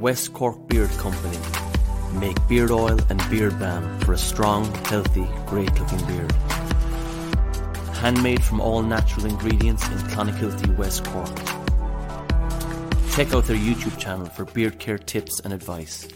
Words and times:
West 0.00 0.32
Cork 0.32 0.66
Beard 0.66 0.88
Company 0.92 1.38
make 2.18 2.36
beard 2.48 2.70
oil 2.70 2.98
and 3.10 3.22
beard 3.28 3.58
balm 3.58 4.00
for 4.00 4.14
a 4.14 4.18
strong, 4.18 4.64
healthy, 4.86 5.28
great 5.46 5.78
looking 5.78 6.06
beard. 6.06 6.61
Handmade 8.02 8.42
from 8.42 8.60
all 8.60 8.82
natural 8.82 9.26
ingredients 9.26 9.86
in 9.86 9.92
Clonakilty, 10.10 10.76
West 10.76 11.04
Cork. 11.04 11.32
Check 13.12 13.32
out 13.32 13.44
their 13.44 13.56
YouTube 13.56 13.96
channel 13.96 14.26
for 14.26 14.44
beard 14.44 14.80
care 14.80 14.98
tips 14.98 15.38
and 15.38 15.52
advice. 15.52 16.08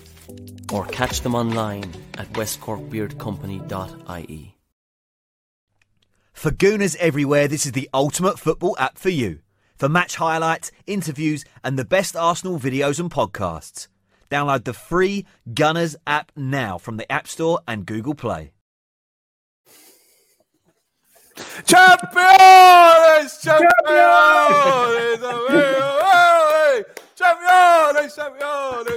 Or 0.72 0.84
catch 0.86 1.20
them 1.20 1.36
online 1.36 1.94
at 2.18 2.32
westcorkbeardcompany.ie. 2.32 4.56
For 6.32 6.50
Gooners 6.50 6.96
everywhere, 6.96 7.46
this 7.46 7.66
is 7.66 7.70
the 7.70 7.88
ultimate 7.94 8.40
football 8.40 8.74
app 8.80 8.98
for 8.98 9.10
you. 9.10 9.38
For 9.76 9.88
match 9.88 10.16
highlights, 10.16 10.72
interviews, 10.88 11.44
and 11.62 11.78
the 11.78 11.84
best 11.84 12.16
Arsenal 12.16 12.58
videos 12.58 12.98
and 12.98 13.12
podcasts. 13.12 13.86
Download 14.28 14.64
the 14.64 14.72
free 14.72 15.24
Gunners 15.54 15.94
app 16.04 16.32
now 16.34 16.78
from 16.78 16.96
the 16.96 17.12
App 17.12 17.28
Store 17.28 17.60
and 17.68 17.86
Google 17.86 18.16
Play. 18.16 18.50
Champions! 21.66 23.36
Champions! 23.42 23.68
Champions! 27.14 28.14
Champions! 28.14 28.88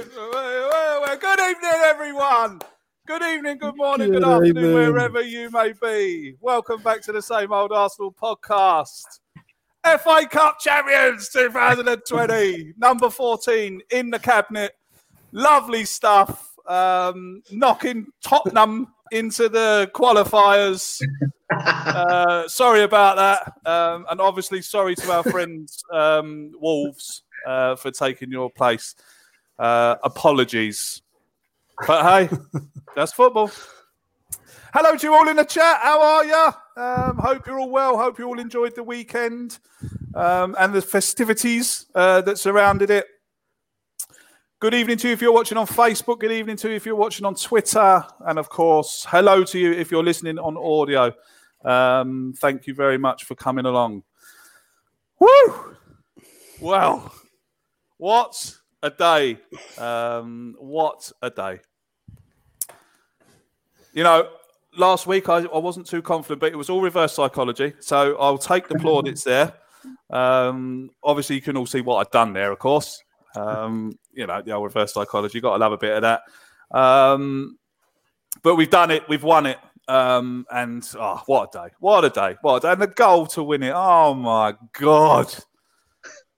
Good 1.20 1.40
evening, 1.40 1.80
everyone. 1.84 2.60
Good 3.06 3.22
evening, 3.22 3.58
good 3.58 3.76
morning, 3.76 4.10
good, 4.12 4.22
Good 4.22 4.28
afternoon, 4.30 4.56
evening. 4.56 4.74
wherever 4.74 5.20
you 5.20 5.50
may 5.50 5.74
be. 5.82 6.34
Welcome 6.40 6.80
back 6.80 7.02
to 7.02 7.12
the 7.12 7.20
same 7.20 7.52
old 7.52 7.72
Arsenal 7.72 8.12
podcast. 8.12 9.04
FA 9.84 10.26
Cup 10.30 10.58
champions 10.60 11.28
2020, 11.30 12.74
number 12.78 13.10
14 13.10 13.82
in 13.90 14.10
the 14.10 14.18
cabinet. 14.18 14.72
Lovely 15.32 15.84
stuff. 15.84 16.46
Um, 16.66 17.42
knocking 17.50 18.06
Tottenham 18.22 18.88
into 19.12 19.48
the 19.48 19.90
qualifiers. 19.94 21.02
Uh, 21.50 22.48
sorry 22.48 22.82
about 22.82 23.16
that. 23.16 23.70
Um, 23.70 24.06
and 24.10 24.20
obviously, 24.20 24.62
sorry 24.62 24.94
to 24.96 25.12
our 25.12 25.22
friends, 25.24 25.82
um, 25.92 26.52
Wolves, 26.60 27.22
uh, 27.46 27.76
for 27.76 27.90
taking 27.90 28.30
your 28.30 28.50
place. 28.50 28.94
Uh, 29.58 29.96
apologies. 30.02 31.02
But 31.86 32.30
hey, 32.30 32.36
that's 32.94 33.12
football. 33.12 33.50
Hello 34.72 34.96
to 34.96 35.06
you 35.06 35.12
all 35.12 35.28
in 35.28 35.36
the 35.36 35.44
chat. 35.44 35.80
How 35.82 36.00
are 36.00 36.24
you? 36.24 36.82
Um, 36.82 37.18
hope 37.18 37.46
you're 37.46 37.58
all 37.58 37.70
well. 37.70 37.98
Hope 37.98 38.18
you 38.18 38.26
all 38.26 38.38
enjoyed 38.38 38.76
the 38.76 38.84
weekend 38.84 39.58
um, 40.14 40.54
and 40.58 40.72
the 40.72 40.80
festivities 40.80 41.86
uh, 41.94 42.20
that 42.20 42.38
surrounded 42.38 42.90
it. 42.90 43.06
Good 44.60 44.74
evening 44.74 44.98
to 44.98 45.08
you 45.08 45.14
if 45.14 45.22
you're 45.22 45.32
watching 45.32 45.58
on 45.58 45.66
Facebook. 45.66 46.20
Good 46.20 46.32
evening 46.32 46.56
to 46.58 46.68
you 46.68 46.76
if 46.76 46.86
you're 46.86 46.94
watching 46.94 47.26
on 47.26 47.34
Twitter. 47.34 48.04
And 48.26 48.38
of 48.38 48.48
course, 48.48 49.06
hello 49.08 49.42
to 49.42 49.58
you 49.58 49.72
if 49.72 49.90
you're 49.90 50.04
listening 50.04 50.38
on 50.38 50.56
audio. 50.56 51.12
Um, 51.64 52.34
thank 52.38 52.66
you 52.66 52.74
very 52.74 52.98
much 52.98 53.24
for 53.24 53.34
coming 53.34 53.66
along. 53.66 54.02
Woo! 55.18 55.76
Well, 56.60 57.12
what 57.98 58.56
a 58.82 58.90
day. 58.90 59.38
Um, 59.78 60.56
what 60.58 61.10
a 61.22 61.30
day. 61.30 61.60
You 63.92 64.04
know, 64.04 64.28
last 64.76 65.06
week 65.06 65.28
I, 65.28 65.44
I 65.44 65.58
wasn't 65.58 65.86
too 65.86 66.02
confident, 66.02 66.40
but 66.40 66.52
it 66.52 66.56
was 66.56 66.70
all 66.70 66.80
reverse 66.80 67.12
psychology. 67.12 67.74
So 67.80 68.16
I'll 68.18 68.38
take 68.38 68.68
the 68.68 68.78
plaudits 68.78 69.24
there. 69.24 69.52
Um, 70.10 70.90
obviously, 71.02 71.36
you 71.36 71.42
can 71.42 71.56
all 71.56 71.66
see 71.66 71.80
what 71.80 71.96
I've 71.96 72.10
done 72.10 72.32
there, 72.32 72.52
of 72.52 72.58
course. 72.58 73.02
Um, 73.36 73.98
you 74.12 74.26
know, 74.26 74.42
the 74.42 74.52
old 74.52 74.64
reverse 74.64 74.94
psychology. 74.94 75.40
Got 75.40 75.52
to 75.52 75.58
love 75.58 75.72
a 75.72 75.78
bit 75.78 75.96
of 75.96 76.02
that. 76.02 76.22
Um, 76.76 77.58
but 78.42 78.56
we've 78.56 78.70
done 78.70 78.90
it. 78.90 79.08
We've 79.08 79.22
won 79.22 79.46
it. 79.46 79.58
Um, 79.90 80.46
and 80.52 80.88
oh, 81.00 81.20
what 81.26 81.52
a 81.52 81.58
day! 81.66 81.74
What 81.80 82.04
a 82.04 82.10
day! 82.10 82.36
What 82.42 82.58
a 82.58 82.60
day! 82.60 82.72
And 82.72 82.80
the 82.80 82.86
goal 82.86 83.26
to 83.26 83.42
win 83.42 83.64
it. 83.64 83.72
Oh 83.74 84.14
my 84.14 84.54
god! 84.78 85.34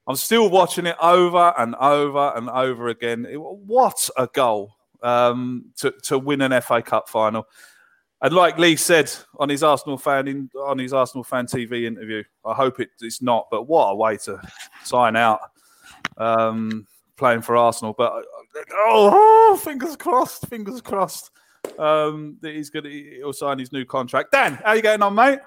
I'm 0.08 0.16
still 0.16 0.48
watching 0.48 0.86
it 0.86 0.96
over 1.02 1.52
and 1.58 1.74
over 1.74 2.32
and 2.34 2.48
over 2.48 2.88
again. 2.88 3.26
It- 3.26 3.36
what 3.36 4.08
a 4.16 4.26
goal 4.26 4.72
um, 5.02 5.66
to 5.76 5.92
to 6.04 6.18
win 6.18 6.41
an 6.41 6.58
FA 6.62 6.80
Cup 6.80 7.10
final. 7.10 7.46
And 8.22 8.32
like 8.32 8.56
Lee 8.56 8.74
said 8.76 9.12
on 9.38 9.50
his 9.50 9.62
Arsenal 9.62 9.98
fan 9.98 10.28
in, 10.28 10.48
on 10.58 10.78
his 10.78 10.94
Arsenal 10.94 11.22
fan 11.22 11.44
TV 11.44 11.84
interview, 11.84 12.22
I 12.46 12.54
hope 12.54 12.80
it, 12.80 12.88
it's 13.02 13.20
not. 13.20 13.48
But 13.50 13.64
what 13.64 13.91
a 13.91 13.96
way 13.96 14.16
to 14.18 14.41
sign 14.82 15.14
out 15.14 15.41
um, 16.16 16.86
playing 17.18 17.42
for 17.42 17.54
Arsenal. 17.54 17.94
But 17.98 18.12
oh, 18.72 19.10
oh, 19.12 19.60
fingers 19.62 19.94
crossed, 19.96 20.46
fingers 20.46 20.80
crossed 20.80 21.32
um, 21.78 22.37
that 22.41 22.55
he's 22.55 22.71
going 22.71 22.84
to 22.84 22.91
he'll 22.91 23.33
sign 23.33 23.59
his 23.59 23.72
new 23.72 23.84
contract. 23.84 24.33
Dan, 24.33 24.54
how 24.65 24.72
you 24.72 24.83
getting 24.83 25.03
on, 25.03 25.15
mate? 25.15 25.39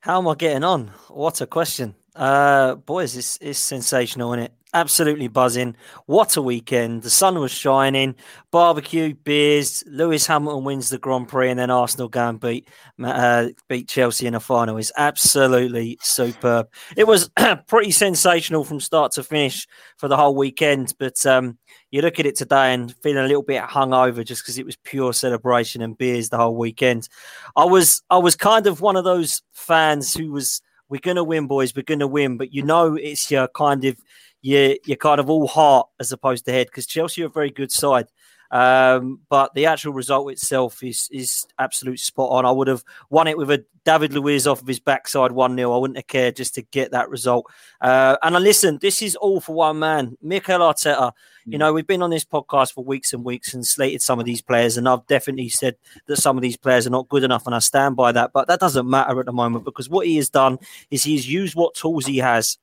How 0.00 0.18
am 0.18 0.28
I 0.28 0.34
getting 0.34 0.64
on? 0.64 0.88
What 1.08 1.40
a 1.40 1.46
question. 1.46 1.94
Uh, 2.18 2.74
boys, 2.74 3.16
it's, 3.16 3.38
it's 3.40 3.60
sensational, 3.60 4.32
isn't 4.32 4.46
it? 4.46 4.52
Absolutely 4.74 5.28
buzzing. 5.28 5.76
What 6.06 6.36
a 6.36 6.42
weekend. 6.42 7.02
The 7.02 7.10
sun 7.10 7.38
was 7.38 7.52
shining, 7.52 8.16
barbecue, 8.50 9.14
beers. 9.14 9.84
Lewis 9.86 10.26
Hamilton 10.26 10.64
wins 10.64 10.90
the 10.90 10.98
Grand 10.98 11.28
Prix, 11.28 11.48
and 11.48 11.58
then 11.58 11.70
Arsenal 11.70 12.08
go 12.08 12.28
and 12.28 12.40
beat, 12.40 12.68
uh, 13.02 13.46
beat 13.68 13.88
Chelsea 13.88 14.26
in 14.26 14.32
the 14.32 14.40
final. 14.40 14.76
It's 14.76 14.92
absolutely 14.98 15.96
superb. 16.02 16.68
It 16.96 17.06
was 17.06 17.30
pretty 17.68 17.92
sensational 17.92 18.64
from 18.64 18.80
start 18.80 19.12
to 19.12 19.22
finish 19.22 19.66
for 19.96 20.08
the 20.08 20.16
whole 20.16 20.34
weekend. 20.34 20.94
But 20.98 21.24
um, 21.24 21.56
you 21.92 22.02
look 22.02 22.18
at 22.18 22.26
it 22.26 22.36
today 22.36 22.74
and 22.74 22.94
feeling 22.96 23.24
a 23.24 23.28
little 23.28 23.44
bit 23.44 23.62
hungover 23.62 24.26
just 24.26 24.42
because 24.42 24.58
it 24.58 24.66
was 24.66 24.76
pure 24.76 25.12
celebration 25.12 25.82
and 25.82 25.96
beers 25.96 26.28
the 26.28 26.36
whole 26.36 26.56
weekend. 26.56 27.08
I 27.56 27.64
was 27.64 28.02
I 28.10 28.18
was 28.18 28.34
kind 28.34 28.66
of 28.66 28.80
one 28.80 28.96
of 28.96 29.04
those 29.04 29.40
fans 29.52 30.12
who 30.12 30.32
was 30.32 30.60
we're 30.88 31.00
gonna 31.00 31.24
win, 31.24 31.46
boys, 31.46 31.74
we're 31.74 31.82
gonna 31.82 32.06
win, 32.06 32.36
but 32.36 32.52
you 32.52 32.62
know 32.62 32.94
it's 32.94 33.30
your 33.30 33.48
kind 33.48 33.84
of 33.84 33.96
your 34.42 34.76
your 34.84 34.96
kind 34.96 35.20
of 35.20 35.28
all 35.28 35.46
heart 35.46 35.88
as 36.00 36.12
opposed 36.12 36.44
to 36.46 36.52
head 36.52 36.68
because 36.68 36.86
Chelsea 36.86 37.22
are 37.22 37.26
a 37.26 37.30
very 37.30 37.50
good 37.50 37.72
side. 37.72 38.06
Um, 38.50 39.20
but 39.28 39.52
the 39.54 39.66
actual 39.66 39.92
result 39.92 40.30
itself 40.32 40.82
is 40.82 41.08
is 41.12 41.46
absolute 41.58 42.00
spot 42.00 42.30
on. 42.30 42.46
I 42.46 42.50
would 42.50 42.68
have 42.68 42.84
won 43.10 43.26
it 43.26 43.36
with 43.36 43.50
a 43.50 43.64
David 43.84 44.12
Luiz 44.12 44.46
off 44.46 44.60
of 44.60 44.66
his 44.66 44.80
backside 44.80 45.32
1 45.32 45.56
0. 45.56 45.72
I 45.72 45.78
wouldn't 45.78 45.96
have 45.96 46.06
cared 46.06 46.36
just 46.36 46.54
to 46.56 46.62
get 46.62 46.90
that 46.90 47.08
result. 47.08 47.46
Uh, 47.80 48.16
and 48.22 48.36
I 48.36 48.38
listen, 48.38 48.78
this 48.82 49.00
is 49.00 49.16
all 49.16 49.40
for 49.40 49.54
one 49.54 49.78
man, 49.78 50.16
Mikel 50.20 50.60
Arteta. 50.60 51.12
You 51.46 51.56
know, 51.56 51.72
we've 51.72 51.86
been 51.86 52.02
on 52.02 52.10
this 52.10 52.24
podcast 52.24 52.74
for 52.74 52.84
weeks 52.84 53.14
and 53.14 53.24
weeks 53.24 53.54
and 53.54 53.66
slated 53.66 54.02
some 54.02 54.20
of 54.20 54.26
these 54.26 54.42
players, 54.42 54.76
and 54.76 54.86
I've 54.86 55.06
definitely 55.06 55.48
said 55.48 55.76
that 56.06 56.18
some 56.18 56.36
of 56.36 56.42
these 56.42 56.58
players 56.58 56.86
are 56.86 56.90
not 56.90 57.08
good 57.08 57.24
enough, 57.24 57.46
and 57.46 57.54
I 57.54 57.60
stand 57.60 57.96
by 57.96 58.12
that. 58.12 58.32
But 58.34 58.48
that 58.48 58.60
doesn't 58.60 58.88
matter 58.88 59.18
at 59.20 59.24
the 59.24 59.32
moment 59.32 59.64
because 59.64 59.88
what 59.88 60.06
he 60.06 60.16
has 60.16 60.28
done 60.28 60.58
is 60.90 61.04
he's 61.04 61.26
used 61.26 61.54
what 61.54 61.74
tools 61.74 62.04
he 62.04 62.18
has 62.18 62.58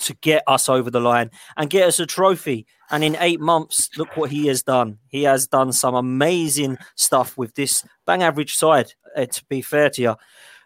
to 0.00 0.14
get 0.14 0.42
us 0.46 0.68
over 0.68 0.90
the 0.90 1.00
line 1.00 1.30
and 1.56 1.70
get 1.70 1.86
us 1.88 2.00
a 2.00 2.06
trophy. 2.06 2.66
And 2.90 3.04
in 3.04 3.16
eight 3.20 3.40
months, 3.40 3.90
look 3.96 4.16
what 4.16 4.30
he 4.30 4.46
has 4.46 4.62
done. 4.62 4.98
He 5.08 5.22
has 5.24 5.46
done 5.46 5.72
some 5.72 5.94
amazing 5.94 6.78
stuff 6.96 7.36
with 7.36 7.54
this 7.54 7.84
bang 8.06 8.22
average 8.22 8.56
side, 8.56 8.92
uh, 9.16 9.26
to 9.26 9.44
be 9.48 9.62
fair 9.62 9.90
to 9.90 10.02
you. 10.02 10.16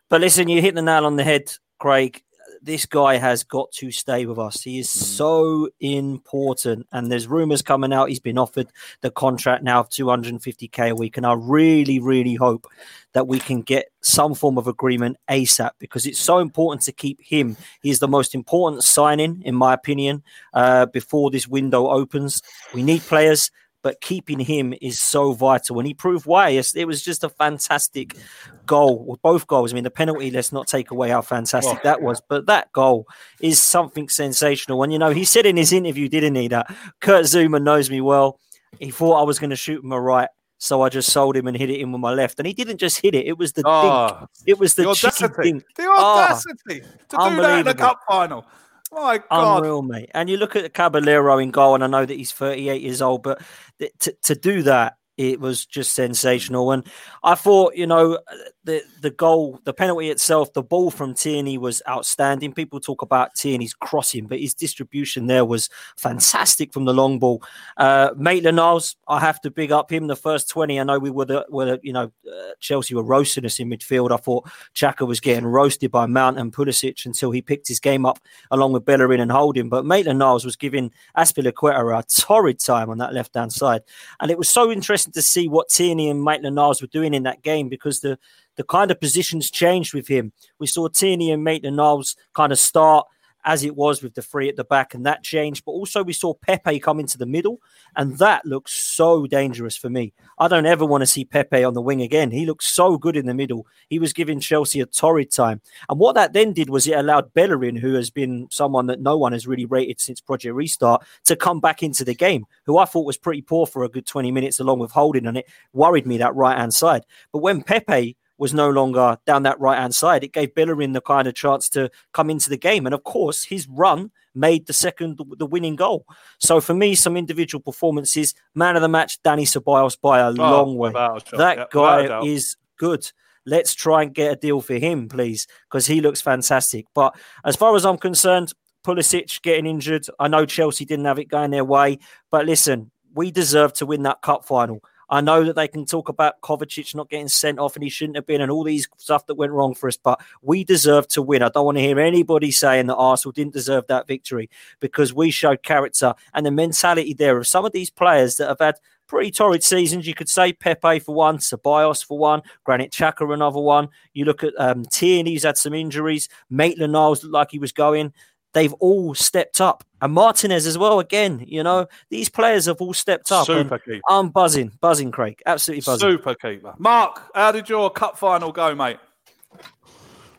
But 0.09 0.21
listen, 0.21 0.49
you 0.49 0.61
hit 0.61 0.75
the 0.75 0.82
nail 0.82 1.06
on 1.06 1.17
the 1.17 1.25
head, 1.25 1.53
Craig. 1.79 2.23
This 2.64 2.87
guy 2.87 3.16
has 3.19 3.44
got 3.44 3.70
to 3.72 3.90
stay 3.90 4.25
with 4.25 4.38
us. 4.38 4.62
He 4.62 4.78
is 4.78 4.88
so 4.88 5.69
important. 5.81 6.87
And 6.93 7.12
there's 7.12 7.26
rumors 7.26 7.61
coming 7.61 7.93
out. 7.93 8.08
He's 8.08 8.20
been 8.20 8.38
offered 8.38 8.69
the 9.02 9.11
contract 9.11 9.62
now 9.62 9.81
of 9.81 9.90
250k 9.90 10.88
a 10.88 10.94
week. 10.94 11.19
And 11.19 11.26
I 11.26 11.34
really, 11.34 12.00
really 12.00 12.37
hope 12.37 12.66
that 13.12 13.28
we 13.28 13.38
can 13.38 13.61
get 13.61 13.90
some 14.00 14.34
form 14.34 14.56
of 14.56 14.66
agreement 14.66 15.19
ASAP 15.31 15.72
because 15.78 16.06
it's 16.06 16.19
so 16.19 16.38
important 16.38 16.81
to 16.84 16.93
keep 16.93 17.20
him. 17.20 17.58
He's 17.82 17.99
the 17.99 18.08
most 18.08 18.34
important 18.34 18.82
signing, 18.82 19.43
in 19.44 19.55
my 19.55 19.75
opinion, 19.75 20.22
uh, 20.55 20.87
before 20.87 21.31
this 21.31 21.46
window 21.46 21.88
opens. 21.88 22.43
We 22.72 22.82
need 22.82 23.02
players 23.02 23.50
but 23.84 24.00
keeping 24.00 24.40
him 24.40 24.75
is 24.81 24.98
so 24.98 25.34
vital. 25.34 25.78
And 25.78 25.86
he 25.86 25.92
proved 25.92 26.25
why. 26.25 26.48
It 26.48 26.86
was 26.86 27.02
just 27.02 27.22
a 27.22 27.28
fantastic 27.28 28.16
goal, 28.64 29.04
well, 29.04 29.20
both 29.22 29.46
goals. 29.46 29.72
I 29.72 29.75
mean, 29.75 29.84
the 29.84 29.90
penalty, 29.90 30.31
let's 30.31 30.52
not 30.52 30.66
take 30.66 30.90
away 30.90 31.10
how 31.10 31.20
fantastic 31.20 31.82
that 31.82 32.00
was, 32.00 32.22
but 32.26 32.46
that 32.46 32.72
goal 32.72 33.06
is 33.42 33.62
something 33.62 34.08
sensational. 34.08 34.82
And, 34.82 34.90
you 34.90 34.98
know, 34.98 35.10
he 35.10 35.26
said 35.26 35.44
in 35.44 35.58
his 35.58 35.70
interview, 35.70 36.08
didn't 36.08 36.34
he, 36.34 36.48
that 36.48 36.75
Kurt 37.00 37.26
Zouma 37.26 37.62
knows 37.62 37.90
me 37.90 38.00
well. 38.00 38.40
He 38.81 38.90
thought 38.90 39.20
I 39.20 39.25
was 39.25 39.38
going 39.38 39.50
to 39.50 39.56
shoot 39.56 39.84
him 39.84 39.92
a 39.92 40.00
right. 40.00 40.31
So 40.56 40.81
I 40.81 40.88
just 40.88 41.12
sold 41.12 41.36
him 41.36 41.46
and 41.46 41.54
hit 41.54 41.69
it 41.69 41.78
in 41.78 41.92
with 41.92 42.00
my 42.00 42.14
left, 42.14 42.38
and 42.38 42.46
he 42.46 42.54
didn't 42.54 42.78
just 42.78 43.00
hit 43.02 43.14
it; 43.14 43.26
it 43.26 43.36
was 43.36 43.52
the 43.52 43.62
Oh, 43.66 44.16
dink. 44.19 44.31
It 44.46 44.58
was 44.58 44.72
the, 44.75 44.84
the 44.84 44.88
audacity. 44.88 45.60
The 45.76 45.88
audacity 45.88 46.81
ah, 46.82 46.88
to 47.08 47.16
do 47.16 47.16
that 47.19 47.28
in 47.28 47.36
the 47.36 47.42
unbelievable. 47.42 47.75
cup 47.75 48.00
final. 48.08 48.46
My 48.94 49.19
God. 49.31 49.58
Unreal, 49.58 49.82
mate. 49.82 50.11
And 50.14 50.31
you 50.31 50.37
look 50.37 50.55
at 50.56 50.73
Caballero 50.73 51.38
in 51.38 51.50
goal, 51.50 51.75
and 51.75 51.82
I 51.82 51.87
know 51.88 52.06
that 52.06 52.14
he's 52.14 52.32
38 52.32 52.81
years 52.81 53.02
old, 53.02 53.23
but 53.23 53.43
th- 53.79 53.93
to, 54.00 54.12
to 54.23 54.35
do 54.35 54.62
that, 54.62 54.96
it 55.16 55.40
was 55.40 55.64
just 55.64 55.93
sensational. 55.93 56.72
And 56.72 56.87
I 57.22 57.34
thought, 57.34 57.76
you 57.76 57.87
know, 57.87 58.19
the 58.64 58.82
the 59.00 59.11
goal, 59.11 59.61
the 59.64 59.72
penalty 59.72 60.11
itself, 60.11 60.52
the 60.52 60.62
ball 60.62 60.90
from 60.90 61.14
Tierney 61.14 61.58
was 61.58 61.82
outstanding. 61.88 62.52
People 62.52 62.81
talk 62.81 63.02
about 63.02 63.34
Tierney's 63.34 63.75
crossing, 63.75 64.26
but 64.26 64.40
his 64.40 64.55
distribution 64.55 65.26
there 65.26 65.44
was 65.44 65.69
fantastic 65.96 66.72
from 66.72 66.84
the 66.84 66.94
long 66.94 67.19
ball. 67.19 67.43
Uh, 67.76 68.11
Maitland 68.16 68.56
Niles, 68.56 68.96
I 69.06 69.20
have 69.20 69.40
to 69.43 69.50
big 69.50 69.70
up 69.70 69.93
him. 69.93 70.06
The 70.06 70.16
first 70.16 70.49
20, 70.49 70.81
I 70.81 70.84
know 70.84 70.99
we 70.99 71.11
were, 71.11 71.26
the, 71.26 71.46
were 71.49 71.64
the, 71.67 71.81
you 71.82 71.93
know, 71.93 72.10
uh, 72.26 72.52
Chelsea 72.60 72.94
were 72.94 73.02
roasting 73.02 73.44
us 73.44 73.60
in 73.60 73.69
midfield. 73.69 74.10
I 74.10 74.17
thought 74.17 74.49
Xhaka 74.75 75.06
was 75.06 75.20
getting 75.20 75.46
roasted 75.46 75.90
by 75.90 76.06
Mount 76.06 76.38
and 76.38 76.52
Pulisic 76.52 77.05
until 77.05 77.31
he 77.31 77.43
picked 77.43 77.69
his 77.69 77.81
game 77.81 78.06
up 78.06 78.19
along 78.50 78.72
with 78.72 78.84
Bellerin 78.84 79.20
and 79.20 79.31
Holding. 79.31 79.69
But 79.69 79.84
Maitland 79.84 80.19
Niles 80.19 80.44
was 80.44 80.56
giving 80.56 80.90
Azpilicueta 81.17 81.99
a 81.99 82.02
torrid 82.02 82.58
time 82.58 82.88
on 82.88 82.99
that 82.99 83.12
left 83.12 83.34
hand 83.34 83.52
side. 83.52 83.82
And 84.20 84.31
it 84.31 84.38
was 84.38 84.49
so 84.49 84.72
interesting 84.72 85.04
to 85.12 85.23
see 85.23 85.49
what 85.49 85.69
Tierney 85.69 86.09
and 86.09 86.23
Maitland 86.23 86.56
Niles 86.56 86.81
were 86.81 86.89
doing 86.89 87.15
in 87.15 87.25
that 87.25 87.43
game 87.43 87.69
because 87.69 88.01
the 88.01 88.19
the 88.56 88.65
kind 88.65 88.91
of 88.91 89.01
positions 89.01 89.51
changed 89.51 89.95
with 89.95 90.06
him. 90.06 90.33
We 90.61 90.69
saw 90.69 90.89
Tierney 90.89 91.33
and 91.33 91.43
Maitland 91.43 91.77
Niles 91.77 92.15
kind 92.35 92.53
of 92.53 92.59
start 92.59 93.06
as 93.44 93.64
it 93.64 93.76
was 93.76 94.02
with 94.02 94.14
the 94.14 94.23
three 94.23 94.49
at 94.49 94.56
the 94.56 94.64
back, 94.64 94.94
and 94.94 95.05
that 95.06 95.23
changed. 95.23 95.64
But 95.64 95.73
also, 95.73 96.02
we 96.02 96.12
saw 96.12 96.35
Pepe 96.35 96.81
come 96.81 96.99
into 96.99 97.19
the 97.19 97.26
middle, 97.26 97.61
and 97.96 98.19
that 98.19 98.44
looks 98.46 98.73
so 98.75 99.26
dangerous 99.26 99.76
for 99.76 99.91
me. 99.91 100.12
I 100.38 100.49
don't 100.49 100.67
ever 100.67 100.85
want 100.85 101.02
to 101.02 101.06
see 101.06 101.25
Pepe 101.25 101.62
on 101.62 101.75
the 101.75 101.82
wing 101.82 102.02
again. 102.02 102.31
He 102.31 102.46
looked 102.46 102.64
so 102.64 102.96
good 102.96 103.17
in 103.17 103.26
the 103.26 103.35
middle. 103.35 103.67
He 103.88 103.99
was 103.99 104.12
giving 104.12 104.41
Chelsea 104.41 104.81
a 104.81 104.87
torrid 104.87 105.31
time. 105.31 105.61
And 105.88 105.99
what 105.99 106.14
that 106.14 106.32
then 106.32 106.52
did 106.52 106.70
was 106.70 106.87
it 106.87 106.99
allowed 106.99 107.35
Bellerin, 107.35 107.76
who 107.76 107.94
has 107.94 108.11
been 108.11 108.49
someone 108.50 108.87
that 108.87 109.00
no 109.00 109.17
one 109.17 109.32
has 109.32 109.46
really 109.46 109.67
rated 109.67 110.00
since 110.00 110.20
Project 110.20 110.55
Restart, 110.55 111.05
to 111.25 111.37
come 111.37 111.61
back 111.61 111.82
into 111.82 112.05
the 112.05 112.14
game, 112.14 112.46
who 112.64 112.79
I 112.79 112.87
thought 112.87 113.06
was 113.06 113.17
pretty 113.17 113.43
poor 113.43 113.67
for 113.67 113.85
a 113.85 113.88
good 113.88 114.06
20 114.06 114.31
minutes, 114.32 114.61
along 114.61 114.79
with 114.79 114.91
Holding, 114.91 115.26
and 115.26 115.38
it 115.38 115.46
worried 115.73 116.06
me 116.06 116.19
that 116.19 116.35
right 116.35 116.56
hand 116.56 116.73
side. 116.73 117.05
But 117.32 117.38
when 117.38 117.62
Pepe 117.62 118.17
was 118.38 118.52
no 118.52 118.69
longer 118.70 119.16
down 119.26 119.44
that 119.44 119.60
right 119.60 119.78
hand 119.78 119.94
side. 119.94 120.25
It 120.25 120.32
gave 120.32 120.54
Bellerin 120.54 120.92
the 120.92 121.00
kind 121.00 121.28
of 121.28 121.34
chance 121.34 121.69
to 121.70 121.90
come 122.12 122.31
into 122.31 122.50
the 122.50 122.56
game. 122.56 122.86
And 122.86 122.94
of 122.94 123.04
course, 123.04 123.44
his 123.44 123.69
run 123.69 124.10
made 124.34 124.66
the 124.66 124.72
second, 124.72 125.20
the 125.38 125.46
winning 125.46 125.76
goal. 125.76 126.06
So 126.38 126.60
for 126.60 126.75
me, 126.75 126.94
some 126.94 127.16
individual 127.16 127.62
performances, 127.62 128.34
man 128.54 128.76
of 128.76 128.82
the 128.82 128.88
match, 128.88 129.22
Danny 129.22 129.44
Ceballos 129.44 130.00
by 130.00 130.20
a 130.20 130.28
oh, 130.28 130.32
long 130.32 130.76
way. 130.76 130.90
without 130.90 131.22
a 131.22 131.28
shot. 131.28 131.38
That 131.38 131.58
Yeah, 131.58 131.64
guy 131.70 132.25
is 132.25 132.56
good. 132.76 133.10
Let's 133.46 133.75
try 133.75 134.02
and 134.02 134.14
get 134.14 134.32
a 134.32 134.36
deal 134.36 134.60
for 134.60 134.75
him, 134.75 135.08
please, 135.08 135.46
because 135.69 135.86
he 135.86 136.00
looks 136.00 136.20
fantastic. 136.20 136.86
But 136.94 137.14
as 137.44 137.56
far 137.56 137.76
as 137.76 137.84
I'm 137.84 137.98
concerned, 137.98 138.52
Pulisic 138.84 139.42
getting 139.42 139.66
injured. 139.66 140.06
I 140.19 140.28
know 140.28 140.46
Chelsea 140.46 140.84
didn't 140.84 141.04
have 141.06 141.19
it 141.19 141.26
going 141.26 141.50
their 141.50 141.64
way, 141.64 141.98
but 142.31 142.46
listen, 142.46 142.90
we 143.14 143.31
deserve 143.31 143.72
to 143.75 143.86
win 143.86 144.02
that 144.02 144.22
cup 144.22 144.44
final. 144.44 144.82
I 145.14 145.20
know 145.20 145.44
that 145.44 145.55
they 145.55 145.69
can 145.69 145.87
talk 145.87 146.08
about 146.08 146.40
Kovacic 146.40 146.93
not 146.94 147.08
getting 147.08 147.28
sent 147.28 147.61
off 147.61 147.76
and 147.76 147.84
he 147.84 147.88
shouldn't 147.88 148.16
have 148.16 148.26
been 148.26 148.40
and 148.40 148.50
all 148.50 148.64
these 148.64 148.88
stuff 148.96 149.26
that 149.26 149.37
went 149.37 149.52
wrong 149.52 149.72
for 149.72 149.87
us, 149.88 149.96
but 149.96 150.20
we 150.43 150.64
deserve 150.64 151.06
to 151.08 151.22
win. 151.22 151.43
I 151.43 151.50
don't 151.50 151.64
want 151.64 151.78
to 151.78 151.82
hear 151.82 152.00
anybody 152.00 152.50
saying 152.50 152.88
that 152.88 152.96
Arsenal 152.96 153.31
didn't 153.31 153.52
deserve 153.52 153.87
that 153.87 154.08
victory 154.08 154.50
because 154.81 155.14
we 155.14 155.31
showed 155.31 155.62
character 155.62 156.14
and 156.34 156.44
the 156.44 156.50
mentality 156.50 157.14
there 157.14 157.38
of 157.38 157.46
some 157.46 157.64
of 157.64 157.70
these 157.70 157.90
players 157.90 158.37
that 158.37 158.49
have 158.49 158.58
had 158.58 158.75
pretty 159.06 159.31
torrid 159.31 159.62
seasons. 159.62 160.06
You 160.06 160.14
could 160.14 160.28
say 160.28 160.52
Pepe 160.52 160.99
for 160.99 161.14
one, 161.14 161.38
Ceballos 161.38 162.05
for 162.05 162.19
one, 162.19 162.43
Granit 162.64 162.90
Xhaka 162.90 163.32
another 163.32 163.60
one. 163.60 163.90
You 164.14 164.25
look 164.25 164.43
at 164.43 164.55
um, 164.58 164.84
who's 165.00 165.44
had 165.44 165.56
some 165.56 165.75
injuries. 165.75 166.28
Maitland 166.50 166.93
Niles 166.93 167.22
looked 167.22 167.34
like 167.34 167.50
he 167.52 167.58
was 167.60 167.72
going. 167.72 168.12
They've 168.55 168.73
all 168.75 169.15
stepped 169.15 169.61
up. 169.61 169.85
And 170.01 170.12
Martinez 170.12 170.67
as 170.67 170.79
well, 170.79 171.01
again, 171.01 171.45
you 171.47 171.62
know, 171.62 171.87
these 172.09 172.29
players 172.29 172.67
have 172.67 172.81
all 172.81 172.95
stepped 172.95 173.31
up. 173.33 173.47
Super 173.47 173.79
keeper. 173.79 174.01
I'm 174.09 174.31
buzzing, 174.31 174.73
buzzing, 174.81 175.11
Craig. 175.11 175.43
Absolutely 175.45 175.83
buzzing. 175.85 176.11
Super 176.11 176.35
keeper. 176.35 176.75
Mark, 176.79 177.31
how 177.35 177.53
did 177.53 177.69
your 177.69 177.91
cup 177.91 178.17
final 178.19 178.53
go, 178.53 178.75
mate? 178.75 178.99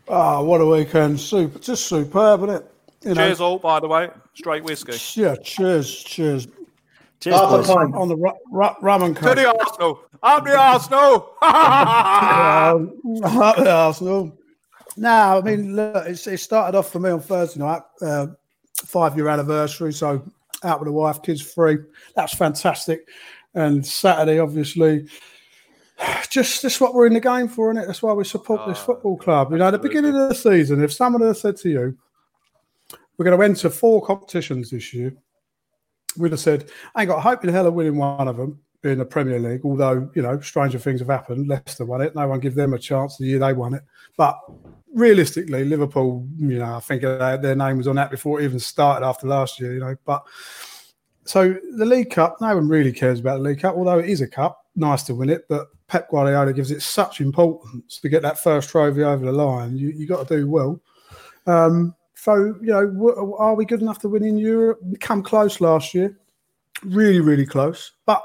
Ah, 0.08 0.42
what 0.42 0.62
a 0.62 0.66
weekend! 0.66 1.20
Super, 1.20 1.58
just 1.60 1.88
superb, 1.88 2.44
isn't 2.44 2.56
it? 2.58 2.72
You 3.04 3.16
know, 3.16 3.26
Cheers 3.28 3.42
all, 3.42 3.58
by 3.60 3.80
the 3.80 3.88
way. 3.88 4.10
Straight 4.34 4.64
whiskey. 4.64 4.94
Yeah, 5.20 5.36
cheers, 5.36 6.04
cheers. 6.04 6.48
Cheers, 7.20 7.40
boys. 7.40 7.70
On 7.70 8.08
the 8.08 8.16
ru- 8.16 8.32
ru- 8.52 8.76
rum 8.82 9.04
and 9.04 9.16
To 9.16 9.22
the 9.34 9.48
Arsenal. 9.60 10.02
Up 10.22 10.44
the 10.46 10.58
Arsenal. 10.58 11.32
Um, 11.42 13.24
up 13.42 13.56
the 13.58 13.72
Arsenal. 13.72 14.38
No, 14.98 15.10
I 15.10 15.42
mean, 15.42 15.76
look, 15.76 16.06
it's, 16.08 16.26
it 16.28 16.40
started 16.40 16.78
off 16.78 16.92
for 16.92 17.00
me 17.00 17.10
on 17.10 17.20
Thursday 17.20 17.60
night, 17.60 17.82
uh, 18.02 18.28
five 18.76 19.16
year 19.16 19.28
anniversary. 19.28 19.92
So 19.94 20.24
out 20.64 20.80
with 20.80 20.88
the 20.88 20.94
wife, 20.94 21.22
kids 21.22 21.42
free. 21.42 21.78
That's 22.16 22.36
fantastic. 22.36 23.08
And 23.54 23.86
Saturday, 23.86 24.40
obviously, 24.40 25.08
just 26.30 26.62
that's 26.62 26.82
what 26.82 26.94
we're 26.94 27.08
in 27.08 27.14
the 27.14 27.20
game 27.20 27.48
for, 27.48 27.72
isn't 27.72 27.84
it? 27.84 27.88
That's 27.88 28.02
why 28.02 28.14
we 28.14 28.24
support 28.24 28.68
this 28.68 28.80
football 28.80 29.18
club. 29.18 29.52
You 29.52 29.58
know, 29.58 29.68
at 29.68 29.72
the 29.72 29.80
beginning 29.80 30.16
of 30.16 30.30
the 30.30 30.36
season, 30.36 30.84
if 30.84 30.92
someone 30.92 31.22
had 31.22 31.38
said 31.38 31.56
to 31.58 31.70
you, 31.70 31.98
we're 33.18 33.26
going 33.26 33.38
to 33.38 33.44
enter 33.44 33.70
four 33.70 34.06
competitions 34.06 34.70
this 34.70 34.94
year, 34.94 35.14
we'd 36.18 36.32
have 36.32 36.40
said, 36.40 36.70
I 36.94 37.02
ain't 37.02 37.10
got 37.10 37.20
a 37.20 37.22
hope 37.22 37.44
in 37.44 37.50
hell 37.50 37.68
of 37.68 37.74
winning 37.74 37.98
one 37.98 38.28
of 38.28 38.36
them, 38.36 38.60
being 38.82 38.98
the 38.98 39.06
Premier 39.06 39.40
League. 39.40 39.62
Although, 39.64 40.10
you 40.16 40.22
know, 40.22 40.40
stranger 40.42 40.80
things 40.80 41.00
have 41.00 41.10
happened. 41.10 41.48
Leicester 41.48 41.86
won 41.86 42.02
it. 42.02 42.16
No 42.16 42.28
one 42.28 42.42
give 42.42 42.56
them 42.56 42.74
a 42.74 42.80
chance 42.80 43.18
the 43.18 43.26
year 43.26 43.40
they 43.40 43.54
won 43.54 43.74
it. 43.74 43.84
But 44.18 44.38
realistically, 44.96 45.66
Liverpool, 45.66 46.28
you 46.38 46.58
know, 46.58 46.76
I 46.76 46.80
think 46.80 47.02
their 47.02 47.56
name 47.56 47.78
was 47.78 47.88
on 47.88 47.98
that 47.98 48.10
before 48.10 48.40
it 48.40 48.46
even 48.46 48.60
started 48.60 49.06
after 49.06 49.28
last 49.28 49.60
year, 49.60 49.74
you 49.74 49.82
know. 49.82 49.96
But 50.06 50.24
so 51.26 51.56
the 51.78 51.86
League 51.86 52.10
Cup, 52.10 52.38
no 52.40 52.56
one 52.56 52.70
really 52.70 52.94
cares 52.94 53.20
about 53.20 53.38
the 53.38 53.44
League 53.44 53.60
Cup, 53.60 53.76
although 53.76 54.00
it 54.00 54.10
is 54.10 54.22
a 54.22 54.28
cup. 54.28 54.66
Nice 54.76 55.04
to 55.04 55.16
win 55.16 55.30
it, 55.30 55.46
but 55.50 55.68
Pep 55.88 56.10
Guardiola 56.10 56.54
gives 56.54 56.72
it 56.72 56.82
such 56.82 57.22
importance 57.22 58.00
to 58.00 58.10
get 58.10 58.22
that 58.22 58.42
first 58.42 58.70
trophy 58.70 59.04
over 59.04 59.26
the 59.26 59.32
line. 59.32 59.78
You 59.78 59.90
you 59.90 60.08
got 60.08 60.28
to 60.28 60.38
do 60.38 60.50
well. 60.50 60.82
Um, 61.46 61.94
so 62.16 62.56
you 62.62 62.68
know, 62.68 63.36
are 63.38 63.56
we 63.56 63.66
good 63.66 63.82
enough 63.82 64.00
to 64.00 64.10
win 64.10 64.24
in 64.24 64.38
Europe? 64.38 64.80
We 64.82 64.98
come 64.98 65.22
close 65.22 65.62
last 65.62 65.94
year, 65.94 66.18
really, 66.84 67.20
really 67.20 67.46
close. 67.46 67.92
But 68.06 68.24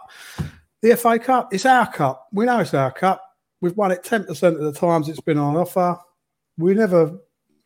the 0.80 0.96
FA 0.96 1.18
Cup, 1.18 1.52
it's 1.52 1.66
our 1.66 1.90
cup. 1.92 2.28
We 2.32 2.46
know 2.46 2.60
it's 2.60 2.74
our 2.74 2.92
cup. 2.92 3.22
We've 3.60 3.76
won 3.76 3.92
it 3.92 4.04
ten 4.04 4.24
percent 4.24 4.56
of 4.56 4.62
the 4.62 4.72
times 4.72 5.08
it's 5.08 5.20
been 5.20 5.38
on 5.38 5.56
offer. 5.56 5.98
We 6.60 6.74
never, 6.74 7.18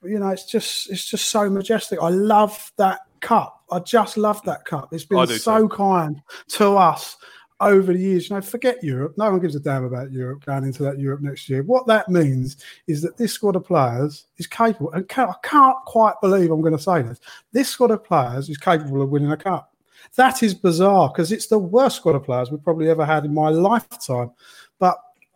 you 0.02 0.18
know, 0.18 0.28
it's 0.28 0.46
just 0.46 0.90
it's 0.90 1.04
just 1.04 1.28
so 1.28 1.50
majestic. 1.50 1.98
I 2.00 2.08
love 2.08 2.72
that 2.78 3.00
cup. 3.20 3.62
I 3.70 3.80
just 3.80 4.16
love 4.16 4.42
that 4.44 4.64
cup. 4.64 4.92
It's 4.92 5.04
been 5.04 5.26
so 5.26 5.68
kind 5.68 6.22
to 6.50 6.76
us 6.76 7.16
over 7.60 7.92
the 7.92 7.98
years, 7.98 8.28
you 8.28 8.36
know, 8.36 8.42
forget 8.42 8.82
Europe. 8.82 9.14
No 9.16 9.30
one 9.30 9.40
gives 9.40 9.54
a 9.54 9.60
damn 9.60 9.84
about 9.84 10.12
Europe 10.12 10.44
going 10.44 10.64
into 10.64 10.82
that 10.82 10.98
Europe 10.98 11.20
next 11.20 11.48
year. 11.48 11.62
What 11.62 11.86
that 11.86 12.08
means 12.08 12.56
is 12.86 13.00
that 13.02 13.16
this 13.16 13.32
squad 13.32 13.56
of 13.56 13.64
players 13.64 14.26
is 14.36 14.46
capable, 14.46 14.92
and 14.92 15.08
can, 15.08 15.28
I 15.28 15.34
can't 15.42 15.76
quite 15.86 16.14
believe 16.20 16.50
I'm 16.50 16.60
going 16.60 16.76
to 16.76 16.82
say 16.82 17.02
this. 17.02 17.20
This 17.52 17.68
squad 17.68 17.90
of 17.90 18.04
players 18.04 18.48
is 18.48 18.58
capable 18.58 19.02
of 19.02 19.10
winning 19.10 19.32
a 19.32 19.36
cup. 19.36 19.72
That 20.16 20.42
is 20.42 20.54
bizarre 20.54 21.08
because 21.08 21.32
it's 21.32 21.46
the 21.46 21.58
worst 21.58 21.96
squad 21.96 22.14
of 22.14 22.24
players 22.24 22.50
we've 22.50 22.62
probably 22.62 22.90
ever 22.90 23.04
had 23.04 23.24
in 23.24 23.32
my 23.32 23.48
lifetime. 23.48 24.30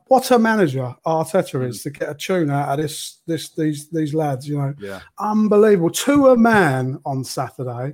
What 0.09 0.31
a 0.31 0.39
manager 0.39 0.95
Arteta 1.07 1.59
hmm. 1.59 1.67
is 1.67 1.83
to 1.83 1.91
get 1.91 2.09
a 2.09 2.15
tune 2.15 2.51
out 2.51 2.71
of 2.71 2.83
this, 2.83 3.21
this, 3.27 3.51
these, 3.51 3.89
these 3.91 4.15
lads. 4.15 4.49
You 4.49 4.59
know, 4.59 4.75
Yeah. 4.79 5.01
unbelievable. 5.19 5.91
To 5.91 6.29
a 6.29 6.37
man 6.37 6.99
on 7.05 7.25
Saturday, 7.25 7.93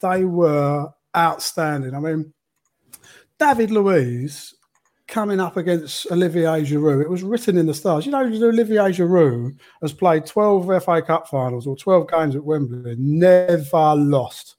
they 0.00 0.24
were 0.24 0.88
outstanding. 1.16 1.94
I 1.94 2.00
mean, 2.00 2.32
David 3.38 3.70
Luiz 3.70 4.54
coming 5.10 5.40
up 5.40 5.56
against 5.56 6.10
Olivier 6.10 6.62
Giroud. 6.62 7.02
It 7.02 7.10
was 7.10 7.24
written 7.24 7.58
in 7.58 7.66
the 7.66 7.74
stars. 7.74 8.06
You 8.06 8.12
know, 8.12 8.20
Olivier 8.20 8.92
Giroud 8.92 9.58
has 9.82 9.92
played 9.92 10.24
12 10.24 10.84
FA 10.84 11.02
Cup 11.02 11.28
finals 11.28 11.66
or 11.66 11.76
12 11.76 12.08
games 12.08 12.36
at 12.36 12.44
Wembley, 12.44 12.94
never 12.96 13.94
lost. 13.96 14.56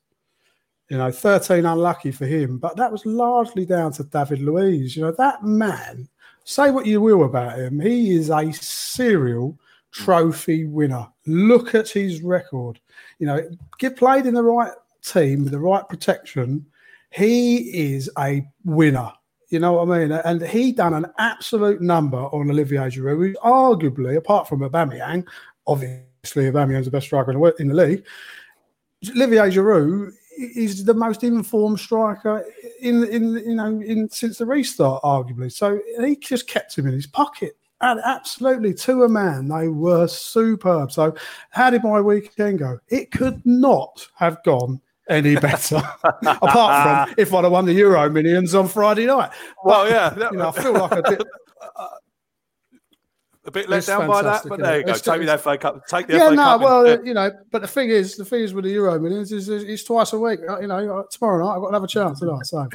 You 0.90 0.98
know, 0.98 1.10
13 1.10 1.66
unlucky 1.66 2.12
for 2.12 2.26
him, 2.26 2.58
but 2.58 2.76
that 2.76 2.92
was 2.92 3.06
largely 3.06 3.66
down 3.66 3.94
to 3.94 4.04
David 4.04 4.42
Luiz. 4.42 4.96
You 4.96 5.04
know, 5.04 5.16
that 5.18 5.42
man, 5.42 6.10
say 6.44 6.72
what 6.72 6.86
you 6.86 7.02
will 7.02 7.24
about 7.24 7.60
him, 7.60 7.80
he 7.80 8.16
is 8.16 8.30
a 8.30 8.52
serial 8.52 9.58
trophy 9.92 10.66
winner. 10.66 11.08
Look 11.26 11.76
at 11.76 11.90
his 11.90 12.22
record. 12.22 12.80
You 13.20 13.28
know, 13.28 13.50
get 13.78 13.98
played 13.98 14.26
in 14.26 14.34
the 14.34 14.44
right 14.44 14.72
team 15.04 15.44
with 15.44 15.52
the 15.52 15.60
right 15.60 15.88
protection. 15.88 16.66
He 17.12 17.94
is 17.94 18.10
a 18.18 18.46
winner. 18.64 19.12
You 19.50 19.60
know 19.60 19.74
what 19.74 19.90
I 19.90 20.00
mean? 20.00 20.12
And 20.14 20.42
he 20.42 20.72
done 20.72 20.94
an 20.94 21.08
absolute 21.18 21.82
number 21.82 22.18
on 22.18 22.50
Olivier 22.50 22.90
Giroud, 22.90 23.18
who's 23.18 23.38
arguably, 23.38 24.16
apart 24.16 24.48
from 24.48 24.62
Aubameyang, 24.62 25.28
obviously 25.68 26.46
Aubameyang's 26.46 26.86
the 26.86 26.92
best 26.92 27.08
striker 27.08 27.32
in 27.60 27.68
the, 27.68 27.74
league. 27.74 28.06
Olivier 29.10 29.50
Giroud 29.50 30.14
is 30.38 30.86
the 30.86 30.94
most 30.94 31.24
informed 31.24 31.80
striker 31.80 32.46
in 32.80 33.04
in 33.06 33.36
you 33.46 33.56
know 33.56 33.80
in 33.82 34.10
since 34.10 34.38
the 34.38 34.46
restart, 34.46 35.02
arguably. 35.04 35.52
So 35.52 35.80
he 36.00 36.16
just 36.16 36.48
kept 36.48 36.78
him 36.78 36.88
in 36.88 36.94
his 36.94 37.08
pocket. 37.08 37.58
And 37.82 38.00
absolutely, 38.06 38.76
to 38.76 39.04
a 39.04 39.10
man, 39.10 39.48
they 39.48 39.68
were 39.68 40.08
superb. 40.08 40.92
So, 40.92 41.16
how 41.50 41.72
did 41.72 41.84
my 41.84 42.00
weekend 42.00 42.60
go? 42.60 42.80
It 42.90 43.12
could 43.12 43.42
not 43.44 44.08
have 44.16 44.44
gone 44.44 44.80
any 45.10 45.36
better, 45.36 45.78
apart 46.04 47.08
from 47.08 47.16
if 47.18 47.34
I'd 47.34 47.44
have 47.44 47.52
won 47.52 47.66
the 47.66 47.74
Euro 47.74 48.08
Millions 48.10 48.54
on 48.54 48.68
Friday 48.68 49.08
night. 49.08 49.32
Well, 49.64 49.86
But, 49.86 49.92
yeah, 49.92 50.30
you 50.32 50.38
know, 50.38 50.50
I 50.50 50.52
feel 50.52 50.74
like 50.74 50.92
I 50.92 51.02
did. 51.02 51.24
A 53.44 53.50
bit 53.50 53.68
let 53.70 53.78
It's 53.80 53.88
down 53.88 54.08
by 54.08 54.22
that, 54.22 54.44
but 54.48 54.60
there 54.60 54.78
you 54.78 54.84
go. 54.84 54.90
It's- 54.92 55.02
Take 55.02 55.20
me 55.20 55.26
the 55.26 55.36
FA 55.38 55.58
Cup. 55.58 55.88
Take 55.88 56.06
the 56.06 56.14
yeah, 56.14 56.30
FA 56.30 56.36
no, 56.36 56.44
Cup. 56.44 56.62
well, 56.62 56.86
in- 56.86 57.06
you 57.06 57.14
know, 57.16 57.32
but 57.52 57.62
the 57.64 57.68
thing 57.68 57.90
is, 57.90 58.16
the 58.16 58.24
thing 58.24 58.42
is 58.42 58.54
with 58.54 58.66
the 58.66 58.72
Euro 58.72 59.00
Millions 59.00 59.32
is, 59.32 59.50
is 59.50 59.64
it's 59.64 59.84
twice 59.84 60.14
a 60.14 60.20
week. 60.20 60.42
Uh, 60.48 60.60
You 60.60 60.68
know, 60.68 61.00
uh, 61.00 61.04
tomorrow 61.10 61.44
night 61.44 61.56
I've 61.56 61.62
got 61.62 61.70
another 61.70 61.88
chance 61.88 62.20
tonight. 62.20 62.46
So, 62.46 62.68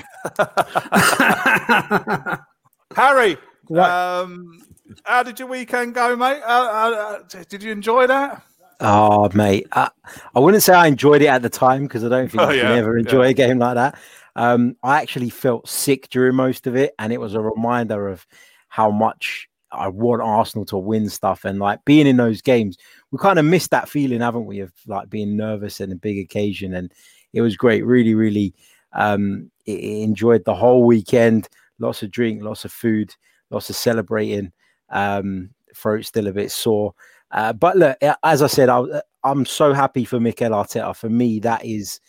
Harry, 2.97 3.37
Right. 3.69 4.21
um, 4.21 4.61
how 5.05 5.23
did 5.23 5.39
your 5.39 5.49
weekend 5.49 5.95
go, 5.95 6.17
mate? 6.17 6.41
Uh, 6.43 6.47
uh, 6.47 7.19
uh, 7.35 7.45
did 7.49 7.63
you 7.63 7.71
enjoy 7.73 8.07
that? 8.07 8.43
Oh, 8.81 9.31
mate, 9.35 9.67
I, 9.73 9.91
I 10.35 10.39
wouldn't 10.41 10.63
say 10.63 10.75
I 10.75 10.87
enjoyed 10.87 11.23
it 11.23 11.27
at 11.29 11.43
the 11.43 11.49
time 11.49 11.85
because 11.85 12.05
I 12.05 12.09
don't 12.09 12.29
think 12.31 12.43
Oh, 12.43 12.51
you 12.51 12.61
can 12.61 12.71
yeah, 12.73 12.77
ever 12.77 12.99
enjoy 12.99 13.23
yeah. 13.25 13.31
a 13.31 13.35
game 13.35 13.59
like 13.59 13.75
that. 13.77 13.99
Um, 14.35 14.77
I 14.83 15.01
actually 15.01 15.31
felt 15.31 15.69
sick 15.69 16.09
during 16.11 16.35
most 16.35 16.67
of 16.67 16.77
it, 16.77 16.95
and 16.99 17.13
it 17.13 17.19
was 17.21 17.35
a 17.35 17.41
reminder 17.41 18.09
of 18.09 18.27
how 18.69 18.91
much 18.91 19.49
I 19.77 19.89
want 19.89 20.23
Arsenal 20.23 20.65
to 20.67 20.79
win 20.79 21.09
stuff. 21.09 21.45
And 21.45 21.59
like 21.59 21.85
being 21.85 22.07
in 22.07 22.17
those 22.17 22.43
games, 22.43 22.77
we 23.11 23.19
kind 23.19 23.39
of 23.39 23.45
missed 23.45 23.71
that 23.71 23.89
feeling, 23.89 24.21
haven't 24.21 24.47
we, 24.47 24.61
of 24.61 24.73
like 24.87 25.11
being 25.11 25.37
nervous 25.37 25.81
in 25.81 25.93
a 25.93 25.97
big 25.97 26.19
occasion. 26.19 26.75
And 26.75 26.93
it 27.33 27.41
was 27.41 27.57
great. 27.57 27.85
Really, 27.85 28.15
really 28.15 28.55
um, 28.93 29.51
e- 29.67 29.73
e- 29.73 30.03
enjoyed 30.03 30.45
the 30.45 30.55
whole 30.55 30.85
weekend. 30.85 31.49
Lots 31.79 32.03
of 32.03 32.11
drink, 32.11 32.43
lots 32.43 32.65
of 32.65 32.73
food, 32.73 33.15
lots 33.51 33.71
of 33.71 33.77
celebrating. 33.77 34.53
Um, 34.91 35.51
throat 35.75 36.05
still 36.05 36.27
a 36.27 36.33
bit 36.33 36.51
sore. 36.51 36.95
Uh, 37.31 37.53
but 37.53 37.77
look, 37.77 37.99
as 38.23 38.43
I 38.43 38.47
said, 38.47 38.69
I, 38.69 38.83
I'm 39.25 39.45
so 39.45 39.73
happy 39.73 40.05
for 40.05 40.21
Mikel 40.21 40.51
Arteta. 40.51 40.95
For 40.97 41.11
me, 41.11 41.41
that 41.41 41.65
is 41.65 42.01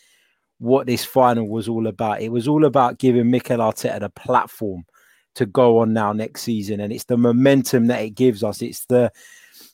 what 0.58 0.86
this 0.86 1.04
final 1.04 1.48
was 1.48 1.68
all 1.68 1.86
about. 1.86 2.20
It 2.20 2.30
was 2.30 2.48
all 2.48 2.64
about 2.64 2.98
giving 2.98 3.30
Mikel 3.30 3.58
Arteta 3.58 4.00
the 4.00 4.10
platform 4.10 4.84
to 5.38 5.46
go 5.46 5.78
on 5.78 5.92
now 5.92 6.12
next 6.12 6.42
season, 6.42 6.80
and 6.80 6.92
it's 6.92 7.04
the 7.04 7.16
momentum 7.16 7.86
that 7.86 8.02
it 8.02 8.10
gives 8.10 8.44
us. 8.44 8.62
It's 8.62 8.84
the 8.86 9.10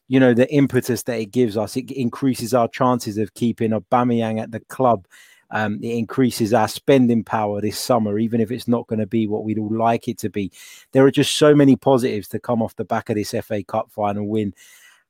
you 0.08 0.20
know 0.20 0.34
the 0.34 0.52
impetus 0.52 1.02
that 1.04 1.18
it 1.18 1.32
gives 1.32 1.56
us. 1.56 1.76
It 1.76 1.90
increases 1.90 2.54
our 2.54 2.68
chances 2.68 3.18
of 3.18 3.34
keeping 3.34 3.72
Aubameyang 3.72 4.40
at 4.40 4.52
the 4.52 4.60
club. 4.60 5.06
Um, 5.50 5.78
it 5.82 5.96
increases 5.96 6.52
our 6.52 6.68
spending 6.68 7.22
power 7.22 7.60
this 7.60 7.78
summer, 7.78 8.18
even 8.18 8.40
if 8.40 8.50
it's 8.50 8.66
not 8.66 8.86
going 8.86 8.98
to 8.98 9.06
be 9.06 9.26
what 9.26 9.44
we'd 9.44 9.58
all 9.58 9.74
like 9.74 10.08
it 10.08 10.18
to 10.18 10.30
be. 10.30 10.50
There 10.92 11.04
are 11.06 11.10
just 11.10 11.36
so 11.36 11.54
many 11.54 11.76
positives 11.76 12.28
to 12.28 12.40
come 12.40 12.60
off 12.60 12.76
the 12.76 12.84
back 12.84 13.08
of 13.08 13.16
this 13.16 13.34
FA 13.42 13.62
Cup 13.62 13.90
final 13.90 14.26
win 14.26 14.54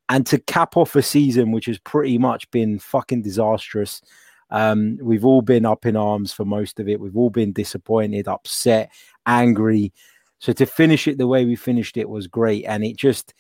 and 0.08 0.26
to 0.26 0.38
cap 0.38 0.76
off 0.76 0.96
a 0.96 1.02
season 1.02 1.50
which 1.50 1.66
has 1.66 1.78
pretty 1.78 2.18
much 2.18 2.50
been 2.50 2.78
fucking 2.78 3.22
disastrous. 3.22 4.02
Um, 4.50 4.98
we've 5.00 5.24
all 5.24 5.42
been 5.42 5.64
up 5.64 5.86
in 5.86 5.96
arms 5.96 6.32
for 6.32 6.44
most 6.44 6.78
of 6.78 6.88
it. 6.88 7.00
We've 7.00 7.16
all 7.16 7.30
been 7.30 7.52
disappointed, 7.52 8.28
upset, 8.28 8.90
angry. 9.26 9.92
So 10.44 10.52
to 10.52 10.66
finish 10.66 11.08
it 11.08 11.16
the 11.16 11.26
way 11.26 11.46
we 11.46 11.56
finished 11.56 11.96
it 11.96 12.06
was 12.06 12.26
great, 12.26 12.66
and 12.66 12.84
it 12.84 12.98
just 12.98 13.32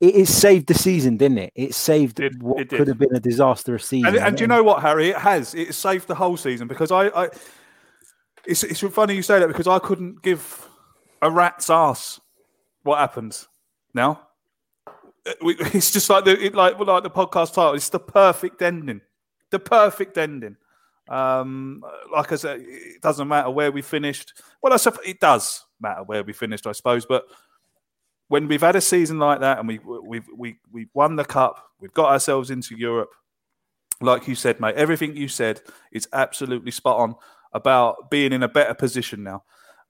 it, 0.00 0.14
it 0.14 0.28
saved 0.28 0.68
the 0.68 0.74
season, 0.74 1.16
didn't 1.16 1.38
it? 1.38 1.52
It 1.56 1.74
saved 1.74 2.18
Did- 2.18 2.40
what 2.40 2.60
it 2.60 2.68
could 2.68 2.86
have 2.86 2.98
been 2.98 3.16
a 3.16 3.18
disastrous 3.18 3.84
season. 3.84 4.14
And, 4.14 4.16
and 4.16 4.36
do 4.36 4.44
you 4.44 4.46
know 4.46 4.62
what, 4.62 4.80
Harry? 4.80 5.08
It 5.08 5.16
has. 5.16 5.56
It 5.56 5.74
saved 5.74 6.06
the 6.06 6.14
whole 6.14 6.36
season 6.36 6.68
because 6.68 6.92
I. 6.92 7.08
I 7.08 7.30
it's, 8.46 8.62
it's 8.62 8.78
funny 8.78 9.16
you 9.16 9.22
say 9.22 9.40
that 9.40 9.48
because 9.48 9.66
I 9.66 9.80
couldn't 9.80 10.22
give 10.22 10.68
a 11.20 11.28
rat's 11.28 11.68
ass 11.68 12.20
what 12.84 13.00
happened. 13.00 13.36
Now, 13.92 14.28
Uh, 15.26 15.32
it's 15.42 15.90
just 15.90 16.08
like 16.08 16.24
the 16.24 16.40
it, 16.40 16.54
like 16.54 16.78
like 16.78 17.02
the 17.02 17.10
podcast 17.10 17.54
title. 17.54 17.74
It's 17.74 17.88
the 17.88 17.98
perfect 17.98 18.62
ending. 18.62 19.00
The 19.50 19.58
perfect 19.58 20.16
ending. 20.16 20.56
Um, 21.08 21.82
like 22.12 22.30
I 22.30 22.36
said, 22.36 22.60
it 22.60 23.02
doesn't 23.02 23.26
matter 23.26 23.50
where 23.50 23.72
we 23.72 23.82
finished. 23.82 24.40
Well, 24.62 24.72
I 24.72 24.76
supp- 24.76 25.04
it 25.04 25.18
does 25.18 25.64
matter 25.80 26.02
where 26.02 26.22
we 26.22 26.32
finished, 26.32 26.66
I 26.66 26.72
suppose. 26.72 27.06
But 27.06 27.24
when 28.28 28.46
we've 28.48 28.60
had 28.60 28.76
a 28.76 28.80
season 28.80 29.18
like 29.18 29.40
that 29.40 29.58
and 29.58 29.66
we 29.66 29.78
we've 29.78 30.26
we 30.36 30.56
we 30.72 30.88
won 30.94 31.16
the 31.16 31.24
cup, 31.24 31.70
we've 31.80 31.94
got 31.94 32.10
ourselves 32.12 32.50
into 32.50 32.76
Europe. 32.76 33.10
Like 34.00 34.28
you 34.28 34.34
said, 34.34 34.60
mate, 34.60 34.76
everything 34.76 35.16
you 35.16 35.28
said 35.28 35.60
is 35.92 36.08
absolutely 36.12 36.70
spot 36.70 36.98
on 36.98 37.14
about 37.52 38.10
being 38.10 38.32
in 38.32 38.42
a 38.42 38.48
better 38.48 38.72
position 38.72 39.22
now. 39.22 39.42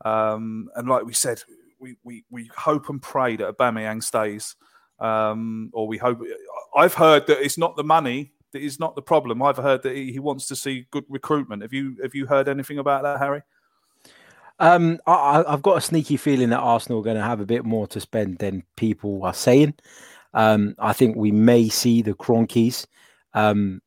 Um, 0.05 0.69
and 0.75 0.89
like 0.89 1.05
we 1.05 1.13
said, 1.13 1.43
we, 1.79 1.97
we, 2.03 2.25
we 2.31 2.51
hope 2.57 2.89
and 2.89 3.01
pray 3.01 3.37
that 3.37 3.57
Aubameyang 3.57 4.03
stays. 4.03 4.57
Um, 4.99 5.71
or 5.73 5.89
we 5.89 5.97
hope. 5.97 6.21
I've 6.77 6.95
heard 6.95 7.27
that 7.27 7.43
it's 7.43 7.57
not 7.57 7.77
the 7.77 7.85
money 7.85 8.33
that 8.53 8.63
is 8.63 8.79
not 8.79 8.95
the 8.97 9.03
problem. 9.03 9.43
I've 9.43 9.57
heard 9.57 9.83
that 9.83 9.95
he, 9.95 10.13
he 10.13 10.19
wants 10.19 10.47
to 10.49 10.57
see 10.57 10.87
good 10.91 11.05
recruitment. 11.09 11.63
Have 11.63 11.73
you 11.73 11.97
have 12.03 12.15
you 12.15 12.27
heard 12.27 12.49
anything 12.49 12.79
about 12.79 13.03
that, 13.05 13.19
Harry? 13.19 13.43
Um, 14.61 14.99
I, 15.07 15.43
I've 15.49 15.63
got 15.63 15.79
a 15.79 15.81
sneaky 15.81 16.19
feeling 16.19 16.51
that 16.51 16.59
Arsenal 16.61 17.01
are 17.01 17.05
going 17.05 17.17
to 17.17 17.23
have 17.23 17.41
a 17.41 17.47
bit 17.47 17.65
more 17.65 17.87
to 17.89 18.01
spend 18.01 18.39
than 18.39 18.63
people 18.77 19.25
are 19.25 19.35
saying. 19.35 19.75
Um, 20.35 20.75
I 20.79 20.93
think 20.93 21.17
we 21.17 21.33
may 21.33 21.69
see 21.71 22.03
the 22.03 22.13
Kroenkes 22.13 22.87
um, 23.33 23.81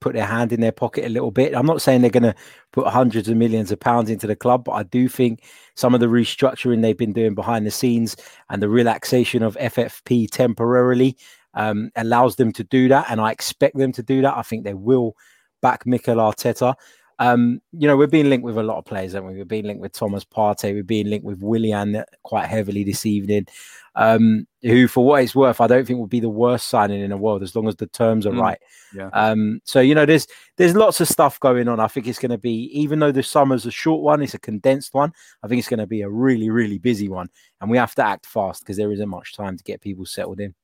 put 0.00 0.14
their 0.14 0.26
hand 0.26 0.52
in 0.52 0.60
their 0.60 0.72
pocket 0.72 1.04
a 1.04 1.08
little 1.08 1.32
bit. 1.32 1.54
I'm 1.54 1.66
not 1.66 1.82
saying 1.82 2.00
they're 2.00 2.10
going 2.10 2.22
to 2.22 2.34
put 2.72 2.86
hundreds 2.86 3.28
of 3.28 3.36
millions 3.36 3.72
of 3.72 3.80
pounds 3.80 4.10
into 4.10 4.28
the 4.28 4.36
club, 4.36 4.64
but 4.64 4.72
I 4.72 4.84
do 4.84 5.08
think 5.08 5.42
some 5.74 5.92
of 5.92 6.00
the 6.00 6.06
restructuring 6.06 6.82
they've 6.82 6.96
been 6.96 7.12
doing 7.12 7.34
behind 7.34 7.66
the 7.66 7.70
scenes 7.72 8.16
and 8.48 8.62
the 8.62 8.68
relaxation 8.68 9.42
of 9.42 9.56
FFP 9.56 10.30
temporarily 10.30 11.16
um, 11.54 11.90
allows 11.96 12.36
them 12.36 12.52
to 12.52 12.64
do 12.64 12.88
that. 12.88 13.06
And 13.10 13.20
I 13.20 13.32
expect 13.32 13.76
them 13.76 13.92
to 13.92 14.02
do 14.04 14.22
that. 14.22 14.36
I 14.36 14.42
think 14.42 14.62
they 14.62 14.74
will 14.74 15.16
back 15.62 15.84
Mikel 15.84 16.16
Arteta. 16.16 16.74
Um, 17.18 17.60
you 17.72 17.86
know, 17.86 17.96
we're 17.96 18.06
being 18.06 18.28
linked 18.28 18.44
with 18.44 18.58
a 18.58 18.62
lot 18.62 18.78
of 18.78 18.84
players, 18.84 19.14
aren't 19.14 19.26
we? 19.26 19.34
We're 19.34 19.44
being 19.44 19.66
linked 19.66 19.80
with 19.82 19.92
Thomas 19.92 20.24
Partey. 20.24 20.74
We're 20.74 20.82
being 20.82 21.08
linked 21.08 21.24
with 21.24 21.42
Willian 21.42 22.04
quite 22.22 22.46
heavily 22.46 22.84
this 22.84 23.06
evening. 23.06 23.46
Um, 23.94 24.46
who, 24.62 24.88
for 24.88 25.04
what 25.04 25.22
it's 25.22 25.34
worth, 25.34 25.60
I 25.60 25.66
don't 25.66 25.86
think 25.86 25.98
would 25.98 26.08
be 26.08 26.20
the 26.20 26.28
worst 26.28 26.68
signing 26.68 27.02
in 27.02 27.10
the 27.10 27.16
world 27.16 27.42
as 27.42 27.54
long 27.54 27.68
as 27.68 27.76
the 27.76 27.86
terms 27.86 28.26
are 28.26 28.32
Mm, 28.32 28.40
right. 28.40 28.58
yeah. 28.94 29.10
Um, 29.12 29.60
so 29.64 29.80
you 29.80 29.94
know, 29.94 30.06
there's 30.06 30.26
there's 30.56 30.74
lots 30.74 31.00
of 31.02 31.08
stuff 31.08 31.38
going 31.40 31.68
on. 31.68 31.78
I 31.78 31.88
think 31.88 32.06
it's 32.06 32.18
going 32.18 32.30
to 32.30 32.38
be, 32.38 32.70
even 32.72 32.98
though 33.00 33.12
the 33.12 33.22
summer's 33.22 33.66
a 33.66 33.70
short 33.70 34.02
one, 34.02 34.22
it's 34.22 34.34
a 34.34 34.38
condensed 34.38 34.94
one. 34.94 35.12
I 35.42 35.48
think 35.48 35.58
it's 35.58 35.68
going 35.68 35.78
to 35.80 35.86
be 35.86 36.00
a 36.00 36.08
really, 36.08 36.48
really 36.48 36.78
busy 36.78 37.08
one, 37.08 37.28
and 37.60 37.70
we 37.70 37.76
have 37.76 37.94
to 37.96 38.02
act 38.04 38.24
fast 38.24 38.62
because 38.62 38.78
there 38.78 38.92
isn't 38.92 39.08
much 39.08 39.34
time 39.36 39.58
to 39.58 39.64
get 39.64 39.82
people 39.82 40.06
settled 40.06 40.40
in. 40.40 40.54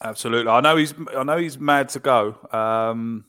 Absolutely. 0.00 0.50
I 0.52 0.60
know 0.60 0.76
he's. 0.76 0.94
I 1.16 1.24
know 1.24 1.38
he's 1.38 1.58
mad 1.58 1.88
to 1.90 1.98
go. 1.98 2.36
Um, 2.52 3.24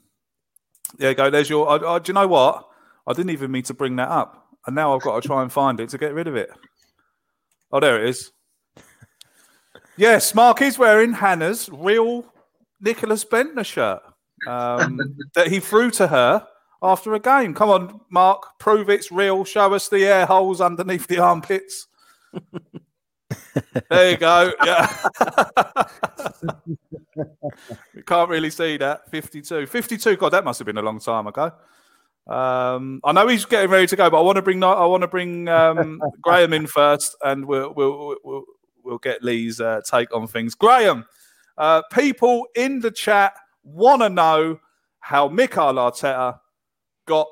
there 0.97 1.09
you 1.09 1.15
go. 1.15 1.29
There's 1.29 1.49
your. 1.49 1.69
I, 1.69 1.95
I, 1.95 1.99
do 1.99 2.09
you 2.09 2.13
know 2.13 2.27
what? 2.27 2.67
I 3.07 3.13
didn't 3.13 3.31
even 3.31 3.51
mean 3.51 3.63
to 3.63 3.73
bring 3.73 3.95
that 3.97 4.09
up. 4.09 4.49
and 4.65 4.75
now 4.75 4.95
I've 4.95 5.01
got 5.01 5.21
to 5.21 5.27
try 5.27 5.41
and 5.41 5.51
find 5.51 5.79
it 5.79 5.89
to 5.89 5.97
get 5.97 6.13
rid 6.13 6.27
of 6.27 6.35
it. 6.35 6.49
Oh, 7.71 7.79
there 7.79 8.03
it 8.03 8.09
is. 8.09 8.31
Yes, 9.97 10.33
Mark 10.33 10.61
is 10.61 10.79
wearing 10.79 11.13
Hannah's 11.13 11.69
real 11.69 12.25
Nicklas 12.83 13.25
Bendtner 13.27 13.65
shirt 13.65 14.01
um, 14.47 14.99
that 15.35 15.47
he 15.47 15.59
threw 15.59 15.91
to 15.91 16.07
her 16.07 16.47
after 16.81 17.13
a 17.13 17.19
game. 17.19 17.53
Come 17.53 17.69
on, 17.69 18.01
Mark, 18.09 18.59
prove 18.59 18.89
it's 18.89 19.11
real. 19.11 19.43
Show 19.43 19.73
us 19.73 19.89
the 19.89 20.05
air 20.05 20.25
holes 20.25 20.61
underneath 20.61 21.07
the 21.07 21.19
armpits. 21.19 21.87
there 23.89 24.11
you 24.11 24.17
go. 24.17 24.51
Yeah. 24.65 24.95
you 27.93 28.03
can't 28.05 28.29
really 28.29 28.49
see 28.49 28.77
that. 28.77 29.09
52. 29.09 29.67
52. 29.67 30.17
God, 30.17 30.29
that 30.29 30.43
must 30.43 30.59
have 30.59 30.65
been 30.65 30.77
a 30.77 30.81
long 30.81 30.99
time 30.99 31.27
ago. 31.27 31.51
Um, 32.27 33.01
I 33.03 33.11
know 33.11 33.27
he's 33.27 33.45
getting 33.45 33.71
ready 33.71 33.87
to 33.87 33.95
go, 33.95 34.09
but 34.09 34.19
I 34.19 34.21
want 34.21 34.35
to 34.35 34.41
bring 34.41 34.63
I 34.63 34.85
want 34.85 35.01
to 35.01 35.07
bring 35.07 35.47
um, 35.47 35.99
Graham 36.21 36.53
in 36.53 36.67
first, 36.67 37.15
and 37.23 37.45
we'll 37.45 37.73
we'll 37.73 38.17
we'll, 38.23 38.43
we'll 38.83 38.97
get 38.99 39.23
Lee's 39.23 39.59
uh, 39.59 39.81
take 39.83 40.13
on 40.15 40.27
things. 40.27 40.53
Graham, 40.53 41.05
uh, 41.57 41.81
people 41.91 42.45
in 42.55 42.81
the 42.81 42.91
chat 42.91 43.33
want 43.63 44.03
to 44.03 44.09
know 44.09 44.59
how 44.99 45.27
Mikel 45.27 45.73
Arteta 45.73 46.39
got 47.07 47.27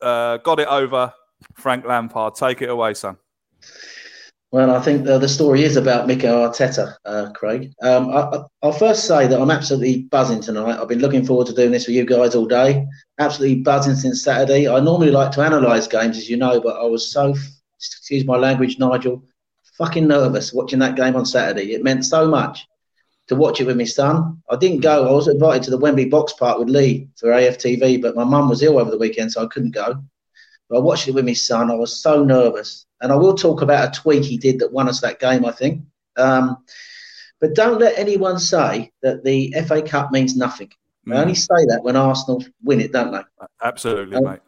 uh, 0.00 0.38
got 0.38 0.60
it 0.60 0.68
over 0.68 1.12
Frank 1.54 1.84
Lampard. 1.84 2.36
Take 2.36 2.62
it 2.62 2.70
away, 2.70 2.94
son. 2.94 3.18
Well, 4.52 4.70
I 4.70 4.80
think 4.80 5.04
the, 5.04 5.18
the 5.18 5.28
story 5.28 5.64
is 5.64 5.76
about 5.76 6.06
Mikel 6.06 6.32
Arteta, 6.32 6.94
uh, 7.04 7.30
Craig. 7.34 7.72
Um, 7.82 8.10
I, 8.10 8.42
will 8.62 8.72
first 8.72 9.06
say 9.06 9.26
that 9.26 9.40
I'm 9.40 9.50
absolutely 9.50 10.04
buzzing 10.04 10.40
tonight. 10.40 10.78
I've 10.78 10.88
been 10.88 11.00
looking 11.00 11.26
forward 11.26 11.48
to 11.48 11.52
doing 11.52 11.72
this 11.72 11.88
with 11.88 11.96
you 11.96 12.06
guys 12.06 12.36
all 12.36 12.46
day. 12.46 12.86
Absolutely 13.18 13.62
buzzing 13.62 13.96
since 13.96 14.22
Saturday. 14.22 14.68
I 14.68 14.78
normally 14.78 15.10
like 15.10 15.32
to 15.32 15.42
analyse 15.42 15.88
games, 15.88 16.16
as 16.16 16.30
you 16.30 16.36
know, 16.36 16.60
but 16.60 16.76
I 16.80 16.84
was 16.84 17.10
so, 17.10 17.34
excuse 17.76 18.24
my 18.24 18.36
language, 18.36 18.78
Nigel, 18.78 19.24
fucking 19.78 20.06
nervous 20.06 20.52
watching 20.52 20.78
that 20.78 20.94
game 20.94 21.16
on 21.16 21.26
Saturday. 21.26 21.74
It 21.74 21.82
meant 21.82 22.04
so 22.04 22.28
much 22.28 22.66
to 23.26 23.34
watch 23.34 23.60
it 23.60 23.66
with 23.66 23.76
my 23.76 23.84
son. 23.84 24.40
I 24.48 24.56
didn't 24.56 24.80
go. 24.80 25.08
I 25.08 25.12
was 25.12 25.26
invited 25.26 25.64
to 25.64 25.70
the 25.70 25.78
Wembley 25.78 26.06
Box 26.06 26.32
Park 26.34 26.58
with 26.58 26.68
Lee 26.68 27.08
for 27.16 27.30
AFTV, 27.30 28.00
but 28.00 28.14
my 28.14 28.24
mum 28.24 28.48
was 28.48 28.62
ill 28.62 28.78
over 28.78 28.90
the 28.90 28.98
weekend, 28.98 29.32
so 29.32 29.42
I 29.42 29.48
couldn't 29.48 29.74
go. 29.74 30.02
But 30.68 30.78
I 30.78 30.80
watched 30.80 31.08
it 31.08 31.14
with 31.14 31.24
my 31.24 31.32
son. 31.32 31.70
I 31.70 31.74
was 31.74 32.00
so 32.00 32.24
nervous. 32.24 32.86
And 33.00 33.12
I 33.12 33.16
will 33.16 33.34
talk 33.34 33.62
about 33.62 33.88
a 33.88 34.00
tweak 34.00 34.24
he 34.24 34.38
did 34.38 34.58
that 34.60 34.72
won 34.72 34.88
us 34.88 35.00
that 35.00 35.20
game, 35.20 35.44
I 35.44 35.52
think. 35.52 35.82
Um, 36.16 36.58
but 37.40 37.54
don't 37.54 37.78
let 37.78 37.98
anyone 37.98 38.38
say 38.38 38.92
that 39.02 39.22
the 39.22 39.54
FA 39.66 39.82
Cup 39.82 40.10
means 40.10 40.36
nothing. 40.36 40.70
They 41.04 41.16
only 41.16 41.34
mm. 41.34 41.36
say 41.36 41.66
that 41.66 41.84
when 41.84 41.94
Arsenal 41.94 42.44
win 42.64 42.80
it, 42.80 42.92
don't 42.92 43.12
they? 43.12 43.20
Absolutely, 43.62 44.16
um, 44.16 44.24
mate. 44.24 44.40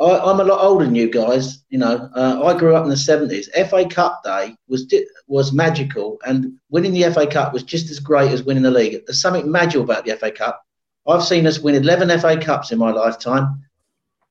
I, 0.00 0.30
am 0.30 0.40
a 0.40 0.44
lot 0.44 0.62
older 0.62 0.84
than 0.84 0.94
you 0.94 1.10
guys. 1.10 1.64
You 1.68 1.78
know, 1.78 2.10
uh, 2.14 2.42
I 2.44 2.58
grew 2.58 2.74
up 2.74 2.84
in 2.84 2.90
the 2.90 2.96
seventies. 2.96 3.48
FA 3.68 3.86
Cup 3.88 4.22
day 4.24 4.54
was 4.68 4.92
was 5.28 5.52
magical, 5.52 6.18
and 6.26 6.52
winning 6.70 6.92
the 6.92 7.10
FA 7.12 7.26
Cup 7.26 7.52
was 7.52 7.62
just 7.62 7.90
as 7.90 8.00
great 8.00 8.30
as 8.30 8.42
winning 8.42 8.62
the 8.62 8.70
league. 8.70 9.00
There's 9.06 9.20
something 9.20 9.50
magical 9.50 9.84
about 9.84 10.04
the 10.04 10.16
FA 10.16 10.30
Cup. 10.30 10.62
I've 11.06 11.24
seen 11.24 11.46
us 11.46 11.58
win 11.58 11.74
11 11.74 12.18
FA 12.20 12.38
Cups 12.38 12.72
in 12.72 12.78
my 12.78 12.90
lifetime. 12.90 13.62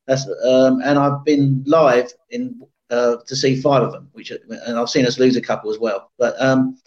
That's 0.08 0.28
um, 0.46 0.82
and 0.84 1.00
I've 1.00 1.24
been 1.24 1.64
live 1.66 2.12
in 2.30 2.62
uh, 2.90 3.18
to 3.26 3.36
see 3.36 3.62
five 3.62 3.84
of 3.84 3.92
them, 3.92 4.10
which 4.14 4.32
and 4.32 4.78
I've 4.78 4.90
seen 4.90 5.06
us 5.06 5.20
lose 5.20 5.36
a 5.36 5.42
couple 5.42 5.72
as 5.72 5.80
well. 5.80 6.12
But 6.18 6.40
um, 6.42 6.78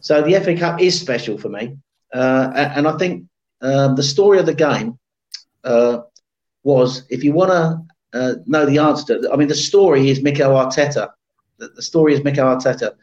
so 0.00 0.22
the 0.22 0.40
FA 0.40 0.56
Cup 0.56 0.80
is 0.80 0.98
special 0.98 1.38
for 1.38 1.48
me, 1.48 1.76
uh, 2.12 2.50
and, 2.54 2.88
I 2.88 2.96
think 2.96 3.26
um, 3.60 3.96
the 3.96 4.02
story 4.02 4.38
of 4.38 4.46
the 4.46 4.54
game 4.54 4.98
uh, 5.62 5.98
was 6.62 7.04
if 7.10 7.22
you 7.22 7.32
want 7.32 7.50
to 7.50 8.18
uh, 8.18 8.34
know 8.46 8.64
the 8.64 8.78
answer 8.78 9.20
I 9.32 9.36
mean, 9.36 9.48
the 9.48 9.54
story 9.54 10.08
is 10.08 10.22
Mikel 10.22 10.52
Arteta. 10.52 11.10
The, 11.58 11.68
the 11.68 11.82
story 11.82 12.14
is 12.14 12.24
Mikel 12.24 12.46
Arteta. 12.46 12.94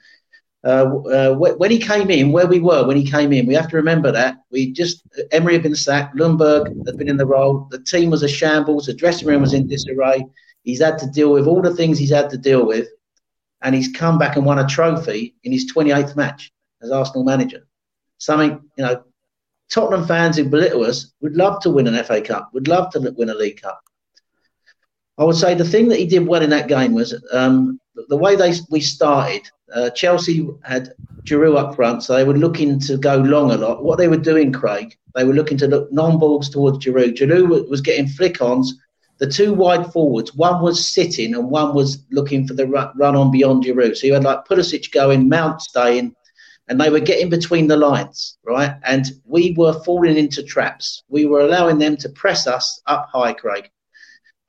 Uh, 0.63 0.99
uh, 1.07 1.33
when 1.33 1.71
he 1.71 1.79
came 1.79 2.11
in, 2.11 2.31
where 2.31 2.45
we 2.45 2.59
were 2.59 2.85
when 2.85 2.95
he 2.97 3.09
came 3.09 3.33
in, 3.33 3.47
we 3.47 3.55
have 3.55 3.67
to 3.67 3.75
remember 3.75 4.11
that 4.11 4.37
we 4.51 4.71
just 4.71 5.01
Emery 5.31 5.53
had 5.53 5.63
been 5.63 5.75
sacked, 5.75 6.15
Ljungberg 6.15 6.85
had 6.85 6.97
been 6.97 7.09
in 7.09 7.17
the 7.17 7.25
role, 7.25 7.67
the 7.71 7.79
team 7.79 8.11
was 8.11 8.21
a 8.21 8.27
shambles, 8.27 8.85
the 8.85 8.93
dressing 8.93 9.27
room 9.27 9.41
was 9.41 9.53
in 9.53 9.67
disarray. 9.67 10.23
He's 10.63 10.81
had 10.81 10.99
to 10.99 11.07
deal 11.07 11.31
with 11.31 11.47
all 11.47 11.63
the 11.63 11.73
things 11.73 11.97
he's 11.97 12.11
had 12.11 12.29
to 12.29 12.37
deal 12.37 12.63
with, 12.65 12.87
and 13.63 13.73
he's 13.73 13.87
come 13.87 14.19
back 14.19 14.35
and 14.35 14.45
won 14.45 14.59
a 14.59 14.67
trophy 14.67 15.35
in 15.43 15.51
his 15.51 15.71
28th 15.73 16.15
match 16.15 16.51
as 16.83 16.91
Arsenal 16.91 17.23
manager. 17.23 17.65
Something, 18.19 18.61
you 18.77 18.83
know, 18.83 19.03
Tottenham 19.71 20.05
fans 20.05 20.37
who 20.37 20.43
belittle 20.43 20.83
us 20.83 21.11
would 21.21 21.35
love 21.35 21.59
to 21.61 21.71
win 21.71 21.87
an 21.87 22.03
FA 22.03 22.21
Cup, 22.21 22.51
would 22.53 22.67
love 22.67 22.91
to 22.91 22.99
win 23.17 23.29
a 23.29 23.33
League 23.33 23.61
Cup. 23.61 23.81
I 25.17 25.23
would 25.23 25.35
say 25.35 25.55
the 25.55 25.65
thing 25.65 25.87
that 25.89 25.99
he 25.99 26.05
did 26.05 26.27
well 26.27 26.41
in 26.41 26.49
that 26.51 26.67
game 26.67 26.93
was 26.93 27.15
um, 27.31 27.79
the 28.07 28.17
way 28.17 28.35
they 28.35 28.53
we 28.69 28.81
started. 28.81 29.43
Uh, 29.73 29.89
Chelsea 29.91 30.47
had 30.63 30.93
Giroud 31.23 31.57
up 31.57 31.75
front, 31.75 32.03
so 32.03 32.15
they 32.15 32.23
were 32.23 32.37
looking 32.37 32.79
to 32.81 32.97
go 32.97 33.17
long 33.17 33.51
a 33.51 33.57
lot. 33.57 33.83
What 33.83 33.97
they 33.97 34.07
were 34.07 34.17
doing, 34.17 34.51
Craig, 34.51 34.97
they 35.15 35.23
were 35.23 35.33
looking 35.33 35.57
to 35.59 35.67
look 35.67 35.91
non-balls 35.91 36.49
towards 36.49 36.79
Giroud. 36.79 37.15
Giroud 37.15 37.69
was 37.69 37.81
getting 37.81 38.07
flick-ons 38.07 38.75
the 39.21 39.27
two 39.27 39.53
wide 39.53 39.93
forwards, 39.93 40.33
one 40.33 40.63
was 40.63 40.83
sitting 40.83 41.35
and 41.35 41.51
one 41.51 41.75
was 41.75 42.03
looking 42.09 42.47
for 42.47 42.55
the 42.55 42.65
run 42.65 43.15
on 43.15 43.29
beyond 43.29 43.63
Giroud. 43.63 43.95
So 43.95 44.07
you 44.07 44.15
had 44.15 44.23
like 44.23 44.45
Pulisic 44.45 44.91
going, 44.91 45.29
Mount 45.29 45.61
staying, 45.61 46.15
and 46.67 46.81
they 46.81 46.89
were 46.89 46.99
getting 46.99 47.29
between 47.29 47.67
the 47.67 47.77
lines, 47.77 48.39
right? 48.43 48.73
And 48.83 49.05
we 49.25 49.53
were 49.55 49.73
falling 49.83 50.17
into 50.17 50.41
traps. 50.41 51.03
We 51.07 51.27
were 51.27 51.41
allowing 51.41 51.77
them 51.77 51.97
to 51.97 52.09
press 52.09 52.47
us 52.47 52.81
up 52.87 53.09
high, 53.13 53.33
Craig. 53.33 53.69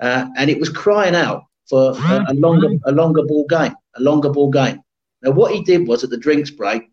Uh, 0.00 0.28
and 0.38 0.48
it 0.48 0.58
was 0.58 0.70
crying 0.70 1.14
out 1.14 1.44
for 1.68 1.90
a, 1.90 2.24
a, 2.28 2.34
longer, 2.34 2.70
a 2.86 2.92
longer 2.92 3.24
ball 3.26 3.44
game, 3.50 3.74
a 3.96 4.00
longer 4.00 4.30
ball 4.30 4.50
game. 4.50 4.80
Now, 5.22 5.30
what 5.30 5.52
he 5.52 5.62
did 5.62 5.86
was 5.86 6.02
at 6.04 6.10
the 6.10 6.16
drinks 6.16 6.50
break, 6.50 6.90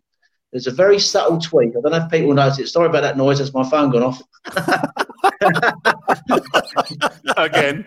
there's 0.52 0.68
a 0.68 0.72
very 0.72 1.00
subtle 1.00 1.39
tweak. 1.39 1.72
I 1.72 1.82
don't 1.82 1.92
know 1.92 2.06
if 2.06 2.12
people 2.12 2.34
notice 2.34 2.60
it. 2.60 2.68
Sorry 2.68 2.88
about 2.89 3.02
that 3.02 3.18
noise. 3.18 3.38
That's 3.38 3.54
my 3.54 3.70
phone 3.70 3.92
gone 3.92 4.04
off. 4.04 4.22
Again. 7.38 7.86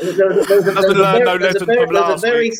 There's 0.00 0.18
a, 0.18 2.16
very, 2.20 2.52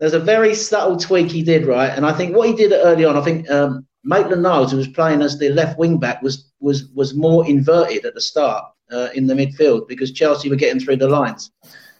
there's 0.00 0.14
a 0.14 0.20
very 0.20 0.54
subtle 0.54 0.96
tweak 0.98 1.30
he 1.30 1.42
did, 1.42 1.66
right? 1.66 1.88
And 1.88 2.04
I 2.04 2.12
think 2.12 2.36
what 2.36 2.48
he 2.48 2.54
did 2.54 2.72
early 2.72 3.04
on, 3.06 3.16
I 3.16 3.22
think 3.22 3.50
um, 3.50 3.86
Maitland 4.04 4.42
Niles, 4.42 4.72
who 4.72 4.76
was 4.76 4.88
playing 4.88 5.22
as 5.22 5.38
the 5.38 5.48
left 5.50 5.78
wing 5.78 5.98
back, 5.98 6.20
was 6.22 6.52
was 6.60 6.88
was 6.94 7.14
more 7.14 7.48
inverted 7.48 8.04
at 8.04 8.14
the 8.14 8.20
start 8.20 8.64
uh, 8.90 9.08
in 9.14 9.26
the 9.26 9.34
midfield 9.34 9.88
because 9.88 10.12
Chelsea 10.12 10.50
were 10.50 10.56
getting 10.56 10.80
through 10.80 10.96
the 10.96 11.08
lines, 11.08 11.50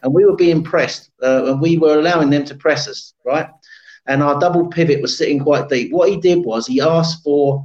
and 0.03 0.13
we 0.13 0.25
were 0.25 0.35
being 0.35 0.63
pressed, 0.63 1.09
uh, 1.23 1.45
and 1.45 1.61
we 1.61 1.77
were 1.77 1.97
allowing 1.97 2.29
them 2.29 2.45
to 2.45 2.55
press 2.55 2.87
us, 2.87 3.13
right? 3.25 3.47
And 4.07 4.21
our 4.21 4.39
double 4.39 4.67
pivot 4.67 5.01
was 5.01 5.17
sitting 5.17 5.39
quite 5.39 5.69
deep. 5.69 5.91
What 5.91 6.09
he 6.09 6.17
did 6.17 6.45
was 6.45 6.67
he 6.67 6.81
asked 6.81 7.23
for 7.23 7.63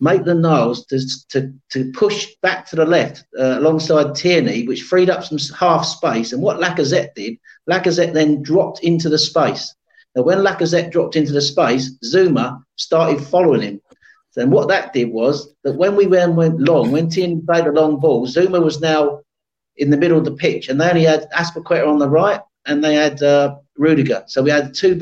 Maitland 0.00 0.42
Niles 0.42 0.84
to, 0.86 1.00
to, 1.30 1.52
to 1.70 1.90
push 1.92 2.26
back 2.42 2.66
to 2.66 2.76
the 2.76 2.84
left 2.84 3.24
uh, 3.38 3.58
alongside 3.58 4.14
Tierney, 4.14 4.66
which 4.66 4.82
freed 4.82 5.08
up 5.10 5.24
some 5.24 5.38
half 5.56 5.86
space. 5.86 6.32
And 6.32 6.42
what 6.42 6.60
Lacazette 6.60 7.14
did, 7.14 7.38
Lacazette 7.68 8.12
then 8.12 8.42
dropped 8.42 8.80
into 8.80 9.08
the 9.08 9.18
space. 9.18 9.74
Now, 10.14 10.22
when 10.22 10.38
Lacazette 10.38 10.90
dropped 10.90 11.16
into 11.16 11.32
the 11.32 11.40
space, 11.40 11.96
Zouma 12.04 12.62
started 12.76 13.22
following 13.22 13.62
him. 13.62 13.80
And 14.36 14.52
what 14.52 14.68
that 14.68 14.92
did 14.92 15.10
was 15.10 15.54
that 15.64 15.76
when 15.76 15.96
we 15.96 16.06
went, 16.06 16.34
went 16.34 16.60
long, 16.60 16.92
when 16.92 17.08
Tierney 17.08 17.40
played 17.46 17.66
a 17.66 17.72
long 17.72 17.98
ball, 17.98 18.26
Zouma 18.26 18.62
was 18.62 18.80
now 18.82 19.20
in 19.76 19.90
the 19.90 19.96
middle 19.96 20.18
of 20.18 20.26
the 20.26 20.32
pitch, 20.32 20.68
and 20.68 20.78
they 20.80 20.88
only 20.88 21.04
had 21.04 21.30
Azpilicueta 21.30 21.86
on 21.86 21.98
the 21.98 22.08
right, 22.08 22.40
and 22.66 22.84
they 22.84 22.94
had 22.94 23.22
uh, 23.22 23.56
Rudiger. 23.78 24.24
So 24.26 24.42
we 24.42 24.50
had 24.50 24.74
two 24.74 24.94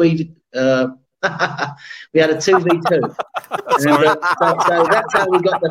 uh, 0.55 0.89
we 2.13 2.21
had 2.21 2.31
a 2.31 2.41
two 2.41 2.59
v 2.59 2.71
two. 2.89 3.03
Uh, 3.51 3.79
so, 3.79 3.91
so, 4.67 4.87
that's 4.91 5.13
how 5.15 5.27
we 5.29 5.39
got 5.41 5.61
the. 5.61 5.71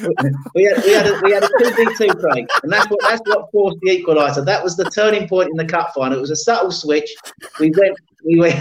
we 0.54 0.64
had 0.64 0.82
we 0.84 0.92
had 0.92 1.06
a, 1.06 1.20
we 1.22 1.32
had 1.32 1.44
a 1.44 1.48
two 1.58 1.70
v 1.74 1.86
two 1.96 2.12
break, 2.18 2.46
and 2.62 2.72
that's 2.72 2.88
what 2.90 2.98
that's 3.02 3.20
what 3.26 3.50
forced 3.52 3.78
the 3.82 4.02
equaliser. 4.02 4.44
That 4.44 4.62
was 4.62 4.76
the 4.76 4.84
turning 4.84 5.28
point 5.28 5.50
in 5.50 5.56
the 5.56 5.64
cup 5.64 5.92
final. 5.94 6.18
It 6.18 6.20
was 6.20 6.30
a 6.30 6.36
subtle 6.36 6.72
switch. 6.72 7.14
We 7.58 7.70
went 7.70 7.96
we 8.24 8.38
went 8.38 8.58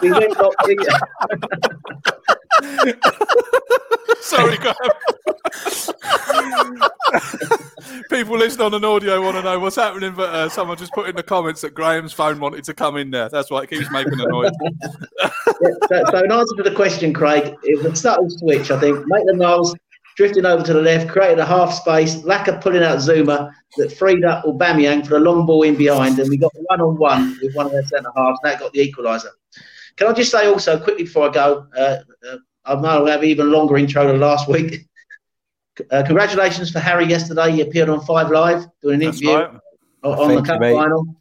we 0.00 0.12
went. 0.12 0.36
Sorry, 4.20 4.56
Graham. 4.58 4.76
People 8.10 8.38
listening 8.38 8.66
on 8.66 8.74
an 8.74 8.84
audio 8.84 9.20
want 9.22 9.36
to 9.36 9.42
know 9.42 9.58
what's 9.58 9.76
happening, 9.76 10.14
but 10.14 10.30
uh, 10.30 10.48
someone 10.48 10.76
just 10.76 10.92
put 10.92 11.08
in 11.08 11.16
the 11.16 11.22
comments 11.22 11.60
that 11.62 11.74
Graham's 11.74 12.12
phone 12.12 12.38
wanted 12.40 12.64
to 12.64 12.74
come 12.74 12.96
in 12.96 13.10
there. 13.10 13.28
That's 13.28 13.50
why 13.50 13.62
it 13.62 13.70
keeps 13.70 13.90
making 13.90 14.20
a 14.20 14.26
noise. 14.28 14.52
yeah, 14.62 15.28
so, 15.88 16.04
so, 16.10 16.24
in 16.24 16.32
answer 16.32 16.56
to 16.56 16.62
the 16.62 16.74
question, 16.74 17.12
Craig, 17.12 17.54
it 17.62 17.82
was 17.82 17.86
a 17.92 17.96
subtle 17.96 18.30
switch. 18.30 18.70
I 18.70 18.78
think 18.80 19.04
Maitland 19.06 19.38
Niles 19.38 19.74
drifting 20.16 20.44
over 20.44 20.62
to 20.62 20.72
the 20.72 20.82
left, 20.82 21.08
created 21.08 21.38
a 21.38 21.44
half 21.44 21.72
space, 21.72 22.16
Laka 22.22 22.60
pulling 22.60 22.82
out 22.82 22.98
Zouma 22.98 23.52
that 23.76 23.92
freed 23.92 24.24
up 24.24 24.44
Aubameyang 24.44 25.06
for 25.06 25.16
a 25.16 25.20
long 25.20 25.46
ball 25.46 25.62
in 25.62 25.76
behind, 25.76 26.18
and 26.18 26.28
we 26.28 26.36
got 26.36 26.52
one 26.54 26.80
on 26.80 26.96
one 26.96 27.38
with 27.42 27.54
one 27.54 27.66
of 27.66 27.72
their 27.72 27.84
centre 27.84 28.10
halves, 28.16 28.38
and 28.42 28.52
that 28.52 28.60
got 28.60 28.72
the 28.72 28.92
equaliser. 28.92 29.30
Can 29.96 30.08
I 30.08 30.12
just 30.12 30.30
say 30.30 30.46
also 30.46 30.78
quickly 30.78 31.04
before 31.04 31.28
I 31.28 31.32
go, 31.32 31.66
uh, 31.76 31.98
uh, 32.30 32.36
I 32.64 32.74
might 32.76 33.10
have 33.10 33.22
an 33.22 33.28
even 33.28 33.50
longer 33.50 33.76
intro 33.76 34.06
than 34.06 34.20
last 34.20 34.48
week. 34.48 34.86
uh, 35.90 36.02
congratulations 36.04 36.70
for 36.70 36.78
Harry 36.78 37.06
yesterday. 37.06 37.52
He 37.52 37.60
appeared 37.60 37.88
on 37.88 38.00
Five 38.02 38.30
Live 38.30 38.66
doing 38.82 38.94
an 38.94 39.00
That's 39.00 39.20
interview 39.20 39.36
right. 39.36 39.60
on, 40.04 40.18
on 40.18 40.28
the 40.28 40.34
Thank 40.34 40.46
you, 40.46 40.52
cup 40.52 40.60
final. 40.60 41.16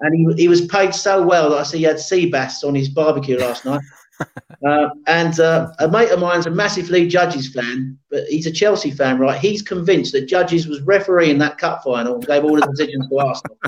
And 0.00 0.14
he, 0.14 0.42
he 0.42 0.48
was 0.48 0.66
paid 0.66 0.94
so 0.94 1.22
well 1.22 1.50
that 1.50 1.58
I 1.58 1.62
see 1.62 1.78
he 1.78 1.84
had 1.84 1.98
sea 1.98 2.30
bass 2.30 2.64
on 2.64 2.74
his 2.74 2.88
barbecue 2.88 3.38
last 3.38 3.64
night. 3.64 3.82
Uh, 4.64 4.88
and 5.08 5.40
uh, 5.40 5.70
a 5.80 5.88
mate 5.88 6.10
of 6.10 6.20
mine's 6.20 6.46
a 6.46 6.50
massive 6.50 6.88
Lee 6.88 7.06
Judges 7.06 7.52
fan, 7.52 7.98
but 8.10 8.24
he's 8.28 8.46
a 8.46 8.50
Chelsea 8.50 8.90
fan, 8.90 9.18
right? 9.18 9.38
He's 9.38 9.60
convinced 9.60 10.12
that 10.12 10.26
Judges 10.26 10.66
was 10.66 10.80
refereeing 10.82 11.36
that 11.38 11.58
cup 11.58 11.82
final 11.82 12.14
and 12.14 12.26
gave 12.26 12.44
all 12.44 12.54
the 12.54 12.66
decisions 12.66 13.06
to 13.08 13.18
Arsenal. 13.18 13.58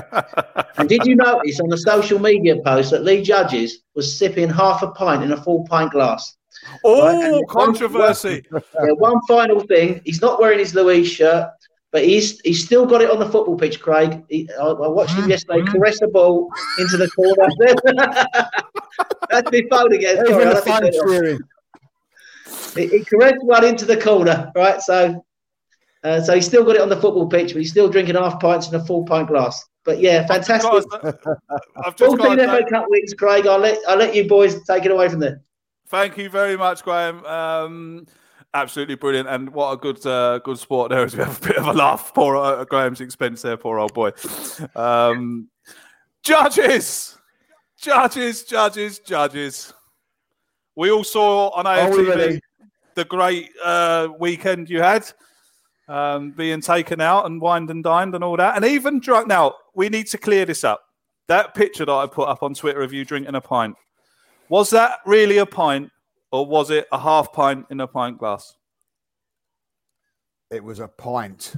and 0.77 0.89
did 0.89 1.05
you 1.05 1.15
notice 1.15 1.59
on 1.59 1.69
the 1.69 1.77
social 1.77 2.17
media 2.17 2.55
post 2.63 2.89
that 2.91 3.03
Lee 3.03 3.21
Judges 3.21 3.83
was 3.93 4.17
sipping 4.17 4.49
half 4.49 4.81
a 4.81 4.87
pint 4.91 5.21
in 5.21 5.33
a 5.33 5.37
full 5.43 5.65
pint 5.65 5.91
glass? 5.91 6.35
Oh, 6.83 7.05
Right, 7.07 7.25
and 7.25 7.33
one- 7.35 7.45
controversy. 7.47 8.43
Yeah, 8.51 8.91
one 8.97 9.19
final 9.27 9.59
thing. 9.61 10.01
He's 10.05 10.21
not 10.21 10.39
wearing 10.39 10.59
his 10.59 10.73
Louis 10.75 11.03
shirt, 11.03 11.49
but 11.91 12.03
he's 12.05 12.39
he's 12.41 12.63
still 12.65 12.85
got 12.85 13.01
it 13.01 13.09
on 13.09 13.19
the 13.19 13.29
football 13.29 13.57
pitch, 13.57 13.79
Craig. 13.81 14.23
He, 14.29 14.49
I, 14.59 14.63
I 14.65 14.87
watched 14.87 15.15
him 15.15 15.29
yesterday 15.29 15.63
caress 15.71 15.99
the 15.99 16.07
ball 16.07 16.49
into 16.79 16.97
the 16.97 17.09
corner. 17.11 17.47
That's 19.29 19.51
my 19.51 19.63
phone 19.69 19.93
again. 19.93 20.17
Sorry, 20.17 20.29
Even 20.29 20.47
I'll 20.47 20.61
the 20.61 20.71
have 20.71 20.81
to 20.81 20.87
it 20.87 21.41
off. 21.41 22.75
He, 22.75 22.87
he 22.87 23.03
caressed 23.03 23.43
one 23.43 23.65
into 23.65 23.85
the 23.85 23.97
corner, 23.99 24.51
right? 24.55 24.81
So, 24.81 25.23
uh, 26.03 26.21
so 26.21 26.35
he's 26.35 26.45
still 26.45 26.63
got 26.63 26.75
it 26.75 26.81
on 26.81 26.89
the 26.89 26.95
football 26.99 27.27
pitch, 27.27 27.53
but 27.53 27.59
he's 27.59 27.71
still 27.71 27.89
drinking 27.89 28.15
half 28.15 28.39
pints 28.39 28.69
in 28.69 28.75
a 28.75 28.83
full 28.85 29.03
pint 29.05 29.27
glass. 29.27 29.63
But 29.83 29.99
yeah, 29.99 30.25
fantastic. 30.27 30.69
I've 31.03 31.95
just 31.95 32.17
14 32.17 32.17
got 32.17 32.39
FA 32.39 32.63
to 32.63 32.69
Cup 32.69 32.85
wins, 32.89 33.13
Craig. 33.13 33.47
I'll 33.47 33.57
let 33.59 33.79
I'll 33.87 33.97
let 33.97 34.13
you 34.13 34.27
boys 34.27 34.61
take 34.65 34.85
it 34.85 34.91
away 34.91 35.09
from 35.09 35.19
there. 35.19 35.41
Thank 35.89 36.17
you 36.17 36.29
very 36.29 36.57
much, 36.57 36.83
Graham. 36.83 37.25
Um, 37.25 38.05
absolutely 38.53 38.95
brilliant, 38.95 39.29
and 39.29 39.49
what 39.53 39.71
a 39.71 39.77
good 39.77 40.05
uh, 40.05 40.39
good 40.39 40.59
sport 40.59 40.89
there 40.89 41.05
is. 41.05 41.15
We 41.17 41.23
have 41.23 41.41
a 41.41 41.47
bit 41.47 41.57
of 41.57 41.67
a 41.67 41.73
laugh, 41.73 42.13
poor 42.13 42.35
uh, 42.35 42.65
Graham's 42.65 42.99
expense 42.99 43.41
there, 43.41 43.55
poor 43.55 43.79
old 43.79 43.93
boy. 43.93 44.11
Um, 44.75 45.49
judges, 46.23 47.17
judges, 47.77 48.43
judges, 48.43 48.99
judges. 48.99 49.73
We 50.75 50.91
all 50.91 51.05
saw 51.05 51.49
on 51.49 51.65
AFTV 51.65 52.07
ready? 52.09 52.41
the 52.95 53.05
great 53.05 53.49
uh, 53.63 54.09
weekend 54.19 54.69
you 54.69 54.81
had, 54.81 55.09
um, 55.87 56.31
being 56.31 56.59
taken 56.59 56.99
out 56.99 57.25
and 57.27 57.39
wined 57.39 57.69
and 57.69 57.81
dined 57.81 58.13
and 58.13 58.25
all 58.25 58.35
that, 58.35 58.57
and 58.57 58.65
even 58.65 58.99
drunk. 58.99 59.27
Now 59.27 59.55
we 59.73 59.87
need 59.87 60.07
to 60.07 60.17
clear 60.17 60.45
this 60.45 60.65
up. 60.65 60.81
That 61.29 61.55
picture 61.55 61.85
that 61.85 61.91
I 61.91 62.07
put 62.07 62.27
up 62.27 62.43
on 62.43 62.53
Twitter 62.53 62.81
of 62.81 62.91
you 62.91 63.05
drinking 63.05 63.35
a 63.35 63.41
pint. 63.41 63.75
Was 64.49 64.69
that 64.71 64.99
really 65.05 65.37
a 65.37 65.45
pint, 65.45 65.91
or 66.31 66.45
was 66.45 66.69
it 66.71 66.87
a 66.91 66.99
half 66.99 67.33
pint 67.33 67.65
in 67.69 67.79
a 67.81 67.87
pint 67.87 68.17
glass? 68.17 68.55
It 70.49 70.63
was 70.63 70.79
a 70.79 70.87
pint. 70.87 71.53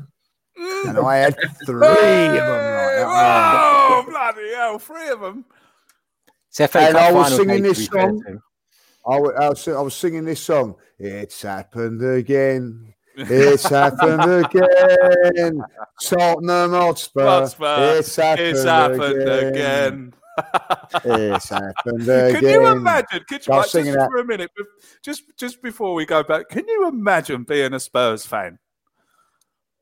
Mm. 0.60 0.90
And 0.90 0.98
I 1.00 1.18
had 1.18 1.36
three 1.66 1.76
of 1.76 2.34
them. 2.34 2.48
Right? 2.48 3.04
Oh, 3.06 4.06
bloody 4.10 4.50
hell, 4.54 4.80
three 4.80 5.10
of 5.10 5.22
them. 5.22 5.46
It's 6.50 6.76
and 6.76 6.98
I 6.98 7.12
was 7.12 7.36
singing 7.36 7.62
this 7.64 7.86
song. 7.86 8.24
I 9.08 9.20
wa- 9.20 9.30
I 9.40 9.50
was, 9.50 9.68
I 9.68 9.82
was 9.82 9.94
singing 9.94 10.26
this 10.26 10.42
song. 10.42 10.76
It's 10.98 11.42
happened 11.44 12.04
again. 12.04 12.94
It's 13.16 13.70
happened 13.70 14.46
again. 14.46 15.62
Tottenham 16.04 16.72
Hotspur. 16.72 17.24
Hotspur. 17.24 17.98
It's 18.00 18.16
happened, 18.16 18.48
It's 18.48 18.64
happened 18.64 19.22
again. 19.22 19.48
again. 19.48 20.14
It's 21.06 21.50
happened 21.50 22.02
again. 22.02 22.36
Can 22.36 22.44
you 22.44 22.68
imagine? 22.68 23.24
Could 23.28 23.46
you, 23.46 23.54
I 23.54 23.58
right, 23.58 23.70
just 23.70 23.74
that. 23.74 24.10
for 24.10 24.18
a 24.18 24.26
minute, 24.26 24.52
just 25.04 25.24
just 25.38 25.62
before 25.62 25.94
we 25.94 26.06
go 26.06 26.24
back, 26.24 26.50
can 26.50 26.68
you 26.68 26.88
imagine 26.88 27.44
being 27.44 27.74
a 27.74 27.80
Spurs 27.80 28.26
fan? 28.26 28.60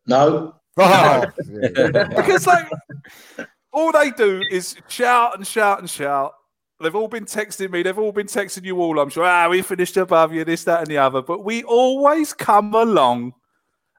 No. 0.05 0.55
Oh, 0.79 1.25
because 2.15 2.45
like 2.45 2.69
all 3.71 3.91
they 3.91 4.11
do 4.11 4.43
is 4.51 4.75
shout 4.87 5.35
and 5.35 5.47
shout 5.47 5.79
and 5.79 5.89
shout. 5.89 6.33
They've 6.79 6.93
all 6.93 7.07
been 7.07 7.25
texting 7.25 7.71
me. 7.71 7.81
They've 7.81 7.97
all 7.97 8.11
been 8.11 8.27
texting 8.27 8.63
you 8.63 8.79
all. 8.79 8.99
I'm 8.99 9.09
sure. 9.09 9.25
Ah, 9.25 9.49
we 9.49 9.63
finished 9.63 9.97
above 9.97 10.33
you. 10.33 10.43
This, 10.45 10.65
that, 10.65 10.81
and 10.81 10.87
the 10.87 10.99
other. 10.99 11.23
But 11.23 11.43
we 11.43 11.63
always 11.63 12.33
come 12.33 12.75
along 12.75 13.33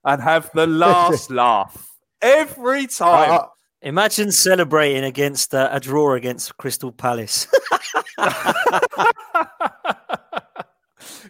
and 0.04 0.22
have 0.22 0.50
the 0.54 0.66
last 0.66 1.30
laugh 1.32 1.90
every 2.22 2.86
time. 2.86 3.40
Imagine 3.82 4.32
celebrating 4.32 5.04
against 5.04 5.54
uh, 5.54 5.68
a 5.70 5.78
draw 5.78 6.14
against 6.14 6.56
Crystal 6.56 6.92
Palace. 6.92 7.46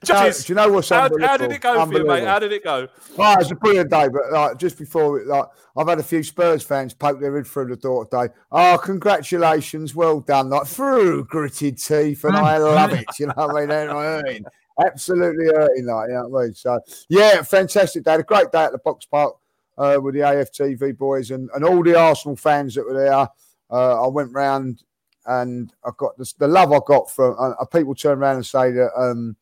No, 0.08 0.30
do 0.30 0.44
you 0.46 0.54
know 0.54 0.70
what's 0.70 0.88
how, 0.88 1.08
how 1.20 1.36
did 1.36 1.50
it 1.50 1.60
go 1.60 1.84
for 1.84 1.92
you, 1.92 2.06
mate? 2.06 2.24
How 2.24 2.38
did 2.38 2.52
it 2.52 2.64
go? 2.64 2.88
Oh, 3.18 3.32
it 3.32 3.38
was 3.38 3.50
a 3.50 3.56
brilliant 3.56 3.90
day, 3.90 4.08
but 4.08 4.32
like 4.32 4.58
just 4.58 4.78
before, 4.78 5.22
like 5.24 5.44
I've 5.76 5.88
had 5.88 5.98
a 5.98 6.02
few 6.02 6.22
Spurs 6.22 6.62
fans 6.62 6.94
poke 6.94 7.20
their 7.20 7.36
head 7.36 7.46
through 7.46 7.68
the 7.68 7.76
door 7.76 8.04
today. 8.06 8.32
Oh, 8.50 8.78
congratulations, 8.82 9.94
well 9.94 10.20
done! 10.20 10.50
Like 10.50 10.66
through 10.66 11.24
gritted 11.24 11.78
teeth, 11.78 12.24
and 12.24 12.36
I 12.36 12.58
love 12.58 12.92
it. 12.92 13.06
You 13.18 13.26
know 13.26 13.34
what 13.36 13.56
I 13.56 13.60
mean? 13.60 13.68
They're 13.68 13.88
hurting, 13.88 14.44
absolutely 14.84 15.46
hurting. 15.46 15.86
Like 15.86 16.08
you 16.08 16.14
know 16.14 16.28
what 16.28 16.40
I 16.40 16.44
mean? 16.44 16.54
So 16.54 16.80
yeah, 17.08 17.42
fantastic 17.42 18.04
day. 18.04 18.12
Had 18.12 18.20
a 18.20 18.24
great 18.24 18.52
day 18.52 18.64
at 18.64 18.72
the 18.72 18.78
Box 18.78 19.04
Park 19.06 19.36
uh, 19.78 19.98
with 20.02 20.14
the 20.14 20.20
AFTV 20.20 20.98
boys 20.98 21.30
and, 21.30 21.48
and 21.54 21.64
all 21.64 21.82
the 21.82 21.98
Arsenal 21.98 22.36
fans 22.36 22.74
that 22.74 22.84
were 22.84 22.98
there. 22.98 23.28
Uh, 23.70 24.04
I 24.04 24.08
went 24.08 24.32
round 24.32 24.82
and 25.26 25.72
I 25.84 25.90
got 25.96 26.18
this, 26.18 26.32
the 26.34 26.48
love 26.48 26.72
I 26.72 26.80
got 26.86 27.10
from 27.10 27.36
uh, 27.38 27.64
people 27.66 27.94
turn 27.94 28.18
around 28.18 28.36
and 28.36 28.46
say 28.46 28.72
that. 28.72 28.90
Um, 28.96 29.36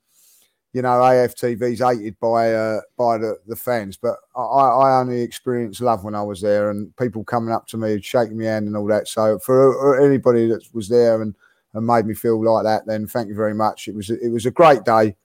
you 0.72 0.82
know, 0.82 0.88
AFTV's 0.88 1.78
hated 1.78 2.20
by 2.20 2.52
uh, 2.52 2.80
by 2.98 3.16
the, 3.16 3.38
the 3.46 3.56
fans, 3.56 3.96
but 3.96 4.16
I, 4.36 4.42
I 4.42 5.00
only 5.00 5.22
experienced 5.22 5.80
love 5.80 6.04
when 6.04 6.14
I 6.14 6.22
was 6.22 6.42
there, 6.42 6.68
and 6.68 6.94
people 6.98 7.24
coming 7.24 7.50
up 7.50 7.66
to 7.68 7.78
me, 7.78 7.98
shaking 8.02 8.36
my 8.36 8.44
hand, 8.44 8.66
and 8.66 8.76
all 8.76 8.86
that. 8.88 9.08
So 9.08 9.38
for 9.38 9.98
anybody 9.98 10.48
that 10.48 10.62
was 10.74 10.86
there 10.90 11.22
and, 11.22 11.34
and 11.72 11.86
made 11.86 12.04
me 12.04 12.12
feel 12.12 12.44
like 12.44 12.64
that, 12.64 12.84
then 12.84 13.06
thank 13.06 13.28
you 13.28 13.34
very 13.34 13.54
much. 13.54 13.88
It 13.88 13.94
was 13.94 14.10
it 14.10 14.28
was 14.28 14.44
a 14.44 14.50
great 14.50 14.84
day, 14.84 15.16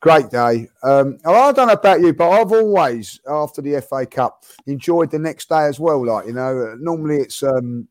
great 0.00 0.30
day. 0.30 0.68
Um, 0.82 1.18
I 1.24 1.52
don't 1.52 1.68
know 1.68 1.74
about 1.74 2.00
you, 2.00 2.12
but 2.12 2.30
I've 2.30 2.52
always 2.52 3.20
after 3.28 3.62
the 3.62 3.80
FA 3.80 4.06
Cup 4.06 4.44
enjoyed 4.66 5.10
the 5.10 5.18
next 5.18 5.48
day 5.48 5.66
as 5.66 5.78
well. 5.78 6.04
Like 6.04 6.26
you 6.26 6.32
know, 6.32 6.76
normally 6.80 7.18
it's 7.18 7.42
um, 7.42 7.86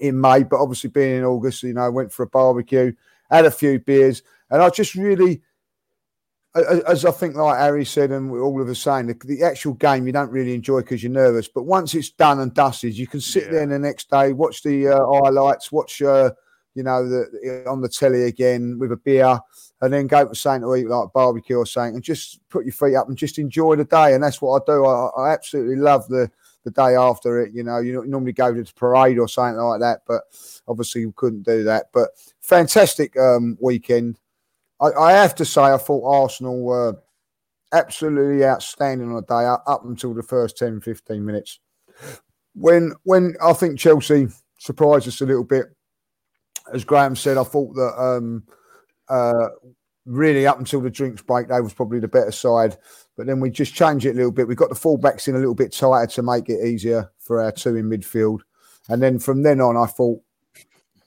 in 0.00 0.20
May, 0.20 0.42
but 0.42 0.60
obviously 0.60 0.90
being 0.90 1.18
in 1.18 1.24
August, 1.24 1.62
you 1.62 1.74
know, 1.74 1.90
went 1.90 2.12
for 2.12 2.24
a 2.24 2.28
barbecue, 2.28 2.92
had 3.30 3.46
a 3.46 3.50
few 3.50 3.78
beers, 3.78 4.22
and 4.50 4.62
I 4.62 4.70
just 4.70 4.94
really 4.94 5.42
as 6.54 7.04
I 7.06 7.10
think, 7.10 7.34
like 7.34 7.58
Harry 7.58 7.84
said, 7.84 8.10
and 8.10 8.30
we 8.30 8.38
all 8.38 8.60
of 8.60 8.68
us 8.68 8.80
saying, 8.80 9.06
the, 9.06 9.18
the 9.24 9.42
actual 9.42 9.72
game 9.72 10.06
you 10.06 10.12
don't 10.12 10.30
really 10.30 10.54
enjoy 10.54 10.80
because 10.80 11.02
you're 11.02 11.10
nervous. 11.12 11.48
But 11.48 11.62
once 11.62 11.94
it's 11.94 12.10
done 12.10 12.40
and 12.40 12.52
dusted, 12.52 12.96
you 12.96 13.06
can 13.06 13.20
sit 13.20 13.50
there 13.50 13.66
the 13.66 13.78
next 13.78 14.10
day, 14.10 14.32
watch 14.32 14.62
the 14.62 14.88
uh, 14.88 15.06
highlights, 15.06 15.72
watch, 15.72 16.02
uh, 16.02 16.30
you 16.74 16.82
know, 16.82 17.08
the, 17.08 17.64
on 17.66 17.80
the 17.80 17.88
telly 17.88 18.24
again 18.24 18.78
with 18.78 18.92
a 18.92 18.96
beer, 18.96 19.38
and 19.82 19.92
then 19.92 20.06
go 20.06 20.26
for 20.26 20.34
something 20.34 20.62
to 20.62 20.76
eat 20.76 20.88
like 20.88 21.12
barbecue 21.12 21.56
or 21.56 21.66
something, 21.66 21.96
and 21.96 22.04
just 22.04 22.40
put 22.48 22.64
your 22.64 22.72
feet 22.72 22.94
up 22.94 23.08
and 23.08 23.18
just 23.18 23.38
enjoy 23.38 23.76
the 23.76 23.84
day. 23.84 24.14
And 24.14 24.22
that's 24.22 24.40
what 24.40 24.62
I 24.62 24.72
do. 24.72 24.86
I, 24.86 25.08
I 25.18 25.32
absolutely 25.32 25.76
love 25.76 26.08
the 26.08 26.30
the 26.64 26.70
day 26.70 26.94
after 26.94 27.40
it. 27.40 27.52
You 27.52 27.64
know, 27.64 27.78
you 27.78 28.04
normally 28.06 28.32
go 28.32 28.54
to 28.54 28.62
the 28.62 28.72
parade 28.74 29.18
or 29.18 29.28
something 29.28 29.60
like 29.60 29.80
that, 29.80 30.02
but 30.06 30.22
obviously 30.68 31.00
you 31.00 31.12
couldn't 31.16 31.42
do 31.42 31.64
that. 31.64 31.86
But 31.92 32.10
fantastic 32.40 33.18
um, 33.18 33.58
weekend. 33.60 34.20
I, 34.80 34.92
I 34.92 35.12
have 35.12 35.34
to 35.36 35.44
say, 35.44 35.62
I 35.62 35.76
thought 35.76 36.08
Arsenal 36.08 36.62
were 36.62 36.96
absolutely 37.72 38.44
outstanding 38.44 39.08
on 39.08 39.16
the 39.16 39.22
day 39.22 39.44
up, 39.46 39.64
up 39.66 39.84
until 39.84 40.14
the 40.14 40.22
first 40.22 40.56
10, 40.58 40.80
15 40.80 41.24
minutes. 41.24 41.58
When 42.54 42.92
when 43.04 43.34
I 43.42 43.54
think 43.54 43.78
Chelsea 43.78 44.28
surprised 44.58 45.08
us 45.08 45.20
a 45.22 45.26
little 45.26 45.44
bit, 45.44 45.66
as 46.72 46.84
Graham 46.84 47.16
said, 47.16 47.38
I 47.38 47.44
thought 47.44 47.74
that 47.74 47.94
um, 47.98 48.44
uh, 49.12 49.48
really 50.06 50.46
up 50.46 50.58
until 50.58 50.80
the 50.80 50.90
drinks 50.90 51.22
break, 51.22 51.48
they 51.48 51.60
was 51.60 51.74
probably 51.74 52.00
the 52.00 52.08
better 52.08 52.32
side. 52.32 52.76
But 53.16 53.26
then 53.26 53.40
we 53.40 53.50
just 53.50 53.74
changed 53.74 54.06
it 54.06 54.12
a 54.12 54.14
little 54.14 54.32
bit. 54.32 54.48
We 54.48 54.54
got 54.54 54.70
the 54.70 54.74
fullbacks 54.74 55.28
in 55.28 55.34
a 55.34 55.38
little 55.38 55.54
bit 55.54 55.72
tighter 55.72 56.06
to 56.12 56.22
make 56.22 56.48
it 56.48 56.64
easier 56.66 57.10
for 57.18 57.42
our 57.42 57.52
two 57.52 57.76
in 57.76 57.88
midfield. 57.88 58.40
And 58.88 59.02
then 59.02 59.18
from 59.18 59.42
then 59.42 59.60
on, 59.60 59.76
I 59.76 59.86
thought, 59.86 60.20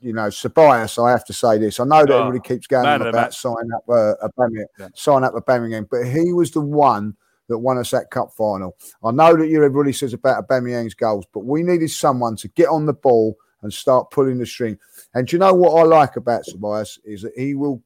you 0.01 0.13
know, 0.13 0.27
Ceballos, 0.27 1.03
I 1.03 1.11
have 1.11 1.25
to 1.25 1.33
say 1.33 1.57
this. 1.57 1.79
I 1.79 1.83
know 1.83 2.05
that 2.05 2.13
Oh, 2.13 2.27
everybody 2.27 2.47
keeps 2.47 2.67
going 2.67 2.85
on 2.85 3.01
about 3.07 3.33
signing 3.33 3.71
up 3.75 3.83
uh, 3.89 4.13
a 4.21 4.29
Birmingham, 4.37 4.67
sign 4.93 5.23
up 5.23 5.33
a 5.35 5.41
Birmingham, 5.41 5.87
but 5.89 6.05
he 6.05 6.31
was 6.31 6.51
the 6.51 6.61
one 6.61 7.15
that 7.47 7.57
won 7.57 7.77
us 7.77 7.91
that 7.91 8.11
cup 8.11 8.31
final. 8.33 8.75
I 9.03 9.11
know 9.11 9.35
that 9.35 9.47
you 9.47 9.57
everybody 9.57 9.93
says 9.93 10.13
about 10.13 10.47
Aubameyang's 10.47 10.93
goals, 10.93 11.25
but 11.33 11.45
we 11.45 11.63
needed 11.63 11.89
someone 11.89 12.35
to 12.37 12.47
get 12.49 12.69
on 12.69 12.85
the 12.85 12.93
ball 12.93 13.35
and 13.61 13.73
start 13.73 14.11
pulling 14.11 14.37
the 14.37 14.45
string. 14.45 14.77
And 15.13 15.27
do 15.27 15.35
you 15.35 15.39
know 15.39 15.53
what 15.53 15.79
I 15.79 15.83
like 15.83 16.17
about 16.17 16.45
Ceballos 16.45 16.99
is 17.03 17.23
that 17.23 17.33
he 17.35 17.55
will 17.55 17.81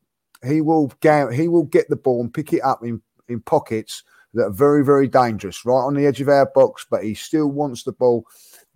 he 0.46 0.62
will 0.62 0.92
ga- 1.02 1.32
he 1.32 1.48
will 1.48 1.64
get 1.64 1.90
the 1.90 1.96
ball 1.96 2.22
and 2.22 2.34
pick 2.34 2.54
it 2.54 2.62
up 2.62 2.84
in, 2.84 3.02
in 3.28 3.42
pockets 3.42 4.04
that 4.34 4.46
are 4.46 4.52
very, 4.52 4.86
very 4.86 5.08
dangerous, 5.08 5.66
right 5.66 5.74
on 5.82 5.96
the 5.96 6.06
edge 6.06 6.22
of 6.22 6.30
our 6.30 6.46
box, 6.54 6.86
but 6.90 7.04
he 7.04 7.16
still 7.16 7.48
wants 7.48 7.84
the 7.84 7.92
ball. 7.92 8.26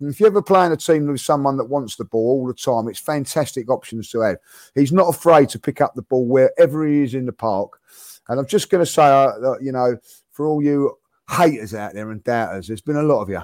And 0.00 0.10
if 0.10 0.18
you 0.18 0.26
ever 0.26 0.42
play 0.42 0.66
in 0.66 0.72
a 0.72 0.76
team 0.76 1.06
with 1.06 1.20
someone 1.20 1.56
that 1.58 1.66
wants 1.66 1.94
the 1.96 2.04
ball 2.04 2.40
all 2.40 2.46
the 2.46 2.54
time, 2.54 2.88
it's 2.88 2.98
fantastic 2.98 3.70
options 3.70 4.10
to 4.10 4.20
have. 4.20 4.38
He's 4.74 4.92
not 4.92 5.08
afraid 5.08 5.48
to 5.50 5.60
pick 5.60 5.80
up 5.80 5.94
the 5.94 6.02
ball 6.02 6.26
wherever 6.26 6.84
he 6.86 7.02
is 7.02 7.14
in 7.14 7.26
the 7.26 7.32
park. 7.32 7.80
And 8.28 8.40
I'm 8.40 8.46
just 8.46 8.68
going 8.68 8.84
to 8.84 8.90
say, 8.90 9.04
uh, 9.04 9.58
you 9.60 9.70
know, 9.70 9.96
for 10.32 10.46
all 10.46 10.62
you 10.62 10.98
haters 11.30 11.74
out 11.74 11.94
there 11.94 12.10
and 12.10 12.22
doubters. 12.24 12.66
There's 12.66 12.80
been 12.80 12.96
a 12.96 13.02
lot 13.02 13.22
of 13.22 13.28
you. 13.30 13.42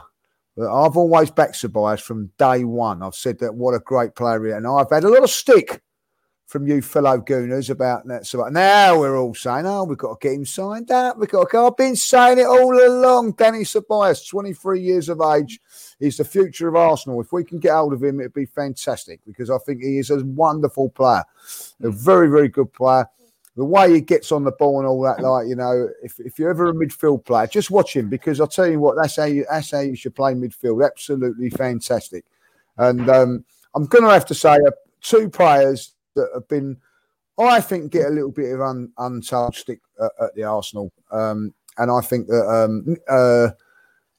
I've 0.58 0.96
always 0.96 1.30
backed 1.30 1.54
Ceballos 1.54 2.00
from 2.00 2.30
day 2.38 2.64
one. 2.64 3.02
I've 3.02 3.14
said 3.14 3.38
that 3.38 3.54
what 3.54 3.74
a 3.74 3.78
great 3.78 4.14
player 4.14 4.44
he 4.44 4.50
is. 4.50 4.56
And 4.56 4.66
I've 4.66 4.90
had 4.90 5.04
a 5.04 5.08
lot 5.08 5.22
of 5.22 5.30
stick 5.30 5.80
from 6.50 6.66
you 6.66 6.82
fellow 6.82 7.16
gooners 7.18 7.70
about 7.70 8.04
that. 8.08 8.26
So 8.26 8.42
now 8.48 8.98
we're 8.98 9.16
all 9.16 9.34
saying, 9.34 9.66
oh, 9.66 9.84
we've 9.84 9.96
got 9.96 10.20
to 10.20 10.28
get 10.28 10.34
him 10.34 10.44
signed 10.44 10.90
up. 10.90 11.16
We've 11.16 11.28
got 11.28 11.44
to 11.44 11.48
go. 11.48 11.68
I've 11.68 11.76
been 11.76 11.94
saying 11.94 12.40
it 12.40 12.46
all 12.46 12.76
along. 12.76 13.32
Danny 13.32 13.60
Ceballos, 13.60 14.28
23 14.28 14.80
years 14.80 15.08
of 15.08 15.20
age, 15.20 15.60
is 16.00 16.16
the 16.16 16.24
future 16.24 16.66
of 16.66 16.74
Arsenal. 16.74 17.20
If 17.20 17.32
we 17.32 17.44
can 17.44 17.60
get 17.60 17.70
hold 17.70 17.92
of 17.92 18.02
him, 18.02 18.18
it'd 18.18 18.34
be 18.34 18.46
fantastic 18.46 19.20
because 19.24 19.48
I 19.48 19.58
think 19.58 19.80
he 19.80 19.98
is 19.98 20.10
a 20.10 20.24
wonderful 20.24 20.88
player, 20.90 21.22
a 21.82 21.90
very, 21.90 22.28
very 22.28 22.48
good 22.48 22.72
player. 22.72 23.06
The 23.54 23.64
way 23.64 23.92
he 23.92 24.00
gets 24.00 24.32
on 24.32 24.42
the 24.42 24.50
ball 24.50 24.80
and 24.80 24.88
all 24.88 25.02
that, 25.02 25.20
like 25.20 25.46
you 25.46 25.54
know, 25.54 25.88
if, 26.02 26.18
if 26.18 26.36
you're 26.36 26.50
ever 26.50 26.70
a 26.70 26.74
midfield 26.74 27.24
player, 27.24 27.46
just 27.46 27.70
watch 27.70 27.94
him 27.94 28.08
because 28.08 28.40
I'll 28.40 28.48
tell 28.48 28.68
you 28.68 28.80
what, 28.80 28.96
that's 28.96 29.16
how 29.16 29.24
you 29.24 29.44
that's 29.48 29.70
how 29.70 29.80
you 29.80 29.94
should 29.94 30.16
play 30.16 30.34
midfield. 30.34 30.84
Absolutely 30.84 31.50
fantastic. 31.50 32.24
And 32.76 33.08
um, 33.08 33.44
I'm 33.74 33.86
going 33.86 34.04
to 34.04 34.10
have 34.10 34.26
to 34.26 34.34
say, 34.34 34.54
uh, 34.54 34.70
two 35.00 35.28
players 35.28 35.94
that 36.14 36.30
have 36.34 36.48
been, 36.48 36.76
I 37.38 37.60
think, 37.60 37.92
get 37.92 38.06
a 38.06 38.10
little 38.10 38.32
bit 38.32 38.52
of 38.52 38.60
un, 38.60 39.22
stick 39.22 39.80
at, 40.00 40.10
at 40.20 40.34
the 40.34 40.44
Arsenal. 40.44 40.92
Um, 41.10 41.54
and 41.78 41.90
I 41.90 42.00
think 42.00 42.26
that 42.26 42.46
um, 42.46 42.96
uh, 43.08 43.50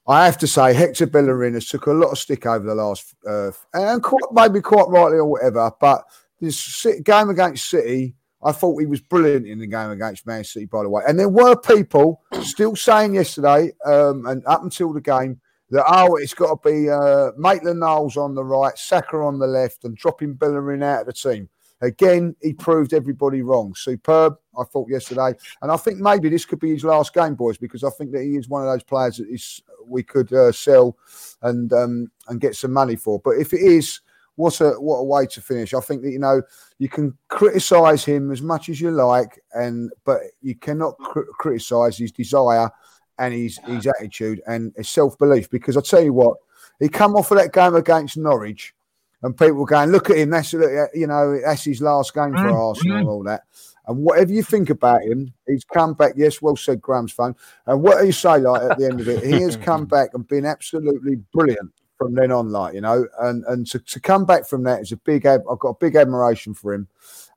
I 0.08 0.26
have 0.26 0.38
to 0.40 0.48
say 0.48 0.74
Hector 0.74 1.06
Bellerin 1.06 1.54
has 1.54 1.68
took 1.68 1.86
a 1.86 1.92
lot 1.92 2.12
of 2.12 2.18
stick 2.18 2.46
over 2.46 2.66
the 2.66 2.76
last, 2.76 3.14
uh, 3.28 3.52
and 3.74 4.02
quite, 4.02 4.22
maybe 4.32 4.62
quite 4.62 4.88
rightly 4.88 5.18
or 5.18 5.26
whatever. 5.26 5.72
But 5.80 6.04
this 6.40 6.86
game 7.04 7.30
against 7.30 7.70
City, 7.70 8.16
I 8.44 8.52
thought 8.52 8.80
he 8.80 8.88
was 8.88 9.02
brilliant 9.02 9.46
in 9.46 9.60
the 9.60 9.68
game 9.68 9.92
against 9.92 10.26
Man 10.26 10.44
City, 10.44 10.66
by 10.66 10.84
the 10.84 10.90
way. 10.90 11.04
And 11.08 11.20
there 11.20 11.30
were 11.30 11.56
people 11.56 12.22
still 12.42 12.76
saying 12.76 13.16
yesterday, 13.16 13.72
um, 13.86 14.26
and 14.26 14.44
up 14.48 14.64
until 14.64 14.92
the 14.92 15.02
game, 15.02 15.40
that 15.70 15.86
oh, 15.88 16.16
it's 16.16 16.34
got 16.34 16.62
to 16.62 16.70
be 16.70 16.90
uh, 16.90 17.32
Maitland 17.38 17.80
Niles 17.80 18.18
on 18.18 18.36
the 18.36 18.44
right, 18.44 18.78
Saka 18.78 19.18
on 19.18 19.40
the 19.40 19.48
left, 19.48 19.86
and 19.86 19.96
dropping 19.96 20.34
Bellerin 20.34 20.84
out 20.84 21.02
of 21.02 21.06
the 21.08 21.14
team. 21.14 21.48
Again, 21.82 22.36
he 22.42 22.54
proved 22.54 22.94
everybody 22.94 23.42
wrong. 23.42 23.74
Superb, 23.76 24.38
I 24.58 24.64
thought 24.64 24.90
yesterday, 24.90 25.34
and 25.62 25.72
I 25.72 25.78
think 25.78 25.98
maybe 25.98 26.30
this 26.30 26.46
could 26.46 26.60
be 26.60 26.72
his 26.72 26.84
last 26.84 27.14
game, 27.14 27.34
boys, 27.34 27.58
because 27.58 27.84
I 27.84 27.90
think 27.90 28.12
that 28.12 28.22
he 28.22 28.36
is 28.36 28.48
one 28.48 28.62
of 28.62 28.72
those 28.72 28.84
players 28.84 29.18
that 29.18 29.28
is 29.28 29.62
we 29.86 30.04
could 30.04 30.32
uh, 30.32 30.52
sell 30.52 30.96
and 31.42 31.74
um, 31.74 32.12
and 32.28 32.40
get 32.40 32.56
some 32.56 32.72
money 32.72 32.96
for. 32.96 33.20
But 33.20 33.32
if 33.32 33.52
it 33.54 33.62
is, 33.62 34.02
what 34.36 34.62
a 34.62 34.72
what 34.74 34.98
a 34.98 35.04
way 35.04 35.26
to 35.26 35.42
finish! 35.42 35.74
I 35.74 35.80
think 35.80 36.04
that 36.04 36.12
you 36.12 36.20
know 36.20 36.44
you 36.78 36.88
can 36.88 37.18
criticise 37.30 38.06
him 38.06 38.32
as 38.32 38.44
much 38.44 38.70
as 38.70 38.80
you 38.80 38.92
like, 38.92 39.42
and 39.54 39.92
but 40.06 40.20
you 40.42 40.56
cannot 40.56 40.98
cr- 41.00 41.32
criticise 41.40 41.98
his 41.98 42.12
desire 42.12 42.70
and 43.18 43.34
his 43.34 43.58
his 43.66 43.88
attitude 43.88 44.42
and 44.46 44.72
his 44.78 44.90
self 44.90 45.18
belief. 45.18 45.50
Because 45.50 45.78
I 45.78 45.82
tell 45.82 46.04
you 46.04 46.14
what, 46.14 46.38
he 46.80 46.90
come 46.90 47.16
off 47.16 47.32
of 47.32 47.38
that 47.40 47.54
game 47.54 47.74
against 47.74 48.18
Norwich 48.18 48.76
and 49.24 49.38
people 49.38 49.66
going, 49.66 49.92
look 49.92 50.10
at 50.10 50.18
him. 50.18 50.32
That's 50.32 50.54
you 50.54 51.08
know, 51.08 51.40
that's 51.44 51.64
his 51.64 51.82
last 51.82 52.14
game 52.14 52.32
for 52.32 52.40
Mm, 52.40 52.54
Arsenal 52.54 52.96
mm. 52.96 53.00
and 53.00 53.10
all 53.10 53.24
that. 53.24 53.44
And 53.88 54.04
whatever 54.04 54.32
you 54.32 54.44
think 54.44 54.70
about 54.70 55.04
him, 55.04 55.34
he's 55.48 55.66
come 55.66 55.94
back. 55.94 56.14
Yes, 56.16 56.42
well 56.42 56.56
said, 56.56 56.82
Graham's 56.82 57.12
phone. 57.12 57.36
And 57.66 57.82
what 57.82 58.00
do 58.00 58.06
you 58.06 58.12
say, 58.12 58.38
like 58.38 58.62
at 58.62 58.78
the 58.78 58.86
end 58.86 59.02
of 59.02 59.08
it, 59.08 59.24
he 59.24 59.42
has 59.42 59.58
come 59.58 59.86
back 59.88 60.12
and 60.14 60.28
been 60.28 60.46
absolutely 60.46 61.16
brilliant 61.34 61.72
from 61.98 62.16
then 62.16 62.32
on, 62.32 62.52
like 62.52 62.74
you 62.74 62.82
know. 62.82 63.08
And 63.20 63.44
and 63.46 63.68
to, 63.68 63.80
to 63.80 64.00
come 64.00 64.26
back 64.26 64.48
from 64.48 64.64
that 64.64 64.82
is 64.82 64.92
a 64.92 64.98
big. 64.98 65.26
I've 65.26 65.44
got 65.60 65.70
a 65.70 65.78
big 65.80 65.96
admiration 65.96 66.54
for 66.54 66.74
him. 66.74 66.88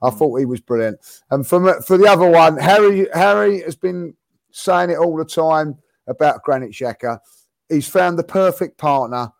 I 0.03 0.11
thought 0.11 0.39
he 0.39 0.45
was 0.45 0.61
brilliant. 0.61 1.01
And 1.31 1.47
from 1.47 1.83
for 1.83 1.97
the 1.97 2.07
other 2.07 2.29
one, 2.29 2.59
Harry 2.59 3.09
Harry 3.15 3.63
has 3.63 3.77
been 3.77 4.15
saying 4.51 4.91
it 4.91 4.99
all 4.99 5.17
the 5.17 5.25
time 5.25 5.79
about 6.07 6.43
Granit 6.43 6.73
Xhaka. 6.73 7.19
He's 7.69 7.89
found 7.89 8.19
the 8.19 8.25
perfect 8.25 8.77
partner 8.79 9.33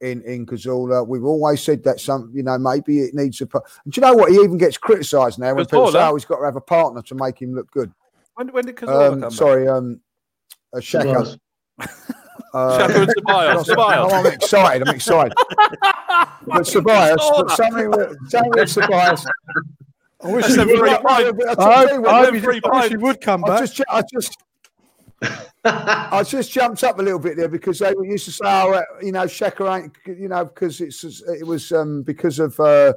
in 0.00 0.22
in 0.22 0.46
Cazorla. 0.46 1.06
We've 1.06 1.24
always 1.24 1.62
said 1.62 1.82
that 1.84 2.00
some, 2.00 2.30
you 2.34 2.42
know, 2.42 2.58
maybe 2.58 3.00
it 3.00 3.14
needs 3.14 3.40
a. 3.40 3.46
pa- 3.46 3.60
And 3.84 3.92
do 3.92 4.00
you 4.00 4.06
know 4.06 4.14
what? 4.14 4.30
He 4.30 4.36
even 4.36 4.58
gets 4.58 4.78
criticised 4.78 5.38
now 5.38 5.54
when 5.54 5.66
people 5.66 5.92
say, 5.92 6.02
"Oh, 6.02 6.14
he's 6.14 6.24
got 6.24 6.38
to 6.38 6.44
have 6.44 6.56
a 6.56 6.60
partner 6.60 7.02
to 7.02 7.14
make 7.14 7.40
him 7.40 7.54
look 7.54 7.70
good." 7.70 7.92
When, 8.34 8.48
when 8.48 8.64
did 8.66 8.76
Cazorla 8.76 9.12
Um, 9.12 9.20
come 9.22 9.30
sorry, 9.30 9.68
um, 9.68 10.00
uh, 10.74 10.78
Xhaka. 10.78 11.38
Uh, 12.52 12.80
Xhaka 12.88 13.02
and 13.02 13.10
Ceballos, 13.14 13.64
Ceballos. 13.76 14.10
Oh, 14.10 14.14
I'm 14.16 14.26
excited. 14.26 14.88
I'm 14.88 14.92
excited. 14.92 15.32
but 15.68 16.62
Ceballos, 16.66 17.16
but 17.16 17.50
something 17.52 17.90
with, 17.90 18.28
something 18.28 18.50
with 18.56 18.68
Ceballos. 18.68 19.24
I 20.20 20.32
wish 20.32 20.46
That's 20.46 20.56
he 22.90 22.96
would. 22.96 23.20
come 23.20 23.42
back. 23.42 23.60
just, 23.60 23.80
I 23.88 24.02
just, 24.12 24.36
I 25.64 26.22
just 26.26 26.50
jumped 26.52 26.82
up 26.84 26.98
a 26.98 27.02
little 27.02 27.18
bit 27.18 27.36
there 27.36 27.48
because 27.48 27.80
they 27.80 27.92
used 28.02 28.24
to 28.24 28.32
say, 28.32 28.44
"Oh, 28.44 28.72
uh, 28.72 28.82
you 29.02 29.12
know, 29.12 29.24
Xhaka 29.24 29.82
ain't," 29.82 29.96
you 30.06 30.28
know, 30.28 30.44
because 30.46 30.80
it's 30.80 31.04
it 31.04 31.46
was 31.46 31.70
um, 31.72 32.02
because 32.02 32.38
of 32.38 32.58
uh, 32.58 32.94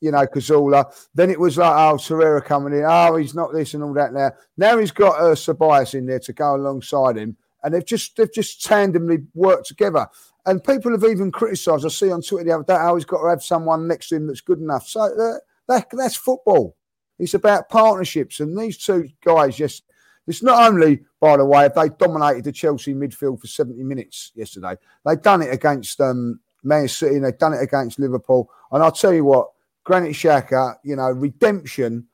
you 0.00 0.12
know 0.12 0.24
Cazorla. 0.26 1.08
Then 1.14 1.30
it 1.30 1.40
was 1.40 1.58
like, 1.58 1.72
"Oh, 1.72 1.96
Torreira 1.96 2.44
coming 2.44 2.72
in. 2.74 2.84
Oh, 2.86 3.16
he's 3.16 3.34
not 3.34 3.52
this 3.52 3.74
and 3.74 3.82
all 3.82 3.92
that." 3.94 4.12
Now, 4.12 4.30
now 4.56 4.78
he's 4.78 4.92
got 4.92 5.20
uh, 5.20 5.34
Ceballos 5.34 5.94
in 5.94 6.06
there 6.06 6.20
to 6.20 6.32
go 6.32 6.54
alongside 6.54 7.16
him, 7.16 7.36
and 7.64 7.74
they've 7.74 7.84
just 7.84 8.16
they've 8.16 8.32
just 8.32 8.64
tandemly 8.64 9.26
worked 9.34 9.66
together. 9.66 10.06
And 10.46 10.62
people 10.62 10.92
have 10.92 11.04
even 11.04 11.32
criticised. 11.32 11.84
I 11.84 11.88
see 11.88 12.12
on 12.12 12.22
Twitter 12.22 12.44
the 12.44 12.52
other 12.52 12.64
day 12.64 12.74
how 12.74 12.94
he's 12.94 13.04
got 13.04 13.22
to 13.22 13.28
have 13.28 13.42
someone 13.42 13.88
next 13.88 14.08
to 14.10 14.16
him 14.16 14.28
that's 14.28 14.40
good 14.40 14.60
enough. 14.60 14.86
So 14.86 15.00
uh, 15.00 15.38
that 15.66 15.88
that's 15.90 16.16
football. 16.16 16.76
It's 17.18 17.34
about 17.34 17.68
partnerships, 17.68 18.38
and 18.38 18.56
these 18.56 18.78
two 18.78 19.08
guys 19.24 19.56
just. 19.56 19.82
It's 20.28 20.42
not 20.42 20.70
only, 20.70 21.00
by 21.20 21.36
the 21.38 21.44
way, 21.44 21.66
if 21.66 21.74
they 21.74 21.88
dominated 21.88 22.44
the 22.44 22.52
Chelsea 22.52 22.94
midfield 22.94 23.40
for 23.40 23.46
70 23.46 23.82
minutes 23.82 24.32
yesterday, 24.34 24.76
they've 25.04 25.22
done 25.22 25.42
it 25.42 25.52
against 25.52 26.00
um, 26.00 26.38
Man 26.62 26.86
City 26.86 27.16
and 27.16 27.24
they've 27.24 27.38
done 27.38 27.54
it 27.54 27.62
against 27.62 27.98
Liverpool. 27.98 28.50
And 28.70 28.82
I'll 28.82 28.92
tell 28.92 29.12
you 29.12 29.24
what, 29.24 29.48
Granit 29.84 30.12
Xhaka, 30.12 30.76
you 30.84 30.96
know, 30.96 31.10
redemption, 31.10 32.06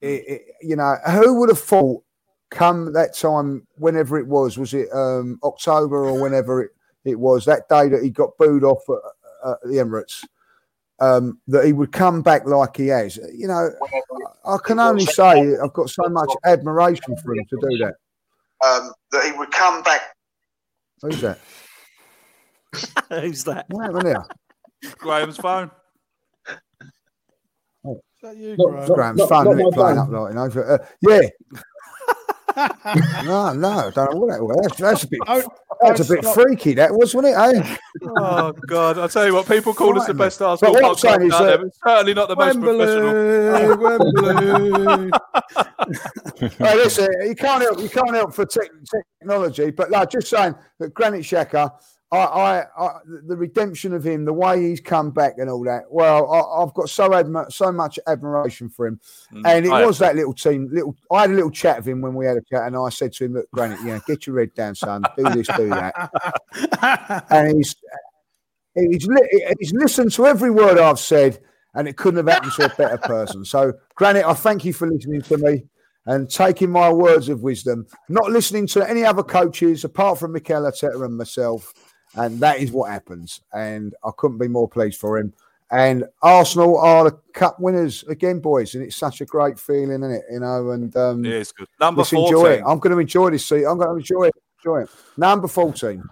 it, 0.00 0.24
it, 0.26 0.42
you 0.62 0.76
know, 0.76 0.96
who 1.10 1.38
would 1.40 1.50
have 1.50 1.60
thought 1.60 2.02
come 2.50 2.92
that 2.94 3.14
time, 3.14 3.66
whenever 3.76 4.18
it 4.18 4.26
was, 4.26 4.56
was 4.56 4.72
it 4.72 4.88
um, 4.92 5.38
October 5.42 6.06
or 6.06 6.20
whenever 6.20 6.62
it, 6.62 6.70
it 7.04 7.18
was, 7.20 7.44
that 7.44 7.68
day 7.68 7.88
that 7.88 8.02
he 8.02 8.10
got 8.10 8.36
booed 8.38 8.64
off 8.64 8.82
at, 8.88 9.50
at 9.50 9.58
the 9.62 9.76
Emirates, 9.76 10.24
um, 11.00 11.38
that 11.48 11.64
he 11.64 11.72
would 11.72 11.92
come 11.92 12.22
back 12.22 12.44
like 12.46 12.76
he 12.76 12.88
has. 12.88 13.16
You 13.34 13.48
know, 13.48 13.70
I 14.44 14.56
can 14.64 14.78
only 14.78 15.04
say 15.06 15.56
I've 15.62 15.72
got 15.72 15.90
so 15.90 16.08
much 16.08 16.30
admiration 16.44 17.16
for 17.24 17.34
him 17.34 17.44
to 17.50 17.56
do 17.70 17.78
that. 17.78 17.94
um, 18.64 18.92
that 19.12 19.24
he 19.24 19.32
would 19.38 19.50
come 19.50 19.82
back. 19.82 20.00
Who's 21.02 21.20
that? 21.20 21.38
Who's 23.10 23.44
that? 23.44 23.66
What 23.68 23.86
happened 23.86 24.06
there? 24.06 24.26
Graham's 24.98 25.36
phone. 25.36 25.70
Is 27.86 28.22
that 28.22 28.36
you, 28.36 28.56
Graham? 28.56 28.74
not- 28.88 28.94
Graham's 28.96 29.24
phone, 29.26 29.46
isn't 29.52 29.60
it, 29.68 29.74
playing 29.74 29.98
up 29.98 30.08
like, 30.08 30.30
you 30.30 30.34
know, 30.34 30.50
for- 30.50 30.72
uh, 30.72 30.86
yeah. 31.02 31.20
No, 33.24 33.52
no, 33.52 33.90
don't 33.94 34.14
know 34.14 34.18
what 34.20 34.30
that 34.30 34.42
was. 34.42 34.56
That's, 34.62 34.76
that's 34.78 35.04
a 35.04 35.08
bit, 35.08 35.20
that's 35.80 36.00
a 36.00 36.04
bit 36.14 36.24
stop. 36.24 36.34
freaky, 36.34 36.74
that 36.74 36.92
was, 36.92 37.14
wasn't 37.14 37.34
it? 37.34 37.56
Eh? 37.56 37.76
Oh 38.18 38.52
God! 38.66 38.98
I 38.98 39.06
tell 39.06 39.26
you 39.26 39.34
what, 39.34 39.46
people 39.46 39.72
call 39.74 39.98
us 40.00 40.06
the 40.06 40.14
best 40.14 40.40
Arsenal 40.42 40.74
But 40.74 40.82
what 40.82 40.90
I'm 40.90 40.96
saying 40.96 41.20
podcast 41.20 41.26
is 41.26 41.32
out 41.34 41.38
that- 41.38 41.46
there, 41.46 41.58
but 41.58 41.74
certainly 41.86 42.14
not 42.14 42.28
the 42.28 42.36
most 42.36 42.58
Wembley, 42.58 42.76
professional. 42.76 43.78
Wembley. 43.78 45.10
Hey, 46.58 46.74
listen, 46.76 47.08
you 47.26 47.34
can't 47.34 47.62
help, 47.62 47.78
you 47.80 47.88
can't 47.88 48.14
help 48.14 48.34
for 48.34 48.44
tech 48.44 48.68
technology, 49.20 49.70
but 49.70 49.90
like 49.90 50.10
just 50.10 50.28
saying 50.28 50.54
that 50.78 50.92
Granit 50.94 51.22
Xhaka, 51.22 51.70
I, 52.10 52.16
I, 52.16 52.64
I, 52.78 52.98
the 53.26 53.36
redemption 53.36 53.92
of 53.92 54.04
him, 54.04 54.24
the 54.24 54.32
way 54.32 54.62
he's 54.62 54.80
come 54.80 55.10
back 55.10 55.34
and 55.36 55.50
all 55.50 55.62
that. 55.64 55.84
Well, 55.90 56.32
I, 56.32 56.62
I've 56.62 56.72
got 56.72 56.88
so 56.88 57.10
admi- 57.10 57.52
so 57.52 57.70
much 57.70 57.98
admiration 58.06 58.70
for 58.70 58.86
him, 58.86 58.98
mm. 59.32 59.42
and 59.44 59.66
it 59.66 59.72
I 59.72 59.84
was 59.84 59.98
that 59.98 60.16
little 60.16 60.32
team. 60.32 60.70
Little, 60.72 60.96
I 61.12 61.22
had 61.22 61.30
a 61.30 61.34
little 61.34 61.50
chat 61.50 61.78
with 61.78 61.88
him 61.88 62.00
when 62.00 62.14
we 62.14 62.24
had 62.24 62.38
a 62.38 62.42
chat, 62.50 62.66
and 62.66 62.76
I 62.76 62.88
said 62.88 63.12
to 63.14 63.26
him, 63.26 63.34
"Look, 63.34 63.50
Granit, 63.50 63.80
yeah, 63.84 63.98
get 64.06 64.26
your 64.26 64.38
head 64.38 64.54
down, 64.54 64.74
son. 64.74 65.02
Do 65.18 65.24
this, 65.24 65.48
do 65.48 65.68
that." 65.68 67.26
and 67.30 67.56
he's 67.56 67.76
he's 68.74 69.06
li- 69.06 69.54
he's 69.58 69.72
listened 69.74 70.12
to 70.12 70.26
every 70.26 70.50
word 70.50 70.78
I've 70.78 70.98
said, 70.98 71.38
and 71.74 71.86
it 71.86 71.98
couldn't 71.98 72.26
have 72.26 72.34
happened 72.34 72.52
to 72.52 72.72
a 72.72 72.76
better 72.76 72.98
person. 72.98 73.44
So, 73.44 73.74
Granit, 73.96 74.24
I 74.24 74.32
thank 74.32 74.64
you 74.64 74.72
for 74.72 74.88
listening 74.88 75.20
to 75.22 75.36
me 75.36 75.64
and 76.06 76.30
taking 76.30 76.70
my 76.70 76.90
words 76.90 77.28
of 77.28 77.42
wisdom, 77.42 77.86
not 78.08 78.30
listening 78.30 78.66
to 78.66 78.88
any 78.88 79.04
other 79.04 79.22
coaches 79.22 79.84
apart 79.84 80.18
from 80.18 80.32
Mikel 80.32 80.62
Arteta 80.62 81.04
and 81.04 81.18
myself. 81.18 81.74
And 82.18 82.40
that 82.40 82.58
is 82.58 82.72
what 82.72 82.90
happens. 82.90 83.40
And 83.52 83.94
I 84.04 84.10
couldn't 84.16 84.38
be 84.38 84.48
more 84.48 84.68
pleased 84.68 84.98
for 84.98 85.18
him. 85.18 85.32
And 85.70 86.04
Arsenal 86.22 86.78
are 86.78 87.04
the 87.04 87.18
cup 87.32 87.60
winners 87.60 88.02
again, 88.04 88.40
boys. 88.40 88.74
And 88.74 88.82
it's 88.82 88.96
such 88.96 89.20
a 89.20 89.24
great 89.24 89.58
feeling, 89.58 90.02
isn't 90.02 90.10
it? 90.10 90.24
You 90.30 90.40
know, 90.40 90.70
and 90.70 90.94
um, 90.96 91.24
Yeah, 91.24 91.34
it's 91.34 91.52
good. 91.52 91.68
Number 91.78 92.00
let's 92.00 92.12
enjoy 92.12 92.52
it. 92.52 92.62
I'm 92.66 92.78
going 92.78 92.92
to 92.92 92.98
enjoy 92.98 93.30
this 93.30 93.46
seat. 93.46 93.64
I'm 93.64 93.78
going 93.78 93.90
to 93.90 93.96
enjoy 93.96 94.24
it. 94.24 94.34
Enjoy 94.58 94.82
it. 94.82 94.90
Number 95.16 95.46
14. 95.46 96.02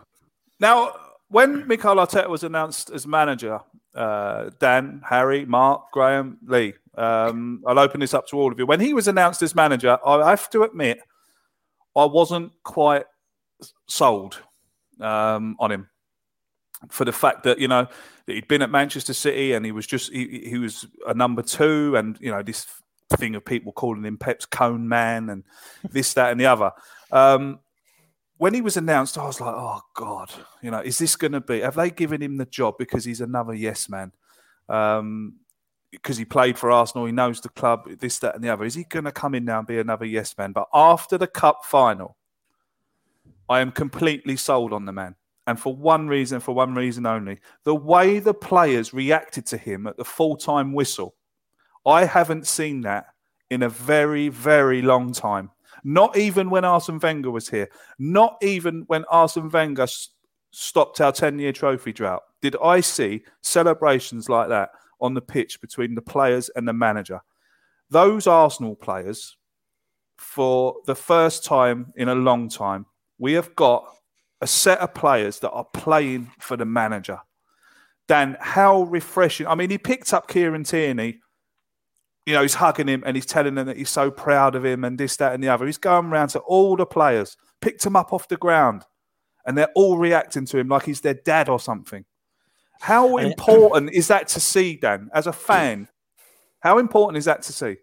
Now, 0.60 0.94
when 1.28 1.66
Mikel 1.66 1.96
Arteta 1.96 2.28
was 2.28 2.44
announced 2.44 2.90
as 2.90 3.06
manager, 3.06 3.60
uh, 3.94 4.50
Dan, 4.60 5.02
Harry, 5.08 5.44
Mark, 5.44 5.90
Graham, 5.90 6.38
Lee, 6.46 6.74
um, 6.94 7.64
I'll 7.66 7.78
open 7.78 8.00
this 8.00 8.14
up 8.14 8.28
to 8.28 8.36
all 8.36 8.52
of 8.52 8.58
you. 8.58 8.66
When 8.66 8.80
he 8.80 8.94
was 8.94 9.08
announced 9.08 9.42
as 9.42 9.54
manager, 9.54 9.98
I 10.06 10.30
have 10.30 10.48
to 10.50 10.62
admit, 10.62 11.00
I 11.96 12.04
wasn't 12.04 12.52
quite 12.62 13.06
sold 13.88 14.40
um, 15.00 15.56
on 15.58 15.72
him 15.72 15.88
for 16.88 17.04
the 17.04 17.12
fact 17.12 17.42
that 17.44 17.58
you 17.58 17.68
know 17.68 17.86
that 18.26 18.32
he'd 18.32 18.48
been 18.48 18.62
at 18.62 18.70
Manchester 18.70 19.14
City 19.14 19.52
and 19.52 19.64
he 19.64 19.72
was 19.72 19.86
just 19.86 20.12
he, 20.12 20.42
he 20.46 20.58
was 20.58 20.86
a 21.06 21.14
number 21.14 21.42
two, 21.42 21.96
and 21.96 22.18
you 22.20 22.30
know 22.30 22.42
this 22.42 22.66
thing 23.10 23.34
of 23.34 23.44
people 23.44 23.72
calling 23.72 24.04
him 24.04 24.18
Pep's 24.18 24.46
cone 24.46 24.88
man 24.88 25.30
and 25.30 25.44
this, 25.90 26.14
that, 26.14 26.32
and 26.32 26.40
the 26.40 26.46
other. 26.46 26.72
Um, 27.12 27.60
when 28.38 28.52
he 28.52 28.60
was 28.60 28.76
announced, 28.76 29.16
I 29.16 29.26
was 29.26 29.40
like, 29.40 29.54
oh 29.54 29.80
God, 29.94 30.30
you 30.62 30.70
know, 30.70 30.80
is 30.80 30.98
this 30.98 31.16
going 31.16 31.32
to 31.32 31.40
be? 31.40 31.60
Have 31.60 31.76
they 31.76 31.90
given 31.90 32.22
him 32.22 32.36
the 32.36 32.46
job 32.46 32.74
because 32.78 33.04
he's 33.04 33.20
another 33.20 33.54
yes 33.54 33.88
man? 33.88 34.12
Um, 34.68 35.36
because 35.90 36.18
he 36.18 36.24
played 36.24 36.58
for 36.58 36.70
Arsenal, 36.70 37.06
he 37.06 37.12
knows 37.12 37.40
the 37.40 37.48
club, 37.48 37.88
this, 38.00 38.18
that, 38.18 38.34
and 38.34 38.44
the 38.44 38.50
other. 38.50 38.64
Is 38.64 38.74
he 38.74 38.84
going 38.84 39.04
to 39.04 39.12
come 39.12 39.34
in 39.34 39.44
now 39.44 39.60
and 39.60 39.66
be 39.66 39.78
another 39.78 40.04
yes 40.04 40.36
man? 40.36 40.52
But 40.52 40.68
after 40.74 41.16
the 41.16 41.26
cup 41.26 41.60
final, 41.64 42.16
I 43.48 43.60
am 43.60 43.72
completely 43.72 44.36
sold 44.36 44.72
on 44.72 44.84
the 44.84 44.92
man. 44.92 45.14
And 45.46 45.58
for 45.58 45.74
one 45.74 46.08
reason, 46.08 46.40
for 46.40 46.54
one 46.54 46.74
reason 46.74 47.06
only, 47.06 47.38
the 47.64 47.74
way 47.74 48.18
the 48.18 48.34
players 48.34 48.92
reacted 48.92 49.46
to 49.46 49.56
him 49.56 49.86
at 49.86 49.96
the 49.96 50.04
full 50.04 50.36
time 50.36 50.72
whistle, 50.72 51.14
I 51.84 52.04
haven't 52.04 52.46
seen 52.46 52.80
that 52.82 53.06
in 53.50 53.62
a 53.62 53.68
very, 53.68 54.28
very 54.28 54.82
long 54.82 55.12
time. 55.12 55.50
Not 55.84 56.16
even 56.16 56.50
when 56.50 56.64
Arsene 56.64 56.98
Wenger 56.98 57.30
was 57.30 57.48
here. 57.48 57.68
Not 57.98 58.36
even 58.42 58.84
when 58.88 59.04
Arsene 59.04 59.50
Wenger 59.50 59.86
stopped 60.50 61.00
our 61.00 61.12
10 61.12 61.38
year 61.38 61.52
trophy 61.52 61.92
drought. 61.92 62.22
Did 62.42 62.56
I 62.62 62.80
see 62.80 63.22
celebrations 63.42 64.28
like 64.28 64.48
that 64.48 64.70
on 65.00 65.14
the 65.14 65.20
pitch 65.20 65.60
between 65.60 65.94
the 65.94 66.02
players 66.02 66.48
and 66.56 66.66
the 66.66 66.72
manager? 66.72 67.20
Those 67.88 68.26
Arsenal 68.26 68.74
players, 68.74 69.36
for 70.16 70.76
the 70.86 70.96
first 70.96 71.44
time 71.44 71.92
in 71.96 72.08
a 72.08 72.14
long 72.14 72.48
time, 72.48 72.86
we 73.18 73.34
have 73.34 73.54
got 73.54 73.86
a 74.40 74.46
set 74.46 74.78
of 74.80 74.94
players 74.94 75.40
that 75.40 75.50
are 75.50 75.66
playing 75.72 76.30
for 76.38 76.56
the 76.56 76.64
manager. 76.64 77.20
Dan, 78.08 78.36
how 78.40 78.82
refreshing. 78.82 79.46
I 79.46 79.54
mean, 79.54 79.70
he 79.70 79.78
picked 79.78 80.12
up 80.12 80.28
Kieran 80.28 80.64
Tierney. 80.64 81.20
You 82.24 82.34
know, 82.34 82.42
he's 82.42 82.54
hugging 82.54 82.88
him 82.88 83.02
and 83.06 83.16
he's 83.16 83.26
telling 83.26 83.56
him 83.56 83.66
that 83.66 83.76
he's 83.76 83.90
so 83.90 84.10
proud 84.10 84.54
of 84.54 84.64
him 84.64 84.84
and 84.84 84.98
this, 84.98 85.16
that, 85.16 85.32
and 85.32 85.42
the 85.42 85.48
other. 85.48 85.66
He's 85.66 85.78
going 85.78 86.06
around 86.06 86.28
to 86.28 86.40
all 86.40 86.76
the 86.76 86.86
players, 86.86 87.36
picked 87.60 87.82
them 87.82 87.96
up 87.96 88.12
off 88.12 88.28
the 88.28 88.36
ground, 88.36 88.84
and 89.44 89.56
they're 89.56 89.70
all 89.76 89.96
reacting 89.96 90.44
to 90.46 90.58
him 90.58 90.68
like 90.68 90.84
he's 90.84 91.00
their 91.00 91.14
dad 91.14 91.48
or 91.48 91.60
something. 91.60 92.04
How 92.80 93.16
important 93.16 93.92
is 93.92 94.08
that 94.08 94.28
to 94.28 94.40
see, 94.40 94.76
Dan, 94.76 95.08
as 95.14 95.26
a 95.26 95.32
fan? 95.32 95.88
How 96.60 96.78
important 96.78 97.16
is 97.16 97.26
that 97.26 97.42
to 97.42 97.52
see? 97.52 97.76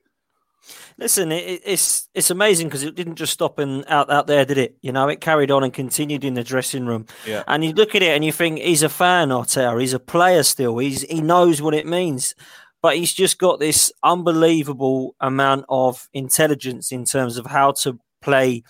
Listen, 0.98 1.32
it, 1.32 1.62
it's 1.66 2.10
it's 2.14 2.30
amazing 2.30 2.68
because 2.68 2.84
it 2.84 2.96
didn't 2.96 3.16
just 3.16 3.34
stop 3.34 3.60
and 3.60 3.84
out 3.88 4.10
out 4.10 4.28
there, 4.28 4.46
did 4.46 4.58
it? 4.58 4.78
You 4.82 4.92
know, 4.92 5.08
it 5.10 5.22
carried 5.22 5.52
on 5.52 5.64
and 5.64 5.74
continued 5.74 6.24
in 6.24 6.34
the 6.34 6.44
dressing 6.44 6.86
room. 6.86 7.06
Yeah. 7.26 7.44
And 7.48 7.64
you 7.64 7.74
look 7.74 7.96
at 7.96 8.04
it 8.04 8.16
and 8.16 8.24
you 8.24 8.32
think 8.32 8.60
he's 8.60 8.84
a 8.84 8.90
fan, 8.90 9.30
Arteta. 9.30 9.80
He's 9.80 9.94
a 9.94 10.00
player 10.00 10.44
still. 10.44 10.78
He's 10.78 11.02
he 11.04 11.22
knows 11.22 11.62
what 11.62 11.74
it 11.74 11.88
means, 11.88 12.36
but 12.82 12.96
he's 12.96 13.14
just 13.14 13.38
got 13.40 13.60
this 13.60 13.92
unbelievable 14.04 15.16
amount 15.20 15.66
of 15.70 16.08
intelligence 16.14 16.92
in 16.92 17.06
terms 17.06 17.38
of 17.38 17.46
how 17.46 17.72
to 17.72 18.00
play 18.22 18.64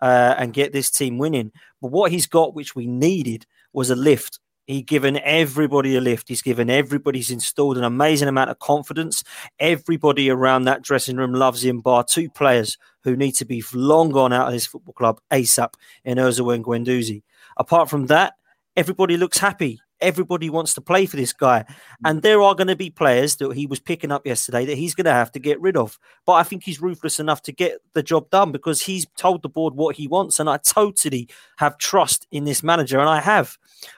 uh, 0.00 0.34
and 0.38 0.54
get 0.54 0.72
this 0.72 0.90
team 0.90 1.18
winning. 1.18 1.52
But 1.82 1.90
what 1.90 2.12
he's 2.12 2.26
got, 2.26 2.54
which 2.54 2.74
we 2.74 2.86
needed, 2.86 3.46
was 3.72 3.90
a 3.90 3.96
lift. 3.96 4.38
He's 4.70 4.84
given 4.84 5.18
everybody 5.24 5.96
a 5.96 6.00
lift. 6.00 6.28
He's 6.28 6.42
given 6.42 6.70
everybody, 6.70 7.18
he's 7.18 7.32
installed 7.32 7.76
an 7.76 7.82
amazing 7.82 8.28
amount 8.28 8.50
of 8.50 8.60
confidence. 8.60 9.24
Everybody 9.58 10.30
around 10.30 10.62
that 10.62 10.82
dressing 10.82 11.16
room 11.16 11.32
loves 11.32 11.64
him, 11.64 11.80
bar 11.80 12.04
two 12.04 12.30
players 12.30 12.78
who 13.02 13.16
need 13.16 13.32
to 13.32 13.44
be 13.44 13.64
long 13.74 14.10
gone 14.10 14.32
out 14.32 14.46
of 14.46 14.52
this 14.52 14.66
football 14.66 14.94
club 14.94 15.20
ASAP 15.32 15.74
in 16.04 16.18
Ozil 16.18 16.54
and 16.54 16.64
Guendouzi. 16.64 17.24
Apart 17.56 17.90
from 17.90 18.06
that, 18.06 18.34
everybody 18.76 19.16
looks 19.16 19.38
happy. 19.38 19.80
Everybody 20.00 20.50
wants 20.50 20.74
to 20.74 20.80
play 20.80 21.06
for 21.06 21.16
this 21.16 21.32
guy. 21.32 21.64
And 22.04 22.18
mm. 22.18 22.22
there 22.22 22.42
are 22.42 22.54
going 22.54 22.68
to 22.68 22.76
be 22.76 22.90
players 22.90 23.36
that 23.36 23.54
he 23.54 23.66
was 23.66 23.80
picking 23.80 24.12
up 24.12 24.26
yesterday 24.26 24.64
that 24.66 24.78
he's 24.78 24.94
going 24.94 25.04
to 25.04 25.12
have 25.12 25.32
to 25.32 25.38
get 25.38 25.60
rid 25.60 25.76
of. 25.76 25.98
But 26.26 26.34
I 26.34 26.42
think 26.42 26.64
he's 26.64 26.80
ruthless 26.80 27.20
enough 27.20 27.42
to 27.42 27.52
get 27.52 27.78
the 27.92 28.02
job 28.02 28.30
done 28.30 28.52
because 28.52 28.82
he's 28.82 29.06
told 29.16 29.42
the 29.42 29.48
board 29.48 29.74
what 29.74 29.96
he 29.96 30.08
wants. 30.08 30.40
And 30.40 30.48
I 30.48 30.58
totally 30.58 31.28
have 31.58 31.78
trust 31.78 32.26
in 32.30 32.44
this 32.44 32.62
manager. 32.62 32.98
And 32.98 33.08
I 33.08 33.20
have. 33.20 33.56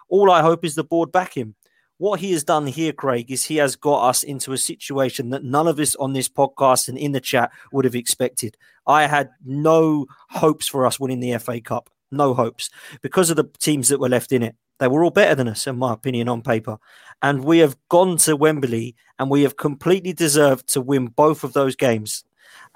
All 0.09 0.31
I 0.31 0.43
hope 0.43 0.65
is 0.65 0.75
the 0.75 0.85
board 0.85 1.13
back 1.13 1.37
him. 1.37 1.55
What 2.03 2.19
he 2.19 2.33
has 2.33 2.43
done 2.43 2.67
here, 2.67 2.93
Craig, 2.93 3.31
is 3.31 3.45
he 3.45 3.59
has 3.59 3.77
got 3.77 4.09
us 4.09 4.25
into 4.25 4.53
a 4.53 4.59
situation 4.59 5.31
that 5.31 5.45
none 5.45 5.69
of 5.69 5.79
us 5.79 5.95
on 5.95 6.15
this 6.15 6.29
podcast 6.29 6.89
and 6.89 6.99
in 6.99 7.13
the 7.13 7.21
chat 7.21 7.53
would 7.71 7.85
have 7.85 7.95
expected. 7.95 8.57
I 8.89 9.07
had 9.07 9.31
no 9.45 10.07
hopes 10.29 10.67
for 10.67 10.85
us 10.85 10.99
winning 10.99 11.21
the 11.21 11.39
FA 11.39 11.61
Cup. 11.61 11.91
No 12.13 12.35
hopes 12.35 12.71
because 13.01 13.31
of 13.31 13.37
the 13.37 13.51
teams 13.59 13.89
that 13.89 14.01
were 14.01 14.09
left 14.09 14.33
in 14.33 14.43
it. 14.43 14.55
They 14.79 14.89
were 14.89 15.05
all 15.05 15.11
better 15.11 15.35
than 15.35 15.49
us, 15.49 15.67
in 15.67 15.79
my 15.79 15.93
opinion, 15.93 16.29
on 16.29 16.43
paper. 16.43 16.77
And 17.23 17.45
we 17.45 17.59
have 17.59 17.77
gone 17.89 18.17
to 18.19 18.37
Wembley 18.37 18.97
and 19.19 19.31
we 19.31 19.43
have 19.43 19.57
completely 19.57 20.13
deserved 20.13 20.73
to 20.73 20.81
win 20.81 21.07
both 21.07 21.45
of 21.45 21.53
those 21.53 21.77
games. 21.77 22.25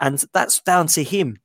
And 0.00 0.22
that's 0.32 0.60
down 0.60 0.86
to 0.88 1.02
him. 1.02 1.38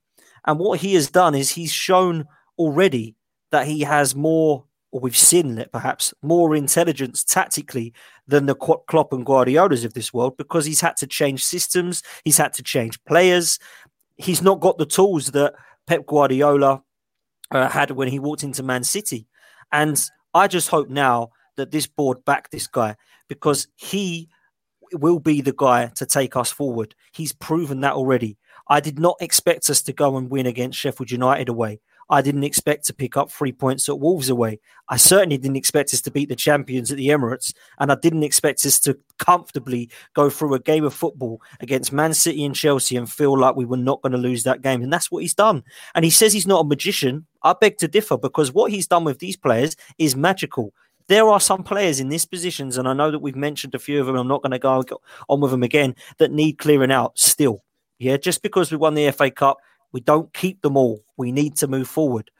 And 0.45 0.60
what 0.60 0.80
he 0.80 0.93
has 0.93 1.10
done 1.10 1.36
is 1.36 1.49
he's 1.49 1.71
shown 1.71 2.25
already 2.58 3.15
that 3.51 3.67
he 3.67 3.82
has 3.82 4.15
more, 4.15 4.65
or 4.91 4.99
we've 4.99 5.17
seen 5.17 5.58
it 5.58 5.71
perhaps, 5.71 6.13
more 6.21 6.56
intelligence 6.56 7.23
tactically 7.23 7.93
than 8.27 8.45
the 8.45 8.56
Klo- 8.56 8.86
Klopp 8.86 9.13
and 9.13 9.25
Guardiolas 9.25 9.84
of 9.84 9.93
this 9.93 10.13
world 10.13 10.38
because 10.38 10.65
he's 10.65 10.82
had 10.82 10.97
to 10.97 11.08
change 11.08 11.43
systems, 11.43 12.04
he's 12.23 12.38
had 12.38 12.54
to 12.54 12.63
change 12.63 13.04
players. 13.06 13.60
He's 14.17 14.41
not 14.41 14.60
got 14.60 14.77
the 14.77 14.86
tools 14.86 15.32
that 15.32 15.56
Pep 15.88 16.06
Guardiola 16.06 16.84
uh, 17.52 17.70
had 17.70 17.92
when 17.92 18.08
he 18.08 18.20
walked 18.20 18.44
into 18.44 18.64
Man 18.64 18.84
City. 18.84 19.28
And 19.72 20.02
I 20.34 20.48
just 20.48 20.70
hope 20.70 20.90
now 20.90 21.30
that 21.58 21.72
this 21.72 21.88
board 21.88 22.24
back 22.26 22.50
this 22.50 22.68
guy 22.68 22.96
because 23.28 23.68
he 23.76 24.30
will 24.94 25.20
be 25.20 25.42
the 25.42 25.54
guy 25.56 25.88
to 25.96 26.06
take 26.06 26.36
us 26.36 26.52
forward. 26.52 26.96
He's 27.14 27.34
proven 27.34 27.82
that 27.82 27.94
already. 27.94 28.38
I 28.68 28.80
did 28.80 29.00
not 29.00 29.18
expect 29.20 29.70
us 29.70 29.82
to 29.84 29.94
go 29.94 30.18
and 30.18 30.30
win 30.30 30.46
against 30.46 30.80
Sheffield 30.80 31.12
United 31.12 31.50
away. 31.50 31.80
I 32.10 32.22
didn't 32.22 32.44
expect 32.44 32.86
to 32.88 32.94
pick 32.94 33.16
up 33.16 33.32
three 33.32 33.54
points 33.54 33.88
at 33.88 34.00
Wolves 34.00 34.30
away. 34.30 34.60
I 34.90 34.98
certainly 34.98 35.38
didn't 35.38 35.56
expect 35.56 35.94
us 35.94 36.02
to 36.02 36.12
beat 36.12 36.28
the 36.28 36.36
champions 36.36 36.92
at 36.92 36.98
the 36.98 37.08
Emirates. 37.08 37.54
And 37.80 37.90
I 37.90 37.96
didn't 37.96 38.24
expect 38.24 38.66
us 38.66 38.82
to 38.82 38.98
comfortably 39.22 39.90
go 40.14 40.30
through 40.30 40.56
a 40.56 40.60
game 40.60 40.84
of 40.84 40.94
football 40.94 41.42
against 41.62 41.94
Man 41.94 42.14
City 42.14 42.44
and 42.44 42.56
Chelsea 42.56 42.98
and 42.98 43.10
feel 43.10 43.40
like 43.40 43.56
we 43.56 43.66
were 43.66 43.78
not 43.78 44.02
going 44.02 44.12
to 44.12 44.18
lose 44.18 44.44
that 44.44 44.62
game. 44.62 44.82
And 44.82 44.92
that's 44.92 45.12
what 45.12 45.22
he's 45.22 45.36
done. 45.36 45.64
And 45.96 46.04
he 46.04 46.12
says 46.12 46.34
he's 46.34 46.48
not 46.48 46.66
a 46.66 46.68
magician. 46.68 47.28
I 47.44 47.54
beg 47.54 47.78
to 47.78 47.88
differ 47.88 48.18
because 48.18 48.52
what 48.52 48.72
he's 48.72 48.88
done 48.88 49.06
with 49.06 49.20
these 49.20 49.38
players 49.38 49.78
is 49.98 50.16
magical. 50.16 50.74
There 51.08 51.30
are 51.30 51.40
some 51.40 51.64
players 51.64 52.00
in 52.00 52.10
these 52.10 52.26
positions, 52.26 52.78
and 52.78 52.88
I 52.88 52.94
know 52.94 53.12
that 53.12 53.20
we've 53.20 53.36
mentioned 53.36 53.76
a 53.76 53.80
few 53.80 54.00
of 54.00 54.08
them. 54.08 54.16
I'm 54.16 54.28
not 54.28 54.42
going 54.42 54.52
to 54.52 54.60
go 54.60 54.84
on 55.30 55.42
with 55.42 55.52
them 55.52 55.64
again 55.64 55.96
that 56.18 56.32
need 56.32 56.58
clearing 56.58 56.92
out 56.92 57.18
still. 57.18 57.64
Yeah, 58.00 58.18
just 58.18 58.42
because 58.42 58.72
we 58.72 58.78
won 58.78 58.96
the 58.96 59.12
FA 59.12 59.30
Cup, 59.30 59.58
we 59.92 60.00
don't 60.00 60.34
keep 60.34 60.62
them 60.62 60.78
all. 60.78 61.04
We 61.18 61.32
need 61.32 61.58
to 61.58 61.68
move 61.68 61.88
forward. 61.88 62.32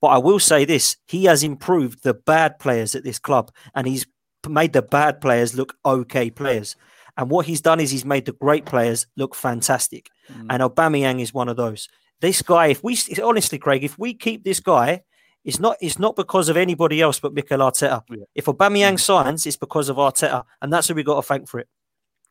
But 0.00 0.08
I 0.08 0.18
will 0.18 0.38
say 0.38 0.64
this 0.64 0.96
he 1.06 1.24
has 1.24 1.42
improved 1.42 2.02
the 2.02 2.14
bad 2.14 2.58
players 2.58 2.94
at 2.94 3.04
this 3.04 3.18
club 3.18 3.50
and 3.74 3.86
he's 3.86 4.06
made 4.48 4.72
the 4.72 4.82
bad 4.82 5.20
players 5.20 5.54
look 5.54 5.76
okay 5.84 6.30
players. 6.30 6.76
And 7.16 7.30
what 7.30 7.46
he's 7.46 7.60
done 7.60 7.80
is 7.80 7.90
he's 7.90 8.04
made 8.04 8.24
the 8.24 8.32
great 8.32 8.64
players 8.64 9.06
look 9.16 9.34
fantastic. 9.34 10.08
Mm. 10.32 10.46
And 10.50 10.62
Aubameyang 10.62 11.20
is 11.20 11.34
one 11.34 11.48
of 11.48 11.56
those. 11.56 11.88
This 12.20 12.42
guy, 12.42 12.68
if 12.68 12.82
we 12.84 12.98
honestly, 13.22 13.58
Craig, 13.58 13.84
if 13.84 13.98
we 13.98 14.14
keep 14.14 14.44
this 14.44 14.60
guy, 14.60 15.02
it's 15.44 15.58
not 15.58 15.76
it's 15.80 15.98
not 15.98 16.16
because 16.16 16.48
of 16.48 16.56
anybody 16.56 17.00
else 17.00 17.18
but 17.18 17.32
Mikel 17.32 17.58
Arteta. 17.60 18.02
If 18.34 18.44
Aubameyang 18.44 18.94
Mm. 18.94 19.00
signs, 19.00 19.46
it's 19.46 19.56
because 19.56 19.88
of 19.88 19.96
Arteta, 19.96 20.44
and 20.60 20.72
that's 20.72 20.88
who 20.88 20.94
we 20.94 21.02
got 21.02 21.16
to 21.16 21.22
thank 21.22 21.48
for 21.48 21.60
it. 21.60 21.68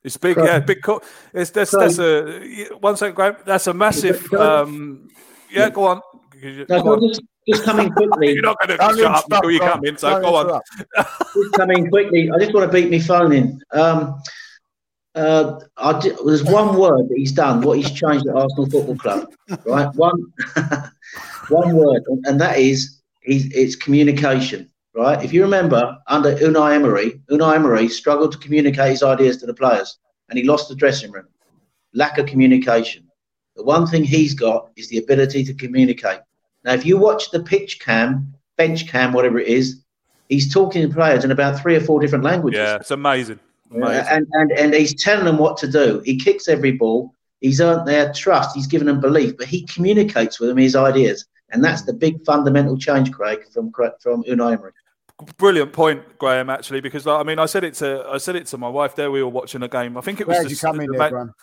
It's 0.04 0.16
big, 0.18 0.38
yeah, 0.38 0.60
big. 0.60 0.82
Co- 0.82 1.02
it's 1.34 1.52
that's 1.52 1.72
that's 1.72 2.00
a 2.00 2.70
one 2.80 2.96
second, 2.96 3.16
Graham. 3.16 3.36
That's 3.46 3.68
a 3.68 3.74
massive. 3.74 4.32
Um, 4.34 5.10
yeah, 5.52 5.70
go 5.70 5.86
on. 5.86 6.02
Go 6.68 6.94
on. 6.94 7.08
just, 7.08 7.22
just 7.50 7.66
come 7.66 7.80
in 7.80 7.92
quickly. 7.92 8.32
You're 8.34 8.44
not 8.44 8.58
going 8.60 8.70
to 8.70 8.78
Don't 8.78 8.98
shut 8.98 9.12
up 9.12 9.26
until 9.32 9.52
you 9.52 9.60
come 9.60 9.86
in. 9.86 9.98
So 9.98 10.20
go 10.22 10.36
on. 10.36 10.46
interrupt. 10.46 10.70
just 11.36 11.56
come 11.56 11.72
in 11.72 11.90
quickly. 11.90 12.30
I 12.32 12.40
just 12.40 12.54
want 12.54 12.72
to 12.72 12.74
beat 12.74 12.90
me 12.90 13.00
phone 13.00 13.34
in. 13.34 13.62
Um, 13.72 14.22
uh, 15.16 15.60
I 15.78 16.00
di- 16.00 16.16
there's 16.26 16.44
one 16.44 16.78
word 16.78 17.10
that 17.10 17.18
he's 17.18 17.32
done. 17.32 17.62
What 17.62 17.78
he's 17.78 17.92
changed 17.92 18.28
at 18.28 18.36
Arsenal 18.36 18.70
Football 18.70 18.98
Club, 18.98 19.28
right? 19.66 19.94
One, 19.96 20.32
one 21.50 21.76
word, 21.76 22.04
and, 22.08 22.26
and 22.28 22.42
that 22.42 22.58
is 22.60 23.02
he's, 23.22 23.52
it's 23.54 23.76
communication, 23.76 24.70
right? 24.96 25.24
If 25.24 25.34
you 25.34 25.42
remember, 25.42 25.98
under 26.08 26.36
Unai 26.36 26.76
Emery, 26.76 27.22
Unai 27.32 27.56
Emery 27.56 27.90
struggled 27.90 28.32
to 28.34 28.38
communicate 28.38 28.92
his 28.92 29.04
ideas 29.04 29.38
to 29.38 29.48
the 29.48 29.54
players, 29.54 29.98
and 30.30 30.38
he 30.38 30.46
lost 30.46 30.70
the 30.70 30.76
dressing 30.76 31.12
room. 31.12 31.28
Lack 31.94 32.20
of 32.20 32.28
communication. 32.28 33.08
The 33.56 33.64
one 33.64 33.88
thing 33.88 34.04
he's 34.04 34.36
got 34.36 34.70
is 34.78 34.90
the 34.90 35.00
ability 35.00 35.44
to 35.46 35.54
communicate. 35.56 36.20
Now, 36.64 36.74
if 36.74 36.86
you 36.86 36.98
watch 36.98 37.32
the 37.32 37.42
pitch 37.42 37.80
cam, 37.80 38.34
bench 38.58 38.88
cam, 38.88 39.14
whatever 39.14 39.40
it 39.40 39.48
is, 39.48 39.82
he's 40.28 40.54
talking 40.54 40.88
to 40.88 40.94
players 40.94 41.24
in 41.24 41.32
about 41.32 41.62
three 41.62 41.76
or 41.76 41.82
four 41.82 42.00
different 42.00 42.24
languages. 42.24 42.60
Yeah, 42.60 42.76
it's 42.76 42.92
amazing. 42.92 43.40
Amazing. 43.72 44.06
and, 44.10 44.28
and 44.34 44.52
and 44.52 44.74
he's 44.74 45.02
telling 45.02 45.26
them 45.26 45.38
what 45.38 45.58
to 45.58 45.72
do. 45.72 46.02
He 46.06 46.18
kicks 46.18 46.48
every 46.48 46.72
ball. 46.72 47.14
He's 47.40 47.62
earned 47.62 47.88
their 47.88 48.12
trust. 48.14 48.56
He's 48.56 48.68
given 48.68 48.88
them 48.88 49.00
belief, 49.00 49.38
but 49.38 49.48
he 49.48 49.66
communicates 49.68 50.40
with 50.40 50.50
them 50.50 50.58
his 50.58 50.76
ideas. 50.76 51.26
And 51.52 51.64
that's 51.64 51.84
the 51.84 51.94
big 51.94 52.24
fundamental 52.26 52.78
change, 52.78 53.12
Craig, 53.12 53.40
from 53.54 53.72
from 54.02 54.24
Unai 54.24 54.54
Emery. 54.54 54.72
Brilliant 55.38 55.74
point, 55.74 56.18
Graham. 56.18 56.50
Actually, 56.50 56.82
because 56.82 57.06
like, 57.06 57.20
I 57.20 57.24
mean, 57.24 57.40
I 57.40 57.46
said 57.46 57.64
it 57.64 57.76
to 57.76 58.06
I 58.08 58.18
said 58.18 58.36
it 58.36 58.48
to 58.48 58.58
my 58.58 58.70
wife. 58.70 58.96
There, 58.96 59.12
we 59.12 59.22
were 59.22 59.30
watching 59.30 59.62
a 59.64 59.68
game. 59.68 59.98
I 59.98 60.02
think 60.02 60.22
it 60.22 60.28
was 60.28 60.36
Where'd 60.36 60.48
the, 60.48 60.52
you 60.52 60.58
come 60.58 60.80
in 60.80 60.92
the, 60.92 60.98
there, 60.98 61.00
Ma- 61.00 61.10
Graham? 61.10 61.34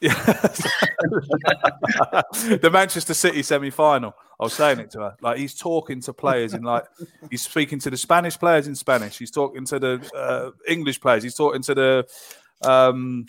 the 2.60 2.70
Manchester 2.72 3.14
City 3.14 3.42
semi 3.42 3.70
final. 3.70 4.14
I 4.40 4.44
was 4.44 4.52
saying 4.52 4.78
it 4.78 4.90
to 4.92 5.00
her. 5.00 5.16
Like 5.20 5.38
he's 5.38 5.54
talking 5.54 6.00
to 6.02 6.12
players 6.12 6.54
in 6.54 6.62
like 6.62 6.84
he's 7.30 7.42
speaking 7.42 7.78
to 7.80 7.90
the 7.90 7.96
Spanish 7.96 8.38
players 8.38 8.66
in 8.68 8.74
Spanish. 8.76 9.18
He's 9.18 9.30
talking 9.32 9.64
to 9.66 9.78
the 9.78 10.10
uh, 10.16 10.50
English 10.70 11.00
players. 11.00 11.22
He's 11.24 11.34
talking 11.34 11.62
to 11.62 11.74
the 11.74 12.06
um, 12.62 13.26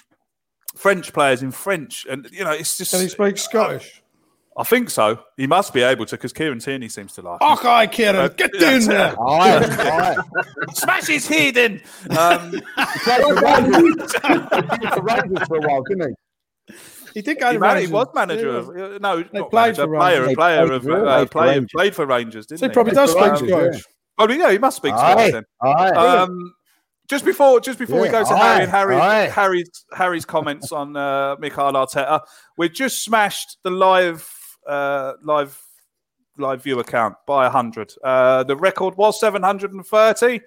French 0.76 1.12
players 1.14 1.42
in 1.42 1.52
French, 1.52 2.06
and 2.10 2.28
you 2.32 2.44
know 2.44 2.52
it's 2.52 2.78
just. 2.78 2.92
Can 2.92 3.02
he 3.02 3.08
speak 3.10 3.38
Scottish? 3.38 4.04
I 4.58 4.64
think 4.64 4.90
so. 4.90 5.20
He 5.38 5.48
must 5.48 5.74
be 5.74 5.82
able 5.84 6.06
to 6.08 6.18
because 6.18 6.34
Kieran 6.34 6.60
Tierney 6.60 6.90
seems 6.90 7.14
to 7.14 7.22
like. 7.22 7.42
him. 7.42 7.52
Okay, 7.54 7.88
Kieran, 7.88 8.16
Uh, 8.18 8.28
get 8.28 8.52
down 8.60 8.74
in 8.74 8.82
so- 8.82 8.92
there. 8.92 9.16
Smash 10.74 11.08
his 11.08 11.28
head 11.28 11.56
in. 11.56 11.82
Um, 12.18 12.52
He 12.52 12.60
played 13.00 13.24
for 13.24 13.36
Rangers. 13.36 14.12
He 14.14 14.20
played 14.20 14.94
for 14.94 15.02
Rangers 15.02 15.48
for 15.48 15.58
a 15.58 15.62
while, 15.68 15.82
didn't 15.84 16.10
he? 16.10 16.16
He 17.14 17.22
did 17.22 17.40
go 17.40 17.48
he, 17.48 17.54
to 17.54 17.60
man- 17.60 17.82
he 17.82 17.88
was 17.88 18.08
manager 18.14 18.52
Yeah. 18.52 18.58
of 18.58 18.70
uh, 18.70 18.98
no, 19.02 19.24
not 19.34 19.50
played 19.50 19.78
manager, 19.78 19.84
for 19.88 19.98
player, 19.98 20.20
Rangers. 20.22 20.36
player 20.36 20.68
They 20.68 20.76
of 20.76 20.82
played 20.82 20.92
for- 21.00 21.06
uh, 21.08 21.16
played 21.18 21.32
player, 21.32 21.48
Rangers. 21.52 21.72
played 21.76 21.96
for 21.96 22.06
Rangers, 22.06 22.46
didn't 22.48 22.60
So 22.60 22.66
he 22.66 22.70
he? 22.70 22.74
probably 22.74 22.94
does 22.94 23.12
speak 23.12 23.50
Scottish. 23.50 23.84
Oh 24.18 24.30
yeah, 24.30 24.52
he 24.52 24.58
must 24.58 24.78
speak 24.78 24.94
Aye, 24.94 24.98
Scottish 25.14 25.32
then. 25.32 25.46
aye. 25.62 25.90
Um, 25.92 26.54
just 27.10 27.26
before, 27.26 27.60
just 27.60 27.80
before 27.80 28.02
we 28.02 28.10
go 28.10 28.24
to 28.24 28.30
aye, 28.34 28.38
Harry 28.38 28.64
and 28.64 28.72
Harry, 28.72 28.96
aye. 28.98 29.26
Harry's 29.30 29.86
Harry's 29.94 30.26
comments 30.26 30.72
on 30.72 30.96
uh, 30.96 31.36
Mikel 31.40 31.74
Arteta, 31.74 32.22
we 32.58 32.70
just 32.70 33.04
smashed 33.04 33.58
the 33.64 33.72
live 33.72 34.30
uh, 34.68 35.14
live 35.24 35.60
live 36.38 36.62
view 36.62 36.80
account 36.80 37.16
by 37.26 37.50
hundred. 37.50 37.92
Uh, 38.04 38.44
the 38.44 38.56
record 38.56 38.96
was 38.96 39.20
seven 39.20 39.42
hundred 39.42 39.74
and 39.74 39.86
thirty. 39.86 40.42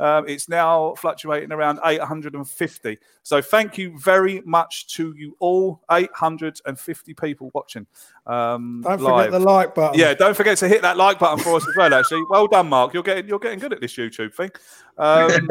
Um, 0.00 0.26
it's 0.26 0.48
now 0.48 0.94
fluctuating 0.96 1.52
around 1.52 1.78
850. 1.84 2.98
So 3.22 3.42
thank 3.42 3.76
you 3.76 3.98
very 3.98 4.40
much 4.46 4.86
to 4.96 5.14
you 5.16 5.36
all, 5.40 5.82
850 5.92 7.12
people 7.14 7.50
watching. 7.54 7.86
Um, 8.26 8.80
Don't 8.82 9.00
live. 9.02 9.26
forget 9.26 9.32
the 9.32 9.38
like 9.46 9.74
button. 9.74 10.00
Yeah, 10.00 10.14
don't 10.14 10.34
forget 10.36 10.56
to 10.58 10.68
hit 10.68 10.82
that 10.82 10.96
like 10.96 11.18
button 11.18 11.38
for 11.44 11.56
us 11.56 11.68
as 11.68 11.76
well. 11.76 11.92
Actually, 11.92 12.22
well 12.30 12.46
done, 12.46 12.68
Mark. 12.68 12.94
You're 12.94 13.02
getting 13.02 13.28
you're 13.28 13.38
getting 13.38 13.58
good 13.58 13.72
at 13.72 13.80
this 13.80 13.94
YouTube 13.94 14.34
thing. 14.34 14.50
Um, 14.98 15.30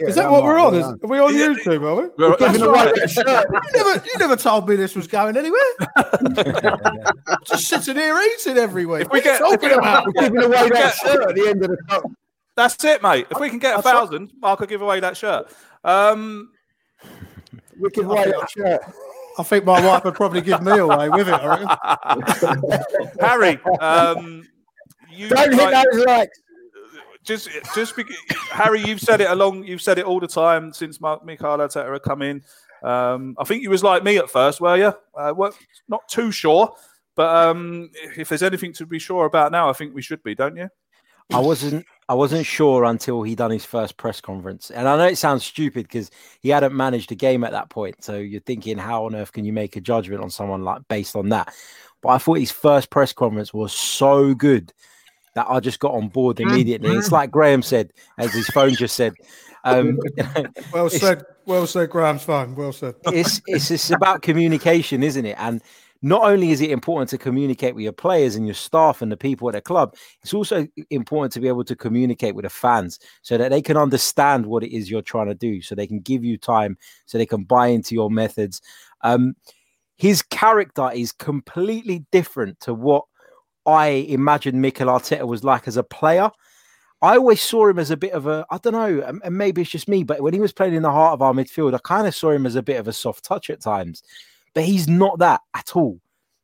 Is 0.00 0.14
that 0.14 0.28
what 0.30 0.42
we're 0.44 0.58
on? 0.58 0.72
well 0.72 0.74
Is, 0.74 0.86
done. 0.86 0.98
are 1.02 1.08
we 1.08 1.18
on 1.18 1.32
YouTube, 1.34 1.82
are 1.82 1.94
we? 2.02 2.08
We're- 2.18 2.36
Giving 2.38 2.62
away 2.62 2.72
right. 2.86 2.94
that 2.94 3.10
shirt. 3.10 3.46
You 3.74 3.84
never, 3.84 4.04
you 4.06 4.18
never 4.18 4.36
told 4.36 4.68
me 4.68 4.76
this 4.76 4.94
was 4.94 5.06
going 5.06 5.36
anywhere. 5.36 5.60
Just 7.44 7.66
sitting 7.68 7.96
here 7.96 8.18
eating 8.34 8.56
every 8.58 8.86
week. 8.86 9.02
If 9.02 9.10
we 9.12 9.20
What 9.20 9.26
are 9.26 9.32
you 9.32 9.38
get- 9.38 9.40
if 9.42 9.60
talking 9.60 9.68
we- 9.70 9.74
about? 9.76 10.06
We're 10.06 10.22
giving 10.22 10.42
away 10.42 10.68
that 10.70 10.94
shirt 10.96 11.28
at 11.30 11.34
the 11.34 11.48
end 11.48 11.64
of 11.64 11.70
the 11.70 11.76
cup. 11.88 12.02
That's 12.58 12.82
it, 12.82 13.04
mate. 13.04 13.28
If 13.30 13.38
we 13.38 13.48
can 13.50 13.60
get 13.60 13.78
a 13.78 13.82
thousand, 13.82 14.32
Mark 14.40 14.58
will 14.58 14.66
give 14.66 14.82
away 14.82 14.98
that 14.98 15.16
shirt. 15.16 15.46
Um, 15.84 16.50
We 17.80 17.88
give 17.90 18.06
away 18.10 18.24
that 18.24 18.50
shirt. 18.50 18.80
I 19.38 19.44
think 19.44 19.64
my 19.64 19.80
wife 19.86 20.02
would 20.04 20.14
probably 20.16 20.40
give 20.40 20.60
me 20.60 20.72
away 20.76 21.08
with 21.08 21.28
it. 21.28 21.40
Harry, 23.20 23.60
um, 23.80 24.42
you 25.08 25.28
Don't 25.28 25.52
hit 25.52 25.62
like- 25.62 25.86
those 25.92 26.04
likes. 26.04 26.40
just 27.22 27.48
just 27.76 27.94
be, 27.94 28.02
Harry, 28.50 28.82
you've 28.84 28.98
said 29.00 29.20
it 29.20 29.30
along. 29.30 29.62
You've 29.62 29.80
said 29.80 29.98
it 29.98 30.04
all 30.06 30.18
the 30.18 30.26
time 30.26 30.72
since 30.72 31.00
Mark 31.00 31.24
Mikel 31.24 31.56
Arteta 31.56 32.02
come 32.02 32.22
in. 32.22 32.42
Um, 32.82 33.36
I 33.38 33.44
think 33.44 33.62
you 33.62 33.70
was 33.70 33.84
like 33.84 34.02
me 34.02 34.16
at 34.16 34.28
first, 34.28 34.60
were 34.60 34.76
you? 34.76 34.92
Uh, 35.16 35.32
well, 35.36 35.54
not 35.88 36.08
too 36.08 36.32
sure, 36.32 36.74
but 37.14 37.28
um, 37.32 37.90
if 38.16 38.28
there's 38.30 38.42
anything 38.42 38.72
to 38.72 38.86
be 38.86 38.98
sure 38.98 39.26
about 39.26 39.52
now, 39.52 39.70
I 39.70 39.72
think 39.72 39.94
we 39.94 40.02
should 40.02 40.24
be, 40.24 40.34
don't 40.34 40.56
you? 40.56 40.68
I 41.32 41.40
wasn't 41.40 41.86
I 42.08 42.14
wasn't 42.14 42.46
sure 42.46 42.84
until 42.84 43.22
he 43.22 43.34
done 43.34 43.50
his 43.50 43.64
first 43.64 43.98
press 43.98 44.20
conference. 44.20 44.70
And 44.70 44.88
I 44.88 44.96
know 44.96 45.04
it 45.04 45.18
sounds 45.18 45.44
stupid 45.44 45.84
because 45.84 46.10
he 46.40 46.48
hadn't 46.48 46.74
managed 46.74 47.12
a 47.12 47.14
game 47.14 47.44
at 47.44 47.52
that 47.52 47.68
point. 47.68 48.02
So 48.02 48.16
you're 48.16 48.40
thinking, 48.40 48.78
how 48.78 49.04
on 49.04 49.14
earth 49.14 49.32
can 49.32 49.44
you 49.44 49.52
make 49.52 49.76
a 49.76 49.80
judgment 49.80 50.22
on 50.22 50.30
someone 50.30 50.64
like 50.64 50.88
based 50.88 51.14
on 51.14 51.28
that? 51.28 51.52
But 52.00 52.10
I 52.10 52.18
thought 52.18 52.38
his 52.38 52.50
first 52.50 52.88
press 52.88 53.12
conference 53.12 53.52
was 53.52 53.74
so 53.74 54.34
good 54.34 54.72
that 55.34 55.46
I 55.50 55.60
just 55.60 55.80
got 55.80 55.92
on 55.92 56.08
board 56.08 56.40
immediately. 56.40 56.90
It's 56.96 57.12
like 57.12 57.30
Graham 57.30 57.62
said, 57.62 57.92
as 58.16 58.32
his 58.32 58.46
phone 58.48 58.74
just 58.74 58.96
said. 58.96 59.12
Um, 59.64 59.98
Well 60.72 60.88
said. 60.88 61.24
Well 61.44 61.66
said, 61.66 61.90
Graham's 61.90 62.22
phone. 62.22 62.54
Well 62.54 62.72
said. 62.72 62.94
it's 63.06 63.40
it's 63.46 63.70
it's 63.70 63.90
about 63.90 64.22
communication, 64.22 65.02
isn't 65.02 65.26
it? 65.26 65.36
And 65.38 65.62
not 66.00 66.22
only 66.22 66.50
is 66.50 66.60
it 66.60 66.70
important 66.70 67.10
to 67.10 67.18
communicate 67.18 67.74
with 67.74 67.82
your 67.82 67.92
players 67.92 68.36
and 68.36 68.46
your 68.46 68.54
staff 68.54 69.02
and 69.02 69.10
the 69.10 69.16
people 69.16 69.48
at 69.48 69.54
the 69.54 69.60
club, 69.60 69.96
it's 70.22 70.32
also 70.32 70.66
important 70.90 71.32
to 71.32 71.40
be 71.40 71.48
able 71.48 71.64
to 71.64 71.74
communicate 71.74 72.34
with 72.34 72.44
the 72.44 72.50
fans 72.50 73.00
so 73.22 73.36
that 73.36 73.50
they 73.50 73.60
can 73.60 73.76
understand 73.76 74.46
what 74.46 74.62
it 74.62 74.74
is 74.74 74.90
you're 74.90 75.02
trying 75.02 75.26
to 75.26 75.34
do, 75.34 75.60
so 75.60 75.74
they 75.74 75.86
can 75.86 76.00
give 76.00 76.24
you 76.24 76.38
time, 76.38 76.76
so 77.06 77.18
they 77.18 77.26
can 77.26 77.42
buy 77.42 77.66
into 77.68 77.94
your 77.94 78.10
methods. 78.10 78.62
Um, 79.02 79.34
his 79.96 80.22
character 80.22 80.90
is 80.94 81.10
completely 81.10 82.04
different 82.12 82.60
to 82.60 82.72
what 82.72 83.04
I 83.66 83.88
imagined 83.88 84.62
Mikel 84.62 84.86
Arteta 84.86 85.26
was 85.26 85.42
like 85.42 85.66
as 85.66 85.76
a 85.76 85.82
player. 85.82 86.30
I 87.02 87.16
always 87.16 87.40
saw 87.40 87.68
him 87.68 87.78
as 87.78 87.90
a 87.90 87.96
bit 87.96 88.12
of 88.12 88.26
a, 88.26 88.46
I 88.50 88.58
don't 88.58 88.72
know, 88.72 89.20
and 89.24 89.36
maybe 89.36 89.62
it's 89.62 89.70
just 89.70 89.88
me, 89.88 90.04
but 90.04 90.20
when 90.20 90.34
he 90.34 90.40
was 90.40 90.52
playing 90.52 90.74
in 90.74 90.82
the 90.82 90.90
heart 90.90 91.12
of 91.12 91.22
our 91.22 91.32
midfield, 91.32 91.74
I 91.74 91.78
kind 91.78 92.06
of 92.06 92.14
saw 92.14 92.30
him 92.30 92.46
as 92.46 92.56
a 92.56 92.62
bit 92.62 92.78
of 92.78 92.88
a 92.88 92.92
soft 92.92 93.24
touch 93.24 93.50
at 93.50 93.60
times. 93.60 94.02
But 94.54 94.64
he's 94.64 94.88
not 94.88 95.18
that 95.18 95.40
at 95.54 95.76
all. 95.76 96.00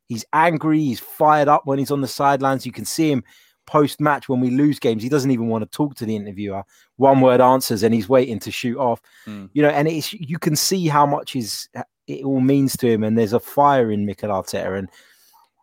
He's 0.07 0.25
angry, 0.33 0.79
he's 0.79 0.99
fired 0.99 1.47
up 1.47 1.65
when 1.65 1.79
he's 1.79 1.91
on 1.91 2.01
the 2.01 2.07
sidelines. 2.07 2.65
You 2.65 2.71
can 2.71 2.85
see 2.85 3.11
him 3.11 3.23
post 3.65 3.99
match 3.99 4.29
when 4.29 4.39
we 4.39 4.51
lose 4.51 4.79
games. 4.79 5.01
He 5.01 5.09
doesn't 5.09 5.31
even 5.31 5.47
want 5.47 5.63
to 5.63 5.77
talk 5.77 5.95
to 5.95 6.05
the 6.05 6.15
interviewer. 6.15 6.63
One 6.97 7.21
word 7.21 7.41
answers 7.41 7.83
and 7.83 7.93
he's 7.93 8.07
waiting 8.07 8.39
to 8.39 8.51
shoot 8.51 8.77
off. 8.77 9.01
Mm. 9.25 9.49
You 9.53 9.63
know, 9.63 9.69
and 9.69 9.87
it's 9.87 10.13
you 10.13 10.37
can 10.37 10.55
see 10.55 10.87
how 10.87 11.05
much 11.05 11.35
is 11.35 11.67
it 12.07 12.23
all 12.23 12.41
means 12.41 12.77
to 12.77 12.87
him. 12.87 13.03
And 13.03 13.17
there's 13.17 13.33
a 13.33 13.39
fire 13.39 13.91
in 13.91 14.05
Mikel 14.05 14.29
Arteta. 14.29 14.77
And 14.77 14.89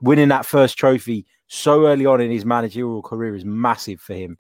winning 0.01 0.29
that 0.29 0.47
first 0.47 0.77
trophy 0.77 1.27
so 1.47 1.87
early 1.87 2.07
on 2.07 2.21
in 2.21 2.31
his 2.31 2.45
managerial 2.45 3.03
career 3.03 3.37
is 3.37 3.45
massive 3.45 4.01
for 4.01 4.15
him. 4.15 4.39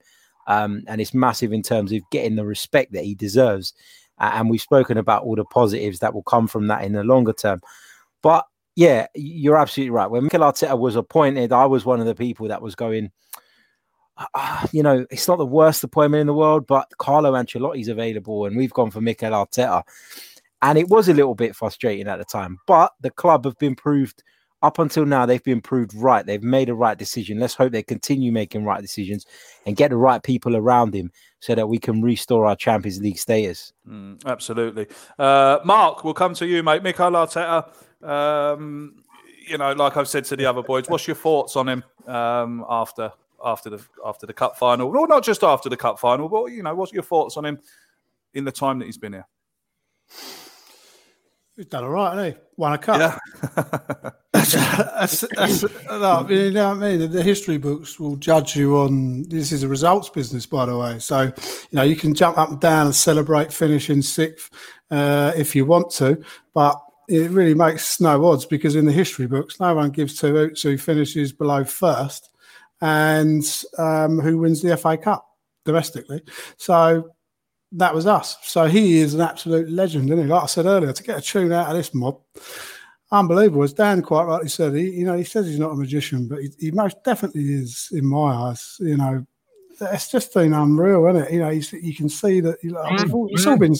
Um, 0.48 0.82
and 0.88 1.00
it's 1.00 1.14
massive 1.14 1.52
in 1.52 1.62
terms 1.62 1.92
of 1.92 2.02
getting 2.10 2.34
the 2.34 2.44
respect 2.44 2.92
that 2.92 3.04
he 3.04 3.14
deserves. 3.14 3.72
And 4.18 4.50
we've 4.50 4.60
spoken 4.60 4.98
about 4.98 5.22
all 5.22 5.36
the 5.36 5.44
positives 5.44 6.00
that 6.00 6.14
will 6.14 6.22
come 6.22 6.48
from 6.48 6.66
that 6.66 6.82
in 6.82 6.92
the 6.92 7.04
longer 7.04 7.32
term. 7.32 7.60
But 8.22 8.46
yeah, 8.76 9.06
you're 9.14 9.56
absolutely 9.56 9.90
right. 9.90 10.10
When 10.10 10.24
Mikel 10.24 10.40
Arteta 10.40 10.78
was 10.78 10.96
appointed, 10.96 11.52
I 11.52 11.66
was 11.66 11.84
one 11.84 12.00
of 12.00 12.06
the 12.06 12.14
people 12.14 12.48
that 12.48 12.62
was 12.62 12.74
going, 12.74 13.10
"Ah, 14.34 14.66
you 14.72 14.82
know, 14.82 15.04
it's 15.10 15.28
not 15.28 15.38
the 15.38 15.46
worst 15.46 15.84
appointment 15.84 16.22
in 16.22 16.26
the 16.26 16.34
world, 16.34 16.66
but 16.66 16.88
Carlo 16.98 17.32
Ancelotti's 17.32 17.88
available, 17.88 18.46
and 18.46 18.56
we've 18.56 18.72
gone 18.72 18.90
for 18.90 19.00
Mikel 19.00 19.32
Arteta. 19.32 19.82
And 20.62 20.78
it 20.78 20.88
was 20.88 21.08
a 21.08 21.14
little 21.14 21.34
bit 21.34 21.56
frustrating 21.56 22.06
at 22.06 22.18
the 22.18 22.24
time, 22.24 22.58
but 22.66 22.92
the 23.00 23.10
club 23.10 23.44
have 23.44 23.58
been 23.58 23.74
proved 23.74 24.22
up 24.62 24.78
until 24.78 25.04
now, 25.04 25.26
they've 25.26 25.42
been 25.42 25.60
proved 25.60 25.92
right. 25.94 26.24
They've 26.24 26.42
made 26.42 26.68
a 26.68 26.74
right 26.74 26.96
decision. 26.96 27.40
Let's 27.40 27.54
hope 27.54 27.72
they 27.72 27.82
continue 27.82 28.30
making 28.30 28.64
right 28.64 28.80
decisions 28.80 29.26
and 29.66 29.76
get 29.76 29.90
the 29.90 29.96
right 29.96 30.22
people 30.22 30.56
around 30.56 30.94
him 30.94 31.10
so 31.40 31.54
that 31.56 31.68
we 31.68 31.78
can 31.78 32.00
restore 32.00 32.46
our 32.46 32.54
Champions 32.54 33.00
League 33.00 33.18
status. 33.18 33.72
Mm, 33.88 34.24
absolutely. 34.24 34.86
Uh, 35.18 35.58
Mark, 35.64 36.04
we'll 36.04 36.14
come 36.14 36.34
to 36.34 36.46
you, 36.46 36.62
mate. 36.62 36.82
Mikel 36.82 37.10
Arteta. 37.10 37.68
Um, 38.02 39.02
you 39.46 39.58
know, 39.58 39.72
like 39.72 39.96
I've 39.96 40.08
said 40.08 40.24
to 40.26 40.36
the 40.36 40.46
other 40.46 40.62
boys, 40.62 40.88
what's 40.88 41.06
your 41.06 41.16
thoughts 41.16 41.56
on 41.56 41.68
him 41.68 41.84
um, 42.06 42.64
after 42.68 43.12
after 43.44 43.70
the 43.70 43.84
after 44.04 44.26
the 44.26 44.32
cup 44.32 44.58
final? 44.58 44.90
Well, 44.90 45.06
not 45.06 45.24
just 45.24 45.42
after 45.42 45.68
the 45.68 45.76
cup 45.76 45.98
final, 45.98 46.28
but 46.28 46.46
you 46.46 46.62
know, 46.62 46.74
what's 46.74 46.92
your 46.92 47.02
thoughts 47.02 47.36
on 47.36 47.44
him 47.44 47.58
in 48.34 48.44
the 48.44 48.52
time 48.52 48.78
that 48.78 48.86
he's 48.86 48.98
been 48.98 49.12
here? 49.12 49.26
He's 51.56 51.66
done 51.66 51.84
all 51.84 51.90
right, 51.90 52.16
hasn't 52.16 52.34
he? 52.34 52.42
Won 52.56 52.72
a 52.72 52.78
cup. 52.78 52.98
Yeah. 52.98 54.10
that's, 54.32 55.20
that's, 55.36 55.62
no, 55.86 56.26
you 56.30 56.50
know 56.50 56.70
what 56.70 56.78
I 56.78 56.80
mean? 56.80 57.00
The, 57.00 57.08
the 57.08 57.22
history 57.22 57.58
books 57.58 58.00
will 58.00 58.16
judge 58.16 58.56
you 58.56 58.78
on 58.78 59.24
this 59.24 59.52
is 59.52 59.62
a 59.62 59.68
results 59.68 60.08
business, 60.08 60.46
by 60.46 60.64
the 60.64 60.78
way. 60.78 60.98
So, 60.98 61.24
you 61.24 61.32
know, 61.72 61.82
you 61.82 61.94
can 61.94 62.14
jump 62.14 62.38
up 62.38 62.48
and 62.48 62.60
down 62.60 62.86
and 62.86 62.94
celebrate 62.94 63.52
finishing 63.52 64.00
sixth 64.00 64.50
uh, 64.90 65.32
if 65.36 65.54
you 65.54 65.66
want 65.66 65.90
to, 65.92 66.22
but 66.54 66.80
it 67.08 67.30
really 67.30 67.54
makes 67.54 68.00
no 68.00 68.24
odds 68.26 68.46
because 68.46 68.76
in 68.76 68.86
the 68.86 68.92
history 68.92 69.26
books, 69.26 69.60
no 69.60 69.74
one 69.74 69.90
gives 69.90 70.18
two 70.18 70.34
hoots 70.34 70.62
who 70.62 70.78
finishes 70.78 71.32
below 71.32 71.64
first 71.64 72.30
and 72.80 73.44
um, 73.78 74.18
who 74.20 74.38
wins 74.38 74.62
the 74.62 74.76
FA 74.76 74.96
Cup 74.96 75.26
domestically. 75.64 76.22
So, 76.56 77.12
that 77.72 77.94
was 77.94 78.06
us. 78.06 78.36
So 78.42 78.66
he 78.66 78.98
is 78.98 79.14
an 79.14 79.22
absolute 79.22 79.70
legend, 79.70 80.10
isn't 80.10 80.24
he? 80.24 80.30
Like 80.30 80.42
I 80.44 80.46
said 80.46 80.66
earlier, 80.66 80.92
to 80.92 81.02
get 81.02 81.18
a 81.18 81.22
tune 81.22 81.52
out 81.52 81.70
of 81.70 81.76
this 81.76 81.94
mob, 81.94 82.20
unbelievable. 83.10 83.62
As 83.62 83.72
Dan 83.72 84.02
quite 84.02 84.24
rightly 84.24 84.48
said, 84.48 84.74
he, 84.74 84.90
you 84.90 85.04
know, 85.04 85.16
he 85.16 85.24
says 85.24 85.46
he's 85.46 85.58
not 85.58 85.72
a 85.72 85.76
magician, 85.76 86.28
but 86.28 86.40
he, 86.40 86.50
he 86.58 86.70
most 86.70 87.02
definitely 87.02 87.44
is 87.44 87.88
in 87.92 88.04
my 88.04 88.32
eyes. 88.34 88.76
You 88.80 88.96
know, 88.96 89.26
it's 89.90 90.10
just 90.10 90.32
been 90.32 90.52
unreal, 90.52 91.06
isn't 91.06 91.22
it? 91.24 91.32
You 91.32 91.40
know, 91.40 91.50
you, 91.50 91.62
see- 91.62 91.80
you 91.82 91.94
can 91.94 92.08
see 92.08 92.40
that. 92.40 92.62
You 92.62 92.72
know, 92.72 92.84
we've 92.90 93.00
mm, 93.00 93.14
all, 93.14 93.28
it's 93.30 93.46
all 93.46 93.58
been. 93.58 93.74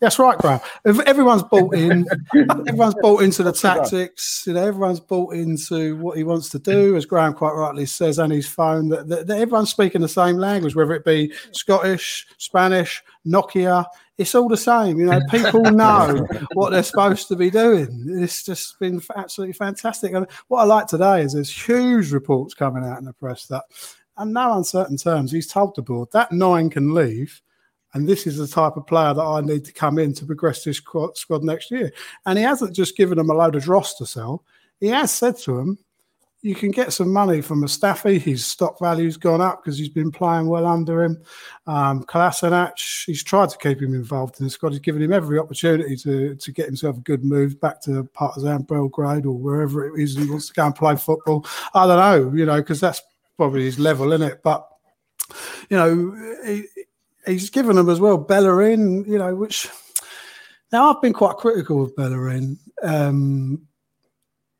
That's 0.00 0.18
right, 0.18 0.38
Graham. 0.38 0.60
Ev- 0.86 1.00
Everyone's 1.00 1.42
bought 1.44 1.74
in. 1.76 2.06
everyone's 2.34 2.94
bought 3.00 3.22
into 3.22 3.42
the 3.42 3.52
tactics. 3.52 4.44
You 4.46 4.54
know, 4.54 4.66
everyone's 4.66 5.00
bought 5.00 5.34
into 5.34 5.96
what 5.96 6.16
he 6.16 6.24
wants 6.24 6.48
to 6.50 6.58
do, 6.58 6.96
as 6.96 7.06
Graham 7.06 7.34
quite 7.34 7.52
rightly 7.52 7.86
says 7.86 8.18
on 8.18 8.30
his 8.30 8.46
phone. 8.46 8.88
That, 8.88 9.08
that, 9.08 9.26
that 9.26 9.38
everyone's 9.38 9.70
speaking 9.70 10.00
the 10.00 10.08
same 10.08 10.36
language, 10.36 10.74
whether 10.74 10.94
it 10.94 11.04
be 11.04 11.32
Scottish, 11.52 12.26
Spanish, 12.38 13.02
Nokia. 13.26 13.84
It's 14.16 14.34
all 14.36 14.48
the 14.48 14.56
same. 14.56 14.98
You 15.00 15.06
know, 15.06 15.20
people 15.30 15.62
know 15.62 16.24
what 16.52 16.70
they're 16.70 16.84
supposed 16.84 17.26
to 17.28 17.36
be 17.36 17.50
doing. 17.50 18.06
It's 18.08 18.44
just 18.44 18.78
been 18.78 19.02
absolutely 19.16 19.54
fantastic. 19.54 20.12
And 20.12 20.26
what 20.48 20.60
I 20.60 20.64
like 20.64 20.86
today 20.86 21.22
is 21.22 21.32
there's 21.32 21.50
huge 21.50 22.12
reports 22.12 22.54
coming 22.54 22.84
out 22.84 22.98
in 22.98 23.06
the 23.06 23.12
press 23.12 23.46
that, 23.46 23.64
and 24.16 24.32
no 24.32 24.56
uncertain 24.56 24.96
terms, 24.96 25.32
he's 25.32 25.46
told 25.46 25.74
the 25.74 25.82
board 25.82 26.08
that 26.12 26.32
nine 26.32 26.70
can 26.70 26.94
leave. 26.94 27.40
And 27.94 28.08
this 28.08 28.26
is 28.26 28.38
the 28.38 28.48
type 28.48 28.76
of 28.76 28.86
player 28.86 29.14
that 29.14 29.22
I 29.22 29.40
need 29.40 29.64
to 29.66 29.72
come 29.72 29.98
in 29.98 30.12
to 30.14 30.26
progress 30.26 30.64
this 30.64 30.78
squad, 30.78 31.44
next 31.44 31.70
year. 31.70 31.92
And 32.26 32.36
he 32.36 32.44
hasn't 32.44 32.74
just 32.74 32.96
given 32.96 33.18
them 33.18 33.30
a 33.30 33.34
load 33.34 33.54
of 33.54 33.62
dross 33.62 33.94
to 33.96 34.06
sell. 34.06 34.44
He 34.80 34.88
has 34.88 35.12
said 35.12 35.36
to 35.38 35.56
them, 35.56 35.78
you 36.44 36.54
can 36.54 36.72
get 36.72 36.92
some 36.92 37.10
money 37.10 37.40
from 37.40 37.62
Mustafi. 37.62 38.20
His 38.20 38.44
stock 38.44 38.78
value's 38.78 39.16
gone 39.16 39.40
up 39.40 39.62
because 39.62 39.78
he's 39.78 39.88
been 39.88 40.10
playing 40.10 40.46
well 40.46 40.66
under 40.66 41.02
him. 41.02 41.22
Um, 41.66 42.00
he's 43.06 43.24
tried 43.24 43.48
to 43.48 43.58
keep 43.58 43.80
him 43.80 43.94
involved 43.94 44.38
in 44.40 44.44
the 44.44 44.50
squad. 44.50 44.72
He's 44.72 44.80
given 44.80 45.00
him 45.00 45.12
every 45.12 45.38
opportunity 45.38 45.96
to, 45.96 46.34
to 46.34 46.52
get 46.52 46.66
himself 46.66 46.98
a 46.98 47.00
good 47.00 47.24
move 47.24 47.58
back 47.60 47.80
to 47.82 48.04
Partizan 48.12 48.64
Belgrade 48.64 49.24
or 49.24 49.38
wherever 49.38 49.86
it 49.86 49.98
is 49.98 50.18
he 50.18 50.28
wants 50.28 50.48
to 50.48 50.52
go 50.52 50.66
and 50.66 50.74
play 50.74 50.96
football. 50.96 51.46
I 51.72 51.86
don't 51.86 51.98
know, 51.98 52.36
you 52.36 52.44
know, 52.44 52.60
because 52.60 52.78
that's 52.78 53.00
probably 53.36 53.64
his 53.64 53.78
level, 53.78 54.12
isn't 54.12 54.26
it? 54.26 54.42
But, 54.42 54.68
you 55.68 55.76
know, 55.76 56.34
he, 56.44 56.64
he's 57.26 57.50
given 57.50 57.76
them 57.76 57.88
as 57.88 58.00
well 58.00 58.18
Bellerin, 58.18 59.04
you 59.06 59.18
know, 59.18 59.34
which 59.34 59.68
now 60.72 60.90
I've 60.90 61.02
been 61.02 61.12
quite 61.12 61.36
critical 61.36 61.82
of 61.82 61.94
Bellerin. 61.96 62.58
Um, 62.82 63.66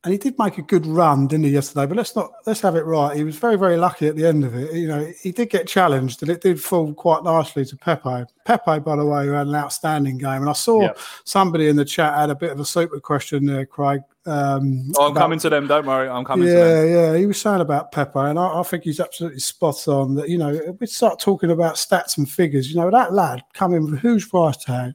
and 0.04 0.12
he 0.12 0.18
did 0.18 0.38
make 0.38 0.58
a 0.58 0.62
good 0.62 0.86
run, 0.86 1.26
didn't 1.26 1.46
he, 1.46 1.50
yesterday? 1.50 1.86
But 1.86 1.96
let's 1.96 2.14
not 2.14 2.30
let's 2.46 2.60
have 2.60 2.76
it 2.76 2.84
right. 2.84 3.16
He 3.16 3.24
was 3.24 3.36
very, 3.36 3.56
very 3.56 3.76
lucky 3.78 4.06
at 4.06 4.16
the 4.16 4.26
end 4.26 4.44
of 4.44 4.54
it. 4.54 4.72
You 4.74 4.86
know, 4.86 5.12
he 5.22 5.32
did 5.32 5.50
get 5.50 5.66
challenged, 5.66 6.22
and 6.22 6.30
it 6.30 6.40
did 6.42 6.62
fall 6.62 6.92
quite 6.94 7.24
nicely 7.24 7.64
to 7.64 7.76
Pepe. 7.76 8.24
Pepe, 8.44 8.80
by 8.80 8.96
the 8.96 9.04
way, 9.06 9.24
who 9.26 9.32
had 9.32 9.46
an 9.46 9.54
outstanding 9.54 10.18
game. 10.18 10.42
And 10.42 10.50
I 10.50 10.52
saw 10.52 10.82
Yep. 10.82 10.98
somebody 11.24 11.68
in 11.68 11.76
the 11.76 11.84
chat 11.84 12.14
had 12.14 12.28
a 12.30 12.34
bit 12.34 12.52
of 12.52 12.60
a 12.60 12.64
super 12.64 13.00
question 13.00 13.46
there, 13.46 13.64
Craig. 13.64 14.02
Um, 14.26 14.92
Oh, 14.98 15.06
I'm 15.06 15.10
about- 15.12 15.20
coming 15.22 15.38
to 15.40 15.48
them. 15.50 15.66
Don't 15.66 15.86
worry. 15.86 16.08
I'm 16.08 16.24
coming 16.24 16.46
to 16.48 16.52
yeah, 16.52 16.64
them. 16.82 16.88
yeah. 16.92 17.16
He 17.16 17.26
was 17.26 17.40
saying 17.40 17.60
about 17.62 17.90
Pepe, 17.92 18.18
and 18.18 18.38
I, 18.38 18.60
I 18.60 18.62
think 18.62 18.84
he's 18.84 19.00
absolutely 19.00 19.40
spot 19.40 19.88
on. 19.88 20.14
That 20.16 20.28
you 20.28 20.36
know, 20.38 20.76
we 20.78 20.86
start 20.86 21.18
talking 21.18 21.50
about 21.50 21.76
stats 21.76 22.18
and 22.18 22.28
figures. 22.28 22.70
You 22.70 22.76
know, 22.76 22.90
that 22.90 23.12
lad 23.14 23.42
coming 23.54 23.82
with 23.84 23.94
a 23.94 23.98
huge 24.00 24.28
price 24.28 24.56
tag. 24.58 24.92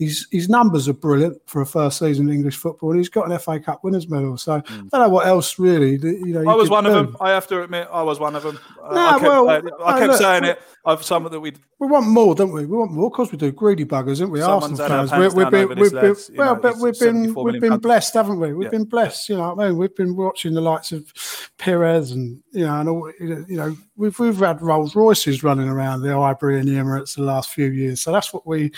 His 0.00 0.26
his 0.32 0.48
numbers 0.48 0.88
are 0.88 0.92
brilliant 0.94 1.40
for 1.46 1.60
a 1.60 1.66
first 1.66 1.98
season 1.98 2.28
in 2.28 2.34
English 2.34 2.56
football, 2.56 2.92
he's 2.92 3.08
got 3.10 3.30
an 3.30 3.38
FA 3.38 3.60
Cup 3.60 3.84
winners 3.84 4.08
medal. 4.08 4.36
So 4.38 4.54
I 4.54 4.60
don't 4.60 4.92
know 4.92 5.08
what 5.10 5.26
else 5.26 5.58
really. 5.58 5.92
You 5.98 6.32
know, 6.34 6.42
Hmm. 6.42 6.48
I 6.48 6.54
was 6.54 6.70
one 6.70 6.86
of 6.86 6.94
them. 6.94 7.16
I 7.20 7.30
have 7.30 7.46
to 7.48 7.62
admit, 7.62 7.86
I 7.92 8.02
was 8.02 8.18
one 8.18 8.34
of 8.34 8.42
them. 8.42 8.58
Uh, 8.82 8.94
No, 8.94 9.06
I 9.06 9.10
kept, 9.12 9.22
well, 9.22 9.46
saying- 9.46 9.64
I 9.84 9.92
no, 9.92 9.98
kept 9.98 10.10
look, 10.12 10.20
saying 10.20 10.42
we- 10.42 10.48
it. 10.48 10.62
I've 10.86 11.02
something 11.04 11.30
that 11.30 11.40
we 11.40 11.52
We 11.78 11.86
want 11.86 12.06
more, 12.06 12.34
don't 12.34 12.52
we? 12.52 12.64
We 12.66 12.76
want 12.78 12.92
more. 12.92 13.06
Of 13.06 13.12
course, 13.12 13.30
we 13.30 13.36
do. 13.38 13.52
Greedy 13.52 13.84
buggers, 13.84 14.20
aren't 14.20 14.32
we? 14.32 14.40
Someone's 14.40 14.80
Arsenal 14.80 15.06
fans. 15.08 15.34
We- 15.34 15.42
We've 15.44 15.50
been, 15.50 15.68
we've 15.68 15.92
been, 15.92 16.02
lads. 16.02 16.30
Well, 16.34 16.54
know, 16.54 16.60
but 16.60 16.76
we've 16.78 16.98
been, 16.98 17.34
we've 17.34 17.60
been 17.60 17.78
blessed, 17.78 18.14
haven't 18.14 18.40
we? 18.40 18.52
We've 18.54 18.64
Yeah. 18.64 18.70
been 18.70 18.84
blessed. 18.84 19.28
You 19.28 19.36
know, 19.36 19.54
what 19.54 19.64
I 19.64 19.68
mean, 19.68 19.76
we've 19.78 19.94
been 19.94 20.16
watching 20.16 20.54
the 20.54 20.60
likes 20.62 20.92
of 20.92 21.12
Pires 21.58 22.10
and 22.12 22.40
you 22.52 22.64
know, 22.66 22.80
and 22.80 22.88
all. 22.88 23.12
You 23.20 23.44
know, 23.48 23.76
we've 23.96 24.18
we've 24.18 24.38
had 24.38 24.62
Rolls 24.62 24.94
Royces 24.96 25.42
running 25.42 25.68
around 25.68 26.00
the 26.02 26.14
Highbury 26.14 26.58
and 26.58 26.66
the 26.68 26.72
Emirates 26.72 27.16
the 27.16 27.22
last 27.22 27.50
few 27.50 27.66
years. 27.66 28.00
So 28.00 28.12
that's 28.12 28.32
what 28.32 28.46
we 28.46 28.72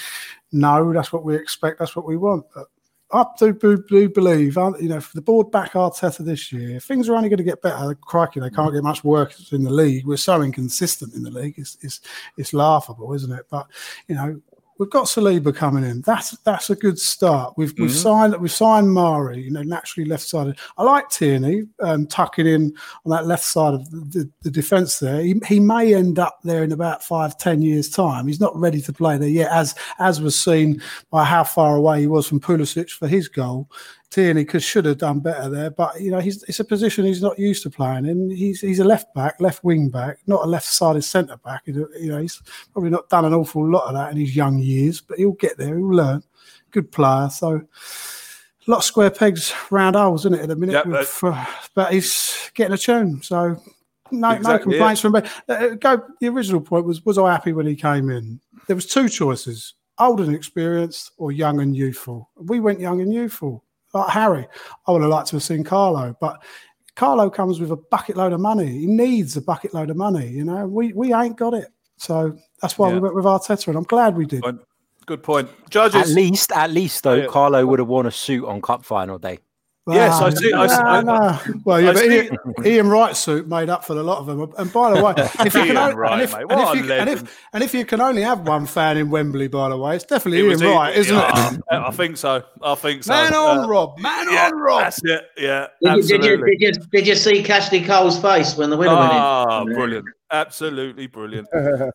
know. 0.52 0.92
That's 0.92 1.12
what 1.12 1.24
we 1.24 1.34
expect. 1.34 1.78
That's 1.78 1.96
what 1.96 2.06
we 2.06 2.16
want. 2.16 2.46
But 2.54 2.66
do, 3.38 3.52
do, 3.52 3.84
do 3.88 4.08
believe, 4.08 4.56
uh, 4.56 4.72
you 4.80 4.88
know, 4.88 5.00
for 5.00 5.14
the 5.14 5.22
board 5.22 5.50
back 5.50 5.72
Arteta 5.72 6.24
this 6.24 6.50
year, 6.52 6.80
things 6.80 7.08
are 7.08 7.14
only 7.14 7.28
going 7.28 7.38
to 7.38 7.44
get 7.44 7.60
better. 7.60 7.94
Crikey, 7.94 8.40
they 8.40 8.50
can't 8.50 8.72
get 8.72 8.82
much 8.82 9.04
worse 9.04 9.52
in 9.52 9.64
the 9.64 9.70
league. 9.70 10.06
We're 10.06 10.16
so 10.16 10.40
inconsistent 10.40 11.14
in 11.14 11.22
the 11.22 11.30
league. 11.30 11.54
It's, 11.58 11.76
it's, 11.82 12.00
it's 12.38 12.54
laughable, 12.54 13.12
isn't 13.12 13.32
it? 13.32 13.46
But, 13.50 13.66
you 14.08 14.14
know, 14.14 14.40
we've 14.82 14.90
got 14.90 15.06
Saliba 15.06 15.54
coming 15.54 15.84
in. 15.84 16.00
That's 16.00 16.32
that's 16.38 16.68
a 16.70 16.74
good 16.74 16.98
start. 16.98 17.54
We've 17.56 17.72
we've 17.78 17.88
Mhm. 17.88 18.02
signed 18.02 18.36
we've 18.40 18.50
signed 18.50 18.92
Mari, 18.92 19.40
you 19.40 19.50
know, 19.52 19.62
naturally 19.62 20.08
left 20.08 20.24
sided. 20.24 20.58
I 20.76 20.82
like 20.82 21.08
Tierney 21.08 21.62
um, 21.80 22.04
tucking 22.08 22.48
in 22.48 22.74
on 23.06 23.10
that 23.10 23.28
left 23.28 23.44
side 23.44 23.74
of 23.74 23.88
the, 23.92 23.98
the, 24.18 24.30
the 24.42 24.50
defence 24.50 24.98
there. 24.98 25.20
He, 25.22 25.40
he 25.46 25.60
may 25.60 25.94
end 25.94 26.18
up 26.18 26.40
there 26.42 26.64
in 26.64 26.72
about 26.72 27.04
five 27.04 27.38
ten 27.38 27.62
years 27.62 27.88
time. 27.88 28.26
He's 28.26 28.40
not 28.40 28.56
ready 28.56 28.80
to 28.80 28.92
play 28.92 29.16
there 29.18 29.28
yet, 29.28 29.52
as 29.52 29.76
as 30.00 30.20
was 30.20 30.34
seen 30.42 30.82
by 31.12 31.24
how 31.24 31.44
far 31.44 31.76
away 31.76 32.00
he 32.00 32.08
was 32.08 32.26
from 32.26 32.40
Pulisic 32.40 32.90
for 32.90 33.06
his 33.06 33.28
goal. 33.28 33.68
Tierney 34.12 34.44
could 34.44 34.62
should 34.62 34.84
have 34.84 34.98
done 34.98 35.20
better 35.20 35.48
there, 35.48 35.70
but 35.70 35.98
you 35.98 36.10
know 36.10 36.20
he's 36.20 36.42
it's 36.42 36.60
a 36.60 36.64
position 36.64 37.06
he's 37.06 37.22
not 37.22 37.38
used 37.38 37.62
to 37.62 37.70
playing 37.70 38.04
in. 38.04 38.28
He's 38.28 38.60
he's 38.60 38.78
a 38.78 38.84
left 38.84 39.14
back, 39.14 39.40
left 39.40 39.64
wing 39.64 39.88
back, 39.88 40.18
not 40.26 40.44
a 40.44 40.46
left 40.46 40.66
sided 40.66 41.02
centre 41.02 41.38
back. 41.38 41.62
You 41.66 41.88
know 42.02 42.18
he's 42.20 42.42
probably 42.74 42.90
not 42.90 43.08
done 43.08 43.24
an 43.24 43.32
awful 43.32 43.66
lot 43.66 43.86
of 43.86 43.94
that 43.94 44.12
in 44.12 44.18
his 44.18 44.36
young 44.36 44.58
years, 44.58 45.00
but 45.00 45.16
he'll 45.16 45.32
get 45.32 45.56
there. 45.56 45.78
He'll 45.78 45.94
learn. 45.94 46.22
Good 46.72 46.92
player. 46.92 47.30
So 47.30 47.54
a 47.54 48.70
lot 48.70 48.78
of 48.78 48.84
square 48.84 49.10
pegs, 49.10 49.50
round 49.70 49.96
holes, 49.96 50.26
isn't 50.26 50.34
it? 50.38 50.42
At 50.42 50.48
the 50.48 50.56
minute, 50.56 50.74
Yep, 50.74 50.86
with, 50.86 51.20
uh, 51.22 51.46
but 51.74 51.94
he's 51.94 52.50
getting 52.52 52.74
a 52.74 52.78
tune. 52.78 53.22
So 53.22 53.56
no, 54.10 54.28
no 54.28 54.30
Exactly, 54.32 54.72
complaints 54.74 55.00
from 55.00 55.12
me. 55.14 55.22
Uh, 55.48 55.68
go. 55.68 56.02
The 56.20 56.28
original 56.28 56.60
point 56.60 56.84
was: 56.84 57.02
was 57.06 57.16
I 57.16 57.32
happy 57.32 57.54
when 57.54 57.66
he 57.66 57.74
came 57.74 58.10
in? 58.10 58.40
There 58.66 58.76
was 58.76 58.84
two 58.86 59.08
choices: 59.08 59.72
old 59.98 60.20
and 60.20 60.34
experienced, 60.34 61.12
or 61.16 61.32
young 61.32 61.62
and 61.62 61.74
youthful. 61.74 62.28
We 62.36 62.60
went 62.60 62.78
young 62.78 63.00
and 63.00 63.10
youthful. 63.10 63.64
Like 63.92 64.10
Harry, 64.10 64.46
I 64.86 64.92
would 64.92 65.02
have 65.02 65.10
liked 65.10 65.28
to 65.28 65.36
have 65.36 65.42
seen 65.42 65.64
Carlo, 65.64 66.16
but 66.20 66.42
Carlo 66.94 67.30
comes 67.30 67.60
with 67.60 67.70
a 67.70 67.76
bucket 67.76 68.16
load 68.16 68.32
of 68.32 68.40
money. 68.40 68.66
He 68.66 68.86
needs 68.86 69.36
a 69.36 69.42
bucket 69.42 69.74
load 69.74 69.90
of 69.90 69.96
money. 69.96 70.28
You 70.28 70.44
know, 70.44 70.66
we 70.66 70.92
we 70.92 71.12
ain't 71.14 71.36
got 71.36 71.54
it. 71.54 71.68
So 71.96 72.36
that's 72.60 72.78
why 72.78 72.92
we 72.92 72.98
went 73.00 73.14
with 73.14 73.24
Arteta, 73.24 73.68
and 73.68 73.76
I'm 73.76 73.84
glad 73.84 74.16
we 74.16 74.26
did. 74.26 74.42
Good 75.06 75.22
point. 75.22 75.48
Judges. 75.68 76.00
At 76.00 76.08
least, 76.08 76.52
at 76.52 76.70
least 76.70 77.02
though, 77.02 77.14
Yeah. 77.14 77.26
Carlo 77.26 77.66
would 77.66 77.80
have 77.80 77.88
worn 77.88 78.06
a 78.06 78.10
suit 78.10 78.44
on 78.46 78.62
Cup 78.62 78.84
final 78.84 79.18
day. 79.18 79.38
Yes, 79.88 80.12
I 80.20 80.26
Ah, 80.26 80.30
see- 80.30 80.52
I 80.52 80.66
see- 80.68 80.82
nah, 80.82 81.30
I- 81.32 81.40
Well, 81.64 81.80
yeah, 81.80 81.90
I 81.90 81.92
but 81.92 82.02
see- 82.02 82.14
Ian, 82.14 82.38
Ian 82.64 82.88
Wright's 82.88 83.18
suit 83.18 83.48
made 83.48 83.68
up 83.68 83.84
for 83.84 83.94
a 83.94 84.02
lot 84.02 84.18
of 84.18 84.26
them. 84.26 84.52
And 84.56 84.72
by 84.72 84.94
the 84.94 85.02
way, 85.02 85.12
if 85.44 85.54
you 85.54 85.64
can, 85.64 85.76
only, 85.76 85.96
Wright, 85.96 86.12
and, 86.12 86.22
if, 86.22 86.34
and, 86.34 86.50
if 86.52 86.74
you, 86.86 86.92
and, 86.92 87.10
if, 87.10 87.38
and 87.52 87.64
if 87.64 87.74
you 87.74 87.84
can 87.84 88.00
only 88.00 88.22
have 88.22 88.46
one 88.46 88.66
fan 88.66 88.96
in 88.96 89.10
Wembley, 89.10 89.48
by 89.48 89.68
the 89.70 89.76
way, 89.76 89.96
it's 89.96 90.04
definitely 90.04 90.38
It 90.38 90.42
Ian 90.42 90.50
was 90.50 90.62
Wright, 90.62 90.96
isn't 90.96 91.16
yeah, 91.16 91.50
it? 91.54 91.60
I 91.72 91.90
think 91.90 92.16
so. 92.16 92.44
I 92.62 92.74
think 92.76 93.02
so. 93.02 93.12
Man 93.12 93.34
on 93.34 93.58
Uh, 93.64 93.66
Rob, 93.68 93.98
man 93.98 94.28
yeah, 94.32 94.46
on 94.52 94.56
Rob. 94.60 94.80
That's 94.82 95.02
it. 95.04 95.24
Yeah, 95.36 95.66
Did 95.82 95.96
you, 95.96 96.02
did, 96.02 96.24
you, 96.24 96.36
did, 96.46 96.60
you, 96.60 96.72
did 96.92 97.06
you 97.08 97.14
see 97.16 97.42
Cashley 97.42 97.84
Cole's 97.84 98.20
face 98.22 98.56
when 98.56 98.70
the 98.70 98.76
winner 98.76 98.92
Ah, 98.94 99.58
went 99.58 99.70
in? 99.70 99.74
brilliant. 99.76 100.06
Absolutely 100.30 101.08
brilliant. 101.08 101.46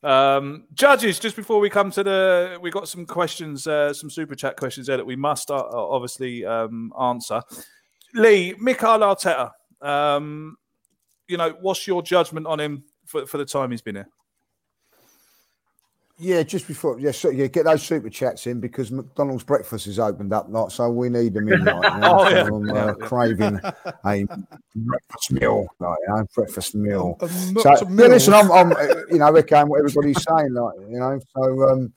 um, 0.03 0.65
judges, 0.73 1.19
just 1.19 1.35
before 1.37 1.59
we 1.59 1.69
come 1.69 1.89
to 1.91 2.03
the, 2.03 2.57
we 2.61 2.69
got 2.69 2.87
some 2.87 3.05
questions, 3.05 3.65
uh, 3.65 3.93
some 3.93 4.09
super 4.09 4.35
chat 4.35 4.57
questions 4.57 4.87
there 4.87 4.97
that 4.97 5.05
we 5.05 5.15
must 5.15 5.49
uh, 5.49 5.63
obviously 5.73 6.45
um, 6.45 6.91
answer. 7.01 7.41
Lee, 8.17 8.55
Mikel 8.59 8.99
Arteta, 8.99 9.51
um, 9.81 10.57
you 11.27 11.37
know, 11.37 11.55
what's 11.61 11.85
your 11.87 12.01
judgment 12.01 12.47
on 12.47 12.59
him 12.59 12.83
for, 13.05 13.25
for 13.25 13.37
the 13.37 13.45
time 13.45 13.71
he's 13.71 13.81
been 13.81 13.95
here? 13.95 14.09
Yeah, 16.19 16.41
just 16.41 16.67
before, 16.67 16.99
yeah, 16.99 17.11
so, 17.11 17.29
yeah, 17.29 17.45
get 17.45 17.65
those 17.65 17.83
super 17.83 18.09
chats 18.09 18.47
in 18.47 18.59
because 18.59 18.91
McDonald's 18.91 19.43
breakfast 19.43 19.85
is 19.85 19.99
opened 19.99 20.33
up, 20.33 20.49
not 20.49 20.71
so 20.71 20.89
we 20.89 21.09
need 21.09 21.35
them 21.35 21.47
in. 21.47 21.63
Like, 21.63 21.93
you 21.93 21.99
know, 21.99 22.17
Oh, 22.19 22.29
yeah. 22.29 22.43
I'm 22.43 22.69
uh, 22.71 22.73
Yeah, 22.73 22.93
yeah. 22.99 23.07
craving 23.07 23.59
a 24.03 24.27
breakfast 24.75 25.31
meal, 25.31 25.67
like, 25.79 25.97
you 26.07 26.15
know, 26.15 26.25
breakfast 26.33 26.73
meal. 26.73 27.17
A 27.21 27.27
So, 27.27 27.69
yeah, 27.81 27.85
meal. 27.87 28.09
listen, 28.09 28.33
I'm, 28.33 28.51
I'm, 28.51 28.71
uh, 28.71 28.87
you 29.11 29.19
know, 29.19 29.35
echoing 29.35 29.69
what 29.69 29.77
everybody's 29.77 30.23
saying, 30.23 30.53
like, 30.53 30.73
you 30.89 30.99
know, 30.99 31.19
so 31.35 31.69
um, 31.69 31.93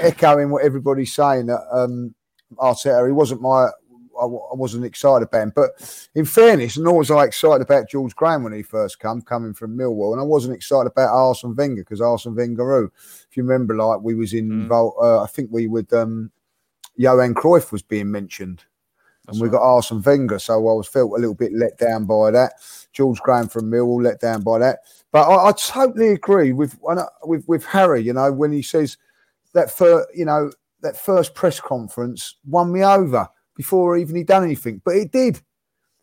echoing 0.00 0.50
what 0.50 0.64
everybody's 0.64 1.14
saying 1.14 1.46
that 1.46 1.60
um, 1.70 2.12
Arteta, 2.56 3.06
he 3.06 3.12
wasn't 3.12 3.40
my, 3.40 3.68
I, 4.20 4.24
I 4.24 4.54
wasn't 4.54 4.84
excited 4.84 5.26
about 5.26 5.42
him, 5.42 5.52
but 5.54 6.08
in 6.14 6.24
fairness, 6.24 6.78
nor 6.78 6.98
was 6.98 7.10
I 7.10 7.24
excited 7.24 7.62
about 7.62 7.88
George 7.88 8.14
Graham 8.14 8.42
when 8.42 8.52
he 8.52 8.62
first 8.62 8.98
come, 8.98 9.22
coming 9.22 9.54
from 9.54 9.76
Millwall, 9.76 10.12
and 10.12 10.20
I 10.20 10.24
wasn't 10.24 10.54
excited 10.54 10.90
about 10.90 11.14
Arsene 11.14 11.54
Wenger 11.54 11.82
because 11.82 12.00
Arsene 12.00 12.34
Wenger, 12.34 12.80
who, 12.80 12.92
if 13.28 13.36
you 13.36 13.42
remember, 13.42 13.74
like 13.76 14.00
we 14.00 14.14
was 14.14 14.34
involved, 14.34 14.96
uh, 15.00 15.22
I 15.22 15.26
think 15.26 15.50
we 15.52 15.66
would, 15.66 15.92
um, 15.92 16.30
Johan 16.96 17.34
Cruyff 17.34 17.72
was 17.72 17.82
being 17.82 18.10
mentioned. 18.10 18.64
And 19.26 19.40
we 19.40 19.48
got 19.48 19.62
Arsene 19.62 20.02
Wenger, 20.02 20.38
so 20.38 20.54
I 20.54 20.74
was 20.74 20.86
felt 20.86 21.12
a 21.12 21.14
little 21.14 21.34
bit 21.34 21.54
let 21.54 21.78
down 21.78 22.04
by 22.04 22.30
that. 22.32 22.54
George 22.92 23.18
Graham 23.20 23.48
from 23.48 23.70
Millwall 23.70 24.02
let 24.02 24.20
down 24.20 24.42
by 24.42 24.58
that, 24.58 24.80
but 25.12 25.26
I, 25.26 25.48
I 25.48 25.52
totally 25.52 26.08
agree 26.08 26.52
with 26.52 26.78
with 27.22 27.42
with 27.48 27.64
Harry. 27.64 28.02
You 28.02 28.12
know 28.12 28.30
when 28.30 28.52
he 28.52 28.60
says 28.60 28.98
that 29.54 29.70
for 29.70 30.06
you 30.14 30.26
know 30.26 30.52
that 30.82 30.96
first 30.96 31.34
press 31.34 31.58
conference 31.58 32.36
won 32.44 32.70
me 32.70 32.84
over 32.84 33.26
before 33.56 33.96
even 33.96 34.16
he'd 34.16 34.26
done 34.26 34.44
anything, 34.44 34.80
but 34.84 34.96
it 34.96 35.12
did. 35.12 35.40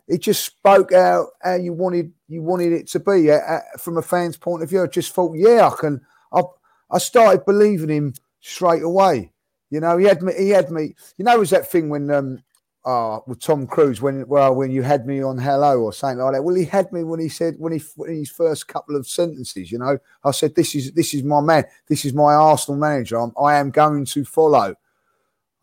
it 0.08 0.22
just 0.22 0.44
spoke 0.44 0.92
out 0.92 1.28
how 1.42 1.56
you 1.56 1.74
wanted 1.74 2.12
you 2.28 2.42
wanted 2.42 2.74
it 2.74 2.88
to 2.88 3.00
be 3.00 3.32
uh, 3.32 3.38
uh, 3.38 3.60
from 3.78 3.98
a 3.98 4.02
fan's 4.02 4.38
point 4.38 4.64
of 4.64 4.70
view. 4.70 4.84
I 4.84 4.88
just 4.88 5.14
thought, 5.14 5.36
yeah, 5.38 5.68
I 5.68 5.76
can. 5.80 6.02
I 6.34 6.42
I 6.90 6.98
started 6.98 7.46
believing 7.46 7.90
him 7.90 8.14
straight 8.42 8.84
away. 8.84 9.32
You 9.70 9.80
know, 9.80 9.98
he 9.98 10.06
had 10.06 10.22
me. 10.22 10.34
He 10.38 10.50
had 10.50 10.70
me. 10.72 10.96
You 11.18 11.26
know, 11.26 11.36
it 11.36 11.40
was 11.40 11.52
that 11.52 11.72
thing 11.72 11.90
when 11.90 12.12
um, 12.12 12.44
uh, 12.84 13.20
with 13.28 13.40
Tom 13.40 13.68
Cruise 13.68 14.02
when 14.02 14.28
well 14.28 14.54
when 14.56 14.72
you 14.72 14.82
had 14.82 15.06
me 15.06 15.22
on 15.24 15.38
Hello 15.38 15.80
or 15.80 15.94
something 15.94 16.20
like 16.20 16.34
that. 16.34 16.44
Well, 16.44 16.56
he 16.56 16.66
had 16.66 16.92
me 16.92 17.04
when 17.04 17.20
he 17.20 17.30
said 17.30 17.56
when 17.58 17.74
he 17.74 17.82
in 18.08 18.18
his 18.18 18.30
first 18.30 18.68
couple 18.68 18.96
of 18.96 19.08
sentences. 19.08 19.72
You 19.72 19.80
know, 19.80 19.98
I 20.24 20.32
said 20.32 20.56
this 20.56 20.76
is 20.76 20.92
this 20.92 21.14
is 21.14 21.24
my 21.24 21.42
man. 21.42 21.64
This 21.88 22.04
is 22.06 22.14
my 22.14 22.34
Arsenal 22.34 22.80
manager. 22.80 23.18
I'm, 23.18 23.32
I 23.42 23.56
am 23.56 23.72
going 23.72 24.06
to 24.06 24.26
follow. 24.26 24.76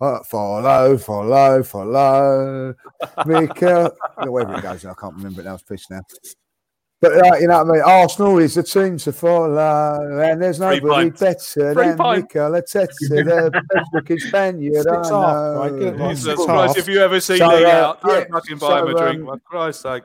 Uh, 0.00 0.22
follow, 0.22 0.96
follow, 0.96 1.62
follow, 1.64 2.74
Mika. 3.26 3.92
Wherever 4.18 4.54
it 4.54 4.62
goes, 4.62 4.84
I 4.84 4.94
can't 4.94 5.14
remember 5.16 5.40
it 5.40 5.44
now. 5.44 5.54
It's 5.54 5.64
pissed 5.64 5.90
now. 5.90 6.02
But 7.00 7.12
uh, 7.12 7.36
you 7.36 7.46
know 7.46 7.62
what 7.64 7.70
I 7.70 7.72
mean. 7.74 7.82
Arsenal 7.84 8.38
is 8.38 8.54
the 8.54 8.62
team 8.62 8.96
to 8.98 9.12
follow, 9.12 10.20
and 10.20 10.42
there's 10.42 10.58
Three 10.58 10.80
nobody 10.80 11.10
pints. 11.10 11.20
better 11.54 11.74
Three 11.74 11.84
than 11.84 11.96
pints. 11.96 12.22
Mikel 12.34 12.50
Arteta, 12.52 12.88
the 13.08 13.62
best 13.72 13.90
looking 13.92 14.18
Spaniard 14.18 14.86
I 14.86 14.96
Six 14.96 15.10
know. 15.10 15.54
right, 15.58 15.70
good 15.70 15.98
one. 15.98 16.10
Jesus 16.10 16.24
Six 16.36 16.44
Christ, 16.44 16.76
if 16.76 16.88
you 16.88 17.00
ever 17.00 17.20
see 17.20 17.38
So, 17.38 17.48
Lee 17.48 17.64
uh, 17.64 17.70
out, 17.70 18.02
don't 18.02 18.18
yeah, 18.18 18.24
fucking 18.32 18.58
buy 18.58 18.80
him 18.80 18.88
a 18.88 18.98
drink, 18.98 19.20
um, 19.20 19.26
for 19.26 19.38
Christ's 19.40 19.82
sake. 19.82 20.04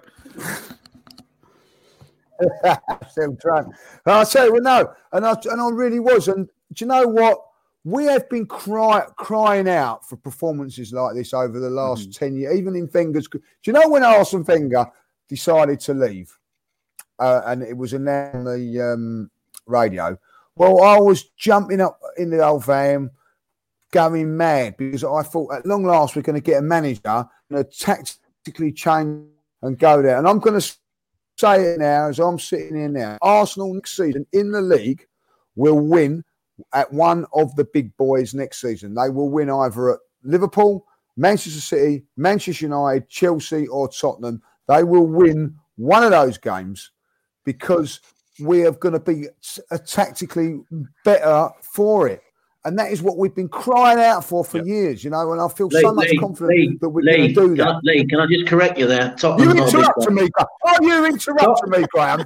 Still 3.10 3.38
drunk. 3.42 3.74
I 4.06 4.24
say, 4.24 4.50
well, 4.50 4.62
no, 4.62 4.94
and 5.14 5.26
I 5.26 5.36
and 5.52 5.62
I 5.62 5.70
really 5.70 6.00
was. 6.00 6.28
And 6.28 6.48
do 6.74 6.86
you 6.86 6.88
know 6.88 7.08
what? 7.08 7.40
We 7.86 8.06
have 8.06 8.30
been 8.30 8.46
cry, 8.46 9.06
crying 9.18 9.68
out 9.68 10.08
for 10.08 10.16
performances 10.16 10.94
like 10.94 11.16
this 11.16 11.34
over 11.34 11.60
the 11.60 11.70
last 11.70 12.10
Mm. 12.10 12.18
ten 12.18 12.36
years. 12.38 12.56
Even 12.58 12.76
in 12.76 12.90
Wenger's. 12.94 13.28
Do 13.28 13.42
you 13.66 13.74
know 13.74 13.90
when 13.90 14.04
Arsene 14.04 14.44
Wenger 14.46 14.86
decided 15.28 15.80
to 15.82 15.94
leave, 15.94 16.38
uh, 17.20 17.42
and 17.46 17.62
it 17.62 17.76
was 17.76 17.94
announced 17.94 18.36
on 18.36 18.46
the 18.46 18.82
um, 18.82 19.32
radio? 19.66 20.18
Well, 20.56 20.82
I 20.82 20.98
was 21.00 21.24
jumping 21.36 21.82
up 21.82 22.00
in 22.18 22.30
the 22.30 22.46
old 22.46 22.64
van, 22.64 23.10
going 23.92 24.36
mad 24.38 24.78
because 24.78 25.04
I 25.04 25.22
thought 25.24 25.54
at 25.54 25.66
long 25.66 25.84
last 25.84 26.16
we're 26.16 26.22
going 26.22 26.36
to 26.36 26.42
get 26.42 26.60
a 26.60 26.62
manager 26.62 27.26
and 27.50 27.60
a 27.60 27.64
tactically 27.64 28.72
change 28.72 29.28
and 29.62 29.78
go 29.78 30.02
there. 30.02 30.18
And 30.18 30.28
I'm 30.28 30.40
going 30.40 30.60
to 30.60 30.76
say 31.38 31.64
it 31.64 31.80
now 31.80 32.08
as 32.08 32.20
I'm 32.20 32.40
sitting 32.40 32.76
here 32.76 32.88
now. 32.88 33.18
Arsenal 33.22 33.74
next 33.74 33.98
season 33.98 34.26
in 34.32 34.52
the 34.52 34.62
league 34.62 35.06
will 35.56 35.80
win 35.80 36.24
at 36.74 36.92
one 36.92 37.26
of 37.34 37.56
the 37.56 37.66
big 37.66 37.96
boys 37.98 38.34
next 38.34 38.62
season. 38.62 38.94
They 38.94 39.10
will 39.10 39.30
win 39.30 39.50
either 39.50 39.94
at 39.94 40.00
Liverpool, 40.24 40.86
Manchester 41.18 41.62
City, 41.62 42.04
Manchester 42.18 42.66
United, 42.66 43.10
Chelsea, 43.10 43.68
or 43.68 43.88
Tottenham. 43.90 44.42
They 44.68 44.84
will 44.84 45.08
win 45.08 45.56
one 45.76 46.04
of 46.04 46.12
those 46.12 46.38
games 46.38 46.92
because 47.44 48.00
we 48.40 48.66
are 48.66 48.72
going 48.72 48.94
to 48.94 49.00
be 49.00 49.28
uh, 49.72 49.78
tactically 49.86 50.62
better 51.04 51.50
for 51.62 52.08
it. 52.08 52.22
And 52.66 52.80
that 52.80 52.94
is 52.94 53.02
what 53.02 53.18
we've 53.18 53.36
been 53.36 53.50
crying 53.50 54.00
out 54.00 54.24
for 54.24 54.46
for 54.46 54.64
years, 54.64 55.04
you 55.04 55.10
know. 55.10 55.34
And 55.34 55.42
I 55.42 55.50
feel 55.50 55.70
so 55.70 55.94
much 55.94 56.08
Lee, 56.08 56.18
confident 56.18 56.58
Lee, 56.58 56.78
that 56.80 56.90
we're 56.90 57.04
going 57.04 57.28
to 57.28 57.34
do 57.34 57.56
that. 57.58 57.68
I, 57.68 57.80
Lee, 57.84 58.06
can 58.06 58.22
I 58.22 58.26
just 58.26 58.48
correct 58.48 58.78
you 58.78 58.88
there? 58.88 59.14
Tottenham 59.18 59.58
you 59.58 59.64
Tottenham's 59.66 59.74
not 59.74 59.84
a 59.84 59.92
interrupted 59.92 60.14
me. 60.14 60.30
Graham. 60.30 60.48
Oh, 60.64 60.78
you 60.82 61.06
interrupted 61.06 61.70
me, 61.70 61.86
Graham. 61.92 62.24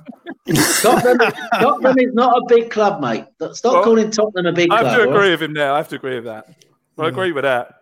Tottenham, 0.81 1.31
Tottenham 1.53 1.97
is 1.97 2.13
not 2.13 2.38
a 2.38 2.45
big 2.47 2.69
club, 2.69 3.01
mate. 3.01 3.25
Stop 3.53 3.73
Well, 3.73 3.83
calling 3.83 4.11
Tottenham 4.11 4.45
a 4.45 4.53
big 4.53 4.69
club. 4.69 4.79
I 4.79 4.83
club. 4.83 4.91
have 4.91 5.01
to 5.01 5.07
all 5.07 5.07
right? 5.11 5.17
agree 5.17 5.31
with 5.31 5.41
him 5.41 5.53
now. 5.53 5.73
I 5.73 5.77
have 5.77 5.89
to 5.89 5.95
agree 5.95 6.15
with 6.15 6.25
that. 6.25 6.45
I 6.99 7.07
agree 7.07 7.31
with 7.31 7.43
that. 7.43 7.73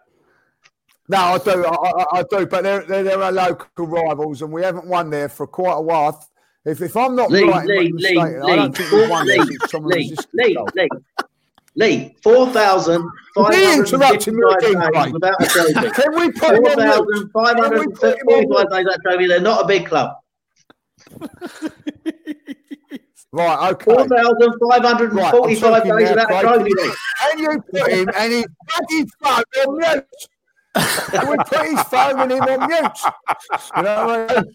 No, 1.10 1.18
I 1.18 1.38
do. 1.38 1.66
I, 1.66 1.70
I, 1.70 2.06
I 2.20 2.24
do. 2.30 2.46
But 2.46 2.64
they're, 2.64 2.84
they're, 2.86 3.04
they're 3.04 3.22
our 3.22 3.34
local 3.34 3.86
rivals, 3.86 4.42
and 4.42 4.52
we 4.52 4.64
haven't 4.64 4.88
won 4.88 5.10
there 5.10 5.28
for 5.28 5.46
quite 5.46 5.74
a 5.76 5.82
while. 5.82 6.26
If, 6.64 6.82
if 6.82 6.98
I'm 6.98 7.16
not 7.16 7.30
Lee, 7.30 7.44
right, 7.44 7.68
Lee, 7.68 7.78
in 7.78 7.84
Lee, 7.84 7.92
mistaken, 7.92 8.42
I 8.42 8.46
Lee, 8.46 8.56
don't 8.56 8.76
think 8.76 8.92
we've 8.92 9.10
won 9.10 9.28
there 9.28 9.38
Lee, 9.40 9.46
since 9.46 9.72
someone 9.72 9.92
Lee, 9.92 9.98
resisted 10.10 10.30
Lee, 10.34 10.56
goal. 10.56 10.68
Lee, 10.76 10.90
Lee, 11.78 12.16
4,555 12.24 13.54
He 13.54 13.74
interrupted 13.74 14.34
me 14.34 14.42
again, 14.50 14.74
days 14.74 14.90
Craig. 14.94 15.14
without 15.14 15.42
a 15.42 15.46
trophy. 15.46 15.74
Can 15.92 16.16
we 16.16 16.32
put 16.32 16.56
him 16.56 16.64
on 16.64 17.06
mute? 17.08 17.32
4,545 17.34 18.70
days 18.72 18.88
a 18.88 18.98
trophy. 19.00 19.28
They're 19.28 19.42
not 19.42 19.64
a 19.64 19.68
big 19.68 19.86
club. 19.86 20.12
Right, 23.32 23.72
okay. 23.74 23.84
4,545 23.84 25.14
Right, 25.14 25.84
days 25.84 26.10
without 26.10 26.32
a 26.32 26.34
trophy. 26.42 26.72
And 27.26 27.40
you 27.42 27.62
put 27.70 27.92
him 27.92 28.08
and 28.16 28.32
his 28.32 28.46
bloody 28.70 29.06
phone 29.22 29.44
on 29.68 29.78
mute. 29.78 30.06
And 31.14 31.30
we 31.30 31.36
put 31.46 31.66
his 31.66 31.82
phone 31.84 32.20
and 32.22 32.32
him 32.32 32.44
on 32.44 32.70
mute. 32.70 32.98
You 33.76 33.84
know 33.84 34.06
what 34.06 34.32
I 34.32 34.36
mean? 34.36 34.54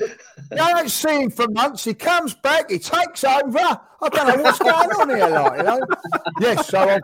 You 0.00 0.08
don't 0.50 0.90
see 0.90 1.22
him 1.22 1.30
for 1.30 1.48
months. 1.48 1.84
He 1.84 1.94
comes 1.94 2.34
back. 2.34 2.70
He 2.70 2.78
takes 2.78 3.24
over. 3.24 3.58
I 3.58 4.08
don't 4.10 4.28
know 4.28 4.42
what's 4.42 4.58
going 4.58 4.72
on 4.72 5.08
here, 5.08 5.28
like 5.28 5.56
you 5.58 5.62
know. 5.64 5.80
Yes, 6.40 6.68
so 6.68 6.78
I, 6.78 7.00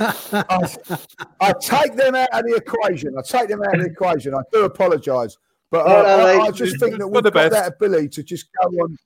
I, 0.00 0.44
I, 0.48 0.98
I 1.40 1.52
take 1.60 1.94
them 1.94 2.14
out 2.14 2.28
of 2.32 2.44
the 2.44 2.54
equation. 2.56 3.14
I 3.16 3.22
take 3.22 3.48
them 3.48 3.62
out 3.62 3.74
of 3.76 3.82
the 3.82 3.90
equation. 3.90 4.34
I 4.34 4.40
do 4.52 4.64
apologise, 4.64 5.36
but 5.70 5.86
uh, 5.86 6.42
I. 6.42 6.50
Just 6.50 6.80
think 6.80 6.98
that 6.98 7.06
we've 7.06 7.22
the 7.22 7.30
got 7.30 7.52
that 7.52 7.74
ability 7.74 8.08
to 8.08 8.22
just 8.22 8.48
go 8.60 8.68
on. 8.68 8.96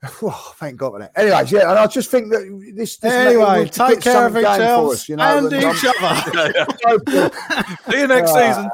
Oh, 0.22 0.52
thank 0.56 0.76
God 0.76 0.92
for 0.92 0.98
that. 1.00 1.10
Anyways, 1.16 1.50
yeah, 1.50 1.70
and 1.70 1.78
I 1.78 1.86
just 1.88 2.08
think 2.10 2.30
that 2.30 2.72
this. 2.76 2.98
this 2.98 3.12
Anyway, 3.12 3.60
we've 3.60 3.70
take 3.72 4.00
care 4.00 4.26
of 4.26 4.32
something 4.32 4.42
each 4.42 4.46
other 4.46 4.92
us, 4.92 5.08
you 5.08 5.16
know, 5.16 5.24
and 5.24 5.52
I'm 5.52 5.76
each 5.76 5.84
other. 5.84 6.14
so- 6.82 7.30
See 7.90 7.98
you 8.00 8.06
next 8.06 8.30
Ah. 8.32 8.38
season. 8.38 8.70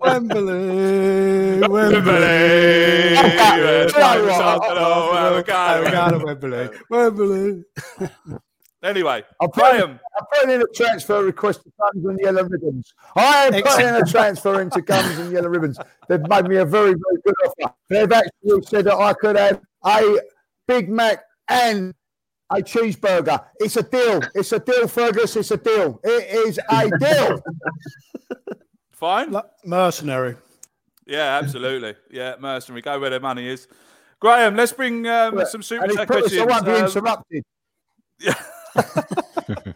Wembley, 0.00 1.60
Wembley. 1.68 3.16
Do 3.16 3.94
you 3.94 4.04
know 4.74 5.08
what? 5.08 6.24
Wembley, 6.24 6.68
Wembley. 6.90 7.64
Anyway, 8.82 9.22
I'm 9.40 9.48
putting, 9.50 9.78
Graham, 9.78 10.00
I'm 10.18 10.26
putting 10.32 10.54
in 10.56 10.62
a 10.62 10.66
transfer 10.74 11.22
request 11.22 11.62
to 11.62 11.72
Guns 11.80 12.04
and 12.04 12.18
Yellow 12.20 12.42
Ribbons. 12.42 12.92
I 13.14 13.46
am 13.46 13.62
putting 13.62 13.86
in 13.88 13.94
a 13.94 14.04
transfer 14.04 14.60
into 14.60 14.82
Guns 14.82 15.18
and 15.18 15.32
Yellow 15.32 15.48
Ribbons. 15.48 15.78
They've 16.08 16.26
made 16.28 16.46
me 16.48 16.56
a 16.56 16.64
very, 16.64 16.90
very 16.94 17.22
good 17.24 17.34
offer. 17.46 17.74
They've 17.88 18.10
actually 18.10 18.62
said 18.66 18.86
that 18.86 18.96
I 18.96 19.12
could 19.14 19.36
have 19.36 19.60
a 19.84 20.18
Big 20.66 20.88
Mac 20.88 21.22
and 21.48 21.94
a 22.50 22.56
cheeseburger. 22.56 23.44
It's 23.60 23.76
a 23.76 23.84
deal. 23.84 24.20
It's 24.34 24.50
a 24.50 24.58
deal, 24.58 24.88
Fergus. 24.88 25.36
It's 25.36 25.52
a 25.52 25.56
deal. 25.58 26.00
It 26.02 26.48
is 26.48 26.58
a 26.68 26.90
deal. 26.98 27.42
fine. 28.92 29.34
Mercenary. 29.64 30.36
Yeah, 31.06 31.38
absolutely. 31.40 31.94
Yeah, 32.10 32.34
mercenary. 32.40 32.82
Go 32.82 32.98
where 32.98 33.10
their 33.10 33.20
money 33.20 33.48
is. 33.48 33.68
Graham, 34.18 34.56
let's 34.56 34.72
bring 34.72 35.06
um, 35.06 35.40
some 35.46 35.62
super 35.62 35.84
and 35.84 35.90
it's 35.92 35.98
chat 36.00 36.08
put 36.08 36.16
us, 36.16 36.22
questions. 36.22 36.42
I 36.42 36.52
won't 36.52 36.64
be 36.64 36.72
Um, 36.72 36.84
interrupted. 36.84 37.44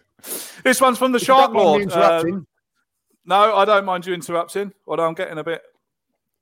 this 0.64 0.80
one's 0.80 0.98
from 0.98 1.12
the 1.12 1.18
Shark 1.18 1.52
don't 1.52 1.64
mind 1.64 1.86
me 1.86 1.94
Lord. 1.94 2.26
Um, 2.26 2.46
no, 3.24 3.56
I 3.56 3.64
don't 3.64 3.84
mind 3.84 4.06
you 4.06 4.14
interrupting, 4.14 4.72
although 4.86 5.06
I'm 5.06 5.14
getting 5.14 5.38
a 5.38 5.44
bit 5.44 5.62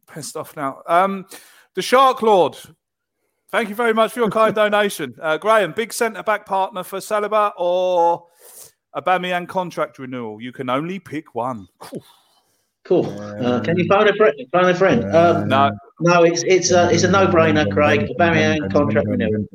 pissed 0.07 0.37
off 0.37 0.57
now. 0.57 0.83
Um, 0.87 1.27
the 1.75 1.83
Shark 1.83 2.23
Lord. 2.23 2.57
Thank 3.51 3.69
you 3.69 3.75
very 3.75 3.95
much 3.95 4.13
for 4.13 4.21
your 4.21 4.31
kind 4.31 4.55
donation. 4.55 5.15
Uh, 5.21 5.39
Graham, 5.39 5.73
big 5.73 5.93
centre 5.93 6.23
back 6.23 6.45
partner 6.45 6.83
for 6.83 6.99
Saliba 6.99 7.53
or 7.57 8.27
Aubameyang 8.97 9.49
contract 9.49 9.99
renewal? 9.99 10.41
You 10.41 10.53
can 10.53 10.69
only 10.69 10.99
pick 10.99 11.35
one. 11.35 11.69
Cool. 11.79 12.05
Uh, 12.91 13.61
can 13.65 13.79
you 13.79 13.87
phone 13.89 14.07
a 14.09 14.15
friend? 14.15 14.35
Phone 14.53 14.69
a 14.69 14.75
friend. 14.75 15.05
Um, 15.17 15.49
No, 15.49 15.71
no, 16.01 16.23
it's 16.23 16.43
it's 16.45 16.71
a 16.71 16.91
it's 16.91 17.03
a 17.03 17.11
no 17.11 17.27
brainer, 17.27 17.71
Craig. 17.73 18.11
Bamian 18.19 18.71
contract 18.73 19.07
renewal. 19.09 19.47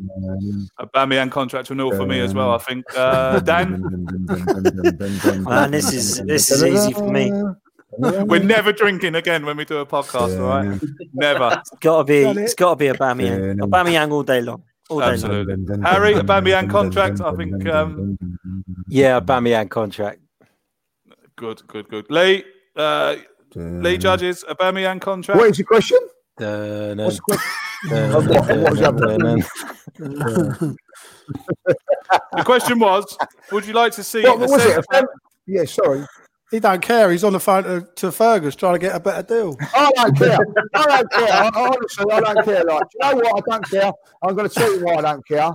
Aubameyang 0.79 1.29
contract 1.31 1.69
renewal 1.69 1.91
for 1.95 2.05
me 2.07 2.19
as 2.21 2.33
well. 2.33 2.51
I 2.53 2.57
think. 2.57 2.85
Uh, 2.97 3.39
Dan, 3.41 3.81
Man, 5.43 5.71
this 5.71 5.93
is 5.93 6.23
this 6.25 6.49
is 6.49 6.63
easy 6.63 6.93
for 6.93 7.09
me. 7.11 7.31
we're 7.97 8.41
never 8.43 8.71
drinking 8.71 9.13
again 9.15 9.45
when 9.45 9.57
we 9.57 9.65
do 9.65 9.77
a 9.77 9.85
podcast, 9.85 10.39
all 10.39 10.47
right? 10.49 10.79
Never. 11.13 11.57
It's 11.59 11.69
gotta 11.81 12.03
be 12.05 12.21
it's 12.41 12.55
gotta 12.55 12.75
be 12.77 12.87
Aubameyang. 12.87 13.61
A 13.63 13.67
Bamian 13.67 14.11
all 14.11 14.23
day 14.23 14.41
long. 14.41 14.63
All 14.89 14.99
day 15.01 15.05
long. 15.05 15.13
Absolutely. 15.13 15.81
Harry, 15.83 16.13
Aubameyang 16.15 16.69
contract. 16.69 17.21
I 17.21 17.31
think. 17.35 17.67
Um, 17.67 18.17
Yeah, 18.91 19.19
Bamian 19.19 19.69
contract. 19.69 20.19
good, 21.35 21.61
good, 21.67 21.87
good. 21.89 22.07
Lee, 22.09 22.43
uh, 22.79 23.15
Lee 23.55 23.97
judges 23.97 24.43
Aubameyang 24.49 25.01
contract. 25.01 25.37
What 25.39 25.49
is 25.49 25.59
your 25.59 25.65
question? 25.67 25.99
Dun, 26.37 26.97
What's 26.97 27.17
the 27.17 27.21
question? 27.21 27.49
dun, 27.89 28.13
what- 28.13 28.47
what 28.47 28.69
was 28.71 28.79
the 28.79 28.87
other 28.87 29.17
dun, 29.17 29.23
one? 29.23 29.43
dun. 30.59 30.77
The 32.33 32.43
question 32.43 32.79
was: 32.79 33.17
Would 33.51 33.65
you 33.65 33.73
like 33.73 33.91
to 33.93 34.03
see? 34.03 34.23
What 34.23 34.37
a 34.37 34.39
was 34.39 34.51
it? 34.53 34.59
centre 34.59 34.79
A 34.79 34.81
back- 34.83 35.01
fam- 35.01 35.07
Yeah, 35.45 35.65
sorry. 35.65 36.05
He 36.51 36.59
don't 36.59 36.81
care. 36.81 37.11
He's 37.11 37.23
on 37.23 37.33
the 37.33 37.39
phone 37.39 37.63
to, 37.63 37.87
to 37.97 38.11
Fergus 38.11 38.55
trying 38.55 38.73
to 38.73 38.79
get 38.79 38.95
a 38.95 38.99
better 38.99 39.21
deal. 39.21 39.55
I 39.75 39.91
don't 39.95 40.17
care. 40.17 40.39
I 40.73 40.85
don't 40.97 41.11
care. 41.11 41.27
I, 41.31 41.51
honestly, 41.53 42.05
I 42.11 42.19
don't 42.21 42.43
care. 42.45 42.63
Like, 42.63 42.81
do 42.81 42.97
you 43.07 43.11
know 43.11 43.15
what? 43.17 43.43
I 43.47 43.51
don't 43.51 43.69
care. 43.69 43.91
I'm 44.23 44.35
going 44.35 44.49
to 44.49 44.55
tell 44.55 44.75
you 44.75 44.83
why 44.83 44.95
I 44.95 45.01
don't 45.01 45.27
care. 45.27 45.51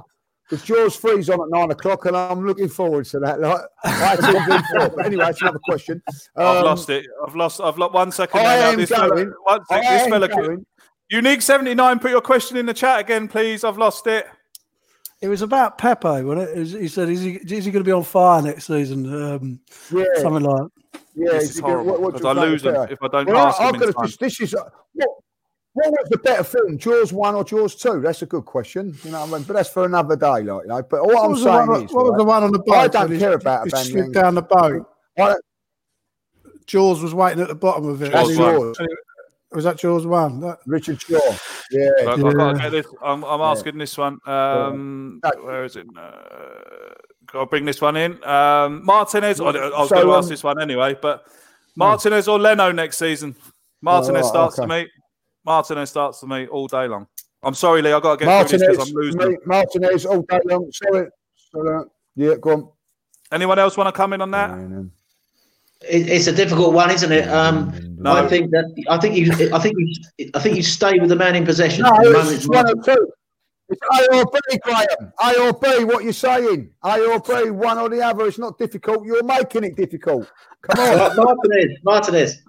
Because 0.54 0.66
Jaws 0.68 0.96
three's 0.96 1.28
on 1.30 1.40
at 1.40 1.48
nine 1.50 1.70
o'clock, 1.72 2.04
and 2.06 2.16
I'm 2.16 2.46
looking 2.46 2.68
forward 2.68 3.06
to 3.06 3.18
that. 3.20 3.40
Like, 3.40 3.60
I 3.82 4.16
think 4.16 4.46
before. 4.46 4.88
But 4.96 5.06
anyway, 5.06 5.24
that's 5.24 5.42
another 5.42 5.58
question. 5.64 6.00
I've 6.36 6.58
Um, 6.58 6.64
lost 6.64 6.90
it. 6.90 7.06
I've 7.26 7.34
lost. 7.34 7.60
I've 7.60 7.76
lost 7.76 7.92
one 7.94 8.12
second. 8.12 8.40
I 8.40 8.42
now. 8.44 8.48
Now 8.60 8.68
am 8.70 8.76
this 8.76 8.90
going. 8.90 9.32
one 9.42 9.64
sec, 9.66 9.78
I 9.78 9.80
this 9.80 10.02
am 10.04 10.10
fella, 10.10 10.28
going. 10.28 10.66
Unique 11.10 11.42
seventy 11.42 11.74
nine. 11.74 11.98
Put 11.98 12.12
your 12.12 12.20
question 12.20 12.56
in 12.56 12.66
the 12.66 12.74
chat 12.74 13.00
again, 13.00 13.26
please. 13.26 13.64
I've 13.64 13.78
lost 13.78 14.06
it. 14.06 14.26
It 15.20 15.28
was 15.28 15.42
about 15.42 15.78
Pepe, 15.78 16.22
wasn't 16.22 16.40
it? 16.74 16.80
He 16.80 16.88
said, 16.88 17.08
"Is 17.08 17.22
he 17.22 17.32
is 17.34 17.64
he 17.64 17.70
going 17.72 17.82
to 17.82 17.88
be 17.88 17.92
on 17.92 18.04
fire 18.04 18.40
next 18.42 18.66
season?" 18.66 19.06
Um, 19.12 19.60
Yeah. 19.90 20.04
something 20.18 20.42
like. 20.44 20.70
Yeah, 21.16 21.32
This 21.32 21.42
is 21.44 21.50
is 21.50 21.56
he 21.56 21.62
gonna- 21.62 21.82
what- 21.82 22.00
what 22.00 22.14
because 22.14 22.20
do 22.34 22.40
you 22.40 22.44
I 22.44 22.46
lose 22.46 22.54
is 22.56 22.62
them 22.62 22.74
better? 22.74 22.92
if 22.92 22.98
I 23.02 23.08
don't 23.08 23.26
Well, 23.28 23.46
ask 23.46 23.60
I, 23.60 23.66
them 23.66 23.74
I 23.74 23.76
in 23.76 23.80
could 23.80 23.94
time. 23.94 24.02
have 24.02 24.06
just. 24.10 24.20
This 24.20 24.40
is 24.40 24.54
uh, 24.54 24.64
what. 24.94 25.08
What 25.74 25.90
was 25.90 26.08
the 26.08 26.18
better 26.18 26.44
film, 26.44 26.78
Jaws 26.78 27.12
one 27.12 27.34
or 27.34 27.42
Jaws 27.44 27.74
two? 27.74 28.00
That's 28.00 28.22
a 28.22 28.26
good 28.26 28.44
question. 28.44 28.96
You 29.02 29.10
know 29.10 29.20
what 29.22 29.28
I 29.30 29.32
mean? 29.38 29.42
But 29.42 29.54
that's 29.54 29.68
for 29.70 29.84
another 29.84 30.14
day, 30.16 30.26
like 30.26 30.44
you 30.44 30.68
know. 30.68 30.82
But 30.82 31.00
all 31.00 31.06
What 31.08 31.24
I'm 31.24 31.30
was 31.32 31.42
the 31.42 31.52
saying 31.52 31.66
one- 31.68 31.84
is, 31.84 31.92
what 31.92 32.04
was 32.06 32.14
the 32.16 32.24
one 32.24 32.42
on 32.44 32.52
the 32.52 32.58
boat? 32.60 32.74
I 32.76 32.88
don't 32.88 33.02
when 33.04 33.12
he- 33.12 33.18
care 33.18 33.32
about 33.32 33.64
he 33.64 33.70
Van 33.70 33.84
slid 33.84 33.96
Yang. 33.96 34.12
down 34.12 34.34
the 34.36 34.42
boat. 34.42 34.86
I 35.18 35.26
don't- 35.28 35.44
Jaws 36.66 37.02
was 37.02 37.12
waiting 37.12 37.42
at 37.42 37.48
the 37.48 37.54
bottom 37.56 37.88
of 37.88 38.00
it. 38.02 38.12
That's 38.12 38.28
And 38.28 38.38
Jaws. 38.38 38.76
Was 39.52 39.64
that 39.64 39.78
Jaws 39.78 40.06
one? 40.06 40.40
That, 40.40 40.58
Richard 40.66 41.00
Shaw. 41.00 41.18
Yeah. 41.70 41.88
Right, 42.04 42.08
I've 42.08 42.20
got 42.22 42.30
to 42.32 42.38
Yeah. 42.38 42.62
get 42.62 42.70
this. 42.72 42.86
I'm, 43.02 43.22
I'm 43.24 43.40
asking 43.40 43.78
this 43.78 43.96
one. 43.98 44.18
Um, 44.26 45.20
where 45.42 45.64
is 45.64 45.76
it? 45.76 45.86
Uh, 45.96 46.10
got 47.26 47.40
to 47.40 47.46
bring 47.46 47.64
this 47.64 47.80
one 47.80 47.96
in. 47.96 48.22
Um, 48.24 48.84
Martinez. 48.84 49.40
I, 49.40 49.44
I 49.44 49.48
was 49.80 49.88
So, 49.88 49.94
going 49.96 50.06
to 50.08 50.12
ask 50.14 50.24
um, 50.24 50.28
this 50.30 50.42
one 50.42 50.60
anyway, 50.60 50.96
but 51.00 51.26
Martinez 51.76 52.26
or 52.28 52.38
Leno 52.38 52.72
next 52.72 52.98
season. 52.98 53.36
Martinez 53.82 54.26
Oh, 54.26 54.28
starts 54.28 54.58
okay. 54.58 54.66
to 54.66 54.74
me. 54.84 54.88
Martinez 55.44 55.90
starts 55.90 56.20
for 56.20 56.26
me 56.26 56.46
all 56.46 56.66
day 56.66 56.88
long. 56.88 57.06
I'm 57.42 57.54
sorry, 57.54 57.82
Lee. 57.82 57.92
I 57.92 58.00
got 58.00 58.18
to 58.18 58.24
get 58.24 58.48
through 58.48 58.58
this 58.58 58.66
Martinez, 58.66 58.78
because 58.78 58.90
I'm 58.90 58.96
losing. 58.96 59.30
mate, 59.30 59.46
Martinez, 59.46 60.06
all 60.06 60.22
day 60.22 60.40
long. 60.46 60.72
Sorry. 60.72 61.08
Sorry. 61.36 61.84
Yeah, 62.16 62.34
go 62.40 62.50
on. 62.52 62.68
Anyone 63.32 63.58
else 63.58 63.76
want 63.76 63.88
to 63.88 63.92
come 63.92 64.12
in 64.12 64.20
on 64.20 64.30
that? 64.30 64.58
It, 65.90 66.08
it's 66.08 66.26
a 66.26 66.32
difficult 66.32 66.72
one, 66.72 66.90
isn't 66.90 67.12
it? 67.12 67.28
Um, 67.28 67.98
I 68.04 68.26
think 68.28 68.50
that 68.52 68.72
I 68.88 68.98
think 68.98 69.16
you 69.16 69.32
I 69.52 69.58
think 69.58 69.76
you 69.78 70.30
I 70.34 70.38
think 70.40 70.56
you 70.56 70.62
stay 70.62 70.98
with 70.98 71.08
the 71.08 71.16
man 71.16 71.34
in 71.34 71.44
possession. 71.44 71.82
No, 71.82 71.90
at 71.90 72.04
the 72.04 72.10
moment. 72.12 72.36
it's 72.36 72.48
one 72.48 72.66
or 72.66 72.82
two. 72.82 73.12
It's 73.68 73.80
A 73.92 74.16
or 74.16 74.24
B, 74.26 74.58
Graham. 74.62 75.12
A 75.22 75.40
or 75.40 75.52
B, 75.54 75.84
what 75.84 76.04
you're 76.04 76.12
saying. 76.12 76.70
A 76.84 77.00
or 77.00 77.20
B, 77.20 77.50
one 77.50 77.78
or 77.78 77.88
the 77.88 78.02
other. 78.02 78.26
It's 78.26 78.38
not 78.38 78.58
difficult. 78.58 79.04
You're 79.04 79.24
making 79.24 79.64
it 79.64 79.76
difficult. 79.76 80.30
Come 80.62 81.00
on. 81.00 81.16
Martinez, 81.16 81.78
Martinez, 81.82 82.42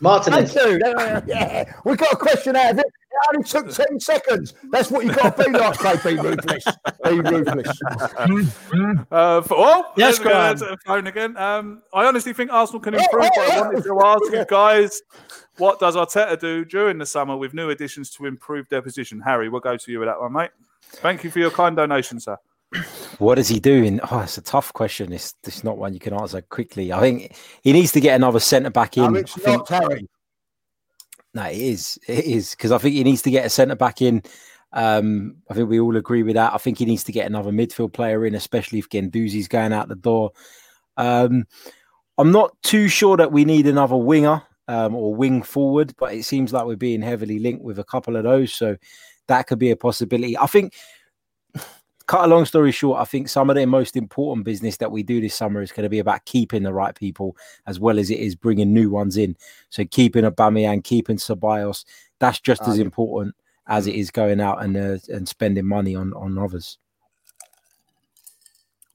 Martinez. 0.00 0.52
Thank 0.52 0.82
you. 0.82 1.22
Yeah, 1.26 1.72
we 1.84 1.96
got 1.96 2.12
a 2.12 2.16
question 2.16 2.56
out 2.56 2.72
of 2.72 2.78
it. 2.78 2.86
It 2.86 3.34
only 3.34 3.44
took 3.44 3.70
10 3.70 3.98
seconds. 4.00 4.54
That's 4.70 4.90
what 4.90 5.04
you've 5.04 5.16
got 5.16 5.36
to 5.36 5.44
be 5.44 5.50
like, 5.50 5.74
KP 5.78 6.22
Ruthless. 6.22 6.64
Be 7.04 7.20
ruthless. 7.20 7.80
Uh, 9.10 9.40
for, 9.40 9.54
oh, 9.58 9.92
Yes, 9.96 10.18
there's 10.18 10.20
a 10.20 10.22
guy 10.24 10.54
the 10.54 10.78
phone 10.86 11.06
again. 11.06 11.36
Um, 11.36 11.82
I 11.92 12.04
honestly 12.06 12.32
think 12.32 12.52
Arsenal 12.52 12.80
can 12.80 12.94
improve, 12.94 13.30
but 13.34 13.50
I 13.50 13.60
wanted 13.60 13.84
to 13.84 14.00
ask 14.04 14.32
you 14.32 14.44
guys, 14.48 15.02
what 15.56 15.80
does 15.80 15.96
Arteta 15.96 16.38
do 16.38 16.64
during 16.64 16.98
the 16.98 17.06
summer 17.06 17.36
with 17.36 17.54
new 17.54 17.70
additions 17.70 18.10
to 18.10 18.26
improve 18.26 18.68
their 18.68 18.82
position? 18.82 19.20
Harry, 19.20 19.48
we'll 19.48 19.60
go 19.60 19.76
to 19.76 19.92
you 19.92 19.98
with 19.98 20.08
that 20.08 20.20
one, 20.20 20.32
mate. 20.32 20.50
Thank 20.82 21.24
you 21.24 21.30
for 21.30 21.40
your 21.40 21.50
kind 21.50 21.76
donation, 21.76 22.20
sir. 22.20 22.36
What 23.18 23.38
is 23.38 23.48
he 23.48 23.60
doing? 23.60 23.98
Oh, 24.10 24.20
it's 24.20 24.38
a 24.38 24.42
tough 24.42 24.72
question. 24.72 25.12
It's, 25.12 25.34
it's 25.46 25.64
not 25.64 25.78
one 25.78 25.94
you 25.94 26.00
can 26.00 26.12
answer 26.12 26.42
quickly. 26.42 26.92
I 26.92 27.00
think 27.00 27.36
he 27.62 27.72
needs 27.72 27.92
to 27.92 28.00
get 28.00 28.14
another 28.14 28.40
centre 28.40 28.70
back 28.70 28.96
in. 28.96 29.12
No, 29.12 29.18
it's 29.20 29.36
I 29.38 29.40
think- 29.40 29.70
not, 29.70 29.82
Harry. 29.82 30.08
No, 31.34 31.44
it 31.44 31.58
is. 31.58 31.98
It 32.08 32.24
is 32.24 32.50
because 32.50 32.72
I 32.72 32.78
think 32.78 32.94
he 32.94 33.04
needs 33.04 33.22
to 33.22 33.30
get 33.30 33.44
a 33.46 33.50
centre 33.50 33.76
back 33.76 34.02
in. 34.02 34.22
Um, 34.72 35.36
I 35.50 35.54
think 35.54 35.68
we 35.68 35.80
all 35.80 35.96
agree 35.96 36.22
with 36.22 36.34
that. 36.34 36.52
I 36.52 36.58
think 36.58 36.78
he 36.78 36.84
needs 36.84 37.04
to 37.04 37.12
get 37.12 37.26
another 37.26 37.50
midfield 37.50 37.92
player 37.92 38.24
in, 38.26 38.34
especially 38.34 38.78
if 38.78 38.88
Guendouzi's 38.88 39.48
going 39.48 39.72
out 39.72 39.88
the 39.88 39.94
door. 39.94 40.32
Um, 40.96 41.46
I'm 42.16 42.32
not 42.32 42.56
too 42.62 42.88
sure 42.88 43.16
that 43.16 43.30
we 43.32 43.44
need 43.44 43.66
another 43.66 43.96
winger 43.96 44.42
um, 44.68 44.94
or 44.94 45.14
wing 45.14 45.42
forward, 45.42 45.94
but 45.98 46.12
it 46.12 46.24
seems 46.24 46.52
like 46.52 46.64
we're 46.66 46.76
being 46.76 47.02
heavily 47.02 47.38
linked 47.38 47.62
with 47.62 47.78
a 47.78 47.84
couple 47.84 48.16
of 48.16 48.24
those, 48.24 48.52
so 48.52 48.76
that 49.28 49.46
could 49.46 49.58
be 49.58 49.70
a 49.70 49.76
possibility. 49.76 50.36
I 50.36 50.46
think. 50.46 50.74
Cut 52.08 52.24
a 52.24 52.26
long 52.26 52.46
story 52.46 52.72
short, 52.72 53.00
I 53.00 53.04
think 53.04 53.28
some 53.28 53.50
of 53.50 53.56
the 53.56 53.66
most 53.66 53.94
important 53.94 54.44
business 54.44 54.78
that 54.78 54.90
we 54.90 55.02
do 55.02 55.20
this 55.20 55.34
summer 55.34 55.60
is 55.60 55.70
going 55.70 55.84
to 55.84 55.90
be 55.90 55.98
about 55.98 56.24
keeping 56.24 56.62
the 56.62 56.72
right 56.72 56.94
people 56.94 57.36
as 57.66 57.78
well 57.78 57.98
as 57.98 58.10
it 58.10 58.18
is 58.18 58.34
bringing 58.34 58.72
new 58.72 58.88
ones 58.88 59.18
in. 59.18 59.36
So 59.68 59.84
keeping 59.84 60.24
Aubameyang, 60.24 60.82
keeping 60.82 61.18
Ceballos, 61.18 61.84
that's 62.18 62.40
just 62.40 62.62
as 62.62 62.78
important 62.78 63.36
as 63.66 63.86
it 63.86 63.94
is 63.94 64.10
going 64.10 64.40
out 64.40 64.64
and 64.64 64.76
uh, 64.76 64.96
and 65.08 65.28
spending 65.28 65.66
money 65.66 65.94
on 65.94 66.12
on 66.14 66.38
others. 66.38 66.78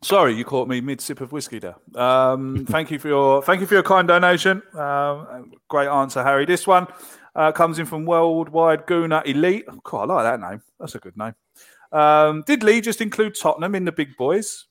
Sorry, 0.01 0.33
you 0.33 0.43
caught 0.43 0.67
me 0.67 0.81
mid 0.81 0.99
sip 0.99 1.21
of 1.21 1.31
whiskey 1.31 1.59
there. 1.59 1.75
Um, 1.95 2.65
thank 2.69 2.91
you 2.91 2.99
for 2.99 3.07
your 3.07 3.43
thank 3.43 3.61
you 3.61 3.67
for 3.67 3.75
your 3.75 3.83
kind 3.83 4.07
donation. 4.07 4.61
Um, 4.73 5.53
great 5.69 5.87
answer, 5.87 6.23
Harry. 6.23 6.45
This 6.45 6.67
one 6.67 6.87
uh, 7.35 7.51
comes 7.51 7.79
in 7.79 7.85
from 7.85 8.05
Worldwide 8.05 8.85
Gooner 8.85 9.25
Elite. 9.25 9.65
Oh, 9.67 9.79
God, 9.83 10.09
I 10.09 10.13
like 10.15 10.23
that 10.25 10.49
name. 10.49 10.61
That's 10.79 10.95
a 10.95 10.99
good 10.99 11.15
name. 11.15 11.35
Um, 11.93 12.43
did 12.45 12.63
Lee 12.63 12.81
just 12.81 13.01
include 13.01 13.35
Tottenham 13.39 13.75
in 13.75 13.85
the 13.85 13.91
big 13.91 14.17
boys? 14.17 14.65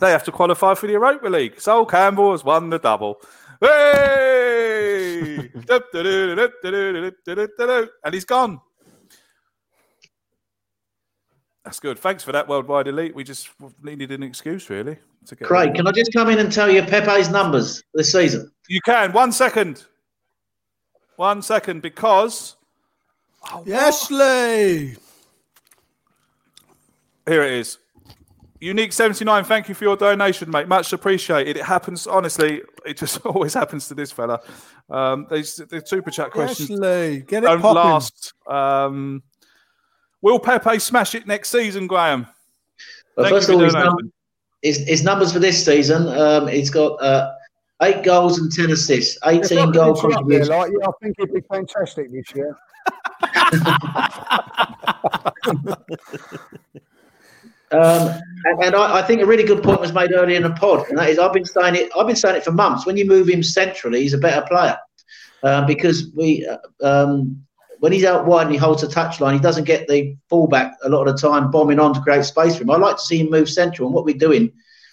They 0.00 0.10
have 0.10 0.24
to 0.24 0.32
qualify 0.32 0.74
for 0.74 0.86
the 0.86 0.92
Europa 0.92 1.28
League. 1.28 1.60
Sol 1.60 1.86
Campbell 1.86 2.32
has 2.32 2.44
won 2.44 2.70
the 2.70 2.78
double. 2.78 3.20
Hey! 3.60 5.50
and 8.04 8.12
he's 8.12 8.24
gone. 8.24 8.60
That's 11.64 11.80
good. 11.80 11.98
Thanks 11.98 12.22
for 12.22 12.32
that, 12.32 12.46
Worldwide 12.46 12.88
Elite. 12.88 13.14
We 13.14 13.24
just 13.24 13.48
needed 13.82 14.10
an 14.10 14.22
excuse, 14.22 14.68
really, 14.68 14.98
to 15.26 15.36
get. 15.36 15.48
Craig, 15.48 15.74
can 15.74 15.86
I 15.86 15.92
just 15.92 16.12
come 16.12 16.28
in 16.28 16.38
and 16.38 16.52
tell 16.52 16.70
you 16.70 16.82
Pepe's 16.82 17.30
numbers 17.30 17.82
this 17.94 18.12
season? 18.12 18.50
You 18.68 18.82
can. 18.84 19.12
One 19.12 19.32
second. 19.32 19.84
One 21.16 21.40
second, 21.40 21.80
because 21.80 22.56
yes, 23.64 24.10
Lee. 24.10 24.96
Here 27.26 27.42
it 27.42 27.52
is. 27.52 27.78
Unique 28.60 28.92
seventy 28.92 29.24
nine. 29.24 29.44
Thank 29.44 29.68
you 29.68 29.74
for 29.74 29.84
your 29.84 29.96
donation, 29.96 30.50
mate. 30.50 30.68
Much 30.68 30.92
appreciated. 30.92 31.56
It 31.56 31.64
happens 31.64 32.06
honestly. 32.06 32.62
It 32.86 32.96
just 32.96 33.24
always 33.26 33.52
happens 33.52 33.88
to 33.88 33.94
this 33.94 34.10
fella. 34.10 34.40
Um, 34.88 35.26
these 35.30 35.56
the 35.56 35.82
super 35.84 36.10
chat 36.10 36.28
Yes, 36.28 36.34
questions 36.34 36.70
Lee. 36.70 37.20
Get 37.26 37.44
it 37.44 37.46
don't 37.46 37.60
popping. 37.60 37.82
last. 37.90 38.32
Um, 38.48 39.22
will 40.22 40.38
Pepe 40.38 40.78
smash 40.78 41.14
it 41.14 41.26
next 41.26 41.50
season, 41.50 41.86
Graham? 41.86 42.26
Well, 43.16 43.26
Thank 43.26 43.36
first 43.36 43.48
of 43.50 43.56
all, 43.56 43.64
his, 43.64 43.74
num- 43.74 44.12
his, 44.62 44.78
his 44.88 45.04
numbers 45.04 45.32
for 45.32 45.38
this 45.40 45.62
season, 45.64 46.08
um, 46.08 46.48
he's 46.48 46.70
got 46.70 46.94
uh, 47.02 47.32
eight 47.82 48.02
goals 48.02 48.38
and 48.38 48.50
ten 48.50 48.70
assists, 48.70 49.18
eighteen 49.26 49.66
could 49.66 49.74
goal 49.74 49.92
there, 49.94 50.10
contributions. 50.10 50.48
like, 50.48 50.72
yeah, 50.72 50.86
I 50.88 50.92
think 51.02 51.16
it'd 51.18 51.34
be 51.34 51.42
fantastic 51.42 52.10
this 52.10 52.34
year. 52.34 52.56
Um, 57.74 58.20
and 58.44 58.64
and 58.64 58.74
I, 58.74 58.98
I 58.98 59.02
think 59.02 59.20
a 59.22 59.26
really 59.26 59.44
good 59.44 59.62
point 59.62 59.80
was 59.80 59.92
made 59.92 60.12
earlier 60.12 60.36
in 60.36 60.42
the 60.42 60.50
pod, 60.50 60.88
and 60.88 60.98
that 60.98 61.10
is 61.10 61.18
I've 61.18 61.32
been 61.32 61.44
saying 61.44 61.76
it. 61.76 61.90
I've 61.96 62.06
been 62.06 62.16
saying 62.16 62.36
it 62.36 62.44
for 62.44 62.52
months. 62.52 62.86
When 62.86 62.96
you 62.96 63.06
move 63.06 63.28
him 63.28 63.42
centrally, 63.42 64.02
he's 64.02 64.14
a 64.14 64.18
better 64.18 64.46
player 64.46 64.76
um, 65.42 65.66
because 65.66 66.10
we 66.14 66.46
uh, 66.46 66.58
um, 66.86 67.44
when 67.80 67.92
he's 67.92 68.04
out 68.04 68.26
wide 68.26 68.44
and 68.44 68.52
he 68.52 68.58
holds 68.58 68.82
the 68.82 68.88
touchline, 68.88 69.34
he 69.34 69.40
doesn't 69.40 69.64
get 69.64 69.88
the 69.88 70.16
fullback 70.28 70.74
a 70.84 70.88
lot 70.88 71.08
of 71.08 71.16
the 71.16 71.28
time 71.28 71.50
bombing 71.50 71.78
on 71.78 71.94
to 71.94 72.00
create 72.00 72.24
space 72.24 72.56
for 72.56 72.62
him. 72.62 72.70
I 72.70 72.76
like 72.76 72.96
to 72.96 73.02
see 73.02 73.18
him 73.18 73.30
move 73.30 73.48
central, 73.48 73.88
and 73.88 73.94
what 73.94 74.04
we're 74.04 74.16
doing. 74.16 74.52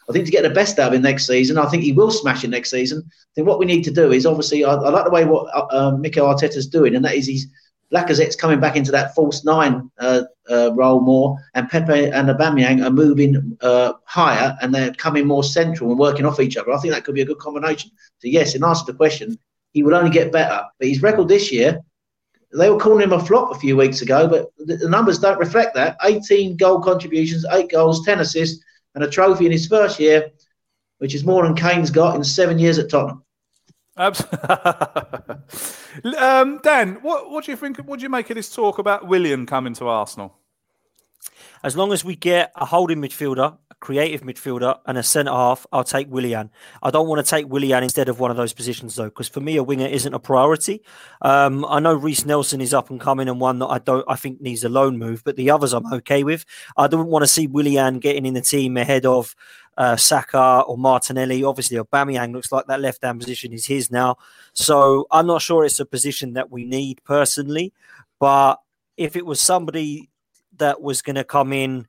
I 0.10 0.14
think 0.14 0.26
to 0.26 0.32
get 0.32 0.44
the 0.44 0.50
best 0.50 0.78
out 0.78 0.90
of 0.90 0.94
him 0.96 1.04
next 1.04 1.28
season, 1.28 1.58
I 1.58 1.68
think 1.68 1.84
he 1.84 1.94
will 1.94 2.12
smash 2.12 2.44
it 2.44 2.50
next 2.50 2.72
season. 2.72 3.04
I 3.06 3.32
think 3.34 3.48
what 3.48 3.60
we 3.60 3.66
need 3.66 3.84
to 3.84 3.92
do 3.92 4.12
is 4.12 4.26
obviously, 4.26 4.66
I, 4.66 4.74
I 4.74 4.90
like 4.90 5.06
the 5.06 5.12
way 5.12 5.24
what 5.24 5.48
uh, 5.56 5.68
uh, 5.72 5.92
Mikel 5.92 6.26
Arteta's 6.26 6.68
doing, 6.68 6.96
and 6.96 7.06
that 7.06 7.16
is 7.16 7.28
he's 7.28 7.48
Lacazette's 7.94 8.36
coming 8.36 8.60
back 8.60 8.76
into 8.76 8.92
that 8.92 9.14
false 9.16 9.44
nine 9.44 9.90
uh, 10.00 10.24
uh, 10.52 10.74
role 10.74 11.00
more, 11.00 11.38
and 11.54 11.70
Pepe 11.70 12.06
and 12.12 12.30
Aubameyang 12.30 12.86
are 12.86 12.92
moving 12.92 13.58
uh, 13.62 13.94
higher, 14.06 14.58
and 14.62 14.74
they're 14.74 14.94
coming 14.94 15.26
more 15.26 15.44
central 15.44 15.90
and 15.90 16.00
working 16.00 16.26
off 16.26 16.40
each 16.40 16.58
other. 16.58 16.72
I 16.72 16.78
think 16.80 16.94
that 16.94 17.06
could 17.06 17.16
be 17.16 17.22
a 17.22 17.26
good 17.26 17.40
combination. 17.40 17.92
So 18.20 18.28
yes, 18.28 18.56
in 18.56 18.64
answer 18.64 18.86
to 18.86 18.92
the 18.92 18.98
question, 18.98 19.38
he 19.72 19.84
will 19.84 19.96
only 19.96 20.12
get 20.12 20.32
better. 20.32 20.64
But 20.80 20.90
his 20.90 21.02
record 21.02 21.28
this 21.28 21.52
year, 21.52 21.80
they 22.54 22.70
were 22.70 22.80
calling 22.80 23.04
him 23.04 23.14
a 23.14 23.26
flop 23.26 23.56
a 23.56 23.60
few 23.60 23.78
weeks 23.78 24.02
ago, 24.02 24.28
but 24.28 24.52
the, 24.58 24.78
the 24.78 24.90
numbers 24.90 25.20
don't 25.20 25.40
reflect 25.40 25.74
that. 25.76 25.98
18 26.04 26.58
goal 26.58 26.82
contributions, 26.82 27.46
eight 27.52 27.70
goals, 27.70 28.06
10 28.06 28.20
assists, 28.20 28.64
and 28.96 29.04
a 29.04 29.10
trophy 29.10 29.46
in 29.46 29.52
his 29.52 29.68
first 29.68 30.00
year, 30.00 30.32
which 30.98 31.16
is 31.16 31.24
more 31.24 31.44
than 31.44 31.56
Kane's 31.56 31.92
got 31.92 32.16
in 32.16 32.24
seven 32.24 32.60
years 32.60 32.78
at 32.78 32.90
Tottenham. 32.90 33.24
Abs- 33.98 34.26
um, 36.18 36.60
Dan, 36.64 36.96
what, 37.02 37.30
what 37.30 37.46
do 37.46 37.52
you 37.52 37.58
think? 37.58 37.78
What 37.80 38.00
do 38.00 38.04
you 38.04 38.10
make 38.10 38.30
of 38.30 38.36
this 38.36 38.54
talk 38.54 38.80
about 38.80 39.08
Willian 39.08 39.46
coming 39.46 39.74
to 39.76 39.88
Arsenal? 39.88 40.38
As 41.64 41.78
long 41.78 41.94
as 41.94 42.04
we 42.04 42.16
get 42.16 42.52
a 42.56 42.66
holding 42.66 43.00
midfielder, 43.00 43.58
a 43.70 43.76
creative 43.76 44.22
midfielder, 44.22 44.80
and 44.88 44.98
a 44.98 45.04
centre 45.04 45.32
half, 45.32 45.68
I'll 45.72 45.84
take 45.84 46.10
Willian. 46.10 46.50
I 46.82 46.90
don't 46.90 47.08
want 47.08 47.24
to 47.24 47.30
take 47.30 47.48
Willian 47.48 47.84
instead 47.84 48.10
of 48.10 48.20
one 48.20 48.32
of 48.32 48.38
those 48.38 48.54
positions 48.54 48.96
though, 48.96 49.06
because 49.06 49.28
for 49.28 49.42
me, 49.42 49.58
a 49.58 49.64
winger 49.64 49.86
isn't 49.86 50.14
a 50.14 50.20
priority. 50.20 50.82
Um, 51.22 51.64
I 51.66 51.80
know 51.80 51.94
Reiss 51.94 52.26
Nelson 52.26 52.62
is 52.62 52.74
up 52.74 52.90
and 52.90 53.00
coming 53.00 53.30
and 53.30 53.40
one 53.40 53.60
that 53.60 53.68
I 53.68 53.80
don't, 53.80 54.06
I 54.08 54.16
think 54.16 54.42
needs 54.42 54.64
a 54.64 54.70
loan 54.70 54.98
move, 54.98 55.24
but 55.24 55.36
the 55.36 55.52
others 55.52 55.74
I'm 55.74 55.92
okay 55.94 56.24
with. 56.24 56.46
I 56.78 56.88
don't 56.88 57.08
want 57.08 57.24
to 57.24 57.28
see 57.28 57.48
Willian 57.48 58.00
getting 58.00 58.26
in 58.26 58.34
the 58.34 58.42
team 58.42 58.76
ahead 58.78 59.06
of 59.06 59.36
uh, 59.78 59.96
Saka 59.96 60.62
or 60.68 60.78
Martinelli. 60.78 61.44
Obviously, 61.44 61.78
Aubameyang 61.78 62.34
looks 62.34 62.52
like 62.52 62.68
that 62.68 62.82
left 62.82 63.04
hand 63.04 63.20
position 63.20 63.54
is 63.54 63.66
his 63.66 63.92
now. 63.92 64.18
So 64.54 65.08
I'm 65.12 65.28
not 65.28 65.42
sure 65.42 65.64
it's 65.64 65.80
a 65.80 65.86
position 65.86 66.34
that 66.34 66.52
we 66.52 66.66
need 66.66 67.04
personally. 67.04 67.74
But 68.20 68.58
if 68.98 69.16
it 69.16 69.26
was 69.26 69.42
somebody 69.42 70.11
that 70.62 70.82
was 70.82 71.02
going 71.02 71.18
to 71.18 71.24
come 71.24 71.52
in 71.52 71.88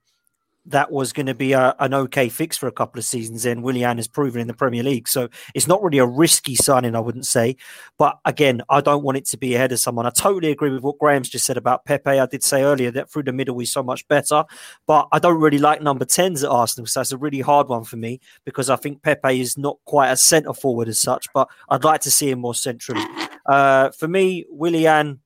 that 0.67 0.93
was 0.93 1.13
going 1.13 1.27
to 1.27 1.35
be 1.35 1.53
a, 1.53 1.75
an 1.81 1.93
okay 1.93 2.29
fix 2.29 2.57
for 2.57 2.69
a 2.69 2.73
couple 2.73 2.99
of 2.99 3.05
seasons, 3.05 3.43
then 3.43 3.63
Willian 3.63 3.97
has 3.97 4.07
proven 4.07 4.41
in 4.41 4.47
the 4.47 4.55
Premier 4.55 4.83
League. 4.83 5.09
So 5.09 5.29
it's 5.55 5.67
not 5.67 5.83
really 5.83 5.99
a 5.99 6.07
risky 6.07 6.55
signing, 6.55 6.95
I 6.95 7.01
wouldn't 7.01 7.27
say. 7.27 7.57
But 7.99 8.19
again, 8.25 8.63
I 8.69 8.81
don't 8.81 9.03
want 9.03 9.19
it 9.19 9.27
to 9.27 9.37
be 9.37 9.55
ahead 9.55 9.73
of 9.73 9.81
someone. 9.81 10.07
I 10.07 10.11
totally 10.11 10.53
agree 10.53 10.71
with 10.71 10.83
what 10.83 10.99
Graham's 10.99 11.29
just 11.29 11.47
said 11.47 11.57
about 11.57 11.85
Pepe. 11.85 12.11
I 12.11 12.27
did 12.27 12.45
say 12.45 12.63
earlier 12.63 12.93
that 12.93 13.11
through 13.11 13.25
the 13.25 13.33
middle 13.33 13.59
he's 13.59 13.73
so 13.73 13.83
much 13.83 14.07
better, 14.07 14.45
but 14.87 15.09
I 15.11 15.19
don't 15.19 15.41
really 15.41 15.59
like 15.59 15.83
number 15.83 16.05
10s 16.05 16.45
at 16.45 16.51
Arsenal. 16.51 16.87
So 16.87 17.01
that's 17.01 17.13
a 17.13 17.19
really 17.19 17.41
hard 17.41 17.69
one 17.69 17.85
for 17.85 17.97
me 17.97 18.21
because 18.45 18.71
I 18.71 18.77
think 18.77 19.03
Pepe 19.03 19.41
is 19.41 19.59
not 19.59 19.79
quite 19.85 20.11
a 20.11 20.17
centre 20.17 20.55
forward 20.55 20.89
as 20.89 21.01
such, 21.01 21.27
but 21.35 21.49
I'd 21.69 21.85
like 21.85 22.03
to 22.03 22.11
see 22.11 22.31
him 22.31 22.39
more 22.39 22.55
centrally. 22.55 23.05
Uh, 23.47 23.91
for 23.91 24.07
me, 24.07 24.47
Willian, 24.49 25.21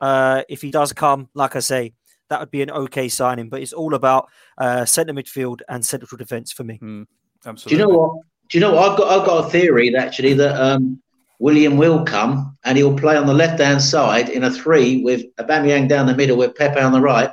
uh, 0.00 0.44
if 0.48 0.62
he 0.62 0.70
does 0.70 0.92
come, 0.94 1.28
like 1.34 1.56
I 1.56 1.60
say, 1.60 1.92
that 2.28 2.40
would 2.40 2.50
be 2.50 2.62
an 2.62 2.70
okay 2.70 3.08
signing. 3.08 3.48
But 3.48 3.62
it's 3.62 3.72
all 3.72 3.94
about 3.94 4.28
uh, 4.58 4.84
centre 4.84 5.12
midfield 5.14 5.60
and 5.68 5.84
central 5.84 6.16
defence 6.16 6.52
for 6.52 6.64
me. 6.64 6.78
Absolutely. 7.46 7.68
Do 7.68 7.74
you 7.74 7.78
know 7.78 7.98
what? 7.98 8.22
Do 8.48 8.58
you 8.58 8.60
know 8.62 8.74
what? 8.74 8.90
I've 8.92 8.98
got 8.98 9.20
I've 9.20 9.26
got 9.26 9.46
a 9.46 9.50
theory 9.50 9.90
that 9.90 10.06
actually 10.06 10.34
that 10.34 10.60
um, 10.60 11.00
Willian 11.38 11.76
will 11.76 12.04
come 12.04 12.56
and 12.64 12.78
he'll 12.78 12.96
play 12.96 13.16
on 13.16 13.26
the 13.26 13.34
left 13.34 13.60
hand 13.60 13.82
side 13.82 14.28
in 14.28 14.44
a 14.44 14.50
three 14.50 15.02
with 15.02 15.24
Aubameyang 15.36 15.88
down 15.88 16.06
the 16.06 16.14
middle 16.16 16.36
with 16.36 16.54
Pepe 16.54 16.80
on 16.80 16.92
the 16.92 17.00
right, 17.00 17.30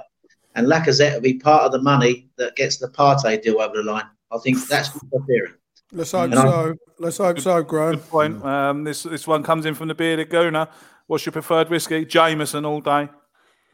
and 0.55 0.67
Lacazette 0.67 1.13
will 1.13 1.21
be 1.21 1.35
part 1.35 1.63
of 1.63 1.71
the 1.71 1.81
money 1.81 2.27
that 2.37 2.55
gets 2.55 2.77
the 2.77 2.87
Partey 2.87 3.41
deal 3.41 3.61
over 3.61 3.77
the 3.77 3.83
line. 3.83 4.05
I 4.31 4.37
think 4.39 4.57
that's 4.67 4.93
my 4.93 5.25
theory. 5.25 5.49
Let's 5.91 6.11
hope 6.11 6.31
And 6.31 6.35
I- 6.35 6.43
so. 6.43 6.73
Let's 6.97 7.17
hope 7.17 7.39
so, 7.41 7.61
Graham. 7.61 7.95
Good 7.95 8.09
point. 8.09 8.45
Um, 8.45 8.83
this 8.85 9.03
this 9.03 9.27
one 9.27 9.43
comes 9.43 9.65
in 9.65 9.75
from 9.75 9.89
the 9.89 9.95
bearded 9.95 10.29
gooner. 10.29 10.69
What's 11.07 11.25
your 11.25 11.33
preferred 11.33 11.69
whiskey? 11.69 12.05
Jameson 12.05 12.63
all 12.65 12.79
day. 12.81 13.09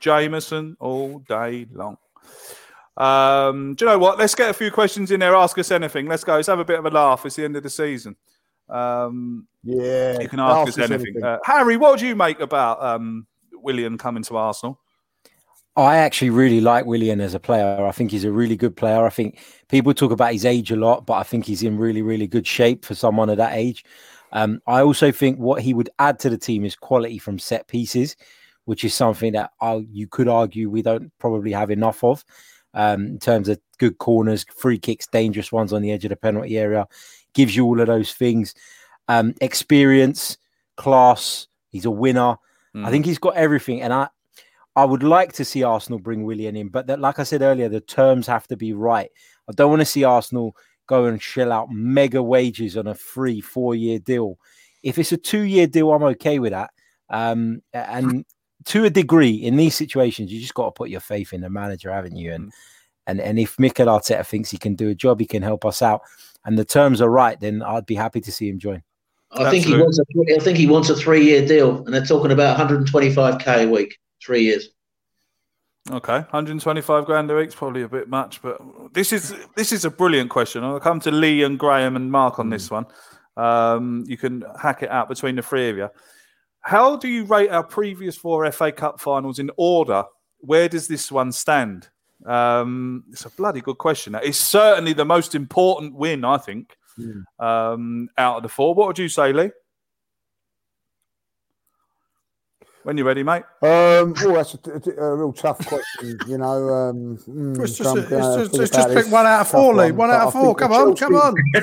Jameson 0.01 0.75
all 0.79 1.19
day 1.19 1.67
long. 1.71 1.97
Um, 2.97 3.75
do 3.75 3.85
you 3.85 3.91
know 3.91 3.97
what? 3.97 4.17
Let's 4.19 4.35
get 4.35 4.49
a 4.49 4.53
few 4.53 4.69
questions 4.69 5.11
in 5.11 5.21
there. 5.21 5.35
Ask 5.35 5.57
us 5.57 5.71
anything. 5.71 6.07
Let's 6.07 6.23
go. 6.23 6.35
Let's 6.35 6.47
have 6.47 6.59
a 6.59 6.65
bit 6.65 6.79
of 6.79 6.85
a 6.85 6.89
laugh. 6.89 7.25
It's 7.25 7.37
the 7.37 7.45
end 7.45 7.55
of 7.55 7.63
the 7.63 7.69
season. 7.69 8.15
Um, 8.69 9.47
Yeah, 9.63 10.19
you 10.19 10.27
can 10.27 10.39
ask, 10.39 10.55
ask 10.55 10.67
us 10.67 10.77
us 10.77 10.91
anything. 10.91 11.07
anything. 11.15 11.23
Uh, 11.23 11.39
Harry, 11.45 11.77
what 11.77 11.99
do 11.99 12.07
you 12.07 12.15
make 12.15 12.39
about 12.41 12.83
um, 12.83 13.25
Willian 13.53 13.97
coming 13.97 14.23
to 14.23 14.37
Arsenal? 14.37 14.79
I 15.77 15.97
actually 15.97 16.31
really 16.31 16.59
like 16.59 16.85
Willian 16.85 17.21
as 17.21 17.33
a 17.33 17.39
player. 17.39 17.85
I 17.85 17.91
think 17.91 18.11
he's 18.11 18.25
a 18.25 18.31
really 18.31 18.57
good 18.57 18.75
player. 18.75 19.05
I 19.05 19.09
think 19.09 19.39
people 19.69 19.93
talk 19.93 20.11
about 20.11 20.33
his 20.33 20.43
age 20.45 20.69
a 20.71 20.75
lot, 20.75 21.05
but 21.05 21.13
I 21.13 21.23
think 21.23 21.45
he's 21.45 21.63
in 21.63 21.77
really, 21.77 22.01
really 22.01 22.27
good 22.27 22.45
shape 22.45 22.83
for 22.83 22.93
someone 22.93 23.29
of 23.29 23.37
that 23.37 23.53
age. 23.53 23.85
Um, 24.33 24.61
I 24.67 24.81
also 24.81 25.11
think 25.13 25.39
what 25.39 25.61
he 25.61 25.73
would 25.73 25.89
add 25.99 26.19
to 26.19 26.29
the 26.29 26.37
team 26.37 26.65
is 26.65 26.75
quality 26.75 27.19
from 27.19 27.39
set 27.39 27.67
pieces, 27.67 28.17
which 28.65 28.83
is 28.83 28.93
something 28.93 29.33
that 29.33 29.51
I, 29.61 29.85
you 29.91 30.07
could 30.07 30.27
argue 30.27 30.69
we 30.69 30.81
don't 30.81 31.11
probably 31.19 31.51
have 31.51 31.71
enough 31.71 32.03
of 32.03 32.23
um, 32.73 33.07
in 33.07 33.19
terms 33.19 33.49
of 33.49 33.59
good 33.77 33.97
corners, 33.97 34.45
free 34.55 34.77
kicks, 34.77 35.07
dangerous 35.07 35.51
ones 35.51 35.73
on 35.73 35.81
the 35.81 35.91
edge 35.91 36.05
of 36.05 36.09
the 36.09 36.15
penalty 36.15 36.57
area. 36.57 36.87
Gives 37.33 37.55
you 37.55 37.65
all 37.65 37.79
of 37.79 37.87
those 37.87 38.13
things. 38.13 38.53
Um, 39.07 39.33
experience, 39.41 40.37
class. 40.77 41.47
He's 41.69 41.85
a 41.85 41.91
winner. 41.91 42.37
I 42.85 42.91
think 42.91 43.05
he's 43.05 43.17
got 43.17 43.35
everything, 43.35 43.81
and 43.81 43.91
I, 43.91 44.07
I 44.75 44.85
would 44.85 45.03
like 45.03 45.33
to 45.33 45.45
see 45.45 45.63
Arsenal 45.63 45.99
bring 45.99 46.23
Willian 46.23 46.55
in, 46.55 46.69
but 46.69 46.87
that, 46.87 46.99
like 46.99 47.19
I 47.19 47.23
said 47.23 47.41
earlier, 47.41 47.67
the 47.67 47.81
terms 47.81 48.27
have 48.27 48.47
to 48.47 48.55
be 48.55 48.71
right. 48.71 49.09
I 49.49 49.51
don't 49.53 49.69
want 49.69 49.81
to 49.81 49.85
see 49.85 50.05
Arsenal 50.05 50.55
go 50.87 51.05
and 51.05 51.21
shell 51.21 51.51
out 51.51 51.69
mega 51.71 52.23
wages 52.23 52.77
on 52.77 52.87
a 52.87 52.95
free 52.95 53.41
four 53.41 53.75
year 53.75 53.99
deal. 53.99 54.37
If 54.83 54.97
it's 54.97 55.11
a 55.11 55.17
two 55.17 55.41
year 55.41 55.67
deal, 55.67 55.91
I'm 55.91 56.03
okay 56.03 56.39
with 56.39 56.51
that. 56.51 56.71
Um, 57.09 57.61
and 57.73 58.25
to 58.65 58.85
a 58.85 58.89
degree, 58.89 59.31
in 59.31 59.55
these 59.55 59.75
situations, 59.75 60.31
you 60.31 60.39
just 60.39 60.53
got 60.53 60.65
to 60.65 60.71
put 60.71 60.89
your 60.89 60.99
faith 60.99 61.33
in 61.33 61.41
the 61.41 61.49
manager, 61.49 61.91
haven't 61.91 62.15
you? 62.15 62.33
And 62.33 62.51
and 63.07 63.19
and 63.19 63.39
if 63.39 63.59
Mikel 63.59 63.87
Arteta 63.87 64.25
thinks 64.25 64.51
he 64.51 64.57
can 64.57 64.75
do 64.75 64.89
a 64.89 64.95
job, 64.95 65.19
he 65.19 65.25
can 65.25 65.41
help 65.41 65.65
us 65.65 65.81
out, 65.81 66.01
and 66.45 66.57
the 66.57 66.65
terms 66.65 67.01
are 67.01 67.09
right, 67.09 67.39
then 67.39 67.61
I'd 67.61 67.85
be 67.85 67.95
happy 67.95 68.21
to 68.21 68.31
see 68.31 68.49
him 68.49 68.59
join. 68.59 68.83
I 69.31 69.49
think 69.49 69.65
he 69.65 69.77
wants 69.77 69.97
a 69.97 70.03
I 70.35 70.39
think 70.39 70.57
he 70.57 70.67
wants 70.67 70.89
a 70.89 70.95
three 70.95 71.25
year 71.25 71.45
deal, 71.45 71.83
and 71.85 71.93
they're 71.93 72.05
talking 72.05 72.31
about 72.31 72.57
125k 72.57 73.65
a 73.65 73.69
week, 73.69 73.97
three 74.23 74.43
years. 74.43 74.69
Okay, 75.89 76.13
125 76.13 77.05
grand 77.05 77.31
a 77.31 77.35
week's 77.35 77.55
probably 77.55 77.81
a 77.81 77.87
bit 77.87 78.07
much, 78.07 78.41
but 78.41 78.61
this 78.93 79.11
is 79.11 79.33
this 79.55 79.71
is 79.71 79.83
a 79.83 79.89
brilliant 79.89 80.29
question. 80.29 80.63
I'll 80.63 80.79
come 80.79 80.99
to 81.01 81.11
Lee 81.11 81.43
and 81.43 81.57
Graham 81.57 81.95
and 81.95 82.11
Mark 82.11 82.39
on 82.39 82.49
this 82.49 82.69
one. 82.69 82.85
Um, 83.35 84.03
you 84.07 84.17
can 84.17 84.43
hack 84.61 84.83
it 84.83 84.91
out 84.91 85.09
between 85.09 85.35
the 85.37 85.41
three 85.41 85.69
of 85.69 85.77
you. 85.77 85.89
How 86.61 86.95
do 86.95 87.07
you 87.07 87.25
rate 87.25 87.49
our 87.49 87.63
previous 87.63 88.15
four 88.15 88.49
FA 88.51 88.71
Cup 88.71 88.99
finals 88.99 89.39
in 89.39 89.49
order? 89.57 90.03
Where 90.39 90.69
does 90.69 90.87
this 90.87 91.11
one 91.11 91.31
stand? 91.31 91.89
Um, 92.25 93.03
it's 93.11 93.25
a 93.25 93.29
bloody 93.31 93.61
good 93.61 93.77
question. 93.77 94.15
It's 94.21 94.37
certainly 94.37 94.93
the 94.93 95.05
most 95.05 95.33
important 95.33 95.95
win, 95.95 96.23
I 96.23 96.37
think, 96.37 96.75
um, 97.39 98.09
out 98.17 98.37
of 98.37 98.43
the 98.43 98.49
four. 98.49 98.75
What 98.75 98.87
would 98.87 98.99
you 98.99 99.09
say, 99.09 99.33
Lee? 99.33 99.51
When 102.83 102.97
you're 102.97 103.05
ready, 103.05 103.21
mate. 103.21 103.43
Um, 103.61 104.15
oh, 104.23 104.33
that's 104.33 104.55
a, 104.55 104.59
a- 105.01 105.05
a 105.05 105.15
real 105.15 105.33
tough 105.33 105.59
question. 105.67 106.17
You 106.27 106.39
know, 106.39 106.69
um, 106.69 107.17
mm, 107.27 107.61
It's 107.61 107.77
just, 107.77 107.89
I'm 107.91 107.97
it's 107.99 108.09
gonna 108.09 108.47
just, 108.47 108.59
it's 108.59 108.75
just 108.75 108.89
pick 108.89 109.11
one 109.11 109.25
out 109.27 109.41
of 109.41 109.49
four, 109.49 109.75
Lee. 109.75 109.91
one, 109.91 110.09
One 110.09 110.11
out 110.11 110.27
of 110.27 110.33
four. 110.33 110.55
Come 110.55 110.71
the 110.71 110.77
on, 110.77 110.95
come 110.95 111.15
on. 111.15 111.33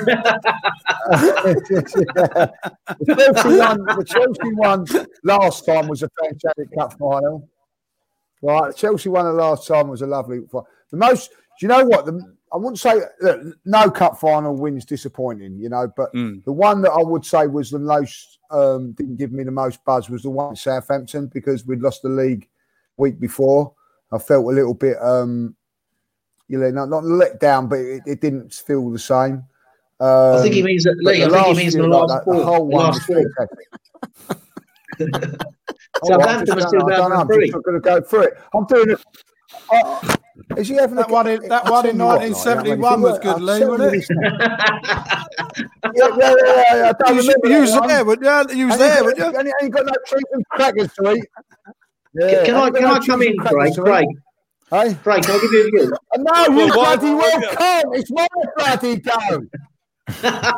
the 2.99 3.33
Chelsea 3.35 3.57
one, 3.57 3.83
the 3.85 4.03
Chelsea 4.05 4.53
one 4.55 4.85
last 5.23 5.65
time 5.65 5.87
was 5.87 6.03
a 6.03 6.09
fantastic 6.21 6.67
cup 6.77 6.93
final. 6.97 7.49
Right, 8.41 8.73
Chelsea 8.75 9.09
won 9.09 9.25
the 9.25 9.33
last 9.33 9.67
time 9.67 9.89
was 9.89 10.01
a 10.01 10.07
lovely. 10.07 10.39
fi- 10.49 10.61
The 10.91 10.97
most, 10.97 11.29
do 11.31 11.35
you 11.61 11.67
know 11.67 11.83
what? 11.85 12.05
The, 12.05 12.21
I 12.51 12.57
wouldn't 12.57 12.79
say 12.79 12.99
look, 13.21 13.41
no 13.65 13.89
cup 13.91 14.19
final 14.19 14.55
wins 14.55 14.85
disappointing, 14.85 15.57
you 15.59 15.69
know, 15.69 15.91
but 15.95 16.09
Hmm. 16.13 16.37
the 16.45 16.51
one 16.51 16.81
that 16.81 16.91
I 16.91 17.01
would 17.03 17.25
say 17.25 17.47
was 17.47 17.69
the 17.69 17.79
most 17.79 18.39
um, 18.51 18.93
didn't 18.93 19.17
give 19.17 19.31
me 19.31 19.43
the 19.43 19.51
most 19.51 19.83
buzz 19.85 20.09
was 20.09 20.23
the 20.23 20.29
one 20.31 20.53
at 20.53 20.57
Southampton 20.57 21.27
because 21.27 21.65
we'd 21.67 21.81
lost 21.81 22.01
the 22.01 22.09
league 22.09 22.49
week 22.97 23.19
before. 23.19 23.73
I 24.11 24.17
felt 24.17 24.45
a 24.45 24.49
little 24.49 24.73
bit, 24.73 24.97
um, 25.01 25.55
you 26.47 26.57
know, 26.57 26.71
not, 26.71 26.89
not 26.89 27.03
let 27.05 27.39
down, 27.39 27.67
but 27.67 27.77
it, 27.79 28.01
it 28.07 28.21
didn't 28.21 28.51
feel 28.53 28.89
the 28.89 28.97
same. 28.97 29.43
Um, 29.99 30.37
I 30.37 30.41
think 30.41 30.55
he 30.55 30.63
means 30.63 30.83
that, 30.85 30.99
but 31.03 31.11
the 31.13 31.25
I 31.25 31.29
think 31.29 31.31
he 31.31 31.37
last 31.49 31.57
means 31.57 31.73
year, 31.75 31.83
the 31.83 31.89
like 31.89 32.09
last 32.09 32.25
the 32.25 32.31
four, 32.33 32.43
whole 32.43 32.69
the 32.69 32.75
one 32.75 32.85
last 32.85 33.07
was 33.07 33.25
four. 33.37 33.49
Southampton 36.05 36.55
was 36.55 36.65
I 36.65 36.71
don't 36.71 36.87
know, 36.89 37.03
I'm 37.15 37.27
2003. 37.27 37.51
just 37.51 37.63
going 37.63 37.73
to 37.75 37.79
go 37.81 38.01
through 38.01 38.21
it. 38.23 38.33
I'm 38.53 38.65
doing 38.65 38.89
it. 38.91 38.99
Uh, 39.71 40.15
is 40.57 40.67
he 40.67 40.75
having 40.75 40.95
That 40.95 41.09
a, 41.09 41.13
one 41.13 41.27
in- 41.27 41.47
that 41.49 41.69
one 41.69 41.85
in 41.87 41.97
you 41.99 42.05
what, 42.05 42.19
like, 42.21 42.31
I 42.47 42.63
mean, 42.63 42.79
1971 42.79 43.01
was 43.01 43.19
good, 43.19 43.27
I'll 43.27 43.39
Lee, 43.39 43.65
wasn't 43.65 43.93
it? 43.93 44.07
this- 44.07 44.09
yeah, 45.95 46.07
yeah, 46.17 46.35
yeah, 46.45 46.75
yeah. 46.75 46.91
I 47.05 47.11
You 47.11 47.21
should 47.23 47.41
be 47.41 47.49
using 47.49 47.81
there, 47.87 48.05
wouldn't 48.05 48.51
you? 48.51 48.57
You 48.57 48.67
was 48.67 48.77
there, 48.77 48.97
ain't 48.97 49.05
wouldn't 49.05 49.33
you? 49.33 49.39
And 49.39 49.47
he 49.47 49.53
ain't 49.63 49.73
got 49.73 49.85
no 49.85 49.93
trees 50.07 50.23
and 50.33 50.45
crackers 50.49 50.93
to 50.93 51.11
eat. 51.13 51.25
Yeah, 52.15 52.43
Can 52.45 52.55
I 52.55 52.69
can 52.71 52.85
I 52.85 52.99
come 53.05 53.21
in, 53.21 53.37
Craig? 53.37 53.73
to. 53.75 53.81
Craig, 53.83 54.07
Hey? 54.71 54.93
Craig, 55.03 55.23
can 55.23 55.35
I 55.35 55.39
give 55.41 55.51
you 55.51 55.67
a 55.67 55.71
view? 55.71 55.93
Uh, 56.13 56.17
No, 56.19 56.45
you 56.45 56.55
Well, 56.57 56.73
bloody 56.73 57.07
why- 57.13 57.37
well 57.41 57.55
can't. 57.55 57.87
It's 57.95 58.11
my 58.11 58.27
bloody 58.57 58.95
go. 58.97 59.11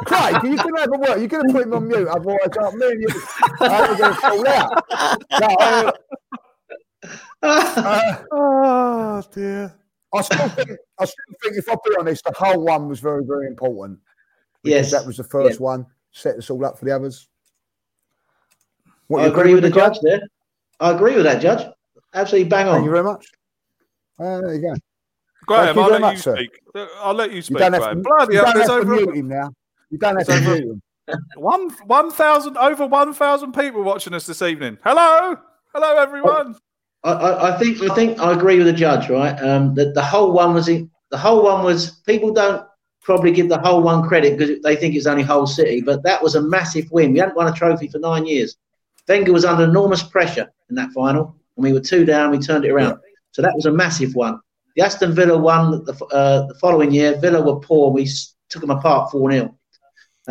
Craig, 0.05 0.43
you 0.43 0.57
can 0.57 0.75
have 0.77 0.89
a 0.93 0.97
word. 0.97 1.17
You're 1.19 1.27
going 1.27 1.47
to 1.47 1.53
put 1.53 1.63
him 1.63 1.73
on 1.73 1.87
mute, 1.87 2.07
otherwise, 2.07 2.39
me 2.75 2.87
and 2.87 3.01
you 3.01 3.09
are 3.61 3.95
going 3.97 4.13
to 4.13 4.19
fall 4.21 4.47
out. 4.47 4.83
No, 5.39 5.93
uh, 7.41 8.15
Oh 8.31 9.23
dear. 9.33 9.73
I 10.13 10.21
still 10.21 10.49
think, 10.49 10.69
I 10.99 11.05
still 11.05 11.35
think, 11.41 11.57
if 11.57 11.69
I 11.69 11.75
be 11.85 11.95
honest, 11.99 12.23
the 12.25 12.33
Hull 12.37 12.61
one 12.65 12.89
was 12.89 12.99
very, 12.99 13.23
very 13.23 13.47
important. 13.47 13.99
Yes. 14.63 14.91
that 14.91 15.05
was 15.05 15.17
the 15.17 15.23
first 15.23 15.59
one, 15.59 15.85
set 16.11 16.35
us 16.35 16.49
all 16.49 16.63
up 16.65 16.77
for 16.77 16.85
the 16.85 16.91
others. 16.95 17.27
What, 19.07 19.21
I 19.23 19.25
you 19.27 19.31
agree 19.31 19.53
with 19.53 19.63
the 19.63 19.69
Graham? 19.69 19.93
judge 19.93 20.01
there. 20.03 20.21
I 20.79 20.91
agree 20.91 21.15
with 21.15 21.23
that 21.23 21.41
judge. 21.41 21.65
Absolutely 22.13 22.49
bang 22.49 22.67
on. 22.67 22.75
Thank 22.75 22.85
you 22.85 22.89
on. 22.89 22.93
very 22.93 23.03
much. 23.03 23.25
Uh, 24.19 24.41
there 24.41 24.55
you 24.55 24.61
go. 24.61 24.73
Graham, 25.47 25.65
Thank 25.65 25.75
you 25.75 25.81
I'll 25.81 25.89
very 25.89 25.91
let 25.93 26.01
much, 26.01 26.13
you 26.15 26.21
sir. 26.21 26.35
speak. 26.35 26.49
I'll 26.97 27.13
let 27.13 27.29
you 27.31 27.35
You 27.37 27.41
speak, 27.41 27.57
don't 27.57 27.73
have 27.73 27.81
Graham. 27.81 27.97
to, 27.97 28.03
Bloody 28.03 28.35
you 28.35 28.41
don't 28.41 28.53
there's 28.55 28.67
have 28.69 28.81
to 28.81 28.81
over 28.87 28.95
mute 28.95 29.15
him 29.15 29.27
now. 29.29 29.49
You 29.89 29.97
don't 29.97 30.17
have 30.17 30.27
to 30.27 30.33
over- 30.33 30.51
mute 30.59 30.63
him. 30.71 30.81
one 31.37 31.69
one 31.87 32.11
thousand 32.11 32.57
over 32.57 32.85
one 32.85 33.13
thousand 33.13 33.53
people 33.53 33.81
watching 33.81 34.13
us 34.13 34.27
this 34.27 34.41
evening. 34.41 34.77
Hello, 34.83 35.35
hello 35.73 35.95
everyone. 35.97 36.55
I, 37.03 37.53
I, 37.53 37.57
think 37.57 37.81
I 37.81 37.93
think 37.95 38.19
I 38.19 38.31
agree 38.31 38.57
with 38.57 38.67
the 38.67 38.73
judge, 38.73 39.09
right? 39.09 39.33
Um, 39.41 39.73
that 39.75 39.93
the 39.95 40.01
Hull 40.03 40.31
one 40.33 40.53
was 40.53 40.67
in, 40.67 40.89
the 41.09 41.17
Hull 41.17 41.43
one 41.43 41.63
was 41.65 41.91
people 42.05 42.31
don't 42.31 42.63
probably 43.01 43.31
give 43.31 43.49
the 43.49 43.57
Hull 43.57 43.81
one 43.81 44.07
credit 44.07 44.37
because 44.37 44.61
they 44.61 44.75
think 44.75 44.95
it's 44.95 45.07
only 45.07 45.23
Hull 45.23 45.47
City, 45.47 45.81
but 45.81 46.03
that 46.03 46.21
was 46.21 46.35
a 46.35 46.41
massive 46.41 46.91
win. 46.91 47.13
We 47.13 47.19
hadn't 47.19 47.35
won 47.35 47.47
a 47.47 47.53
trophy 47.53 47.87
for 47.87 47.97
nine 47.97 48.25
years. 48.25 48.57
Wenger 49.07 49.33
was 49.33 49.43
under 49.43 49.65
enormous 49.65 50.03
pressure 50.03 50.49
in 50.69 50.75
that 50.75 50.91
final, 50.91 51.35
and 51.57 51.63
we 51.63 51.73
were 51.73 51.81
two 51.81 52.05
down. 52.05 52.31
We 52.31 52.39
turned 52.39 52.63
it 52.63 52.71
around, 52.71 52.99
so 53.31 53.41
that 53.41 53.53
was 53.55 53.65
a 53.65 53.71
massive 53.71 54.15
one. 54.15 54.39
The 54.75 54.83
Aston 54.83 55.13
Villa 55.13 55.37
one 55.37 55.83
the, 55.83 55.93
uh, 56.13 56.47
the 56.47 56.55
following 56.55 56.91
year. 56.91 57.17
Villa 57.19 57.41
were 57.41 57.59
poor. 57.59 57.91
We 57.91 58.07
took 58.47 58.61
them 58.61 58.69
apart 58.69 59.11
four 59.11 59.29
0 59.29 59.53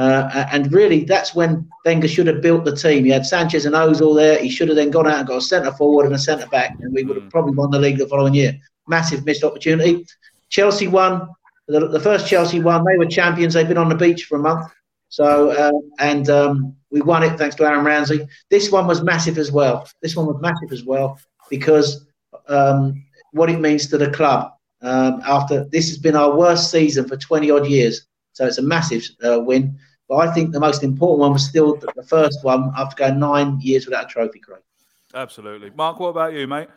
uh, 0.00 0.46
and 0.50 0.72
really, 0.72 1.04
that's 1.04 1.34
when 1.34 1.68
Wenger 1.84 2.08
should 2.08 2.26
have 2.26 2.40
built 2.40 2.64
the 2.64 2.74
team. 2.74 3.04
He 3.04 3.10
had 3.10 3.26
Sanchez 3.26 3.66
and 3.66 3.74
Ozil 3.74 4.16
there. 4.16 4.38
He 4.38 4.48
should 4.48 4.68
have 4.68 4.76
then 4.76 4.90
gone 4.90 5.06
out 5.06 5.18
and 5.18 5.26
got 5.26 5.36
a 5.36 5.42
centre 5.42 5.72
forward 5.72 6.06
and 6.06 6.14
a 6.14 6.18
centre 6.18 6.46
back, 6.46 6.76
and 6.80 6.94
we 6.94 7.04
would 7.04 7.20
have 7.20 7.30
probably 7.30 7.54
won 7.54 7.70
the 7.70 7.78
league 7.78 7.98
the 7.98 8.06
following 8.06 8.32
year. 8.32 8.58
Massive 8.88 9.26
missed 9.26 9.44
opportunity. 9.44 10.06
Chelsea 10.48 10.88
won. 10.88 11.28
The, 11.68 11.88
the 11.88 12.00
first 12.00 12.26
Chelsea 12.26 12.60
won. 12.60 12.84
They 12.84 12.96
were 12.96 13.06
champions. 13.06 13.52
They've 13.52 13.68
been 13.68 13.76
on 13.76 13.90
the 13.90 13.94
beach 13.94 14.24
for 14.24 14.38
a 14.38 14.42
month. 14.42 14.72
So, 15.10 15.50
uh, 15.50 15.72
and 15.98 16.30
um, 16.30 16.76
we 16.90 17.02
won 17.02 17.22
it 17.22 17.36
thanks 17.36 17.56
to 17.56 17.64
Aaron 17.64 17.84
Ramsey. 17.84 18.26
This 18.48 18.72
one 18.72 18.86
was 18.86 19.02
massive 19.02 19.36
as 19.36 19.52
well. 19.52 19.86
This 20.00 20.16
one 20.16 20.26
was 20.26 20.40
massive 20.40 20.72
as 20.72 20.84
well 20.84 21.18
because 21.50 22.06
um, 22.48 23.04
what 23.32 23.50
it 23.50 23.60
means 23.60 23.88
to 23.88 23.98
the 23.98 24.10
club. 24.10 24.52
Um, 24.82 25.20
after 25.26 25.64
this 25.64 25.90
has 25.90 25.98
been 25.98 26.16
our 26.16 26.34
worst 26.34 26.70
season 26.70 27.06
for 27.06 27.18
20 27.18 27.50
odd 27.50 27.66
years. 27.66 28.06
So 28.32 28.46
it's 28.46 28.56
a 28.56 28.62
massive 28.62 29.06
uh, 29.22 29.40
win. 29.40 29.78
But 30.10 30.28
I 30.28 30.34
think 30.34 30.50
the 30.50 30.58
most 30.58 30.82
important 30.82 31.20
one 31.20 31.32
was 31.32 31.46
still 31.46 31.76
the 31.76 31.86
the 31.94 32.02
first 32.02 32.42
one 32.42 32.72
after 32.76 32.96
going 32.96 33.20
nine 33.20 33.60
years 33.60 33.86
without 33.86 34.06
a 34.06 34.08
trophy, 34.08 34.40
Craig. 34.40 34.60
Absolutely. 35.14 35.70
Mark, 35.70 36.00
what 36.00 36.08
about 36.08 36.32
you, 36.34 36.48
mate? 36.48 36.68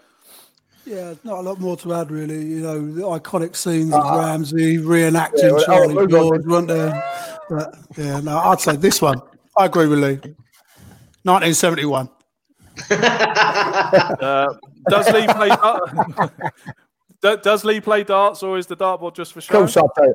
Yeah, 0.86 1.16
not 1.24 1.40
a 1.40 1.42
lot 1.42 1.60
more 1.60 1.76
to 1.78 1.94
add, 1.96 2.12
really. 2.12 2.46
You 2.46 2.60
know, 2.60 2.92
the 2.92 3.02
iconic 3.02 3.56
scenes 3.56 3.92
Uh, 3.92 4.02
of 4.02 4.20
Ramsey 4.20 4.78
reenacting 4.78 5.42
yeah, 5.42 5.52
well, 5.52 5.66
Charlie 5.66 5.98
oh, 5.98 6.06
George, 6.06 6.46
weren't 6.46 6.68
there? 6.68 7.04
But 7.50 7.76
yeah, 7.98 8.20
no, 8.20 8.38
I'd 8.38 8.60
say 8.60 8.76
this 8.76 9.02
one. 9.02 9.20
I 9.58 9.66
agree 9.66 9.88
with 9.88 10.00
Lee. 10.00 10.36
1971. 11.24 12.10
Uh, 12.90 14.54
does 14.90 15.10
Lee 15.12 15.26
play? 15.28 15.48
dart- 15.50 16.34
does 17.44 17.64
Lee 17.66 17.80
play 17.82 18.04
darts, 18.04 18.44
or 18.44 18.58
is 18.60 18.68
the 18.68 18.76
dartboard 18.76 19.16
just 19.16 19.34
for 19.34 19.42
show? 19.42 19.64
Of 19.64 19.72
show? 19.72 19.82
course 19.82 19.94
I 19.98 20.06
do. 20.06 20.14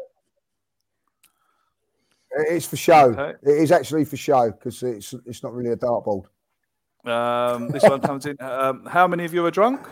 It's 2.37 2.67
for 2.67 2.77
show. 2.77 3.11
It 3.43 3.49
is 3.49 3.73
actually 3.73 4.05
for 4.05 4.17
show 4.17 4.51
because 4.51 4.83
it's 4.83 5.15
it's 5.27 5.43
not 5.43 5.53
really 5.55 5.71
a 5.73 5.77
dartboard. 5.77 6.25
Um, 7.05 7.69
this 7.69 7.83
one 7.83 8.01
comes 8.01 8.27
in. 8.27 8.37
Um, 8.41 8.85
how 8.87 9.07
many 9.09 9.25
of 9.25 9.33
you 9.33 9.45
are 9.47 9.51
drunk? 9.51 9.87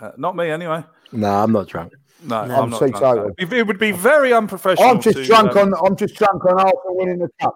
Uh, 0.00 0.12
not 0.16 0.36
me, 0.36 0.48
anyway. 0.50 0.84
No, 1.12 1.28
I'm 1.42 1.52
not 1.52 1.66
drunk. 1.68 1.92
No, 2.22 2.44
No, 2.46 2.54
I'm 2.54 2.62
I'm 2.64 2.70
not. 2.70 2.78
Drunk. 2.92 3.34
It 3.38 3.52
it 3.52 3.66
would 3.66 3.78
be 3.78 3.92
very 3.92 4.32
unprofessional. 4.32 4.88
I'm 4.90 5.00
just 5.00 5.18
to, 5.18 5.24
drunk 5.24 5.56
um, 5.56 5.74
on. 5.74 5.86
I'm 5.86 5.96
just 5.96 6.14
drunk 6.14 6.44
on 6.44 6.54
Arsenal 6.54 6.96
winning 6.96 7.18
the 7.18 7.28
cup. 7.40 7.54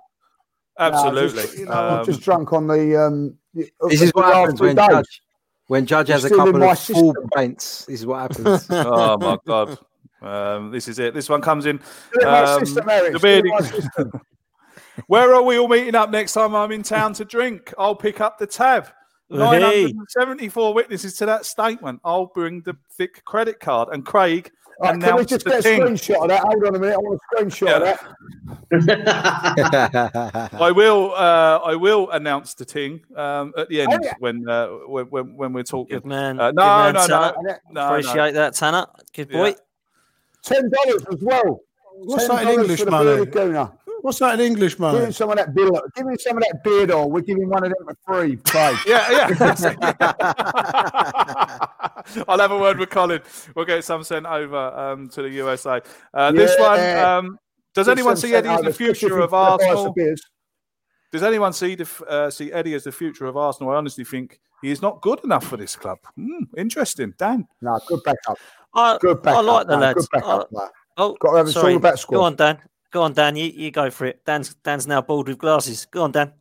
No, 0.79 0.85
Absolutely. 0.87 1.43
just, 1.43 1.59
you 1.59 1.65
know, 1.67 1.73
I'm 1.73 1.99
Um, 2.01 2.05
just 2.07 2.21
drunk 2.21 2.53
on 2.53 2.67
the. 2.67 3.01
Um, 3.01 3.39
This 3.55 3.71
the 3.81 4.05
is 4.07 4.11
what 4.13 4.35
happens 4.35 4.61
when 4.61 4.77
days. 4.77 4.87
Judge, 4.89 5.23
when 5.69 5.87
Judge 5.87 6.11
It's 6.11 6.23
has 6.23 6.33
a 6.33 6.35
couple 6.35 6.63
of 6.63 6.79
full 6.79 7.15
system. 7.15 7.29
pints. 7.35 7.85
This 7.87 8.01
is 8.01 8.07
what 8.07 8.21
happens. 8.21 8.67
oh 8.71 9.17
my 9.19 9.39
god. 9.47 9.79
Um, 10.23 10.71
this 10.71 10.89
is 10.89 10.99
it. 10.99 11.14
This 11.14 11.29
one 11.29 11.41
comes 11.43 11.67
in. 11.67 11.81
Still 12.11 12.23
in 12.23 12.27
my 12.29 12.43
um, 12.43 12.61
system, 12.64 12.87
the 12.87 13.19
bearding- 13.21 13.53
Where 15.09 15.35
are 15.35 15.43
we 15.43 15.59
all 15.59 15.69
meeting 15.69 15.95
up 15.95 16.11
next 16.11 16.33
time 16.33 16.55
I'm 16.55 16.73
in 16.73 16.83
town 16.83 17.12
to 17.14 17.25
drink? 17.25 17.73
I'll 17.79 17.95
pick 17.95 18.21
up 18.21 18.39
the 18.39 18.47
tab. 18.47 18.87
Hey. 19.29 19.37
974 19.39 20.73
witnesses 20.73 21.17
to 21.19 21.27
that 21.27 21.45
statement. 21.45 22.01
I'll 22.05 22.27
bring 22.27 22.62
the 22.62 22.77
thick 22.97 23.23
credit 23.25 23.61
card. 23.61 23.91
And 23.93 24.07
Craig 24.07 24.51
Right, 24.79 25.01
can 25.01 25.17
we 25.17 25.25
just 25.25 25.45
the 25.45 25.51
get 25.53 25.59
a 25.61 25.62
thing. 25.62 25.81
screenshot 25.81 26.23
of 26.23 26.29
that? 26.29 26.43
Hold 26.43 26.64
on 26.67 26.77
a 26.77 26.79
minute. 26.79 26.95
I 26.95 26.99
want 26.99 27.19
a 27.19 27.37
screenshot 27.45 27.77
of 27.77 27.83
that. 28.87 30.51
I 30.53 30.71
will. 30.71 31.12
Uh, 31.14 31.61
I 31.64 31.75
will 31.77 32.11
announce 32.11 32.53
the 32.55 32.64
thing 32.67 33.01
um, 33.17 33.55
at 33.57 33.69
the 33.71 33.81
end 33.81 33.93
Oh, 33.95 33.99
yeah. 34.03 34.12
when, 34.19 34.47
uh, 34.49 34.67
when 34.87 35.07
when 35.07 35.37
when 35.37 35.53
we're 35.55 35.62
talking. 35.62 35.97
Good 35.97 36.05
man. 36.07 36.39
Uh, 36.39 36.49
Good 36.51 36.57
no, 36.57 36.64
man, 36.67 36.95
no, 36.95 37.01
no, 37.01 37.07
Tanner. 37.07 37.61
no, 37.71 37.87
Appreciate 37.89 38.33
that, 38.35 38.55
Tanner. 38.55 38.87
Good 39.14 39.31
boy. 39.31 39.49
Yeah. 39.49 39.55
Ten 40.47 40.71
dollars 40.71 41.05
as 41.13 41.21
well. 41.23 41.61
What's 42.05 42.29
that 42.29 42.43
in 42.43 42.61
English 42.61 42.85
money? 42.87 43.27
What's 44.03 44.19
that 44.21 44.39
in 44.39 44.47
English, 44.47 44.77
Give 44.77 44.87
him 44.87 45.03
man? 45.03 45.13
some 45.13 45.31
of 45.31 45.37
that 45.37 45.53
beard. 45.55 45.73
Give 45.97 46.07
him 46.07 46.17
some 46.19 46.37
of 46.37 46.45
that 46.45 46.63
beard 46.63 46.93
oil. 46.93 47.11
We're 47.11 47.23
giving 47.23 47.49
one 47.49 47.65
of 47.65 47.73
them 47.73 47.89
for 47.89 47.97
free. 48.07 48.37
Craig. 48.37 48.77
Yeah, 48.87 49.11
yeah. 49.11 50.07
I'll 52.29 52.39
have 52.39 52.53
a 52.53 52.59
word 52.59 52.79
with 52.79 52.91
Colin. 52.91 53.21
We'll 53.57 53.65
get 53.65 53.83
some 53.85 54.05
sent 54.05 54.27
over 54.27 54.57
um, 54.57 55.09
to 55.09 55.23
the 55.23 55.31
USA. 55.31 55.81
Uh, 56.15 56.31
This 56.31 56.57
one. 56.61 56.79
Um, 56.81 57.39
does 57.75 57.87
Get 57.89 57.99
anyone 57.99 58.17
see 58.17 58.33
Eddie 58.35 58.49
as 58.49 58.63
the 58.63 58.73
future 58.73 59.19
of 59.19 59.35
Arsenal? 59.35 59.93
Beers. 61.11 61.21
Does 61.23 61.27
anyone 61.27 61.53
see 61.53 61.75
the 61.75 61.89
uh, 62.09 62.31
see 62.31 62.53
Eddie 62.53 62.75
as 62.75 62.85
the 62.85 62.93
future 62.93 63.27
of 63.27 63.37
Arsenal? 63.37 63.73
I 63.73 63.77
honestly 63.77 64.05
think 64.05 64.41
he 64.63 64.71
is 64.71 64.83
not 64.83 65.01
good 65.03 65.23
enough 65.25 65.45
for 65.45 65.57
this 65.57 65.77
club. 65.77 65.99
Hmm, 66.17 66.45
interesting, 66.57 67.15
Dan. 67.19 67.47
No, 67.61 67.79
good 67.87 68.03
backup. 68.05 68.39
I, 68.75 68.99
Good 69.01 69.27
I 69.27 69.41
like 69.41 69.67
the 69.67 69.73
man, 69.73 69.81
lads. 69.81 70.07
Good 70.07 70.21
backup. 70.21 70.49
I- 70.59 70.69
oh, 70.99 71.17
Got 71.21 71.31
to 71.31 71.37
have- 71.39 71.47
it's 71.47 71.55
sorry. 71.55 71.75
about 71.75 71.99
squad. 71.99 72.19
Go 72.19 72.25
on, 72.25 72.37
Dan. 72.37 72.59
Go 72.91 73.03
on, 73.03 73.13
Dan. 73.13 73.37
You, 73.37 73.47
you 73.47 73.71
go 73.71 73.91
for 73.91 74.07
it. 74.07 74.25
Dan's 74.25 74.55
Dan's 74.57 74.87
now 74.87 75.01
bald 75.03 75.29
with 75.29 75.39
glasses. 75.39 75.87
Go 75.91 76.03
on, 76.05 76.13
Dan. 76.13 76.33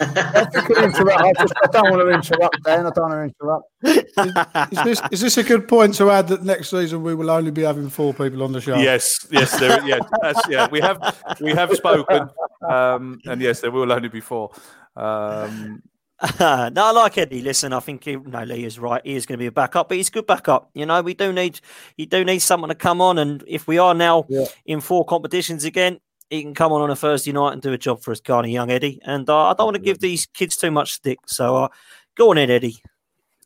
I 0.00 0.84
interrupt. 0.84 1.20
I, 1.20 1.32
just, 1.34 1.52
I 1.62 1.66
don't 1.72 1.90
want 1.90 2.02
to 2.02 2.08
interrupt, 2.08 2.62
Dan. 2.64 2.86
I 2.86 2.90
don't 2.90 3.10
want 3.10 3.12
to 3.14 3.22
interrupt. 3.22 4.72
Is 4.72 4.84
this 4.84 5.00
is 5.12 5.20
this 5.20 5.36
a 5.38 5.42
good 5.42 5.68
point 5.68 5.94
to 5.96 6.10
add 6.10 6.28
that 6.28 6.42
next 6.44 6.70
season 6.70 7.02
we 7.02 7.14
will 7.14 7.30
only 7.30 7.50
be 7.50 7.62
having 7.62 7.88
four 7.88 8.14
people 8.14 8.42
on 8.42 8.52
the 8.52 8.60
show? 8.60 8.76
Yes, 8.76 9.26
yes, 9.30 9.58
there, 9.58 9.86
yeah, 9.86 9.98
that's, 10.22 10.40
yeah. 10.48 10.68
We 10.70 10.80
have 10.80 11.16
we 11.40 11.52
have 11.52 11.74
spoken, 11.74 12.28
um, 12.68 13.20
and 13.26 13.40
yes, 13.40 13.60
there 13.60 13.70
will 13.70 13.92
only 13.92 14.08
be 14.08 14.20
four. 14.20 14.50
Um, 14.96 15.82
no, 16.40 16.72
I 16.76 16.90
like 16.90 17.16
Eddie. 17.18 17.42
Listen, 17.42 17.72
I 17.72 17.78
think 17.78 18.02
he, 18.02 18.16
no, 18.16 18.42
Lee 18.42 18.64
is 18.64 18.78
right. 18.78 19.00
He 19.04 19.14
is 19.14 19.24
going 19.24 19.38
to 19.38 19.42
be 19.42 19.46
a 19.46 19.52
backup, 19.52 19.88
but 19.88 19.98
he's 19.98 20.08
a 20.08 20.10
good 20.12 20.26
backup. 20.26 20.68
You 20.74 20.84
know, 20.84 21.00
we 21.00 21.14
do 21.14 21.32
need 21.32 21.60
you 21.96 22.06
do 22.06 22.24
need 22.24 22.40
someone 22.40 22.70
to 22.70 22.74
come 22.74 23.00
on, 23.00 23.18
and 23.18 23.44
if 23.46 23.68
we 23.68 23.78
are 23.78 23.94
now 23.94 24.24
Yeah. 24.28 24.46
in 24.66 24.80
four 24.80 25.04
competitions 25.04 25.64
again, 25.64 26.00
he 26.30 26.42
can 26.42 26.54
come 26.54 26.72
on 26.72 26.82
on 26.82 26.90
a 26.90 26.96
Thursday 26.96 27.32
night 27.32 27.52
and 27.52 27.62
do 27.62 27.72
a 27.72 27.78
job 27.78 28.02
for 28.02 28.12
us, 28.12 28.20
kind 28.20 28.50
young 28.50 28.70
Eddie. 28.70 29.00
And 29.04 29.28
uh, 29.28 29.48
I 29.48 29.54
don't 29.54 29.66
want 29.66 29.76
to 29.76 29.82
give 29.82 30.00
these 30.00 30.26
kids 30.26 30.56
too 30.56 30.70
much 30.70 30.92
stick, 30.92 31.18
so 31.26 31.56
uh, 31.56 31.68
go 32.16 32.30
on, 32.30 32.38
in, 32.38 32.50
Eddie. 32.50 32.76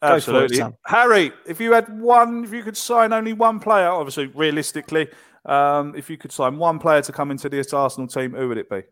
Go 0.01 0.09
for 0.09 0.13
it, 0.13 0.17
Absolutely. 0.17 0.77
Harry. 0.87 1.33
If 1.47 1.61
you 1.61 1.73
had 1.73 2.01
one, 2.01 2.45
if 2.45 2.53
you 2.53 2.65
could 2.65 2.77
sign 2.77 3.13
only 3.13 3.33
one 3.33 3.61
player, 3.61 3.89
obviously 3.89 4.27
realistically, 4.27 5.09
um, 5.45 5.95
if 5.95 6.11
you 6.11 6.17
could 6.17 6.33
sign 6.33 6.59
one 6.59 6.79
player 6.81 7.03
to 7.03 7.13
come 7.13 7.31
into 7.31 7.49
this 7.49 7.73
Arsenal 7.73 8.09
team, 8.09 8.33
who 8.33 8.49
would 8.49 8.59
it 8.59 8.69
be? 8.69 8.83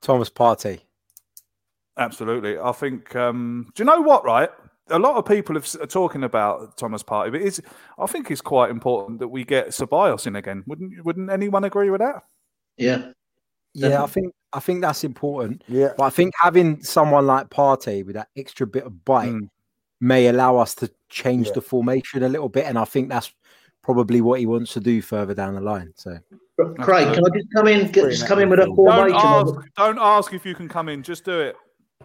Thomas 0.00 0.30
Partey. 0.30 0.80
Absolutely, 1.98 2.58
I 2.58 2.72
think. 2.72 3.14
Um, 3.16 3.70
do 3.74 3.82
you 3.82 3.86
know 3.86 4.00
what? 4.02 4.24
Right, 4.24 4.50
a 4.88 4.98
lot 4.98 5.16
of 5.16 5.26
people 5.26 5.56
have, 5.56 5.68
are 5.80 5.86
talking 5.86 6.22
about 6.22 6.76
Thomas 6.76 7.02
Partey, 7.02 7.32
but 7.32 7.42
it's, 7.42 7.60
I 7.98 8.06
think 8.06 8.30
it's 8.30 8.40
quite 8.40 8.70
important 8.70 9.18
that 9.18 9.28
we 9.28 9.44
get 9.44 9.68
Ceballos 9.68 10.26
in 10.26 10.36
again. 10.36 10.62
Wouldn't 10.66 11.04
Wouldn't 11.04 11.30
anyone 11.30 11.64
agree 11.64 11.90
with 11.90 12.00
that? 12.00 12.22
Yeah. 12.76 13.10
Yeah, 13.74 14.02
I 14.02 14.06
think 14.06 14.34
I 14.52 14.60
think 14.60 14.82
that's 14.82 15.02
important. 15.04 15.62
Yeah. 15.66 15.92
But 15.96 16.04
I 16.04 16.10
think 16.10 16.34
having 16.40 16.82
someone 16.82 17.26
like 17.26 17.48
Partey 17.48 18.04
with 18.04 18.14
that 18.16 18.28
extra 18.36 18.66
bit 18.66 18.84
of 18.84 19.04
bite 19.04 19.30
Mm. 19.30 19.48
may 20.00 20.26
allow 20.28 20.58
us 20.58 20.74
to 20.76 20.90
change 21.08 21.46
Yeah. 21.48 21.52
the 21.54 21.62
formation 21.62 22.22
a 22.22 22.28
little 22.28 22.48
bit, 22.50 22.66
and 22.66 22.78
I 22.78 22.84
think 22.84 23.08
that's 23.08 23.32
probably 23.82 24.20
what 24.20 24.40
he 24.40 24.46
wants 24.46 24.74
to 24.74 24.80
do 24.80 25.00
further 25.00 25.32
down 25.34 25.54
the 25.54 25.60
line. 25.60 25.92
So 25.96 26.18
Craig, 26.80 27.14
can 27.14 27.24
I 27.24 27.28
just 27.34 27.48
come 27.56 27.66
in? 27.66 27.90
Get, 27.90 28.10
just 28.10 28.26
come 28.26 28.38
in 28.40 28.50
with 28.50 28.60
a 28.60 28.66
Don't 28.66 28.76
formation. 28.76 29.16
on 29.16 29.48
ask. 29.48 29.68
Don't 29.76 29.98
ask 29.98 30.32
if 30.34 30.44
you 30.46 30.54
can 30.54 30.68
come 30.68 30.88
in. 30.88 31.02
Just 31.02 31.24
do 31.24 31.40
it. 31.40 31.56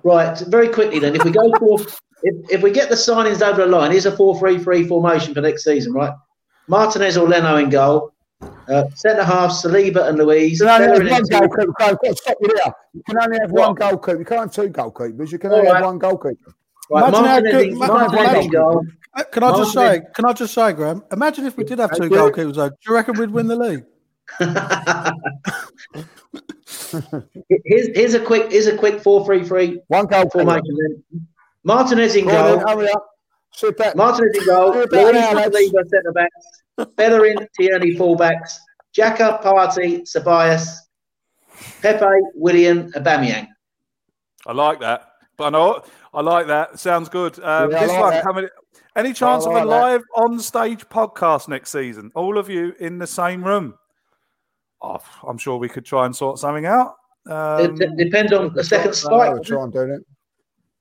Right, 0.04 0.38
very 0.48 0.70
quickly 0.70 1.00
then. 1.00 1.16
If 1.16 1.24
we 1.26 1.32
go 1.32 1.52
for, 1.60 1.80
if, 2.24 2.50
if 2.50 2.62
we 2.64 2.72
get 2.72 2.90
the 2.90 2.96
signings 2.96 3.42
over 3.42 3.62
the 3.66 3.68
line, 3.68 3.92
here's 3.92 4.06
a 4.06 4.16
4 4.16 4.40
3 4.40 4.58
3 4.60 4.88
formation 4.88 5.34
for 5.34 5.42
next 5.42 5.64
season, 5.66 5.92
right? 5.94 6.14
Martinez 6.68 7.18
or 7.18 7.28
Leno 7.28 7.58
in 7.58 7.70
goal. 7.70 8.12
Uh, 8.42 8.84
centre 8.96 9.24
half, 9.24 9.52
Saliba 9.52 10.08
and 10.10 10.18
Luiz. 10.18 10.60
You 10.60 10.66
can 10.68 10.82
only 10.92 11.00
Bellerin 11.00 11.08
have 11.08 11.24
one 11.24 11.48
goalkeeper. 11.48 11.74
Craig, 11.74 11.90
I've 11.90 12.00
got 12.02 12.10
to 12.10 12.16
stop 12.16 12.38
you 12.42 12.48
there. 12.50 12.74
You 12.94 13.04
can 13.08 13.18
only 13.20 13.40
have 13.40 13.52
one 13.52 13.74
goalkeeper. 13.76 14.20
You 14.20 14.26
can't 14.26 14.42
have 14.42 14.52
two 14.52 14.70
goalkeepers. 14.72 15.32
You 15.32 15.40
can 15.40 15.52
only 15.54 15.68
All 15.68 15.76
have 15.76 15.86
one 15.86 15.98
goalkeeper. 15.98 16.54
Right, 16.90 17.10
Imagine 17.10 17.26
how 17.26 17.40
good- 17.42 17.54
imagine- 17.54 17.78
Martinez 17.80 18.14
imagine- 18.32 18.52
goal. 18.52 18.86
Uh, 19.16 19.24
Can 19.24 19.44
I 19.44 19.58
just 19.58 19.74
say? 19.74 20.02
Can 20.14 20.26
I 20.26 20.34
just 20.34 20.54
say, 20.54 20.74
Graham? 20.74 21.04
Imagine 21.12 21.46
if 21.48 21.58
we 21.58 21.64
did 21.64 21.80
have 21.80 21.92
two 21.96 22.08
Thank 22.08 22.14
goalkeepers. 22.14 22.54
Though, 22.56 22.70
do 22.70 22.76
you 22.88 22.94
reckon 22.94 23.18
we'd 23.18 23.32
win 23.32 23.48
the 23.48 23.56
league? 23.56 23.84
here's, 27.66 27.88
here's 27.96 28.14
a 28.14 28.20
quick 28.20 28.52
here's 28.52 28.68
a 28.68 28.78
quick 28.78 29.02
4 29.02 29.26
3 29.26 29.44
3 29.44 29.80
One 29.88 30.06
goalkeeper. 30.06 30.44
formation 30.44 30.78
then. 31.12 31.28
Martinez 31.64 32.16
in 32.16 32.26
goal. 32.26 32.58
then, 32.58 32.68
hurry 32.68 32.90
up. 32.92 33.08
Sit 33.54 33.76
back. 33.78 33.96
Martinez 33.96 34.36
in 34.38 34.46
goal. 34.46 34.74
Do 34.74 34.82
it 34.82 34.92
better 34.92 35.14
Luiz 35.14 35.16
and. 35.16 35.54
Saliba 35.54 35.90
centre 35.90 36.12
backs. 36.14 36.46
Bellerin, 36.96 37.48
Tierney 37.58 37.96
fullbacks. 37.96 38.58
Xhaka, 38.96 39.44
Partey, 39.44 40.02
Ceballos, 40.02 40.68
Pepe, 41.82 42.06
Willian, 42.36 42.92
Aubameyang. 42.94 43.48
I 44.46 44.54
like 44.54 44.80
that. 44.80 45.08
But 45.38 45.46
I 45.46 45.50
know 45.52 45.84
I 46.14 46.22
like 46.22 46.48
that. 46.48 46.80
Sounds 46.80 47.10
good. 47.10 47.38
Um, 47.44 47.70
Yeah, 47.72 47.80
this 47.82 47.90
like 47.92 48.00
one 48.02 48.14
that. 48.14 48.24
coming 48.24 48.48
Any 48.96 49.14
chance 49.14 49.46
I 49.46 49.50
of 49.50 49.56
a 49.56 49.60
like 49.60 49.70
that. 49.70 49.70
live 49.70 50.02
on 50.16 50.40
stage 50.40 50.88
podcast 50.90 51.48
next 51.48 51.70
season? 51.72 52.12
All 52.16 52.38
of 52.40 52.50
you 52.50 52.74
in 52.80 52.98
the 52.98 53.06
same 53.06 53.44
room. 53.44 53.76
Oh, 54.82 54.98
I'm 55.28 55.38
sure 55.38 55.58
we 55.58 55.70
could 55.70 55.86
try 55.86 56.06
and 56.08 56.16
sort 56.16 56.40
something 56.40 56.66
out. 56.66 56.96
Um, 57.30 57.80
it, 57.82 57.98
depends 57.98 58.32
on 58.34 58.54
the 58.54 58.64
second 58.64 58.90
I 58.92 58.94
spike. 58.94 59.34
would 59.34 59.44
try 59.44 59.64
and 59.64 59.74
do 59.74 59.80
that. 59.88 60.02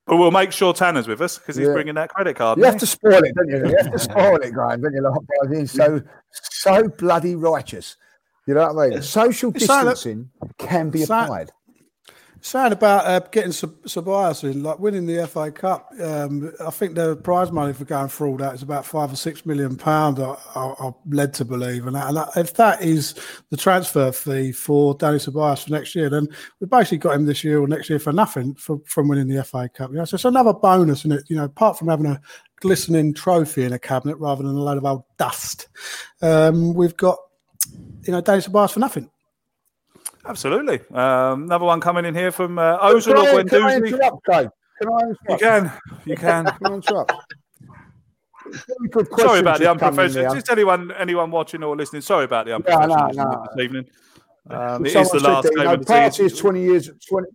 But 0.06 0.16
we'll 0.16 0.30
make 0.30 0.52
sure 0.52 0.72
Tanner's 0.72 1.08
with 1.08 1.20
us 1.20 1.38
because 1.38 1.56
he's 1.56 1.66
Yeah. 1.66 1.72
bringing 1.72 1.94
that 1.94 2.08
credit 2.10 2.36
card. 2.36 2.58
You 2.58 2.64
have 2.64 2.76
isn't 2.76 2.80
to 2.80 2.86
spoil 2.86 3.22
it, 3.24 3.34
don't 3.34 3.48
you? 3.48 3.68
You 3.68 3.76
have 3.78 3.92
to 3.92 3.98
spoil 3.98 4.36
it, 4.36 4.52
Graham, 4.52 4.80
don't 4.80 4.92
you? 4.94 5.02
Like, 5.02 5.50
being 5.50 5.66
so, 5.66 6.00
so 6.30 6.88
bloody 6.88 7.34
righteous. 7.34 7.96
You 8.46 8.54
know 8.54 8.72
what 8.72 8.86
I 8.86 8.90
mean? 8.90 9.02
Social 9.02 9.50
It's 9.54 9.68
like 9.68 9.84
that- 9.84 9.90
distancing 9.90 10.30
can 10.58 10.90
be 10.90 11.02
applied. 11.02 11.50
Saying 12.42 12.72
about 12.72 13.06
uh, 13.06 13.20
getting 13.30 13.50
Tobias 13.52 14.44
in, 14.44 14.62
like 14.62 14.78
winning 14.78 15.06
the 15.06 15.26
FA 15.26 15.50
Cup, 15.50 15.90
um, 16.00 16.52
I 16.64 16.70
think 16.70 16.94
the 16.94 17.16
prize 17.16 17.50
money 17.50 17.72
for 17.72 17.84
going 17.84 18.08
for 18.08 18.26
all 18.26 18.36
that 18.36 18.54
is 18.54 18.62
about 18.62 18.84
five 18.84 19.12
or 19.12 19.16
six 19.16 19.44
million 19.46 19.76
pound. 19.76 20.20
I, 20.20 20.36
I'm 20.54 20.94
led 21.08 21.34
to 21.34 21.44
believe, 21.44 21.86
and, 21.86 21.96
that, 21.96 22.08
and 22.08 22.16
that, 22.18 22.36
if 22.36 22.54
that 22.54 22.82
is 22.82 23.14
the 23.50 23.56
transfer 23.56 24.12
fee 24.12 24.52
for 24.52 24.94
Danny 24.94 25.18
Tobias 25.18 25.64
for 25.64 25.72
next 25.72 25.94
year, 25.94 26.08
then 26.08 26.28
we've 26.60 26.70
basically 26.70 26.98
got 26.98 27.16
him 27.16 27.24
this 27.24 27.42
year 27.42 27.60
or 27.60 27.66
next 27.66 27.90
year 27.90 27.98
for 27.98 28.12
nothing 28.12 28.54
for, 28.54 28.78
from 28.84 29.08
winning 29.08 29.28
the 29.28 29.42
FA 29.42 29.68
Cup. 29.68 29.90
You 29.90 29.96
know, 29.96 30.04
so 30.04 30.16
it's 30.16 30.24
another 30.24 30.52
bonus 30.52 31.04
in 31.04 31.12
it. 31.12 31.24
You 31.28 31.36
know, 31.36 31.44
apart 31.44 31.78
from 31.78 31.88
having 31.88 32.06
a 32.06 32.20
glistening 32.60 33.14
trophy 33.14 33.64
in 33.64 33.72
a 33.72 33.78
cabinet 33.78 34.18
rather 34.18 34.42
than 34.42 34.54
a 34.54 34.60
load 34.60 34.78
of 34.78 34.84
old 34.84 35.04
dust, 35.16 35.68
um, 36.22 36.74
we've 36.74 36.96
got 36.96 37.18
you 38.02 38.12
know 38.12 38.20
Danny 38.20 38.42
Tobias 38.42 38.72
for 38.72 38.80
nothing. 38.80 39.10
Absolutely. 40.26 40.80
Um, 40.92 41.44
another 41.44 41.64
one 41.64 41.80
coming 41.80 42.04
in 42.04 42.14
here 42.14 42.32
from 42.32 42.58
uh, 42.58 42.78
Ozil 42.78 43.14
Can 43.14 43.16
I, 43.16 43.42
can 43.44 43.62
I 43.62 43.76
interrupt, 43.76 44.24
Craig? 44.24 44.48
Can 44.80 44.88
I 44.88 45.00
interrupt? 45.00 45.28
You 45.28 45.36
can. 45.36 45.72
You 46.04 46.16
can. 46.16 46.44
Can 46.46 46.66
I 46.66 46.74
interrupt? 46.74 47.12
Sorry 49.18 49.40
about 49.40 49.58
the 49.58 49.58
questions 49.58 49.58
just 49.58 49.58
come 49.58 49.58
in 49.58 49.68
unprofessional. 49.68 50.34
Just 50.34 50.50
anyone 50.50 50.92
anyone 50.92 51.30
watching 51.30 51.62
or 51.62 51.76
listening. 51.76 52.02
Sorry 52.02 52.24
about 52.24 52.46
the 52.46 52.50
no, 52.50 52.56
unprofessional 52.56 53.12
no. 53.12 53.46
this 53.54 53.64
evening. 53.64 53.86
Um, 54.48 54.86
it 54.86 54.94
is 54.94 55.10
the 55.10 55.20
last 55.20 55.48
game 55.54 55.66
of 55.66 55.84
the 55.84 55.92
Partey 55.92 56.20
is 56.20 56.38
20 56.38 56.62
years, 56.62 56.88
20, 57.08 57.26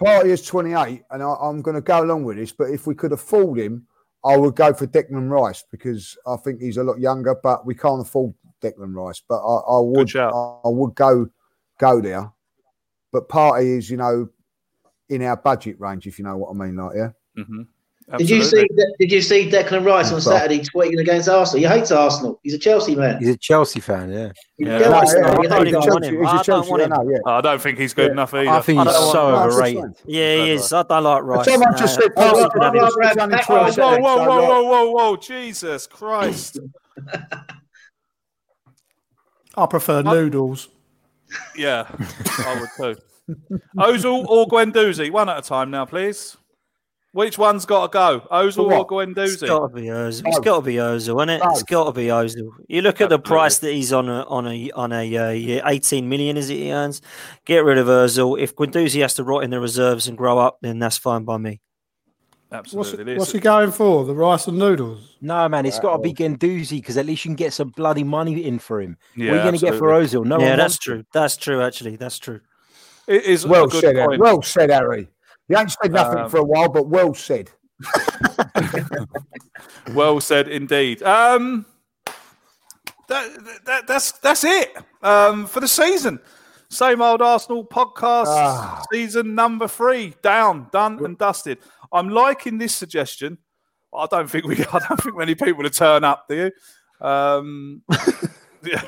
Partey 0.00 0.26
is 0.26 0.46
28, 0.46 1.02
and 1.10 1.22
I, 1.22 1.34
I'm 1.40 1.60
going 1.60 1.74
to 1.74 1.80
go 1.80 2.04
along 2.04 2.24
with 2.24 2.36
this. 2.36 2.52
But 2.52 2.70
if 2.70 2.86
we 2.86 2.94
could 2.94 3.12
afford 3.12 3.58
him, 3.58 3.86
I 4.24 4.36
would 4.36 4.54
go 4.54 4.72
for 4.72 4.86
Declan 4.86 5.28
Rice 5.28 5.64
because 5.72 6.16
I 6.24 6.36
think 6.36 6.60
he's 6.60 6.76
a 6.76 6.84
lot 6.84 7.00
younger, 7.00 7.34
but 7.42 7.66
we 7.66 7.74
can't 7.74 8.00
afford 8.00 8.32
Declan 8.62 8.94
Rice. 8.94 9.22
But 9.28 9.40
I, 9.40 9.56
I 9.56 9.80
would, 9.80 10.14
I, 10.14 10.28
I 10.28 10.68
would 10.68 10.94
go 10.94 11.28
go 11.82 12.00
there. 12.00 12.30
But 13.12 13.28
Partey 13.28 13.76
is, 13.78 13.90
you 13.90 13.96
know, 13.98 14.28
in 15.10 15.22
our 15.22 15.36
budget 15.36 15.78
range, 15.78 16.06
if 16.06 16.18
you 16.18 16.24
know 16.24 16.36
what 16.38 16.50
I 16.50 16.54
mean. 16.54 16.76
Like, 16.76 16.96
yeah. 16.96 17.10
Mm-hmm. 17.36 17.62
Did 18.18 18.28
you 18.30 18.42
see? 18.42 18.66
Did 18.98 19.12
you 19.12 19.22
see 19.22 19.48
Declan 19.50 19.86
Rice 19.86 20.10
on 20.12 20.20
Saturday 20.20 20.60
tweeting 20.60 20.98
against 21.00 21.28
Arsenal? 21.28 21.60
He 21.60 21.66
hates 21.66 21.90
Arsenal. 21.92 22.40
He's 22.42 22.52
a 22.52 22.58
Chelsea 22.58 22.94
man. 22.96 23.18
He's 23.20 23.28
a 23.30 23.36
Chelsea 23.36 23.80
fan, 23.80 24.10
yeah. 24.10 24.32
Yeah. 24.58 24.78
No. 24.80 24.92
I 24.92 25.04
don't 25.04 25.06
hates 25.06 25.14
even 25.14 25.74
Arsenal. 25.76 25.92
want 25.94 26.04
him. 26.04 26.14
He's 26.16 26.24
a 26.24 26.28
I 26.28 26.32
don't 26.34 26.44
Chelsea 26.44 26.70
want 26.70 26.82
fan. 26.82 26.92
him. 26.92 27.20
I 27.26 27.40
don't 27.40 27.60
think 27.62 27.78
he's 27.78 27.94
good 27.94 28.10
enough 28.10 28.34
either. 28.34 28.50
I 28.50 28.60
think 28.60 28.80
he's 28.82 28.92
don't 28.92 29.12
so 29.12 29.32
want- 29.32 29.52
overrated. 29.52 29.94
Yeah, 30.04 30.34
he 30.44 30.50
is. 30.50 30.72
I 30.72 30.82
don't 30.82 31.04
like 31.04 31.22
Rice. 31.22 31.46
Someone 31.46 31.70
No. 31.72 31.78
just 31.78 31.94
said 31.94 32.10
Partey 32.14 32.44
I'd 32.44 32.54
rather 32.54 32.78
have 33.02 33.12
is 33.12 33.18
only 33.18 33.36
Pat- 33.36 33.46
20 33.46 33.80
Whoa, 33.80 33.98
whoa, 33.98 34.16
whoa, 34.16 34.42
whoa, 34.48 34.62
whoa, 34.64 34.90
whoa! 34.90 35.16
Jesus 35.16 35.86
Christ! 35.86 36.58
I 39.56 39.66
prefer 39.66 40.02
noodles. 40.02 40.68
Yeah, 41.56 41.86
I 42.38 42.60
would 42.60 42.94
too. 42.96 43.00
Ozil 43.78 44.26
or 44.26 44.46
Guendouzi? 44.46 45.10
One 45.10 45.28
at 45.28 45.38
a 45.38 45.42
time 45.42 45.70
now, 45.70 45.84
please. 45.84 46.36
Which 47.12 47.36
one's 47.36 47.66
got 47.66 47.92
to 47.92 47.94
go? 47.96 48.20
Ozil 48.32 48.70
or 48.70 48.80
It's 49.02 49.14
Guendouzi? 49.14 49.46
got 49.46 49.68
to 49.68 49.74
be 49.74 49.82
Ozil. 49.82 50.22
It's 50.26 50.38
got 50.40 50.56
to 50.56 50.62
be 50.62 50.74
Ozil, 50.76 51.16
isn't 51.20 51.28
it? 51.28 51.42
It's 51.44 51.62
got 51.62 51.84
to 51.84 51.92
be 51.92 52.06
Ozil. 52.06 52.48
You 52.68 52.80
look 52.80 53.00
at 53.02 53.10
the 53.10 53.18
price 53.18 53.58
that 53.58 53.72
he's 53.72 53.92
on 53.92 54.08
a 54.08 54.22
on 54.24 54.46
a 54.46 54.70
on 54.72 54.92
a 54.92 55.16
uh, 55.16 55.68
eighteen 55.68 56.08
million, 56.08 56.36
is 56.38 56.48
it? 56.48 56.54
He 56.56 56.72
earns. 56.72 57.02
Get 57.44 57.64
rid 57.64 57.76
of 57.78 57.86
Ozil. 57.86 58.40
If 58.40 58.56
Guendouzi 58.56 59.02
has 59.02 59.14
to 59.14 59.24
rot 59.24 59.44
in 59.44 59.50
the 59.50 59.60
reserves 59.60 60.08
and 60.08 60.16
grow 60.16 60.38
up, 60.38 60.58
then 60.62 60.78
that's 60.78 60.96
fine 60.96 61.24
by 61.24 61.36
me. 61.36 61.60
What's, 62.52 62.74
Absolutely. 62.74 63.16
what's 63.18 63.32
he 63.32 63.38
going 63.40 63.70
for? 63.72 64.04
The 64.04 64.14
rice 64.14 64.46
and 64.46 64.58
noodles? 64.58 65.16
No, 65.20 65.48
man, 65.48 65.64
it's 65.66 65.78
got 65.80 65.96
to 65.96 66.02
be 66.02 66.12
Guendouzi 66.12 66.72
because 66.80 66.96
at 66.96 67.06
least 67.06 67.24
you 67.24 67.30
can 67.30 67.36
get 67.36 67.52
some 67.52 67.70
bloody 67.70 68.04
money 68.04 68.44
in 68.44 68.58
for 68.58 68.80
him. 68.80 68.96
what 69.16 69.22
are 69.28 69.36
you 69.36 69.42
going 69.42 69.54
to 69.54 69.60
get 69.60 69.74
for 69.78 69.92
absolutely. 69.94 70.26
Ozil? 70.26 70.38
No 70.38 70.38
yeah, 70.40 70.56
that's 70.56 70.74
wants 70.74 70.78
true. 70.78 71.04
That's 71.12 71.36
true. 71.36 71.62
Actually, 71.62 71.96
that's 71.96 72.18
true. 72.18 72.40
It 73.08 73.24
is 73.24 73.46
well 73.46 73.64
a 73.64 73.68
good 73.68 73.80
said, 73.80 73.96
Harry. 73.96 74.06
point. 74.08 74.20
Well 74.20 74.42
said, 74.42 74.70
Harry. 74.70 75.08
You 75.48 75.56
ain't 75.56 75.70
said 75.82 75.92
nothing 75.92 76.18
Um, 76.18 76.30
for 76.30 76.36
a 76.38 76.44
while, 76.44 76.68
but 76.68 76.88
well 76.88 77.14
said. 77.14 77.50
Well 79.94 80.20
said 80.20 80.48
indeed. 80.48 81.02
Um, 81.02 81.66
that, 83.08 83.28
that 83.66 83.86
that's 83.86 84.12
that's 84.12 84.44
it 84.44 84.76
um, 85.02 85.46
for 85.46 85.60
the 85.60 85.68
season. 85.68 86.20
Same 86.70 87.02
old 87.02 87.20
Arsenal 87.20 87.66
podcast 87.66 88.26
Ah. 88.28 88.82
season 88.92 89.34
number 89.34 89.68
three 89.68 90.14
down, 90.22 90.68
done 90.72 91.04
and 91.04 91.18
dusted. 91.18 91.58
I'm 91.92 92.08
liking 92.08 92.58
this 92.58 92.74
suggestion. 92.74 93.38
I 93.94 94.06
don't 94.06 94.30
think 94.30 94.46
we. 94.46 94.56
I 94.72 94.78
don't 94.78 95.00
think 95.00 95.16
many 95.16 95.34
people 95.34 95.62
will 95.62 95.70
turn 95.70 96.04
up. 96.04 96.26
Do 96.28 96.36
you? 96.36 97.06
Um, 97.06 97.82
yeah. 98.62 98.82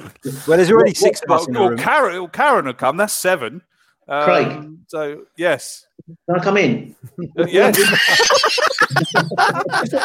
Well, 0.47 0.57
there's 0.57 0.71
already 0.71 0.95
six 0.95 1.21
what- 1.27 1.37
of 1.37 1.41
us 1.43 1.47
in 1.49 1.55
the 1.55 1.61
well, 1.61 1.71
room. 1.71 1.79
Karen, 1.79 2.15
well, 2.15 2.29
Karen 2.29 2.67
will 2.67 2.75
come. 2.75 2.97
That's 2.97 3.13
seven. 3.13 3.63
Um, 4.09 4.25
Craig. 4.25 4.71
So 4.89 5.25
yes, 5.37 5.87
Can 6.07 6.37
I 6.39 6.45
come 6.45 6.57
in? 6.59 6.95
Yes. 7.49 7.79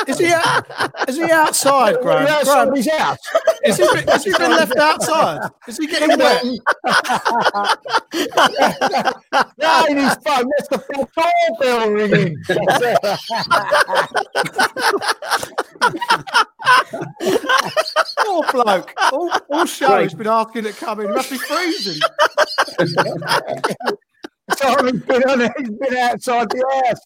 Is 0.07 0.17
he 0.19 0.31
out, 0.33 0.65
is 1.07 1.17
he 1.17 1.23
outside, 1.31 1.99
Graham? 2.01 2.25
Yeah, 2.25 2.43
Graham, 2.43 2.45
somebody's 2.45 2.87
out. 2.87 3.17
is 3.65 3.77
he, 3.77 3.83
been- 3.93 4.07
has 4.07 4.23
he 4.23 4.31
been 4.31 4.51
left 4.51 4.75
outside? 4.77 5.49
Is 5.67 5.77
he 5.77 5.87
getting 5.87 6.17
wet? 6.17 6.43
Yeah, 9.57 9.85
in 9.89 9.97
his 9.97 10.15
phone. 10.25 10.49
That's 10.49 10.67
the 10.69 11.07
front 11.13 11.33
doorbell 11.59 11.91
ringing. 11.91 12.35
Poor 18.19 18.43
bloke. 18.51 18.93
All, 19.11 19.31
all 19.49 19.65
show 19.65 20.01
he's 20.01 20.13
been 20.13 20.27
asking 20.27 20.63
to 20.63 20.71
come 20.73 20.99
in. 21.01 21.13
Must 21.13 21.29
be 21.29 21.37
freezing. 21.37 21.99
Simon's 24.57 25.03
been 25.03 25.23
on 25.23 25.41
it. 25.41 25.51
He's 25.57 25.69
been 25.69 25.97
outside 25.97 26.49
the 26.49 26.83
house. 26.85 26.99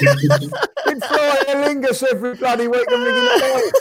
been 0.86 1.00
flying 1.00 1.44
Aer 1.48 1.64
Lingus 1.64 2.02
every 2.10 2.34
bloody 2.34 2.66
week 2.66 2.90
and 2.90 3.02
ringing 3.02 3.24
the 3.24 3.72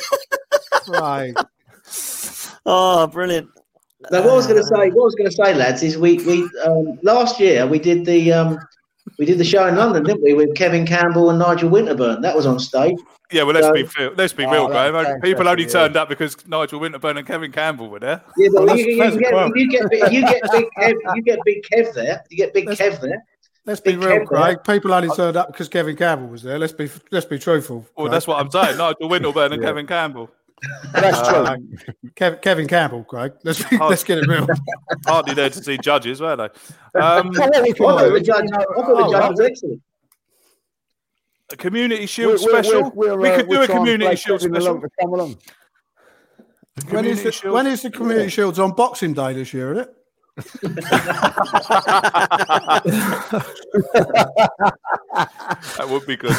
bell. 0.86 1.02
Right. 1.02 1.34
Oh, 2.66 3.08
brilliant. 3.08 3.50
No, 4.12 4.22
what 4.22 4.32
I 4.32 4.36
was 4.36 4.48
going 4.48 4.60
to 4.60 4.66
say, 4.66 4.90
what 4.90 5.04
I 5.04 5.06
was 5.06 5.16
going 5.16 5.30
to 5.30 5.36
say, 5.36 5.54
lads, 5.54 5.84
is 5.84 5.98
we 5.98 6.18
we 6.26 6.50
um, 6.66 7.00
last 7.04 7.40
year 7.40 7.66
we 7.66 7.80
did 7.80 8.06
the 8.06 8.34
um, 8.34 8.60
we 9.18 9.26
did 9.26 9.38
the 9.38 9.46
show 9.46 9.68
in 9.68 9.76
London, 9.76 10.04
didn't 10.04 10.24
we, 10.24 10.34
with 10.34 10.56
Kevin 10.56 10.86
Campbell 10.86 11.30
and 11.30 11.40
Nigel 11.40 11.70
Winterburn? 11.70 12.22
That 12.22 12.36
was 12.36 12.46
on 12.46 12.60
stage. 12.60 12.98
Yeah, 13.34 13.44
well, 13.44 13.56
let's 13.56 13.68
So- 13.68 13.74
be 13.74 13.84
fair. 13.86 14.12
Let's 14.12 14.34
be 14.34 14.46
Oh, 14.46 14.52
real, 14.52 14.68
that's 14.70 14.92
Graham. 14.92 15.22
People 15.22 15.48
only 15.48 15.64
yeah. 15.64 15.70
turned 15.70 15.98
up 15.98 16.08
because 16.10 16.38
Nigel 16.48 16.80
Winterburn 16.80 17.18
and 17.18 17.26
Kevin 17.28 17.52
Campbell 17.52 17.90
were 17.90 18.00
there. 18.00 18.22
Yeah, 18.38 18.50
but 18.54 18.66
Well, 18.66 18.78
you, 18.78 18.86
you, 18.86 18.98
that's- 18.98 19.18
get, 19.18 19.34
well- 19.34 19.52
you 19.56 19.70
get 19.70 19.90
big- 19.90 20.12
you 20.14 20.22
get 20.22 20.42
big 20.52 20.66
Kev, 20.78 20.94
you 21.16 21.22
get 21.24 21.40
big 21.46 21.64
Kev 21.64 21.94
there. 21.94 22.24
You 22.30 22.38
get 22.38 22.54
big 22.54 22.68
Let's- 22.68 22.80
Kev 22.80 23.02
there. 23.02 23.26
Let's 23.66 23.80
be 23.82 23.96
real, 23.96 24.08
Kev 24.08 24.16
there. 24.18 24.26
Craig. 24.26 24.58
People 24.66 24.94
only 24.94 25.10
turned 25.16 25.38
up 25.38 25.48
because 25.48 25.70
Kevin 25.70 25.96
Campbell 25.96 26.28
was 26.28 26.44
there. 26.44 26.60
Let's 26.60 26.74
be 26.74 26.90
let's 27.12 27.26
be 27.26 27.40
truthful. 27.40 27.86
Well, 27.98 28.06
Craig. 28.08 28.12
that's 28.12 28.28
what 28.28 28.40
I'm 28.40 28.52
saying. 28.52 28.78
Nigel 28.78 29.10
Winterburn 29.10 29.54
and 29.54 29.56
Yeah. 29.62 29.70
Kevin 29.70 29.88
Campbell. 29.88 30.30
That's 30.94 31.28
true. 31.28 31.40
Uh, 31.40 31.58
Kev, 32.16 32.42
Kevin 32.42 32.68
Campbell, 32.68 33.04
Craig. 33.04 33.34
Let's 33.44 33.64
be, 33.64 33.78
let's 33.78 34.04
get 34.04 34.20
it 34.20 34.28
real. 34.28 34.48
Hardly 35.08 35.34
there 35.34 35.50
to 35.50 35.64
see 35.64 35.78
judges, 35.78 36.22
were 36.22 36.36
they? 36.38 36.44
Um, 37.00 37.34
So 37.34 37.42
what 37.42 37.64
we 37.64 37.70
I 37.70 37.74
thought 37.74 37.98
the 38.00 38.16
is, 38.16 38.28
judge, 38.28 38.46
I 38.54 38.58
thought 38.64 38.76
the 38.76 38.94
oh, 38.96 39.12
judge 39.12 39.30
was 39.32 39.40
excellent. 39.42 39.82
A 41.54 41.58
community 41.58 42.06
shield 42.08 42.40
we're- 42.42 42.54
we're- 42.54 42.64
special. 42.64 42.92
we're, 42.96 43.16
we 43.18 43.30
uh, 43.30 43.36
could 43.38 43.50
do 43.50 43.62
a 43.62 43.68
community 43.68 44.16
shield 44.16 44.42
special. 44.42 44.68
along 44.72 44.84
Come 45.00 45.14
along. 45.14 45.38
When 46.90 47.06
is, 47.06 47.22
the, 47.24 47.32
shield. 47.32 47.54
when 47.54 47.68
is 47.68 47.84
the 47.84 47.92
community 47.92 48.30
shields 48.30 48.58
on 48.60 48.72
Boxing 48.72 49.14
Day 49.14 49.34
this 49.34 49.54
year? 49.54 49.74
Isn't 49.74 49.88
it? 49.88 49.96
that 55.78 55.88
would 55.90 56.06
be 56.08 56.16
good. 56.18 56.36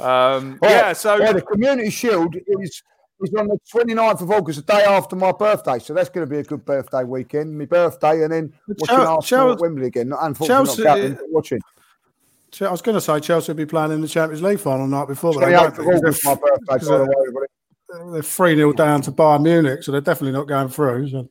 Um, 0.00 0.58
Right, 0.62 0.70
yeah, 0.70 0.92
so 0.94 1.16
yeah, 1.16 1.32
the 1.32 1.42
Community 1.42 1.90
Shield 1.90 2.34
is 2.60 2.82
is 3.20 3.32
on 3.38 3.46
the 3.46 3.58
29th 3.72 4.22
of 4.22 4.30
August, 4.30 4.66
the 4.66 4.72
day 4.72 4.82
after 4.84 5.14
my 5.16 5.30
birthday. 5.32 5.78
So 5.78 5.94
that's 5.94 6.08
going 6.08 6.26
to 6.26 6.30
be 6.30 6.38
a 6.38 6.42
good 6.42 6.64
birthday 6.64 7.04
weekend. 7.04 7.56
My 7.56 7.64
birthday, 7.66 8.22
and 8.24 8.32
then 8.32 8.52
watching 8.66 8.86
Chel- 8.86 9.06
Arsenal 9.06 9.22
Chel- 9.22 9.52
at 9.52 9.60
Wembley 9.60 9.86
again. 9.86 10.08
Not 10.08 10.20
unfortunately, 10.22 10.66
Chelsea- 10.66 10.82
not 10.84 10.96
going, 10.96 11.14
but 11.14 11.24
watching. 11.30 11.60
So 12.54 12.66
I 12.66 12.70
was 12.70 12.82
going 12.82 12.94
to 12.94 13.00
say 13.00 13.18
Chelsea 13.18 13.50
will 13.50 13.56
be 13.56 13.66
playing 13.66 13.90
in 13.90 14.00
the 14.00 14.06
Champions 14.06 14.40
League 14.42 14.60
final 14.60 14.86
night 14.86 15.08
before, 15.08 15.32
but 15.32 15.40
they 15.40 15.52
28th 15.52 15.60
won't 15.60 15.66
of 15.66 15.76
be, 15.78 15.84
'cause 15.84 15.96
August, 15.98 16.24
my 16.24 16.34
they're, 16.34 16.40
birthday. 16.40 16.64
By 16.68 16.78
the 16.78 16.84
they're- 16.84 17.04
way, 17.04 17.14
everybody. 17.20 18.12
they're 18.12 18.22
three 18.22 18.54
0 18.56 18.72
down 18.74 19.02
to 19.02 19.12
Bayern 19.12 19.42
Munich, 19.42 19.82
so 19.82 19.90
they're 19.92 20.00
definitely 20.00 20.38
not 20.38 20.46
going 20.46 20.68
through. 20.68 21.08
So. 21.08 21.28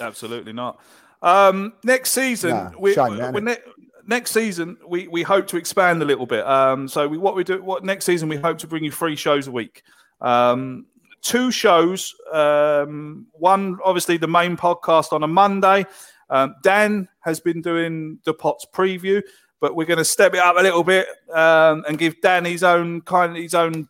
absolutely 0.00 0.52
not. 0.54 0.80
Um, 1.22 1.74
next 1.84 2.12
season, 2.12 2.50
Nah, 2.50 2.70
we, 2.78 2.94
shame, 2.94 3.16
that, 3.18 3.34
we 3.34 3.40
innit? 3.40 3.44
ne- 3.44 3.72
next 4.06 4.30
season 4.30 4.78
we, 4.86 5.08
we 5.08 5.22
hope 5.22 5.46
to 5.48 5.56
expand 5.58 6.00
a 6.00 6.04
little 6.06 6.26
bit. 6.26 6.46
Um, 6.46 6.88
so 6.88 7.06
we, 7.06 7.18
what 7.18 7.34
we 7.36 7.44
do 7.44 7.62
what 7.62 7.84
next 7.84 8.04
season 8.06 8.28
we 8.28 8.36
hope 8.36 8.56
to 8.58 8.66
bring 8.66 8.82
you 8.84 8.90
three 8.92 9.16
shows 9.16 9.48
a 9.48 9.52
week. 9.52 9.82
Um, 10.22 10.86
two 11.22 11.50
shows. 11.50 12.14
Um, 12.32 13.26
one 13.32 13.78
obviously 13.84 14.16
the 14.16 14.28
main 14.28 14.56
podcast 14.56 15.12
on 15.12 15.22
a 15.22 15.28
Monday. 15.28 15.84
Um, 16.30 16.54
Dan 16.62 17.08
has 17.20 17.40
been 17.40 17.60
doing 17.62 18.18
the 18.24 18.34
Pots 18.34 18.66
preview, 18.72 19.22
but 19.60 19.74
we're 19.74 19.86
going 19.86 19.98
to 19.98 20.04
step 20.04 20.34
it 20.34 20.40
up 20.40 20.56
a 20.58 20.62
little 20.62 20.84
bit 20.84 21.06
um, 21.32 21.84
and 21.88 21.98
give 21.98 22.20
Dan 22.20 22.44
his 22.44 22.62
own 22.62 23.00
kind 23.02 23.36
of 23.36 23.42
his 23.42 23.54
own 23.54 23.88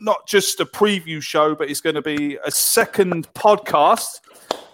not 0.00 0.26
just 0.26 0.60
a 0.60 0.66
preview 0.66 1.22
show, 1.22 1.54
but 1.54 1.70
it's 1.70 1.80
going 1.80 1.94
to 1.94 2.02
be 2.02 2.38
a 2.44 2.50
second 2.50 3.32
podcast, 3.34 4.20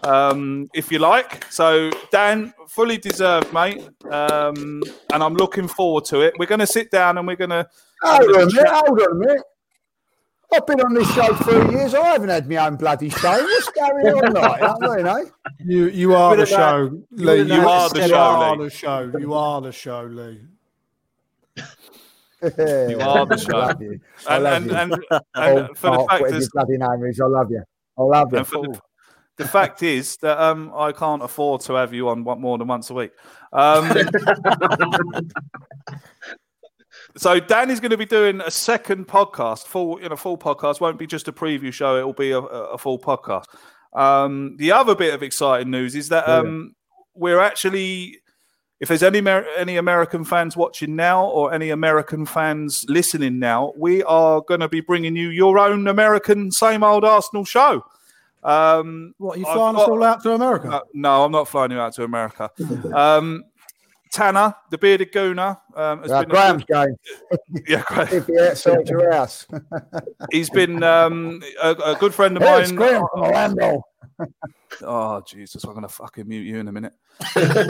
um, 0.05 0.69
if 0.75 0.91
you 0.91 0.99
like. 0.99 1.45
So, 1.51 1.91
Dan, 2.11 2.53
fully 2.69 2.99
deserved, 2.99 3.53
mate. 3.53 3.89
Um, 4.11 4.83
and 5.13 5.23
I'm 5.23 5.35
looking 5.35 5.69
forward 5.69 6.05
to 6.07 6.21
it. 6.21 6.35
We're 6.39 6.47
going 6.47 6.61
to 6.61 6.67
sit 6.67 6.91
down 6.91 7.19
and 7.19 7.27
we're 7.27 7.37
going 7.37 7.51
to. 7.51 7.69
Hold 8.03 8.31
on 8.31 8.43
a 8.43 8.47
minute, 8.47 8.69
hold 8.69 9.01
on 9.01 9.11
a 9.11 9.15
minute. 9.15 9.43
I've 10.55 10.67
been 10.67 10.81
on 10.81 10.95
this 10.95 11.11
show 11.15 11.35
three 11.35 11.73
years. 11.73 11.95
I 11.95 12.07
haven't 12.07 12.29
had 12.29 12.49
my 12.49 12.57
own 12.67 12.77
bloody 12.77 13.09
show. 13.11 13.31
What's 13.31 13.69
going 13.71 14.07
on, 14.07 14.33
like? 14.35 14.61
You 14.61 14.67
know 14.81 14.89
what 14.89 15.07
I? 15.09 15.23
You 15.65 15.87
you 15.89 16.15
are 16.15 16.37
the 16.37 16.43
Bit 16.43 16.51
that- 16.51 16.57
show, 16.57 17.03
Lee. 17.13 17.25
bit 17.45 17.47
You 17.49 17.69
are 17.69 17.89
the 17.91 18.09
show. 18.09 18.15
up. 18.17 18.41
You 18.41 18.45
are 18.45 18.57
the 18.65 18.71
show. 18.71 19.13
You 19.19 19.35
are 19.35 19.61
the 19.61 19.73
show, 19.73 20.03
Lee. 20.05 20.41
You 22.43 22.99
are 23.01 23.25
the 23.25 23.37
show. 23.39 23.57
I 23.57 23.67
love 23.69 23.81
you. 23.83 24.01
I 24.29 24.37
And, 24.37 24.47
and, 24.47 24.73
and, 24.73 24.93
and, 25.13 25.23
Oh, 25.37 25.69
for 25.77 25.91
the 25.93 26.07
fact 26.09 26.23
whatever 26.23 26.37
is, 26.39 26.51
bloody 26.53 26.77
name 26.77 27.05
is, 27.07 27.21
I 27.21 27.27
love 27.27 27.51
you. 27.53 27.63
I 27.97 28.03
love 28.03 28.33
you. 28.33 28.39
The, 28.43 28.81
the 29.37 29.47
fact 29.47 29.83
is 29.85 30.17
that 30.17 30.41
um, 30.41 30.73
I 30.75 30.91
can't 30.91 31.23
afford 31.23 31.61
to 31.63 31.75
have 31.75 31.95
you 31.95 32.09
on 32.09 32.21
more 32.23 32.59
than 32.59 32.67
once 32.67 32.91
a 32.91 32.95
week. 32.95 33.13
Um, 33.53 33.89
so 37.17 37.41
Dan 37.41 37.71
is 37.71 37.81
going 37.81 37.91
to 37.91 37.97
be 37.97 38.07
doing 38.07 38.41
a 38.41 38.51
second 38.51 39.09
podcast, 39.09 39.65
full 39.65 40.01
you 40.01 40.09
know, 40.09 40.17
full 40.17 40.39
podcast. 40.39 40.81
Won't 40.81 40.99
be 40.99 41.07
just 41.07 41.29
a 41.29 41.33
preview 41.33 41.73
show; 41.73 41.99
it 41.99 42.05
will 42.05 42.13
be 42.13 42.31
a, 42.31 42.39
a 42.39 42.79
full 42.79 42.99
podcast. 42.99 43.45
Um, 43.93 44.57
the 44.57 44.73
other 44.73 44.95
bit 44.95 45.13
of 45.15 45.23
exciting 45.23 45.71
news 45.71 45.95
is 45.95 46.09
that 46.09 46.29
um, 46.29 46.75
we're 47.15 47.41
actually, 47.41 48.19
if 48.81 48.89
there's 48.89 49.03
any 49.03 49.23
any 49.57 49.77
American 49.77 50.25
fans 50.25 50.57
watching 50.57 50.97
now 50.97 51.27
or 51.27 51.53
any 51.53 51.71
American 51.71 52.25
fans 52.25 52.85
listening 52.89 53.39
now, 53.39 53.73
we 53.77 54.03
are 54.05 54.41
going 54.41 54.61
to 54.61 54.69
be 54.69 54.81
bringing 54.81 55.15
you 55.15 55.29
your 55.29 55.59
own 55.59 55.89
American 55.89 56.51
same 56.51 56.83
old 56.83 57.05
Arsenal 57.05 57.45
show. 57.45 57.85
Um, 58.43 59.15
What, 59.19 59.39
you 59.39 59.47
I've 59.47 59.55
flying 59.55 59.77
us 59.77 59.89
all 59.89 60.03
out 60.03 60.23
to 60.25 60.33
America? 60.33 60.69
no, 60.69 60.83
no, 60.95 61.25
I'm 61.25 61.33
not 61.33 61.47
flying 61.47 61.71
you 61.71 61.79
out 61.79 61.95
to 61.95 62.05
America. 62.05 62.51
Um, 62.95 63.45
Tanner, 64.13 64.55
the 64.71 64.77
bearded 64.79 65.11
gooner, 65.13 65.59
um, 65.75 66.03
has 66.03 66.11
Uh, 66.13 66.21
been 66.21 66.29
Graham's 66.29 66.65
good- 66.65 66.73
going. 66.75 66.97
Yeah, 67.67 67.83
Graham. 67.87 68.09
If 68.13 68.29
you're 68.29 68.49
outside 68.51 68.89
your 68.89 69.11
house. 69.13 69.47
He's 70.31 70.51
been 70.51 70.83
um, 70.83 71.43
a, 71.63 71.71
a 71.71 71.97
good 71.99 72.15
friend 72.15 72.37
of 72.37 72.43
Hey, 72.43 72.63
mine. 72.63 72.75
Graham 72.75 73.05
from 73.13 73.23
Orlando. 73.23 73.83
Oh 74.83 75.21
Jesus, 75.27 75.63
I'm 75.65 75.75
gonna 75.75 75.89
fucking 75.89 76.27
mute 76.27 76.47
you 76.47 76.59
in 76.59 76.67
a 76.69 76.73
minute. 76.73 76.95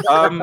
um, 0.08 0.42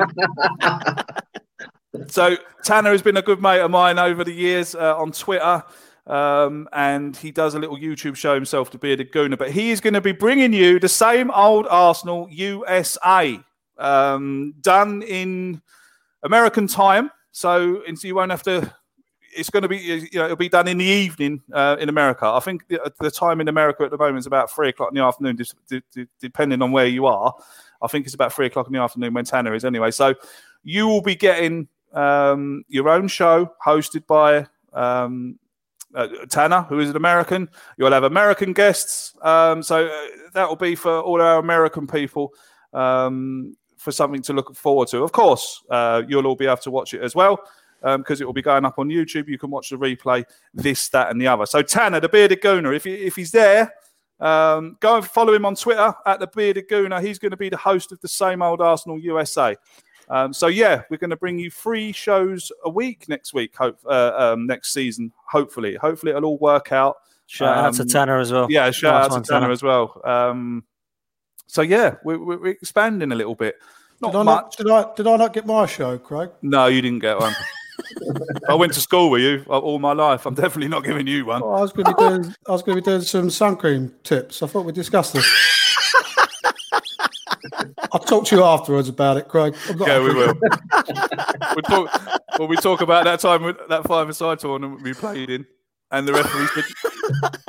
so 2.08 2.36
Tanner 2.64 2.90
has 2.90 3.02
been 3.02 3.16
a 3.16 3.22
good 3.22 3.40
mate 3.40 3.60
of 3.60 3.70
mine 3.70 3.98
over 3.98 4.24
the 4.24 4.32
years 4.32 4.74
uh, 4.74 4.96
on 4.96 5.10
Twitter, 5.12 5.62
um, 6.06 6.68
and 6.72 7.16
he 7.16 7.30
does 7.30 7.54
a 7.54 7.58
little 7.58 7.76
YouTube 7.78 8.16
show 8.16 8.34
himself, 8.34 8.70
the 8.70 8.78
Bearded 8.78 9.10
Gooner. 9.12 9.38
But 9.38 9.50
he 9.52 9.70
is 9.70 9.80
going 9.80 9.94
to 9.94 10.00
be 10.00 10.12
bringing 10.12 10.52
you 10.52 10.78
the 10.78 10.88
same 10.88 11.30
old 11.30 11.66
Arsenal 11.70 12.28
USA, 12.30 13.40
um, 13.78 14.54
done 14.60 15.02
in 15.02 15.62
American 16.22 16.66
time. 16.66 17.10
So, 17.32 17.82
so 17.94 18.08
you 18.08 18.14
won't 18.14 18.30
have 18.30 18.42
to. 18.44 18.72
It's 19.36 19.50
going 19.50 19.62
to 19.62 19.68
be, 19.68 19.78
you 19.78 20.08
know, 20.14 20.24
it'll 20.24 20.36
be 20.36 20.48
done 20.48 20.66
in 20.66 20.78
the 20.78 20.84
evening 20.84 21.40
uh, 21.52 21.76
in 21.78 21.88
America. 21.88 22.26
I 22.26 22.40
think 22.40 22.66
the, 22.66 22.92
the 22.98 23.12
time 23.12 23.40
in 23.40 23.46
America 23.46 23.84
at 23.84 23.92
the 23.92 23.98
moment 23.98 24.18
is 24.18 24.26
about 24.26 24.50
three 24.50 24.70
o'clock 24.70 24.90
in 24.90 24.96
the 24.96 25.04
afternoon, 25.04 25.36
d- 25.36 25.82
d- 25.92 26.06
depending 26.20 26.60
on 26.62 26.72
where 26.72 26.86
you 26.86 27.06
are. 27.06 27.32
I 27.80 27.86
think 27.86 28.06
it's 28.06 28.14
about 28.14 28.32
three 28.32 28.46
o'clock 28.46 28.66
in 28.66 28.72
the 28.72 28.80
afternoon 28.80 29.14
when 29.14 29.24
Tanner 29.24 29.54
is 29.54 29.64
anyway. 29.64 29.92
So 29.92 30.14
you 30.64 30.88
will 30.88 31.00
be 31.00 31.14
getting 31.14 31.68
um, 31.92 32.64
your 32.68 32.88
own 32.88 33.06
show 33.06 33.54
hosted 33.64 34.06
by 34.06 34.46
um, 34.72 35.38
uh, 35.94 36.08
Tanner, 36.28 36.62
who 36.62 36.80
is 36.80 36.90
an 36.90 36.96
American. 36.96 37.48
You'll 37.76 37.92
have 37.92 38.04
American 38.04 38.52
guests. 38.52 39.14
Um, 39.22 39.62
so 39.62 39.86
uh, 39.86 40.06
that 40.34 40.48
will 40.48 40.56
be 40.56 40.74
for 40.74 41.00
all 41.00 41.22
our 41.22 41.38
American 41.38 41.86
people 41.86 42.34
um, 42.72 43.56
for 43.80 43.92
something 43.92 44.20
to 44.22 44.32
look 44.32 44.54
forward 44.54 44.88
to. 44.88 45.02
Of 45.02 45.12
course, 45.12 45.62
uh, 45.70 46.02
you'll 46.06 46.26
all 46.26 46.36
be 46.36 46.46
able 46.46 46.58
to 46.58 46.70
watch 46.70 46.92
it 46.94 47.02
as 47.02 47.14
well 47.14 47.40
because 47.82 48.20
it 48.20 48.26
will 48.26 48.34
be 48.34 48.42
going 48.42 48.64
up 48.66 48.78
on 48.78 48.88
YouTube. 48.88 49.26
You 49.26 49.38
can 49.38 49.50
watch 49.50 49.70
the 49.70 49.76
replay, 49.76 50.24
this, 50.52 50.90
that, 50.90 51.10
and 51.10 51.18
the 51.18 51.26
other. 51.26 51.46
So 51.46 51.62
Tanner, 51.62 51.98
the 51.98 52.10
bearded 52.10 52.42
gooner, 52.42 52.76
if, 52.76 52.84
he, 52.84 52.92
if 52.94 53.16
he's 53.16 53.30
there, 53.30 53.72
um, 54.20 54.76
go 54.80 54.96
and 54.96 55.06
follow 55.06 55.32
him 55.32 55.46
on 55.46 55.54
Twitter 55.54 55.94
at 56.04 56.20
the 56.20 56.26
bearded 56.26 56.68
gooner. 56.68 57.02
He's 57.02 57.18
going 57.18 57.30
to 57.30 57.38
be 57.38 57.48
the 57.48 57.56
host 57.56 57.90
of 57.90 57.98
the 58.02 58.08
same 58.08 58.42
old 58.42 58.60
Arsenal 58.60 58.98
USA. 58.98 59.56
Um, 60.10 60.34
so 60.34 60.48
yeah, 60.48 60.82
we're 60.90 60.98
going 60.98 61.08
to 61.10 61.16
bring 61.16 61.38
you 61.38 61.50
three 61.50 61.90
shows 61.92 62.52
a 62.64 62.68
week 62.68 63.08
next 63.08 63.32
week. 63.32 63.56
Hope 63.56 63.78
uh, 63.86 64.12
um, 64.14 64.46
next 64.46 64.74
season. 64.74 65.10
Hopefully, 65.30 65.76
hopefully 65.76 66.10
it'll 66.10 66.26
all 66.26 66.38
work 66.38 66.72
out. 66.72 66.96
Shout 67.26 67.56
out 67.56 67.74
to 67.74 67.82
Um, 67.82 67.88
Tanner 67.88 68.18
as 68.18 68.30
well. 68.32 68.48
Yeah, 68.50 68.70
shout 68.72 69.04
out 69.04 69.08
to 69.12 69.22
Tanner, 69.22 69.40
Tanner. 69.42 69.52
as 69.52 69.62
well. 69.62 70.02
So 71.50 71.62
yeah, 71.62 71.96
we're, 72.04 72.18
we're 72.18 72.46
expanding 72.46 73.10
a 73.10 73.16
little 73.16 73.34
bit. 73.34 73.56
Not 74.00 74.12
Did 74.12 74.18
I, 74.18 74.22
much. 74.22 74.42
not, 74.42 74.56
did, 74.56 74.70
I, 74.70 74.94
did 74.94 75.06
I 75.08 75.16
not 75.16 75.32
get 75.32 75.46
my 75.46 75.66
show, 75.66 75.98
Craig? 75.98 76.30
No, 76.42 76.66
you 76.66 76.80
didn't 76.80 77.00
get 77.00 77.18
one. 77.18 77.34
I 78.48 78.54
went 78.54 78.72
to 78.74 78.80
school 78.80 79.10
with 79.10 79.22
you 79.22 79.44
all 79.48 79.80
my 79.80 79.92
life. 79.92 80.26
I'm 80.26 80.34
definitely 80.34 80.68
not 80.68 80.84
giving 80.84 81.08
you 81.08 81.26
one. 81.26 81.42
Oh, 81.42 81.50
I 81.50 81.60
was 81.60 81.72
going 81.72 81.86
to 81.86 81.94
be 81.94 82.08
doing. 82.08 82.34
I 82.46 82.52
was 82.52 82.62
going 82.62 82.76
to 82.76 82.82
be 82.82 82.84
doing 82.84 83.00
some 83.00 83.30
sun 83.30 83.56
cream 83.56 83.92
tips. 84.04 84.44
I 84.44 84.46
thought 84.46 84.64
we 84.64 84.70
discussed 84.70 85.14
this. 85.14 85.26
I'll 87.92 87.98
talk 87.98 88.26
to 88.26 88.36
you 88.36 88.44
afterwards 88.44 88.88
about 88.88 89.16
it, 89.16 89.26
Craig. 89.26 89.56
Yeah, 89.76 89.98
we 89.98 90.14
will. 90.14 90.34
we 91.56 91.62
talk. 91.62 92.20
Well, 92.38 92.46
we 92.46 92.56
talk 92.58 92.80
about 92.80 93.02
that 93.04 93.18
time 93.18 93.42
with 93.42 93.56
that 93.68 93.88
five-a-side 93.88 94.38
tournament 94.38 94.82
we 94.82 94.94
played 94.94 95.30
in, 95.30 95.44
and 95.90 96.06
the 96.06 96.12
referee 96.12 96.46
said 96.54 96.64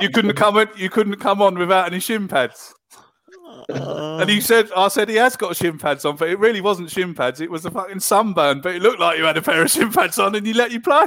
you 0.00 0.10
couldn't 0.10 0.34
come 0.34 0.56
on. 0.56 0.66
You 0.76 0.90
couldn't 0.90 1.16
come 1.16 1.40
on 1.40 1.56
without 1.56 1.86
any 1.86 2.00
shin 2.00 2.26
pads. 2.26 2.74
And 3.68 4.28
he 4.28 4.40
said, 4.40 4.70
"I 4.76 4.88
said 4.88 5.08
he 5.08 5.16
has 5.16 5.36
got 5.36 5.56
shin 5.56 5.78
pads 5.78 6.04
on, 6.04 6.16
but 6.16 6.28
it 6.28 6.38
really 6.38 6.60
wasn't 6.60 6.90
shin 6.90 7.14
pads. 7.14 7.40
It 7.40 7.50
was 7.50 7.64
a 7.64 7.70
fucking 7.70 8.00
sunburn. 8.00 8.60
But 8.60 8.74
it 8.74 8.82
looked 8.82 9.00
like 9.00 9.18
you 9.18 9.24
had 9.24 9.36
a 9.36 9.42
pair 9.42 9.62
of 9.62 9.70
shin 9.70 9.92
pads 9.92 10.18
on, 10.18 10.34
and 10.34 10.46
he 10.46 10.52
let 10.52 10.70
you 10.70 10.80
play." 10.80 11.06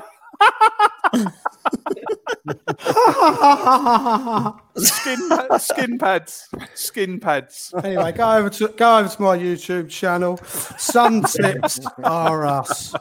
skin, 4.78 5.30
pa- 5.30 5.58
skin 5.58 5.98
pads, 5.98 6.50
skin 6.74 7.20
pads. 7.20 7.74
Anyway, 7.84 8.12
go 8.12 8.32
over 8.32 8.50
to 8.50 8.68
go 8.70 9.00
over 9.00 9.10
to 9.10 9.22
my 9.22 9.38
YouTube 9.38 9.90
channel. 9.90 10.38
Sun 10.78 11.24
tips 11.24 11.80
are 12.04 12.46
us. 12.46 12.94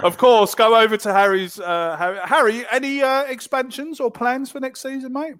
Of 0.00 0.18
course, 0.18 0.54
go 0.54 0.76
over 0.76 0.96
to 0.96 1.12
Harry's. 1.12 1.58
Uh, 1.58 1.96
Harry, 1.96 2.18
Harry, 2.24 2.66
any 2.70 3.02
uh, 3.02 3.22
expansions 3.22 4.00
or 4.00 4.10
plans 4.10 4.50
for 4.50 4.60
next 4.60 4.82
season, 4.82 5.12
mate? 5.12 5.36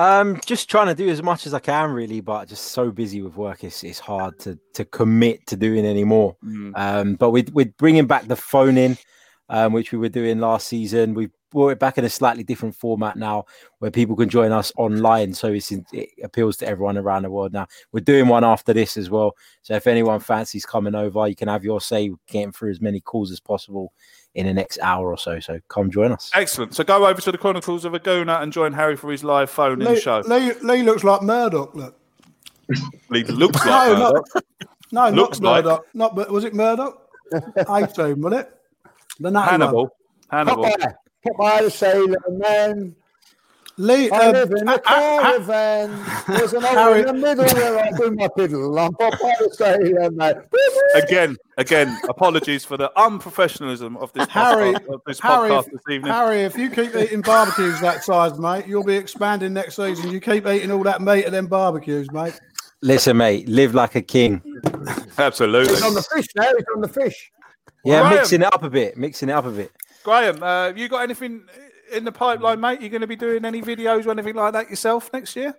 Um, 0.00 0.40
just 0.46 0.70
trying 0.70 0.86
to 0.86 0.94
do 0.94 1.10
as 1.10 1.22
much 1.22 1.46
as 1.46 1.52
I 1.52 1.58
can, 1.58 1.90
really, 1.90 2.20
but 2.22 2.48
just 2.48 2.68
so 2.68 2.90
busy 2.90 3.20
with 3.20 3.36
work, 3.36 3.64
it's, 3.64 3.84
it's 3.84 3.98
hard 3.98 4.38
to 4.40 4.58
to 4.72 4.86
commit 4.86 5.46
to 5.48 5.56
doing 5.56 5.84
any 5.84 6.04
more. 6.04 6.36
Mm. 6.42 6.72
Um, 6.74 7.14
but 7.16 7.32
we're, 7.32 7.44
we're 7.52 7.74
bringing 7.76 8.06
back 8.06 8.26
the 8.26 8.36
phone 8.36 8.78
in, 8.78 8.96
um, 9.50 9.74
which 9.74 9.92
we 9.92 9.98
were 9.98 10.08
doing 10.08 10.40
last 10.40 10.68
season. 10.68 11.12
We've 11.12 11.32
brought 11.50 11.70
it 11.70 11.78
back 11.78 11.98
in 11.98 12.04
a 12.04 12.10
slightly 12.10 12.42
different 12.42 12.74
format 12.74 13.16
now, 13.16 13.44
where 13.78 13.90
people 13.90 14.16
can 14.16 14.28
join 14.28 14.52
us 14.52 14.72
online. 14.76 15.34
So 15.34 15.48
it's 15.48 15.72
in, 15.72 15.84
it 15.92 16.10
appeals 16.22 16.56
to 16.58 16.66
everyone 16.66 16.96
around 16.96 17.22
the 17.22 17.30
world 17.30 17.52
now. 17.52 17.66
We're 17.92 18.00
doing 18.00 18.28
one 18.28 18.44
after 18.44 18.72
this 18.72 18.96
as 18.96 19.10
well. 19.10 19.36
So 19.62 19.74
if 19.74 19.86
anyone 19.86 20.20
fancies 20.20 20.64
coming 20.64 20.94
over, 20.94 21.26
you 21.28 21.36
can 21.36 21.48
have 21.48 21.64
your 21.64 21.80
say, 21.80 22.10
getting 22.28 22.52
through 22.52 22.70
as 22.70 22.80
many 22.80 23.00
calls 23.00 23.30
as 23.30 23.40
possible 23.40 23.92
in 24.34 24.46
the 24.46 24.54
next 24.54 24.78
hour 24.80 25.10
or 25.10 25.18
so. 25.18 25.40
So 25.40 25.58
come 25.68 25.90
join 25.90 26.12
us. 26.12 26.30
Excellent. 26.34 26.74
So 26.74 26.84
go 26.84 27.06
over 27.06 27.20
to 27.20 27.32
the 27.32 27.38
Chronicles 27.38 27.84
of 27.84 27.94
a 27.94 28.00
Gooner 28.00 28.40
and 28.42 28.52
join 28.52 28.72
Harry 28.72 28.96
for 28.96 29.10
his 29.10 29.24
live 29.24 29.50
phone 29.50 29.82
in 29.82 29.94
Lee, 29.94 30.00
show. 30.00 30.22
Lee, 30.26 30.52
Lee 30.62 30.82
looks 30.82 31.04
like 31.04 31.22
Murdoch. 31.22 31.74
Look. 31.74 31.96
He 33.12 33.24
looks 33.24 33.66
like 33.66 33.90
no, 33.90 33.98
Murdoch. 33.98 34.26
not, 34.92 35.12
no, 35.12 35.22
Looks 35.22 35.40
not 35.40 35.50
like. 35.50 35.64
Murdoch. 35.64 35.86
Not, 35.94 36.14
but 36.14 36.30
was 36.30 36.44
it 36.44 36.54
Murdoch? 36.54 37.08
Eighteen, 37.56 38.20
was 38.20 38.32
it? 38.34 38.56
The 39.18 39.30
nutty 39.30 39.50
Hannibal. 39.50 39.82
one. 39.82 39.90
Hannibal. 40.30 40.64
Popeye, 40.64 40.94
Popeye 41.26 41.62
the 41.62 41.70
Sailor 41.70 42.18
Man. 42.30 42.96
Lee, 43.76 44.10
I 44.10 44.26
um, 44.26 44.32
live 44.32 44.50
in 44.52 44.68
a 44.68 44.78
caravan. 44.78 46.06
There's 46.28 46.52
an 46.52 46.62
hole 46.62 46.92
in 46.92 47.06
the 47.06 47.14
middle 47.14 47.44
where 47.44 47.78
I 47.78 47.90
do 47.92 48.10
my 48.10 48.28
piddle. 48.28 48.78
I'm 48.78 48.92
Popeye 48.92 49.38
the 49.38 49.50
Sailor 49.54 50.10
Man. 50.10 50.42
Again, 50.94 51.36
again, 51.56 51.98
apologies 52.08 52.64
for 52.64 52.76
the 52.76 52.90
unprofessionalism 52.96 53.96
of 53.98 54.12
this 54.12 54.28
Harry, 54.28 54.74
podcast, 54.74 54.94
of 54.94 55.00
this 55.06 55.20
Harry, 55.20 55.50
podcast 55.50 55.66
if, 55.66 55.72
this 55.72 55.82
evening. 55.90 56.12
Harry, 56.12 56.40
if 56.42 56.58
you 56.58 56.68
keep 56.70 56.94
eating 56.94 57.22
barbecues 57.22 57.80
that 57.80 58.02
size, 58.02 58.38
mate, 58.38 58.66
you'll 58.66 58.84
be 58.84 58.96
expanding 58.96 59.54
next 59.54 59.76
season. 59.76 60.10
You 60.10 60.20
keep 60.20 60.46
eating 60.46 60.70
all 60.70 60.82
that 60.82 61.00
meat 61.00 61.24
and 61.24 61.34
then 61.34 61.46
barbecues, 61.46 62.10
mate. 62.12 62.38
Listen, 62.82 63.18
mate, 63.18 63.48
live 63.48 63.74
like 63.74 63.94
a 63.94 64.02
king. 64.02 64.42
Absolutely. 65.18 65.74
He's 65.74 65.82
on 65.82 65.94
the 65.94 66.02
fish 66.02 66.26
now. 66.34 66.50
He's 66.56 66.66
on 66.74 66.80
the 66.80 66.88
fish. 66.88 67.30
Yeah, 67.84 68.00
Graham. 68.00 68.14
mixing 68.16 68.42
it 68.42 68.52
up 68.52 68.62
a 68.62 68.70
bit, 68.70 68.96
mixing 68.96 69.28
it 69.28 69.32
up 69.32 69.46
a 69.46 69.50
bit. 69.50 69.72
Graham, 70.04 70.42
uh, 70.42 70.66
have 70.66 70.78
you 70.78 70.88
got 70.88 71.02
anything 71.02 71.42
in 71.92 72.04
the 72.04 72.12
pipeline, 72.12 72.60
mate? 72.60 72.80
You 72.80 72.88
going 72.88 73.00
to 73.02 73.06
be 73.06 73.16
doing 73.16 73.44
any 73.44 73.60
videos 73.62 74.06
or 74.06 74.10
anything 74.12 74.34
like 74.34 74.52
that 74.54 74.70
yourself 74.70 75.12
next 75.12 75.36
year? 75.36 75.54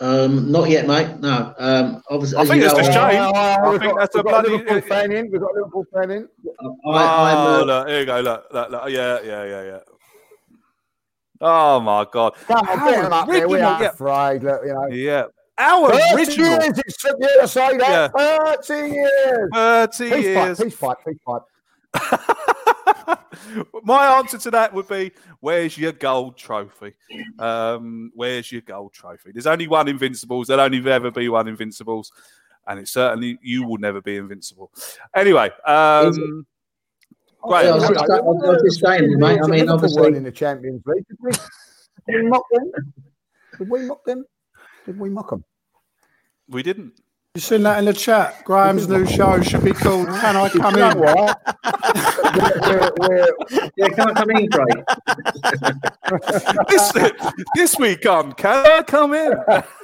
Um, 0.00 0.52
not 0.52 0.68
yet, 0.68 0.86
mate. 0.86 1.18
No. 1.18 1.54
Um, 1.58 2.02
obviously, 2.08 2.38
I 2.38 2.44
think 2.44 2.62
it's 2.62 2.72
know, 2.72 2.78
just 2.80 2.96
I- 2.96 3.12
Jane. 3.12 3.20
Oh, 3.20 3.32
I 3.34 3.70
we've 3.70 3.80
think 3.80 3.92
got, 3.94 3.98
that's 4.00 4.14
a 4.14 4.22
got 4.22 4.28
a 4.28 4.30
bloody. 4.30 4.50
Liverpool 4.50 4.80
fan 4.82 5.12
in. 5.12 5.30
We've 5.30 5.40
got 5.40 5.54
Liverpool 5.54 5.86
fan 5.92 6.10
in. 6.10 6.28
I, 6.60 6.66
I'm, 6.66 6.76
oh, 6.84 7.60
uh, 7.62 7.64
look, 7.64 7.88
here 7.88 8.00
you 8.00 8.06
go. 8.06 8.20
Look, 8.20 8.46
look, 8.52 8.70
look. 8.70 8.90
Yeah, 8.90 9.18
yeah, 9.24 9.44
yeah, 9.44 9.62
yeah. 9.64 9.78
Oh 11.40 11.80
my 11.80 12.04
God! 12.12 12.34
Come 12.46 12.68
on, 12.68 12.90
get 12.90 13.04
him 13.04 13.12
up 13.12 13.28
there. 13.28 13.48
We 13.48 13.60
are 13.60 13.82
yeah. 13.82 13.88
afraid. 13.88 14.42
Look, 14.42 14.60
you 14.64 14.74
know. 14.74 14.86
Yeah, 14.88 15.24
our 15.56 15.90
30 15.92 16.14
original. 16.14 16.48
years 16.50 16.78
it 16.78 16.94
took 16.98 17.16
you 17.20 17.40
to 17.40 17.48
say 17.48 17.76
that. 17.78 18.12
30 18.66 18.88
years. 18.94 19.50
30 19.54 20.04
Peace 20.04 20.12
pipe, 20.14 20.24
years. 20.24 20.60
peace 20.60 20.76
pipe, 20.76 20.96
peace 21.06 21.18
pipe. 21.26 23.17
My 23.84 24.18
answer 24.18 24.38
to 24.38 24.50
that 24.52 24.72
would 24.74 24.88
be, 24.88 25.12
"Where's 25.40 25.76
your 25.76 25.92
gold 25.92 26.36
trophy? 26.36 26.94
Um, 27.38 28.10
where's 28.14 28.50
your 28.50 28.62
gold 28.62 28.92
trophy? 28.92 29.32
There's 29.32 29.46
only 29.46 29.68
one 29.68 29.88
Invincibles. 29.88 30.48
There'll 30.48 30.64
only 30.64 30.88
ever 30.90 31.10
be 31.10 31.28
one 31.28 31.48
Invincibles, 31.48 32.12
and 32.66 32.80
it's 32.80 32.90
certainly 32.90 33.38
you 33.42 33.64
will 33.64 33.78
never 33.78 34.00
be 34.00 34.16
invincible." 34.16 34.70
Anyway, 35.14 35.50
um, 35.66 36.46
Yeah, 37.44 37.70
I 37.70 37.74
was 37.74 37.86
Graham, 37.86 37.94
just, 37.94 38.10
I 38.10 38.20
was 38.20 38.62
just 38.62 38.80
saying, 38.80 39.18
mate. 39.18 39.40
I 39.42 39.46
mean, 39.46 39.68
obviously, 39.68 40.02
weren't 40.02 40.16
in 40.16 40.24
the 40.24 40.32
Champions 40.32 40.82
League. 40.84 41.06
Did 41.08 41.18
we, 41.20 41.30
did 41.32 42.24
we 42.24 42.28
mock 42.28 42.44
them? 42.50 42.72
Did 43.58 43.70
we 43.70 43.82
mock 43.86 44.04
them? 44.04 44.24
Did 44.86 44.98
we 44.98 45.08
mock 45.08 45.30
them? 45.30 45.44
we 46.48 46.62
didn't. 46.62 47.00
You 47.38 47.42
seen 47.42 47.62
that 47.62 47.78
in 47.78 47.84
the 47.84 47.92
chat? 47.92 48.42
Graham's 48.44 48.88
new 48.88 49.06
show 49.06 49.40
should 49.42 49.62
be 49.62 49.72
called 49.72 50.08
"Can 50.08 50.34
I 50.36 50.48
Come 50.48 50.74
You 50.74 50.80
know 50.80 50.90
In?" 50.90 50.98
what? 50.98 51.40
we're, 52.34 52.60
we're, 52.66 52.92
we're, 52.98 53.70
yeah, 53.76 53.88
can 53.90 54.10
I 54.10 54.12
come 54.12 54.30
in, 54.30 54.48
Craig? 54.50 54.84
this, 56.68 56.92
this 57.54 57.78
week 57.78 58.04
on 58.06 58.32
Can 58.32 58.66
I 58.66 58.82
Come 58.82 59.14
In? 59.14 59.30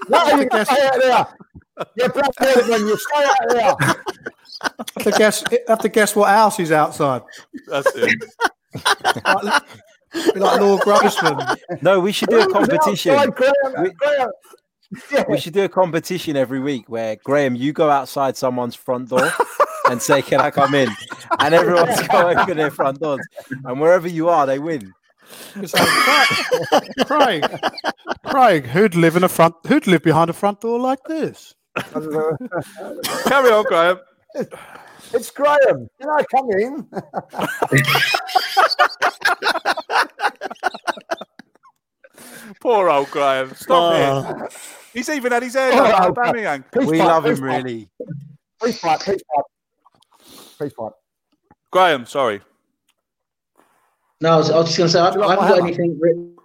no, 0.08 0.26
you 0.34 0.48
stay 0.50 0.58
out 0.84 0.98
there. 0.98 1.26
You're 1.94 2.08
Brad 2.08 2.30
Pittman. 2.40 2.88
You 2.88 2.98
stay 2.98 3.24
out 3.24 3.36
there. 3.50 3.76
Have 4.96 5.04
to 5.04 5.10
guess. 5.12 5.44
Have 5.68 5.78
to 5.78 5.88
guess 5.88 6.16
what 6.16 6.30
house 6.30 6.56
he's 6.56 6.72
outside. 6.72 7.22
That's 7.68 7.88
it. 7.94 8.18
Be 10.34 10.40
like 10.40 10.60
Lord 10.60 10.80
Grossman. 10.82 11.38
No, 11.82 12.00
we 12.00 12.10
should 12.10 12.30
do 12.30 12.40
a 12.40 12.52
competition. 12.52 13.12
outside, 13.14 13.32
Graham? 13.36 13.84
We- 13.84 13.90
Graham. 13.92 14.30
Yeah. 15.10 15.24
We 15.28 15.38
should 15.38 15.54
do 15.54 15.64
a 15.64 15.68
competition 15.68 16.36
every 16.36 16.60
week 16.60 16.88
where 16.88 17.16
Graham, 17.24 17.54
you 17.54 17.72
go 17.72 17.90
outside 17.90 18.36
someone's 18.36 18.74
front 18.74 19.08
door 19.08 19.30
and 19.90 20.00
say, 20.00 20.22
"Can 20.22 20.40
I 20.40 20.50
come 20.50 20.74
in?" 20.74 20.88
And 21.38 21.54
everyone's 21.54 22.06
going 22.08 22.38
open 22.38 22.56
their 22.56 22.70
front 22.70 23.00
doors, 23.00 23.26
and 23.64 23.80
wherever 23.80 24.08
you 24.08 24.28
are, 24.28 24.46
they 24.46 24.58
win. 24.58 24.92
It's 25.56 25.74
like, 25.74 25.88
Craig, 27.06 27.42
Craig, 27.42 27.60
Craig, 28.26 28.66
who'd 28.66 28.94
live 28.94 29.16
in 29.16 29.24
a 29.24 29.28
front? 29.28 29.54
Who'd 29.66 29.86
live 29.86 30.02
behind 30.02 30.30
a 30.30 30.34
front 30.34 30.60
door 30.60 30.78
like 30.78 31.02
this? 31.04 31.54
Carry 31.76 33.50
on, 33.50 33.64
Graham. 33.64 33.98
It's 35.12 35.30
Graham. 35.30 35.88
Can 36.00 36.10
I 36.10 36.24
come 36.30 36.50
in? 36.50 36.88
Poor 42.60 42.88
old 42.90 43.10
Graham. 43.10 43.54
Stop 43.54 44.42
it. 44.42 44.52
He's 44.92 45.08
even 45.08 45.32
had 45.32 45.42
his 45.42 45.54
hair 45.54 45.70
done. 45.72 45.92
Oh, 45.94 46.14
Oh, 46.16 46.86
We 46.86 46.98
pipe, 46.98 47.06
love 47.08 47.26
him, 47.26 47.34
pipe, 47.36 47.42
really. 47.42 47.88
Peace 48.62 48.80
pipe, 48.80 49.00
peace 49.00 49.22
pipe. 49.34 49.44
Peace 50.60 50.72
pipe. 50.78 50.92
Graham, 51.70 52.06
sorry. 52.06 52.40
No, 54.20 54.34
I 54.34 54.36
was, 54.36 54.50
I 54.50 54.56
was 54.58 54.66
just 54.68 54.78
going 54.78 54.88
to 54.88 54.92
say, 54.92 55.00
I, 55.00 55.10
like 55.10 55.38
I 55.38 55.46
haven't 55.46 55.48
got 55.48 55.54
hammer? 55.56 55.66
anything 55.66 55.98
written. 56.00 56.36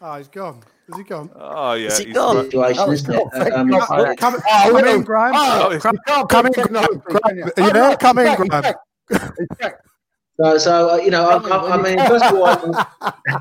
Oh, 0.00 0.18
he's 0.18 0.28
gone. 0.28 0.62
Is 0.88 0.98
he 0.98 1.04
gone? 1.04 1.30
Oh, 1.34 1.72
yeah. 1.72 1.86
Is 1.88 1.98
he 1.98 2.04
he's 2.06 2.14
gone? 2.14 2.48
great. 2.50 2.76
situation, 2.76 2.92
isn't 2.92 3.14
it? 3.14 3.52
Um, 3.52 3.68
God. 3.70 3.90
I- 3.90 4.14
Come, 4.14 4.34
Oh, 4.36 4.40
come 4.62 4.74
well, 4.74 4.94
in, 4.94 5.02
Graham. 5.02 5.32
oh, 5.34 5.70
it's- 5.72 5.82
Come, 5.82 6.26
come 6.28 6.46
in, 6.46 6.52
Graham. 6.52 6.74
you? 6.74 7.00
Are 7.14 7.34
you 7.36 7.50
Oh, 7.58 7.70
there? 7.70 7.72
no, 7.72 7.96
Come 7.96 8.18
in, 8.18 8.36
Graham. 8.36 8.74
He's 10.38 10.44
back. 10.44 10.52
He's 10.52 10.58
back. 10.58 10.58
So, 10.58 10.58
so 10.58 10.90
uh, 10.90 10.96
you 10.96 11.10
know, 11.10 11.28
I, 11.28 11.36
I, 11.36 11.74
I 11.74 11.82
mean, 11.82 11.98
first 12.06 12.24
of 12.24 12.34
all, 12.34 12.46
I, 12.46 13.14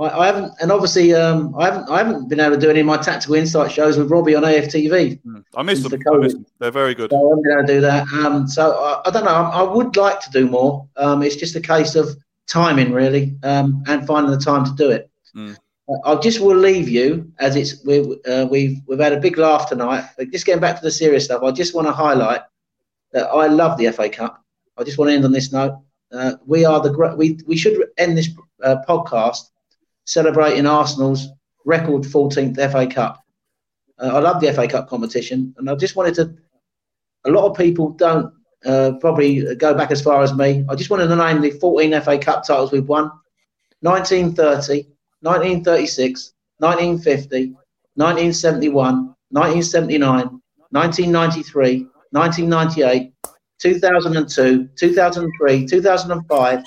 I, 0.00 0.08
I 0.18 0.26
haven't, 0.26 0.52
and 0.60 0.72
obviously, 0.72 1.14
um, 1.14 1.54
I 1.58 1.66
haven't, 1.66 1.90
I 1.90 1.98
haven't 1.98 2.28
been 2.28 2.40
able 2.40 2.54
to 2.54 2.60
do 2.60 2.70
any 2.70 2.80
of 2.80 2.86
my 2.86 2.96
tactical 2.96 3.34
insight 3.34 3.70
shows 3.70 3.98
with 3.98 4.10
Robbie 4.10 4.34
on 4.34 4.42
AFTV. 4.42 5.20
I 5.54 5.62
miss 5.62 5.82
them. 5.82 5.90
the 5.90 6.12
I 6.12 6.16
miss 6.16 6.32
them. 6.32 6.46
They're 6.58 6.70
very 6.70 6.94
good. 6.94 7.10
So 7.10 7.16
I 7.16 7.28
haven't 7.28 7.42
been 7.42 7.52
able 7.52 7.66
to 7.66 7.74
do 7.74 7.80
that. 7.82 8.08
Um, 8.08 8.48
so 8.48 8.72
I, 8.72 9.08
I 9.08 9.10
don't 9.10 9.24
know. 9.24 9.30
I, 9.30 9.60
I 9.60 9.62
would 9.62 9.96
like 9.96 10.20
to 10.20 10.30
do 10.30 10.48
more. 10.48 10.88
Um, 10.96 11.22
it's 11.22 11.36
just 11.36 11.54
a 11.54 11.60
case 11.60 11.96
of 11.96 12.16
timing, 12.46 12.92
really, 12.92 13.36
um, 13.42 13.84
and 13.86 14.06
finding 14.06 14.32
the 14.32 14.38
time 14.38 14.64
to 14.64 14.72
do 14.72 14.90
it. 14.90 15.10
Mm. 15.36 15.56
I 16.04 16.14
just 16.16 16.40
will 16.40 16.56
leave 16.56 16.88
you 16.88 17.30
as 17.40 17.56
it's 17.56 17.84
we 17.84 18.18
uh, 18.26 18.46
we've 18.46 18.78
we've 18.86 18.98
had 18.98 19.12
a 19.12 19.20
big 19.20 19.38
laugh 19.38 19.68
tonight. 19.68 20.04
But 20.16 20.30
just 20.30 20.46
getting 20.46 20.60
back 20.60 20.76
to 20.76 20.82
the 20.82 20.90
serious 20.90 21.24
stuff, 21.24 21.42
I 21.42 21.50
just 21.50 21.74
want 21.74 21.88
to 21.88 21.92
highlight 21.92 22.42
that 23.12 23.26
I 23.26 23.46
love 23.48 23.76
the 23.76 23.90
FA 23.90 24.08
Cup. 24.08 24.39
I 24.80 24.84
just 24.84 24.96
want 24.96 25.10
to 25.10 25.14
end 25.14 25.26
on 25.26 25.32
this 25.32 25.52
note. 25.52 25.78
Uh, 26.10 26.36
we 26.46 26.64
are 26.64 26.80
the 26.80 27.14
we 27.16 27.38
we 27.46 27.56
should 27.56 27.86
end 27.98 28.16
this 28.16 28.30
uh, 28.64 28.76
podcast 28.88 29.50
celebrating 30.06 30.66
Arsenal's 30.66 31.28
record 31.66 32.02
14th 32.02 32.56
FA 32.72 32.86
Cup. 32.86 33.22
Uh, 33.98 34.12
I 34.14 34.18
love 34.20 34.40
the 34.40 34.52
FA 34.54 34.66
Cup 34.66 34.88
competition, 34.88 35.54
and 35.58 35.68
I 35.68 35.74
just 35.74 35.96
wanted 35.96 36.14
to. 36.14 36.34
A 37.26 37.30
lot 37.30 37.44
of 37.44 37.56
people 37.58 37.90
don't 37.90 38.32
uh, 38.64 38.92
probably 39.00 39.54
go 39.56 39.74
back 39.74 39.90
as 39.90 40.00
far 40.00 40.22
as 40.22 40.32
me. 40.32 40.64
I 40.70 40.74
just 40.74 40.88
wanted 40.88 41.08
to 41.08 41.16
name 41.16 41.42
the 41.42 41.50
14 41.50 42.00
FA 42.00 42.18
Cup 42.18 42.46
titles 42.46 42.72
we've 42.72 42.88
won: 42.88 43.10
1930, 43.80 44.88
1936, 45.20 46.32
1950, 46.56 47.54
1971, 47.94 49.14
1979, 49.28 50.40
1993, 50.70 51.86
1998, 52.12 53.12
2002, 53.60 54.68
2003, 54.76 55.66
2005, 55.66 56.62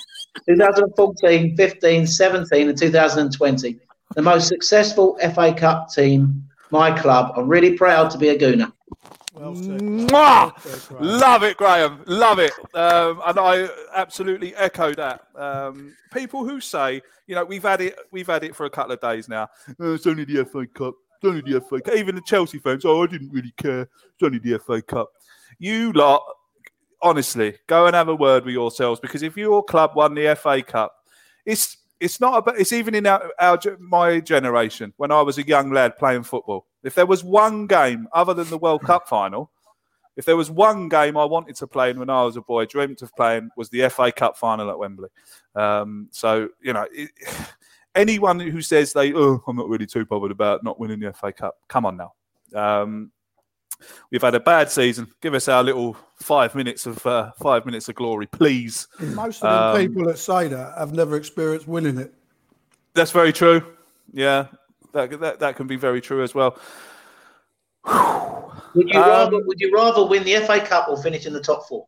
2014, 0.48 1.58
15, 1.58 2.08
17, 2.08 2.70
and 2.70 2.78
2020. 2.78 3.80
The 4.16 4.22
most 4.22 4.48
successful 4.48 5.18
FA 5.34 5.54
Cup 5.54 5.90
team, 5.92 6.44
my 6.72 6.92
club. 6.98 7.34
I'm 7.36 7.48
really 7.48 7.76
proud 7.76 8.12
to 8.12 8.18
be 8.18 8.30
a 8.30 8.38
Gooner. 8.38 8.72
Well 9.34 9.56
said. 9.56 9.82
Mwah! 9.82 11.00
Love 11.02 11.44
it, 11.44 11.58
Graham. 11.58 12.04
Love 12.06 12.38
it. 12.38 12.54
Um, 12.76 13.22
and 13.26 13.40
I 13.40 13.68
absolutely 13.96 14.56
echo 14.56 14.94
that. 14.94 15.26
Um, 15.36 15.96
people 16.14 16.48
who 16.48 16.62
say, 16.62 17.02
you 17.26 17.34
know, 17.34 17.44
we've 17.44 17.64
had 17.64 17.82
it, 17.82 17.98
we've 18.12 18.28
had 18.28 18.44
it 18.44 18.56
for 18.56 18.66
a 18.66 18.70
couple 18.70 18.92
of 18.92 19.02
days 19.02 19.28
now. 19.28 19.48
"Oh, 19.80 19.96
it's 19.96 20.06
only 20.06 20.26
the 20.26 20.46
FA 20.46 20.68
Cup. 20.68 20.94
It's 21.16 21.28
only 21.28 21.42
the 21.42 21.60
FA 21.62 21.82
Cup. 21.82 21.96
Even 21.96 22.16
the 22.16 22.22
Chelsea 22.22 22.60
fans, 22.60 22.86
oh, 22.86 23.04
I 23.04 23.08
didn't 23.08 23.32
really 23.32 23.54
care. 23.58 23.82
It's 23.82 24.22
only 24.24 24.38
the 24.38 24.60
FA 24.60 24.82
Cup. 24.84 25.10
You 25.58 25.92
lot, 25.94 26.24
honestly, 27.04 27.56
go 27.68 27.86
and 27.86 27.96
have 27.96 28.08
a 28.08 28.16
word 28.16 28.46
with 28.46 28.54
yourselves 28.54 29.00
because 29.00 29.22
if 29.22 29.38
your 29.38 29.64
club 29.64 29.92
won 29.96 30.16
the 30.16 30.36
FA 30.42 30.64
Cup, 30.64 30.96
it's 31.46 31.78
it's 32.00 32.20
not 32.20 32.38
about. 32.38 32.60
It's 32.60 32.74
even 32.74 32.96
in 32.96 33.06
our, 33.06 33.32
our 33.40 33.60
my 33.80 34.20
generation 34.20 34.94
when 34.98 35.12
I 35.12 35.22
was 35.22 35.38
a 35.38 35.48
young 35.48 35.72
lad 35.72 35.98
playing 35.98 36.24
football. 36.24 36.66
If 36.84 36.96
there 36.96 37.06
was 37.06 37.24
one 37.24 37.68
game 37.68 38.08
other 38.14 38.34
than 38.34 38.50
the 38.50 38.58
World 38.58 38.82
Cup 38.82 39.08
final, 39.10 39.52
if 40.16 40.26
there 40.26 40.38
was 40.38 40.50
one 40.50 40.90
game 40.90 41.18
I 41.18 41.26
wanted 41.26 41.56
to 41.58 41.68
play 41.68 41.92
in 41.92 42.00
when 42.00 42.10
I 42.10 42.24
was 42.24 42.36
a 42.36 42.42
boy, 42.42 42.66
dreamt 42.66 43.02
of 43.02 43.16
playing, 43.16 43.50
was 43.56 43.70
the 43.70 43.88
FA 43.90 44.12
Cup 44.12 44.38
final 44.38 44.70
at 44.70 44.80
Wembley. 44.80 45.10
Um, 45.56 46.08
so 46.12 46.50
you 46.62 46.74
know, 46.74 46.88
it, 46.92 47.12
anyone 47.96 48.40
who 48.40 48.62
says 48.62 48.94
they, 48.94 49.14
oh, 49.14 49.44
I'm 49.48 49.58
not 49.58 49.70
really 49.70 49.86
too 49.86 50.06
bothered 50.06 50.32
about 50.32 50.64
not 50.64 50.80
winning 50.80 51.00
the 51.00 51.14
FA 51.14 51.32
Cup, 51.32 51.56
come 51.68 51.86
on 51.86 51.98
now. 51.98 52.14
Um, 52.54 53.12
we've 54.12 54.22
had 54.22 54.36
a 54.36 54.40
bad 54.40 54.70
season. 54.72 55.08
Give 55.22 55.34
us 55.34 55.48
our 55.48 55.64
little 55.64 55.96
five 56.16 56.56
minutes 56.56 56.86
of 56.86 57.06
uh, 57.06 57.32
five 57.42 57.66
minutes 57.66 57.90
of 57.90 57.96
glory, 57.96 58.28
please. 58.28 58.88
Most 59.00 59.44
of 59.44 59.50
the 59.76 59.82
Um, 59.82 59.88
people 59.88 60.06
that 60.06 60.18
say 60.18 60.48
that 60.48 60.78
have 60.78 60.94
never 60.94 61.16
experienced 61.16 61.68
winning 61.68 61.98
it. 61.98 62.14
That's 62.94 63.12
very 63.12 63.34
true. 63.34 63.62
Yeah, 64.12 64.48
that 64.94 65.20
that, 65.20 65.40
that 65.40 65.56
can 65.56 65.68
be 65.68 65.76
very 65.76 66.02
true 66.02 66.24
as 66.24 66.34
well. 66.36 66.58
Would 68.76 68.90
you 68.90 69.00
Um, 69.00 69.10
rather 69.10 69.46
would 69.46 69.60
you 69.60 69.72
rather 69.74 70.06
win 70.06 70.24
the 70.24 70.36
FA 70.48 70.60
Cup 70.60 70.88
or 70.90 71.02
finish 71.02 71.26
in 71.28 71.34
the 71.34 71.42
top 71.42 71.68
four? 71.68 71.86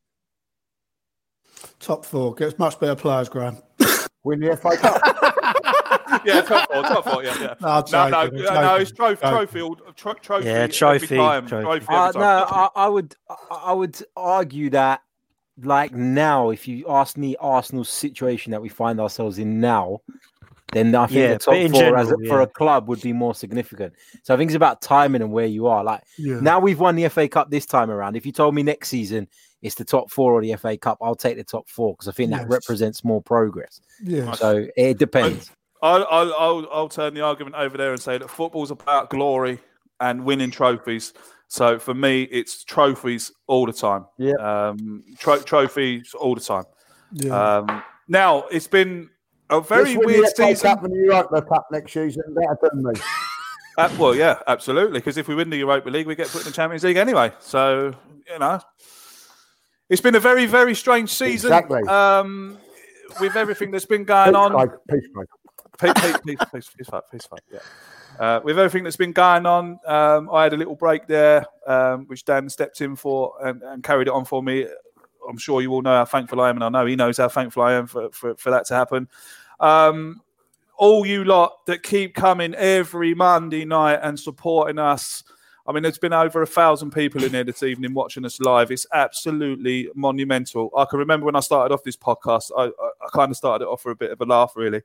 Top 1.79 2.05
four 2.05 2.35
gets 2.35 2.59
much 2.59 2.79
better 2.79 2.95
players, 2.95 3.27
Graham. 3.29 3.57
Win 4.23 4.39
the 4.39 4.55
FA 4.57 4.77
Cup. 4.77 5.01
yeah, 6.25 6.41
top 6.41 6.71
four, 6.71 6.81
top 6.83 7.03
four, 7.03 7.23
yeah, 7.23 7.35
yeah. 7.41 7.53
No, 7.61 7.67
I'm 7.67 7.83
no, 7.91 8.09
no, 8.09 8.25
joking, 8.25 8.43
no, 8.43 8.53
no, 8.61 8.75
it's 8.75 8.91
joking, 8.91 9.17
trophy, 9.17 9.59
joking. 9.59 9.75
trophy, 9.75 9.93
tro- 9.95 10.13
trophy. 10.13 10.45
Yeah, 10.45 10.51
every 10.53 10.73
trophy, 10.73 11.17
time, 11.17 11.47
trophy. 11.47 11.63
trophy 11.65 11.85
Uh, 11.89 12.07
every 12.09 12.21
no. 12.21 12.27
I, 12.49 12.69
I 12.75 12.87
would, 12.87 13.15
I- 13.29 13.35
I 13.65 13.73
would 13.73 13.99
argue 14.15 14.69
that, 14.71 15.01
like 15.63 15.93
now, 15.93 16.49
if 16.49 16.67
you 16.67 16.85
ask 16.87 17.17
me 17.17 17.35
Arsenal's 17.39 17.89
situation 17.89 18.51
that 18.51 18.61
we 18.61 18.69
find 18.69 18.99
ourselves 18.99 19.39
in 19.39 19.59
now, 19.59 20.01
then 20.73 20.93
I 20.93 21.05
think 21.07 21.17
Yeah, 21.19 21.33
the 21.33 21.39
top 21.39 21.53
but 21.53 21.57
in 21.61 21.71
four 21.71 21.97
as 21.97 22.07
a, 22.11 22.17
general, 22.17 22.27
for 22.27 22.41
a 22.41 22.47
club 22.47 22.89
would 22.89 23.01
be 23.01 23.13
more 23.13 23.33
significant. 23.33 23.93
So 24.23 24.33
I 24.33 24.37
think 24.37 24.49
it's 24.49 24.55
about 24.55 24.81
timing 24.81 25.21
and 25.21 25.31
where 25.31 25.45
you 25.45 25.67
are. 25.67 25.83
Like 25.83 26.01
Yeah. 26.17 26.39
now 26.41 26.59
we've 26.59 26.79
won 26.79 26.95
the 26.95 27.07
FA 27.07 27.29
Cup 27.29 27.49
this 27.49 27.65
time 27.65 27.89
around. 27.89 28.17
If 28.17 28.25
you 28.25 28.31
told 28.33 28.53
me 28.55 28.63
next 28.63 28.89
season 28.89 29.27
it's 29.61 29.75
the 29.75 29.85
top 29.85 30.11
four 30.11 30.33
or 30.33 30.41
the 30.41 30.53
FA 30.57 30.75
Cup, 30.77 30.97
I'll 31.01 31.15
take 31.15 31.37
the 31.37 31.43
top 31.45 31.69
four 31.69 31.93
because 31.93 32.07
I 32.09 32.11
think 32.11 32.31
that 32.31 32.49
represents 32.49 33.03
more 33.05 33.21
progress. 33.21 33.79
Yeah. 34.03 34.33
So 34.33 34.65
it 34.75 34.97
depends. 34.97 35.49
I'll, 35.85 36.07
I'll, 36.09 36.33
I'll, 36.33 36.67
I'll 36.71 36.89
turn 36.89 37.13
the 37.13 37.21
argument 37.21 37.55
over 37.55 37.77
there 37.77 37.91
and 37.91 38.01
say 38.01 38.17
that 38.17 38.29
football's 38.29 38.71
about 38.71 39.11
glory 39.11 39.59
and 39.99 40.25
winning 40.25 40.49
trophies. 40.49 41.13
So 41.47 41.77
for 41.77 41.93
me, 41.93 42.23
it's 42.23 42.63
trophies 42.63 43.31
all 43.45 43.67
the 43.67 43.73
time. 43.73 44.05
Yeah. 44.17 44.33
Um, 44.33 45.03
tro- 45.19 45.41
trophies 45.41 46.15
all 46.15 46.33
the 46.33 46.41
time. 46.41 46.63
Yeah. 47.11 47.57
Um, 47.57 47.83
now, 48.07 48.45
it's 48.51 48.67
been 48.67 49.11
a 49.51 49.61
very 49.61 49.95
weird 49.95 50.27
season. 50.35 50.69
Cup 50.69 50.83
and 50.83 50.95
Europa 50.95 51.43
Cup 51.43 51.67
next 51.71 51.93
season. 51.93 52.23
That'll 52.33 52.57
do 52.61 52.81
me. 52.81 52.93
Uh, 53.77 53.93
well, 53.99 54.15
yeah, 54.15 54.39
absolutely. 54.47 54.99
Because 54.99 55.17
if 55.17 55.27
we 55.27 55.35
win 55.35 55.49
the 55.49 55.57
Europa 55.57 55.89
League, 55.89 56.07
we 56.07 56.15
get 56.15 56.29
put 56.29 56.39
in 56.39 56.45
the 56.45 56.53
Champions 56.53 56.85
League 56.85 56.95
anyway. 56.95 57.29
So, 57.41 57.93
you 58.25 58.39
know, 58.39 58.61
it's 59.89 59.99
been 59.99 60.15
a 60.15 60.19
very, 60.21 60.45
very 60.45 60.73
strange 60.73 61.09
season. 61.09 61.51
Exactly. 61.51 61.81
Um, 61.81 62.57
with 63.19 63.35
everything 63.35 63.71
that's 63.71 63.85
been 63.85 64.05
going 64.05 64.33
on. 64.33 64.69
Peace, 64.89 65.03
Peace, 65.79 65.93
peace, 66.25 66.39
peace, 66.53 66.87
fight, 66.87 67.03
peace, 67.11 67.25
fight, 67.25 67.41
yeah. 67.51 67.59
Uh, 68.19 68.39
with 68.43 68.57
everything 68.57 68.83
that's 68.83 68.95
been 68.95 69.11
going 69.11 69.45
on, 69.45 69.79
um, 69.85 70.29
I 70.31 70.43
had 70.43 70.53
a 70.53 70.57
little 70.57 70.75
break 70.75 71.05
there, 71.07 71.45
um, 71.67 72.05
which 72.05 72.23
Dan 72.23 72.49
stepped 72.49 72.79
in 72.81 72.95
for 72.95 73.33
and, 73.43 73.61
and 73.61 73.83
carried 73.83 74.07
it 74.07 74.13
on 74.13 74.25
for 74.25 74.41
me. 74.41 74.67
I'm 75.27 75.37
sure 75.37 75.61
you 75.61 75.71
all 75.71 75.81
know 75.81 75.95
how 75.95 76.05
thankful 76.05 76.39
I 76.39 76.49
am, 76.49 76.57
and 76.57 76.63
I 76.63 76.69
know 76.69 76.85
he 76.85 76.95
knows 76.95 77.17
how 77.17 77.27
thankful 77.27 77.63
I 77.63 77.73
am 77.73 77.87
for, 77.87 78.09
for, 78.11 78.35
for 78.35 78.51
that 78.51 78.65
to 78.67 78.73
happen. 78.73 79.09
Um, 79.59 80.21
all 80.77 81.05
you 81.05 81.23
lot 81.23 81.65
that 81.65 81.83
keep 81.83 82.13
coming 82.15 82.53
every 82.55 83.13
Monday 83.13 83.65
night 83.65 83.99
and 84.01 84.19
supporting 84.19 84.79
us. 84.79 85.23
I 85.67 85.71
mean, 85.71 85.81
there's 85.81 85.97
been 85.97 86.13
over 86.13 86.41
a 86.41 86.47
thousand 86.47 86.91
people 86.91 87.23
in 87.23 87.31
here 87.31 87.43
this 87.43 87.63
evening 87.63 87.93
watching 87.93 88.23
us 88.23 88.39
live. 88.39 88.69
It's 88.69 88.85
absolutely 88.93 89.89
monumental. 89.95 90.69
I 90.77 90.85
can 90.85 90.99
remember 90.99 91.25
when 91.25 91.35
I 91.35 91.39
started 91.39 91.73
off 91.73 91.83
this 91.83 91.97
podcast, 91.97 92.51
I, 92.55 92.65
I, 92.65 92.67
I 92.67 93.07
kind 93.13 93.31
of 93.31 93.37
started 93.37 93.65
it 93.65 93.67
off 93.67 93.81
for 93.81 93.91
a 93.91 93.95
bit 93.95 94.11
of 94.11 94.21
a 94.21 94.25
laugh, 94.25 94.53
really, 94.55 94.83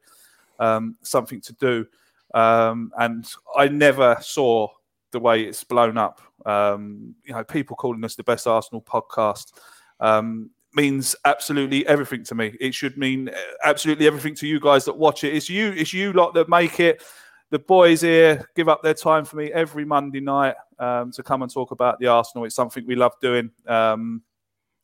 um, 0.61 0.97
something 1.03 1.41
to 1.41 1.53
do. 1.55 1.87
Um, 2.35 2.93
and 2.97 3.27
I 3.57 3.67
never 3.67 4.17
saw 4.21 4.69
the 5.11 5.19
way 5.19 5.43
it's 5.43 5.65
blown 5.65 5.99
up. 5.99 6.21
Um, 6.47 7.17
you 7.25 7.35
know, 7.35 7.43
people 7.43 7.75
calling 7.75 8.05
us 8.05 8.15
the 8.15 8.23
best 8.23 8.47
Arsenal 8.47 8.83
podcast 8.83 9.53
um, 9.99 10.51
means 10.75 11.17
absolutely 11.25 11.87
everything 11.89 12.23
to 12.25 12.35
me. 12.35 12.57
It 12.61 12.75
should 12.75 12.97
mean 12.97 13.31
absolutely 13.65 14.07
everything 14.07 14.37
to 14.37 14.47
you 14.47 14.61
guys 14.61 14.85
that 14.85 14.97
watch 14.97 15.25
it. 15.25 15.35
It's 15.35 15.51
you, 15.51 15.73
it's 15.73 15.93
you 15.93 16.13
lot 16.13 16.35
that 16.35 16.49
make 16.49 16.79
it. 16.79 17.03
The 17.51 17.59
boys 17.59 18.03
here 18.03 18.49
give 18.55 18.69
up 18.69 18.81
their 18.81 18.95
time 18.95 19.25
for 19.25 19.35
me 19.35 19.51
every 19.53 19.85
Monday 19.85 20.21
night 20.21 20.55
um, 20.79 21.11
to 21.13 21.23
come 21.25 21.43
and 21.43 21.53
talk 21.53 21.73
about 21.73 21.99
the 21.99 22.07
Arsenal. 22.07 22.45
It's 22.45 22.55
something 22.55 22.87
we 22.87 22.95
love 22.95 23.15
doing, 23.21 23.51
um, 23.67 24.23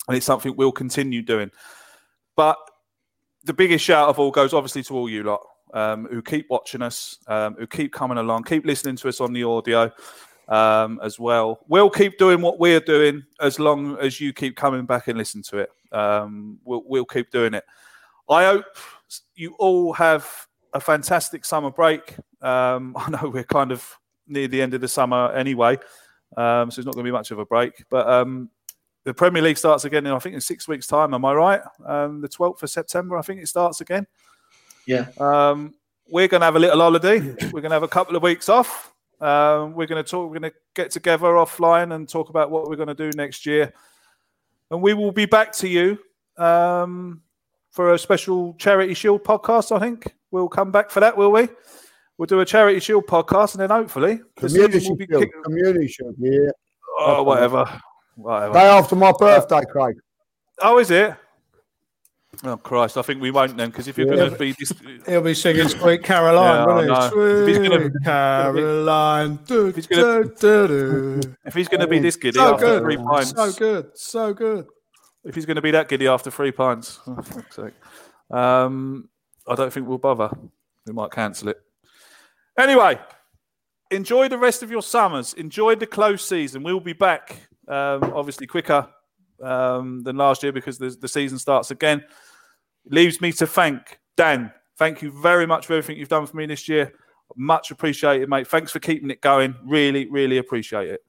and 0.09 0.17
it's 0.17 0.27
something 0.27 0.57
we'll 0.57 0.73
continue 0.73 1.23
doing. 1.23 1.53
But 2.35 2.59
the 3.45 3.53
biggest 3.53 3.85
shout 3.85 4.09
of 4.09 4.19
all 4.19 4.33
goes 4.33 4.53
obviously 4.53 4.83
to 4.83 4.97
all 4.97 5.09
you 5.09 5.23
lot 5.23 5.43
um, 5.75 6.07
who 6.11 6.23
keep 6.23 6.49
watching 6.51 6.83
us, 6.83 7.19
um, 7.27 7.55
who 7.59 7.67
keep 7.67 7.93
coming 7.93 8.19
along, 8.19 8.45
keep 8.45 8.65
listening 8.65 8.97
to 8.97 9.09
us 9.09 9.21
on 9.21 9.33
the 9.33 9.45
audio 9.45 9.91
um, 10.49 11.01
as 11.03 11.19
well. 11.19 11.61
We'll 11.69 11.91
keep 11.91 12.19
doing 12.19 12.41
what 12.41 12.59
we're 12.59 12.81
doing 12.81 13.25
as 13.41 13.59
long 13.59 13.99
as 13.99 14.21
you 14.21 14.33
keep 14.33 14.57
coming 14.57 14.87
back 14.87 15.09
and 15.09 15.19
listen 15.19 15.43
to 15.43 15.59
it. 15.59 15.71
Um, 15.93 16.59
we'll, 16.65 16.83
we'll 16.87 17.05
keep 17.05 17.31
doing 17.31 17.55
it. 17.55 17.65
I 18.29 18.45
hope 18.45 18.65
you 19.35 19.55
all 19.59 19.93
have 19.93 20.29
a 20.73 20.81
fantastic 20.81 21.45
summer 21.45 21.71
break. 21.71 22.17
Um, 22.43 22.95
I 22.99 23.11
know 23.11 23.29
we're 23.29 23.45
kind 23.45 23.73
of 23.73 23.87
near 24.27 24.49
the 24.49 24.61
end 24.61 24.75
of 24.75 24.81
the 24.81 24.89
summer 24.89 25.33
anyway, 25.33 25.79
um, 26.37 26.71
so 26.71 26.81
it's 26.81 26.87
not 26.87 26.95
going 26.95 27.05
to 27.05 27.11
be 27.11 27.13
much 27.13 27.31
of 27.31 27.39
a 27.39 27.47
break. 27.47 27.85
But 27.91 28.27
the 29.07 29.15
Premier 29.15 29.41
League 29.41 29.57
starts 29.57 29.85
again 29.85 30.05
in 30.05 30.13
I 30.13 30.19
think 30.19 30.35
in 30.35 30.41
six 30.41 30.67
weeks' 30.67 30.89
time. 30.89 31.15
Am 31.15 31.25
I 31.25 31.33
right? 31.33 31.61
Um, 31.87 32.21
the 32.21 32.29
twelfth 32.29 32.63
of 32.65 32.71
September, 32.71 33.17
I 33.17 33.23
think 33.23 33.41
it 33.41 33.47
starts 33.47 33.81
again. 33.81 34.07
Yeah. 34.87 35.09
Um, 35.19 35.75
we're 36.09 36.29
going 36.29 36.41
to 36.41 36.45
have 36.45 36.57
a 36.57 36.61
little 36.61 36.81
holiday. 36.81 37.19
We're 37.21 37.61
going 37.61 37.65
to 37.65 37.71
have 37.71 37.83
a 37.83 37.89
couple 37.89 38.17
of 38.17 38.23
weeks 38.23 38.49
off. 38.49 38.93
Um, 39.21 39.75
we're 39.75 39.87
going 39.87 40.03
to 40.03 40.09
talk. 40.09 40.31
We're 40.31 40.39
going 40.39 40.53
to 40.53 40.57
get 40.75 40.91
together 40.91 41.27
offline 41.27 41.95
and 41.95 42.09
talk 42.09 42.29
about 42.29 42.51
what 42.51 42.69
we're 42.69 42.77
going 42.77 42.89
to 42.89 42.95
do 42.95 43.11
next 43.17 43.47
year. 43.47 43.73
And 44.71 44.83
we 44.83 44.95
will 44.95 45.13
be 45.13 45.27
back 45.27 45.53
to 45.55 45.69
you 45.69 45.99
um, 46.39 47.23
for 47.71 47.95
a 47.95 47.99
special 47.99 48.55
Charity 48.55 48.95
Shield 48.95 49.25
podcast. 49.25 49.75
I 49.75 49.81
think 49.81 50.15
we'll 50.31 50.49
come 50.49 50.71
back 50.71 50.91
for 50.91 51.01
that, 51.01 51.17
will 51.17 51.33
we? 51.33 51.49
We'll 52.19 52.27
do 52.27 52.41
a 52.41 52.47
Charity 52.47 52.81
Shield 52.81 53.07
podcast, 53.07 53.55
and 53.55 53.61
then 53.61 53.71
hopefully 53.71 54.21
the 54.37 54.49
Community 54.49 54.89
will 54.89 54.97
be 54.97 55.07
Shield. 55.07 55.23
kicked. 55.23 55.45
Community 55.45 55.89
Shield. 55.89 56.15
Yeah. 56.19 56.51
Oh, 56.99 57.23
whatever, 57.25 57.81
whatever. 58.15 58.55
Day 58.55 58.69
after 58.69 58.97
my 58.97 59.13
birthday, 59.19 59.63
Craig. 59.71 59.97
Oh, 60.63 60.79
is 60.79 60.91
it? 60.91 61.15
Oh 62.45 62.57
Christ! 62.57 62.97
I 62.99 63.03
think 63.03 63.21
we 63.21 63.31
won't 63.31 63.57
then, 63.57 63.71
because 63.71 63.89
if 63.89 63.97
you're 63.97 64.09
Yeah, 64.09 64.17
going 64.17 64.31
to 64.33 64.37
be 64.39 64.55
this, 64.59 64.73
He'll 65.07 65.23
be 65.23 65.35
singing 65.35 65.69
Sweet 65.69 66.03
Caroline, 66.03 66.87
Yeah, 66.89 67.11
he? 67.11 67.47
he's 67.47 67.57
Sweet 67.57 67.69
gonna- 67.71 67.91
Caroline. 68.05 69.37
Do, 69.47 69.67
if 69.69 69.77
he's 71.55 71.69
going 71.69 71.81
to 71.81 71.87
be 71.87 71.99
this 71.99 72.17
giddy 72.17 72.39
so 72.39 72.55
after 72.55 72.67
good. 72.67 72.83
three 72.83 72.97
pints, 72.97 73.31
So 73.31 73.53
good. 73.53 73.91
So 73.99 74.35
good. 74.35 74.67
if 75.25 75.35
he's 75.35 75.47
going 75.47 75.57
to 75.57 75.63
be 75.63 75.71
that 75.73 75.89
giddy 75.89 76.07
after 76.09 76.31
three 76.31 76.53
pints, 76.53 77.01
oh. 77.07 78.37
Um, 78.37 79.09
I 79.49 79.55
don't 79.55 79.73
think 79.73 79.87
we'll 79.89 79.99
bother. 79.99 80.31
We 80.87 80.93
might 80.93 81.11
cancel 81.13 81.49
it. 81.49 81.61
Anyway, 82.59 82.99
enjoy 83.91 84.29
the 84.29 84.39
rest 84.39 84.63
of 84.63 84.71
your 84.71 84.83
summers. 84.83 85.33
Enjoy 85.35 85.75
the 85.75 85.87
close 85.87 86.27
season. 86.27 86.63
We'll 86.63 86.81
be 86.81 86.93
back, 86.93 87.37
um, 87.69 88.03
obviously 88.15 88.47
quicker 88.47 88.89
um, 89.43 90.03
than 90.03 90.17
last 90.17 90.43
year 90.43 90.53
because 90.53 90.79
the, 90.79 90.91
the 90.91 91.09
season 91.09 91.39
starts 91.39 91.71
again. 91.71 92.03
Leaves 92.89 93.21
me 93.21 93.33
to 93.33 93.47
thank 93.47 93.99
Dan. 94.17 94.53
Thank 94.79 95.03
you 95.03 95.11
very 95.11 95.47
much 95.47 95.67
for 95.67 95.75
everything 95.75 95.99
you've 95.99 96.09
done 96.09 96.27
for 96.27 96.37
me 96.37 96.47
this 96.47 96.69
year. 96.69 96.93
Much 97.37 97.71
appreciated, 97.71 98.29
mate. 98.29 98.47
Thanks 98.47 98.73
for 98.73 98.79
keeping 98.79 99.11
it 99.11 99.21
going. 99.21 99.55
Really, 99.65 100.09
really 100.09 100.39
appreciate 100.39 100.89
it. 100.89 101.01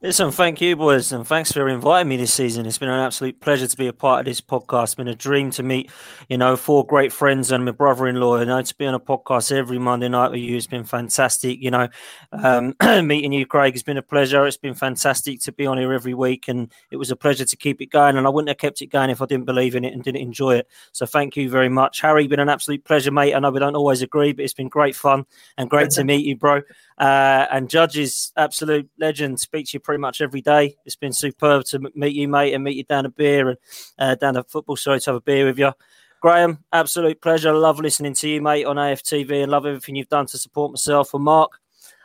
Listen, 0.00 0.30
thank 0.30 0.60
you, 0.60 0.76
boys, 0.76 1.10
and 1.10 1.26
thanks 1.26 1.50
for 1.50 1.68
inviting 1.68 2.08
me 2.08 2.16
this 2.16 2.32
season. 2.32 2.66
It's 2.66 2.78
been 2.78 2.88
an 2.88 3.00
absolute 3.00 3.40
pleasure 3.40 3.66
to 3.66 3.76
be 3.76 3.88
a 3.88 3.92
part 3.92 4.20
of 4.20 4.26
this 4.26 4.40
podcast. 4.40 4.84
It's 4.84 4.94
been 4.94 5.08
a 5.08 5.14
dream 5.14 5.50
to 5.52 5.64
meet, 5.64 5.90
you 6.28 6.38
know, 6.38 6.56
four 6.56 6.86
great 6.86 7.12
friends 7.12 7.50
and 7.50 7.64
my 7.64 7.72
brother-in-law. 7.72 8.38
You 8.38 8.46
know, 8.46 8.62
to 8.62 8.74
be 8.76 8.86
on 8.86 8.94
a 8.94 9.00
podcast 9.00 9.50
every 9.50 9.78
Monday 9.80 10.08
night 10.08 10.30
with 10.30 10.40
you 10.40 10.54
has 10.54 10.68
been 10.68 10.84
fantastic. 10.84 11.60
You 11.60 11.72
know, 11.72 11.88
um, 12.30 12.76
meeting 13.06 13.32
you, 13.32 13.44
Craig, 13.44 13.74
has 13.74 13.82
been 13.82 13.96
a 13.96 14.02
pleasure. 14.02 14.46
It's 14.46 14.56
been 14.56 14.74
fantastic 14.74 15.40
to 15.40 15.52
be 15.52 15.66
on 15.66 15.78
here 15.78 15.92
every 15.92 16.14
week, 16.14 16.46
and 16.46 16.72
it 16.92 16.96
was 16.96 17.10
a 17.10 17.16
pleasure 17.16 17.44
to 17.44 17.56
keep 17.56 17.80
it 17.80 17.86
going. 17.86 18.16
And 18.16 18.26
I 18.26 18.30
wouldn't 18.30 18.50
have 18.50 18.58
kept 18.58 18.80
it 18.82 18.86
going 18.86 19.10
if 19.10 19.20
I 19.20 19.26
didn't 19.26 19.46
believe 19.46 19.74
in 19.74 19.84
it 19.84 19.94
and 19.94 20.04
didn't 20.04 20.20
enjoy 20.20 20.58
it. 20.58 20.68
So 20.92 21.06
thank 21.06 21.36
you 21.36 21.50
very 21.50 21.68
much, 21.68 22.00
Harry. 22.02 22.28
Been 22.28 22.38
an 22.38 22.48
absolute 22.48 22.84
pleasure, 22.84 23.10
mate. 23.10 23.34
I 23.34 23.40
know 23.40 23.50
we 23.50 23.58
don't 23.58 23.74
always 23.74 24.02
agree, 24.02 24.32
but 24.32 24.44
it's 24.44 24.54
been 24.54 24.68
great 24.68 24.94
fun 24.94 25.26
and 25.56 25.68
great 25.68 25.90
to 25.90 26.04
meet 26.04 26.24
you, 26.24 26.36
bro. 26.36 26.62
Uh, 26.98 27.46
and 27.52 27.70
Judge's 27.70 28.32
absolute 28.36 28.88
legend. 28.98 29.38
Speak 29.38 29.66
to 29.66 29.70
you 29.74 29.80
pretty 29.80 30.00
much 30.00 30.20
every 30.20 30.40
day. 30.40 30.76
It's 30.84 30.96
been 30.96 31.12
superb 31.12 31.64
to 31.66 31.90
meet 31.94 32.14
you, 32.14 32.26
mate, 32.28 32.54
and 32.54 32.64
meet 32.64 32.76
you 32.76 32.84
down 32.84 33.06
a 33.06 33.10
beer 33.10 33.50
and 33.50 33.58
uh, 33.98 34.14
down 34.16 34.36
a 34.36 34.42
football. 34.44 34.76
Sorry 34.76 35.00
to 35.00 35.10
have 35.10 35.16
a 35.16 35.20
beer 35.20 35.46
with 35.46 35.58
you. 35.58 35.72
Graham, 36.20 36.64
absolute 36.72 37.20
pleasure. 37.22 37.52
Love 37.52 37.78
listening 37.78 38.14
to 38.14 38.28
you, 38.28 38.42
mate, 38.42 38.64
on 38.64 38.76
AFTV 38.76 39.42
and 39.42 39.52
love 39.52 39.66
everything 39.66 39.94
you've 39.94 40.08
done 40.08 40.26
to 40.26 40.38
support 40.38 40.72
myself. 40.72 41.14
And 41.14 41.22
Mark, 41.22 41.60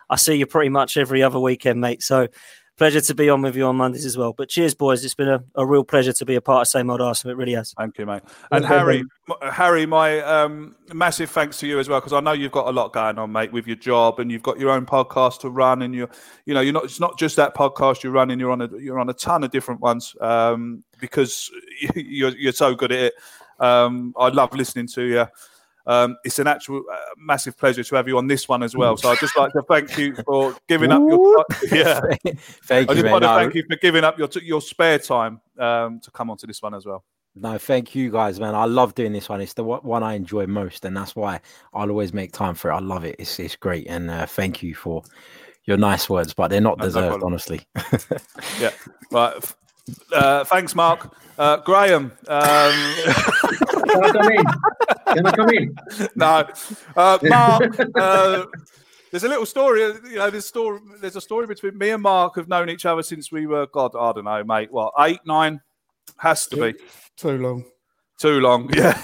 I 0.09 0.15
see 0.15 0.35
you 0.35 0.45
pretty 0.45 0.69
much 0.69 0.97
every 0.97 1.23
other 1.23 1.39
weekend, 1.39 1.81
mate. 1.81 2.03
So 2.03 2.27
pleasure 2.77 3.01
to 3.01 3.15
be 3.15 3.29
on 3.29 3.41
with 3.41 3.55
you 3.55 3.65
on 3.65 3.75
Mondays 3.75 4.05
as 4.05 4.17
well. 4.17 4.33
But 4.33 4.49
cheers, 4.49 4.73
boys. 4.73 5.03
It's 5.03 5.13
been 5.13 5.29
a, 5.29 5.43
a 5.55 5.65
real 5.65 5.83
pleasure 5.83 6.13
to 6.13 6.25
be 6.25 6.35
a 6.35 6.41
part 6.41 6.61
of 6.61 6.67
Same 6.67 6.89
Old 6.89 7.01
Arsenal. 7.01 7.33
It 7.33 7.37
really 7.37 7.53
has. 7.53 7.73
Thank 7.77 7.97
you, 7.97 8.05
mate. 8.05 8.23
And 8.51 8.65
Harry, 8.65 9.03
m- 9.29 9.51
Harry, 9.51 9.85
my 9.85 10.19
um, 10.21 10.75
massive 10.93 11.29
thanks 11.29 11.57
to 11.59 11.67
you 11.67 11.79
as 11.79 11.87
well 11.87 11.99
because 11.99 12.13
I 12.13 12.19
know 12.19 12.31
you've 12.31 12.51
got 12.51 12.67
a 12.67 12.71
lot 12.71 12.93
going 12.93 13.17
on, 13.19 13.31
mate, 13.31 13.51
with 13.51 13.67
your 13.67 13.75
job, 13.75 14.19
and 14.19 14.31
you've 14.31 14.43
got 14.43 14.59
your 14.59 14.71
own 14.71 14.85
podcast 14.85 15.39
to 15.41 15.49
run, 15.49 15.81
and 15.81 15.93
you, 15.93 16.09
you 16.45 16.53
know, 16.53 16.61
you're 16.61 16.73
not. 16.73 16.85
It's 16.85 16.99
not 16.99 17.17
just 17.17 17.35
that 17.35 17.55
podcast 17.55 18.03
you're 18.03 18.11
running. 18.11 18.39
You're 18.39 18.51
on 18.51 18.61
a. 18.61 18.69
You're 18.77 18.99
on 18.99 19.09
a 19.09 19.13
ton 19.13 19.43
of 19.43 19.51
different 19.51 19.81
ones 19.81 20.15
um, 20.21 20.83
because 20.99 21.51
you're 21.95 22.35
you're 22.37 22.53
so 22.53 22.75
good 22.75 22.91
at 22.91 22.99
it. 22.99 23.13
Um, 23.59 24.13
I 24.17 24.29
love 24.29 24.53
listening 24.53 24.87
to 24.87 25.03
you. 25.03 25.25
Um, 25.85 26.18
it's 26.23 26.39
an 26.39 26.47
actual 26.47 26.84
uh, 26.91 26.97
massive 27.18 27.57
pleasure 27.57 27.84
to 27.84 27.95
have 27.95 28.07
you 28.07 28.18
on 28.18 28.27
this 28.27 28.47
one 28.47 28.64
as 28.64 28.76
well. 28.76 28.95
So 28.97 29.10
I'd 29.10 29.19
just 29.19 29.38
like 29.38 29.51
to 29.53 29.61
thank 29.64 29.97
you 29.97 30.15
for 30.26 30.55
giving 30.68 30.91
up 30.91 31.01
your 31.07 31.45
yeah. 31.72 31.99
Thank 32.64 32.89
I 32.89 32.93
just 32.93 33.05
want 33.05 33.23
to 33.23 33.27
No, 33.27 33.35
thank 33.35 33.55
you 33.55 33.64
for 33.69 33.76
giving 33.77 34.03
up 34.03 34.18
your 34.18 34.30
your 34.41 34.61
spare 34.61 34.99
time 34.99 35.41
um, 35.60 35.99
to 35.99 36.11
come 36.11 36.30
onto 36.30 36.47
this 36.47 36.61
one 36.61 36.73
as 36.73 36.85
well. 36.85 37.03
No, 37.35 37.57
thank 37.57 37.95
you 37.95 38.11
guys, 38.11 38.39
man. 38.39 38.53
I 38.53 38.65
love 38.65 38.93
doing 38.93 39.11
this 39.11 39.27
one. 39.27 39.41
It's 39.41 39.53
the 39.53 39.64
one 39.64 40.03
I 40.03 40.14
enjoy 40.14 40.45
most, 40.45 40.85
and 40.85 40.95
that's 40.95 41.15
why 41.15 41.41
I'll 41.73 41.89
always 41.89 42.14
make 42.14 42.31
time 42.31 42.53
for 42.53 42.69
it. 42.69 42.76
I 42.76 42.80
love 42.80 43.05
it. 43.05 43.15
It's 43.18 43.39
it's 43.39 43.55
great, 43.55 43.88
and 43.88 44.11
uh, 44.11 44.26
thank 44.27 44.61
you 44.61 44.76
for 44.76 45.01
your 45.65 45.77
nice 45.77 46.10
words, 46.10 46.34
but 46.34 46.49
they're 46.49 46.61
not 46.61 46.77
No, 46.77 46.84
no 46.84 46.88
deserved, 46.89 47.10
problem. 47.10 47.34
honestly. 47.34 47.61
Yeah. 48.60 48.72
Right. 49.11 49.34
F- 49.89 49.97
Uh, 50.14 50.43
thanks, 50.45 50.76
Mark. 50.76 51.15
Uh, 51.38 51.57
Graham. 51.57 52.11
Um, 52.27 52.95
Can 53.88 55.26
I 55.26 55.31
come 55.35 55.49
in? 55.49 55.76
no, 56.15 56.47
uh, 56.95 57.18
Mark. 57.23 57.80
Uh, 57.95 58.45
there's 59.11 59.23
a 59.23 59.27
little 59.27 59.45
story. 59.45 59.81
You 59.81 60.15
know, 60.15 60.30
there's 60.30 60.45
story. 60.45 60.80
There's 61.01 61.15
a 61.15 61.22
story 61.22 61.47
between 61.47 61.77
me 61.77 61.89
and 61.91 62.01
Mark. 62.01 62.35
Have 62.35 62.47
known 62.47 62.69
each 62.69 62.85
other 62.85 63.03
since 63.03 63.31
we 63.31 63.45
were, 63.45 63.68
God, 63.68 63.91
I 63.95 64.11
don't 64.14 64.26
know, 64.26 64.43
mate. 64.43 64.72
What 64.72 64.93
eight, 64.99 65.19
nine? 65.26 65.61
Has 66.18 66.47
to 66.47 66.55
be 66.57 66.80
Too 67.18 67.38
long. 67.38 67.64
too 68.19 68.39
long. 68.39 68.69
Yeah. 68.76 68.99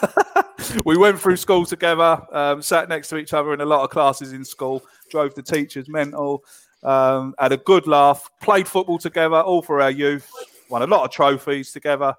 we 0.85 0.97
went 0.97 1.19
through 1.19 1.37
school 1.37 1.65
together. 1.65 2.21
Um, 2.31 2.61
sat 2.61 2.89
next 2.89 3.07
to 3.09 3.17
each 3.17 3.33
other 3.33 3.53
in 3.53 3.61
a 3.61 3.65
lot 3.65 3.83
of 3.83 3.89
classes 3.89 4.33
in 4.33 4.43
school. 4.43 4.83
Drove 5.09 5.33
the 5.33 5.41
teachers 5.41 5.87
mental. 5.89 6.43
Um, 6.83 7.33
had 7.39 7.51
a 7.53 7.57
good 7.57 7.87
laugh. 7.87 8.29
Played 8.41 8.67
football 8.67 8.97
together, 8.99 9.37
all 9.41 9.61
for 9.61 9.81
our 9.81 9.89
youth. 9.91 10.29
Won 10.69 10.81
a 10.81 10.87
lot 10.87 11.03
of 11.03 11.11
trophies 11.11 11.71
together. 11.71 12.15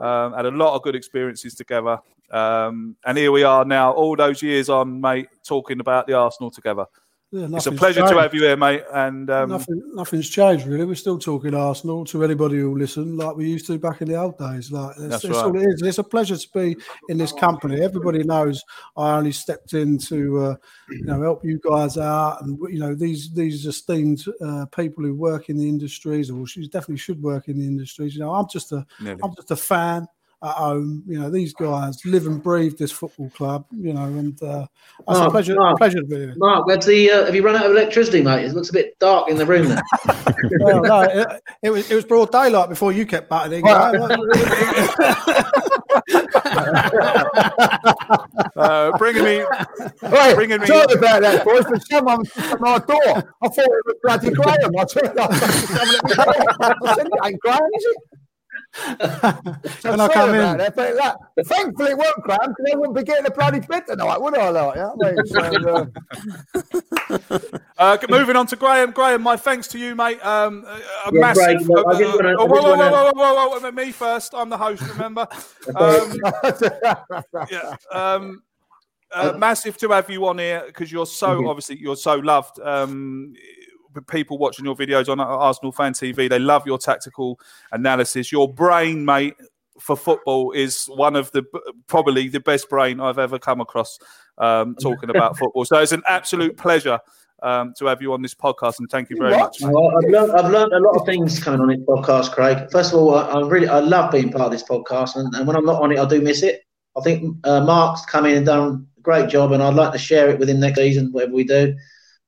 Um, 0.00 0.32
had 0.32 0.46
a 0.46 0.50
lot 0.50 0.74
of 0.74 0.82
good 0.82 0.96
experiences 0.96 1.54
together. 1.54 2.00
Um, 2.30 2.96
and 3.04 3.16
here 3.18 3.30
we 3.30 3.44
are 3.44 3.64
now, 3.64 3.92
all 3.92 4.16
those 4.16 4.42
years 4.42 4.68
on, 4.68 5.00
mate, 5.00 5.28
talking 5.46 5.80
about 5.80 6.06
the 6.06 6.14
Arsenal 6.14 6.50
together. 6.50 6.86
Yeah, 7.34 7.48
It's 7.50 7.64
a 7.64 7.72
pleasure 7.72 8.06
to 8.06 8.20
have 8.20 8.34
you 8.34 8.42
here, 8.42 8.58
mate. 8.58 8.82
And 8.92 9.30
um, 9.30 9.48
Nothing, 9.48 9.82
nothing's 9.94 10.28
changed 10.28 10.66
really. 10.66 10.84
We're 10.84 10.94
still 10.94 11.18
talking 11.18 11.54
Arsenal 11.54 12.04
to 12.04 12.22
anybody 12.22 12.58
who 12.58 12.76
listen, 12.76 13.16
like 13.16 13.34
we 13.34 13.48
used 13.48 13.66
to 13.68 13.78
back 13.78 14.02
in 14.02 14.08
the 14.08 14.16
old 14.16 14.36
days. 14.36 14.70
Like 14.70 14.96
that's, 14.96 15.22
That's 15.22 15.24
right. 15.24 15.44
all 15.46 15.56
it 15.56 15.66
is. 15.66 15.80
It's 15.80 15.96
a 15.96 16.04
pleasure 16.04 16.36
to 16.36 16.48
be 16.52 16.76
in 17.08 17.16
this 17.16 17.32
company. 17.32 17.80
Everybody 17.80 18.22
knows 18.22 18.62
I 18.98 19.16
only 19.16 19.32
stepped 19.32 19.72
in 19.72 19.96
to, 19.98 20.40
uh, 20.42 20.56
you 20.90 21.04
know, 21.04 21.22
help 21.22 21.42
you 21.42 21.58
guys 21.64 21.96
out, 21.96 22.42
and 22.42 22.58
you 22.68 22.80
know 22.80 22.94
these 22.94 23.32
these 23.32 23.64
esteemed 23.64 24.22
uh, 24.44 24.66
people 24.66 25.02
who 25.02 25.14
work 25.14 25.48
in 25.48 25.56
the 25.56 25.66
industries, 25.66 26.30
or 26.30 26.46
she 26.46 26.68
definitely 26.68 26.98
should 26.98 27.22
work 27.22 27.48
in 27.48 27.58
the 27.58 27.64
industries. 27.64 28.12
You 28.12 28.20
know, 28.20 28.34
I'm 28.34 28.46
just 28.52 28.72
a 28.72 28.86
am 29.00 29.34
just 29.36 29.50
a 29.50 29.56
fan. 29.56 30.06
At 30.44 30.54
home, 30.54 31.04
you 31.06 31.20
know, 31.20 31.30
these 31.30 31.54
guys 31.54 32.04
live 32.04 32.26
and 32.26 32.42
breathe 32.42 32.76
this 32.76 32.90
football 32.90 33.30
club, 33.30 33.64
you 33.70 33.92
know, 33.92 34.02
and 34.02 34.42
uh, 34.42 34.66
it's 35.08 35.18
a 35.20 35.30
pleasure, 35.30 35.54
Mark. 35.54 35.78
pleasure 35.78 36.00
to 36.00 36.04
be 36.06 36.16
here. 36.16 36.34
Mark, 36.36 36.66
that's 36.66 36.84
the. 36.84 37.10
Uh, 37.12 37.26
have 37.26 37.34
you 37.36 37.44
run 37.44 37.54
out 37.54 37.66
of 37.66 37.70
electricity, 37.70 38.22
mate? 38.22 38.44
It 38.46 38.52
looks 38.52 38.70
a 38.70 38.72
bit 38.72 38.98
dark 38.98 39.30
in 39.30 39.36
the 39.36 39.46
room 39.46 39.68
there. 39.68 39.82
well, 40.60 40.82
no, 40.82 41.00
it, 41.02 41.42
it 41.62 41.70
was 41.70 41.88
it 41.88 41.94
was 41.94 42.04
broad 42.04 42.32
daylight 42.32 42.68
before 42.68 42.90
you 42.90 43.06
kept 43.06 43.28
butting 43.28 43.64
in. 43.64 43.66
uh, 48.56 48.96
bringing 48.98 49.24
me, 49.24 49.44
Right, 50.02 50.34
bringing 50.34 50.60
me. 50.60 50.66
sorry 50.66 50.94
about 50.94 51.22
that, 51.22 51.44
boys, 51.44 51.64
but 51.70 51.86
someone 51.86 52.18
was 52.18 52.30
at 52.36 52.60
my 52.60 52.78
door. 52.78 53.34
I 53.42 53.48
thought 53.48 53.58
it 53.58 53.86
was 53.86 53.96
bloody 54.02 54.30
Graham. 54.30 54.76
I 54.76 54.84
turned 54.84 55.18
up. 55.18 55.30
I 55.32 56.94
said, 56.94 57.06
it 57.06 57.12
ain't 57.24 57.40
Graham, 57.40 57.60
is 57.76 57.84
it? 57.84 57.96
So 58.74 58.96
Can 58.96 60.00
I 60.00 60.08
come 60.08 60.30
about 60.30 60.52
in? 60.52 60.58
That, 60.58 60.74
but 60.74 60.94
that, 60.96 61.16
thankfully, 61.46 61.90
it 61.90 61.98
won't 61.98 62.16
Graham 62.22 62.38
because 62.56 62.72
I 62.72 62.76
wouldn't 62.76 62.96
be 62.96 63.02
getting 63.04 63.26
a 63.26 63.30
bloody 63.30 63.60
bed 63.60 63.86
tonight, 63.86 64.20
would 64.20 64.36
I? 64.36 64.48
Like, 64.48 64.76
you 64.76 64.80
know 64.82 64.92
what 64.94 65.06
I 65.06 65.12
mean? 65.12 65.26
So, 65.26 67.18
uh, 67.28 67.38
Uh, 67.78 67.98
moving 68.08 68.36
on 68.36 68.46
to 68.46 68.56
Graham. 68.56 68.90
Graham, 68.92 69.22
my 69.22 69.36
thanks 69.36 69.68
to 69.68 69.78
you, 69.78 69.94
mate. 69.94 70.24
Um, 70.24 70.64
a, 70.66 70.70
a 70.70 70.80
Yeah, 71.12 71.20
massive. 71.20 71.66
Graham, 71.66 71.88
I 71.88 71.98
just 71.98 72.16
wanna- 72.16 72.36
oh, 72.38 72.46
whoa, 72.46 72.62
whoa, 72.62 72.76
wanna- 72.76 72.90
whoa, 72.90 73.10
whoa, 73.14 73.34
whoa, 73.34 73.48
whoa, 73.50 73.60
whoa, 73.60 73.70
Me 73.72 73.92
first. 73.92 74.34
I'm 74.34 74.48
the 74.48 74.58
host. 74.58 74.82
Remember. 74.88 75.26
Um, 75.76 76.18
yeah. 77.50 77.76
Um, 77.90 78.42
uh, 79.14 79.32
massive 79.36 79.76
to 79.78 79.90
have 79.90 80.08
you 80.10 80.26
on 80.26 80.38
here 80.38 80.62
because 80.66 80.90
you're 80.90 81.06
so 81.06 81.48
obviously 81.48 81.76
you're 81.78 81.96
so 81.96 82.16
loved. 82.16 82.58
Um, 82.60 83.34
with 83.34 83.61
people 84.08 84.38
watching 84.38 84.64
your 84.64 84.74
videos 84.74 85.08
on 85.08 85.20
Arsenal 85.20 85.72
Fan 85.72 85.92
TV, 85.92 86.28
they 86.28 86.38
love 86.38 86.66
your 86.66 86.78
tactical 86.78 87.38
analysis. 87.72 88.32
Your 88.32 88.52
brain, 88.52 89.04
mate, 89.04 89.34
for 89.80 89.96
football 89.96 90.52
is 90.52 90.86
one 90.86 91.16
of 91.16 91.30
the 91.32 91.42
probably 91.86 92.28
the 92.28 92.40
best 92.40 92.68
brain 92.68 93.00
I've 93.00 93.18
ever 93.18 93.38
come 93.38 93.60
across 93.60 93.98
um, 94.38 94.74
talking 94.80 95.10
about 95.10 95.38
football. 95.38 95.64
So 95.64 95.78
it's 95.78 95.92
an 95.92 96.02
absolute 96.08 96.56
pleasure 96.56 97.00
um, 97.42 97.74
to 97.78 97.86
have 97.86 98.00
you 98.00 98.12
on 98.12 98.22
this 98.22 98.34
podcast, 98.34 98.78
and 98.78 98.88
thank 98.88 99.10
you 99.10 99.16
very 99.16 99.36
much. 99.36 99.58
Well, 99.60 99.92
I've 99.96 100.10
learned, 100.10 100.32
I've 100.32 100.50
learned 100.50 100.72
a 100.72 100.78
lot 100.78 101.00
of 101.00 101.06
things 101.06 101.42
coming 101.42 101.60
on 101.60 101.68
this 101.68 101.80
podcast, 101.80 102.32
Craig. 102.32 102.70
First 102.70 102.92
of 102.92 103.00
all, 103.00 103.14
I, 103.14 103.22
I 103.22 103.46
really 103.46 103.68
I 103.68 103.80
love 103.80 104.12
being 104.12 104.30
part 104.30 104.44
of 104.44 104.52
this 104.52 104.62
podcast, 104.62 105.16
and, 105.16 105.34
and 105.34 105.46
when 105.46 105.56
I'm 105.56 105.64
not 105.64 105.82
on 105.82 105.92
it, 105.92 105.98
I 105.98 106.04
do 106.06 106.20
miss 106.20 106.42
it. 106.42 106.62
I 106.96 107.00
think 107.00 107.36
uh, 107.44 107.64
Mark's 107.64 108.04
come 108.04 108.26
in 108.26 108.36
and 108.36 108.46
done 108.46 108.86
a 108.96 109.00
great 109.00 109.28
job, 109.28 109.52
and 109.52 109.62
I'd 109.62 109.74
like 109.74 109.92
to 109.92 109.98
share 109.98 110.28
it 110.28 110.38
with 110.38 110.48
him 110.48 110.60
next 110.60 110.78
season, 110.78 111.10
whatever 111.12 111.32
we 111.32 111.44
do. 111.44 111.74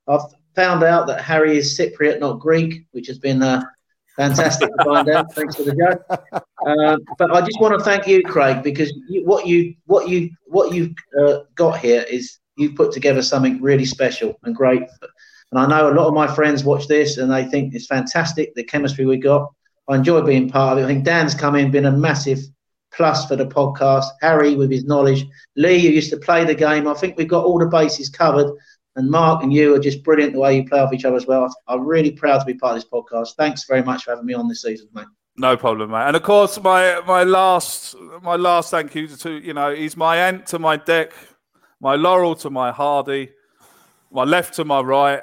I've 0.09 0.23
found 0.55 0.83
out 0.83 1.07
that 1.07 1.21
Harry 1.21 1.57
is 1.57 1.79
Cypriot, 1.79 2.21
not 2.21 2.41
Greek, 2.41 2.87
which 2.93 3.07
has 3.09 3.19
been 3.19 3.43
uh, 3.43 3.63
fantastic 4.17 4.69
to 4.69 4.85
find 4.85 5.09
out. 5.09 5.33
Thanks 5.35 5.57
for 5.57 5.65
the 5.65 5.75
joke. 5.75 6.03
Uh, 6.33 6.97
but 7.19 7.35
I 7.35 7.41
just 7.41 7.61
want 7.61 7.79
to 7.79 7.85
thank 7.85 8.07
you, 8.07 8.23
Craig, 8.23 8.63
because 8.63 8.93
you, 9.09 9.25
what 9.25 9.47
you 9.47 9.75
what 9.87 10.09
you 10.09 10.31
what 10.47 10.73
you've 10.73 10.95
uh, 11.21 11.41
got 11.55 11.79
here 11.79 12.05
is 12.09 12.39
you've 12.57 12.75
put 12.75 12.93
together 12.93 13.23
something 13.23 13.61
really 13.61 13.85
special 13.85 14.39
and 14.45 14.55
great. 14.55 14.83
And 15.51 15.61
I 15.61 15.67
know 15.67 15.93
a 15.93 15.95
lot 15.95 16.09
of 16.09 16.15
my 16.15 16.27
friends 16.27 16.65
watch 16.65 16.89
this 16.89 17.19
and 17.19 17.31
they 17.31 17.45
think 17.45 17.75
it's 17.75 17.87
fantastic 17.87 18.55
the 18.55 18.65
chemistry 18.65 19.05
we 19.05 19.19
got. 19.19 19.53
I 19.89 19.97
enjoy 19.97 20.23
being 20.23 20.49
part 20.49 20.73
of 20.73 20.79
it. 20.79 20.85
I 20.85 20.89
think 20.89 21.05
Dan's 21.05 21.35
come 21.35 21.57
in, 21.57 21.71
been 21.71 21.85
a 21.85 21.93
massive 21.93 22.41
plus 22.93 23.27
for 23.27 23.37
the 23.37 23.47
podcast. 23.47 24.07
Harry 24.21 24.55
with 24.55 24.71
his 24.71 24.85
knowledge, 24.85 25.27
Lee 25.57 25.81
who 25.81 25.89
used 25.89 26.11
to 26.11 26.17
play 26.17 26.45
the 26.45 26.55
game. 26.55 26.89
I 26.89 26.95
think 26.95 27.17
we've 27.17 27.29
got 27.29 27.45
all 27.45 27.59
the 27.59 27.67
bases 27.67 28.09
covered. 28.09 28.51
And 28.97 29.11
Mark 29.11 29.43
and 29.43 29.53
you 29.53 29.75
are 29.75 29.79
just 29.79 30.05
brilliant 30.05 30.35
the 30.35 30.39
way 30.39 30.57
you 30.57 30.69
play 30.69 30.79
off 30.79 30.93
each 30.93 31.05
other 31.05 31.17
as 31.17 31.27
well. 31.27 31.53
I'm 31.67 31.85
really 31.85 32.13
proud 32.13 32.39
to 32.39 32.45
be 32.45 32.55
part 32.55 32.77
of 32.77 32.83
this 32.83 32.91
podcast. 32.91 33.35
Thanks 33.35 33.65
very 33.65 33.83
much 33.83 34.05
for 34.05 34.11
having 34.11 34.27
me 34.27 34.35
on 34.35 34.49
this 34.49 34.63
season, 34.63 34.89
mate. 34.95 35.07
No 35.37 35.57
problem, 35.57 35.91
mate. 35.91 36.07
And 36.07 36.17
of 36.17 36.23
course, 36.23 36.61
my 36.63 37.01
my 37.07 37.25
last 37.25 37.97
my 38.23 38.37
last 38.37 38.71
thank 38.71 38.95
you 38.95 39.09
to 39.09 39.33
you 39.33 39.53
know 39.53 39.75
he's 39.75 39.97
my 39.97 40.17
ant 40.17 40.47
to 40.47 40.61
my 40.61 40.79
Dec, 40.79 41.11
my 41.81 41.97
laurel 41.97 42.37
to 42.37 42.51
my 42.51 42.71
hardy, 42.71 43.31
my 44.13 44.23
left 44.23 44.55
to 44.55 44.65
my 44.65 44.81
right. 44.81 45.23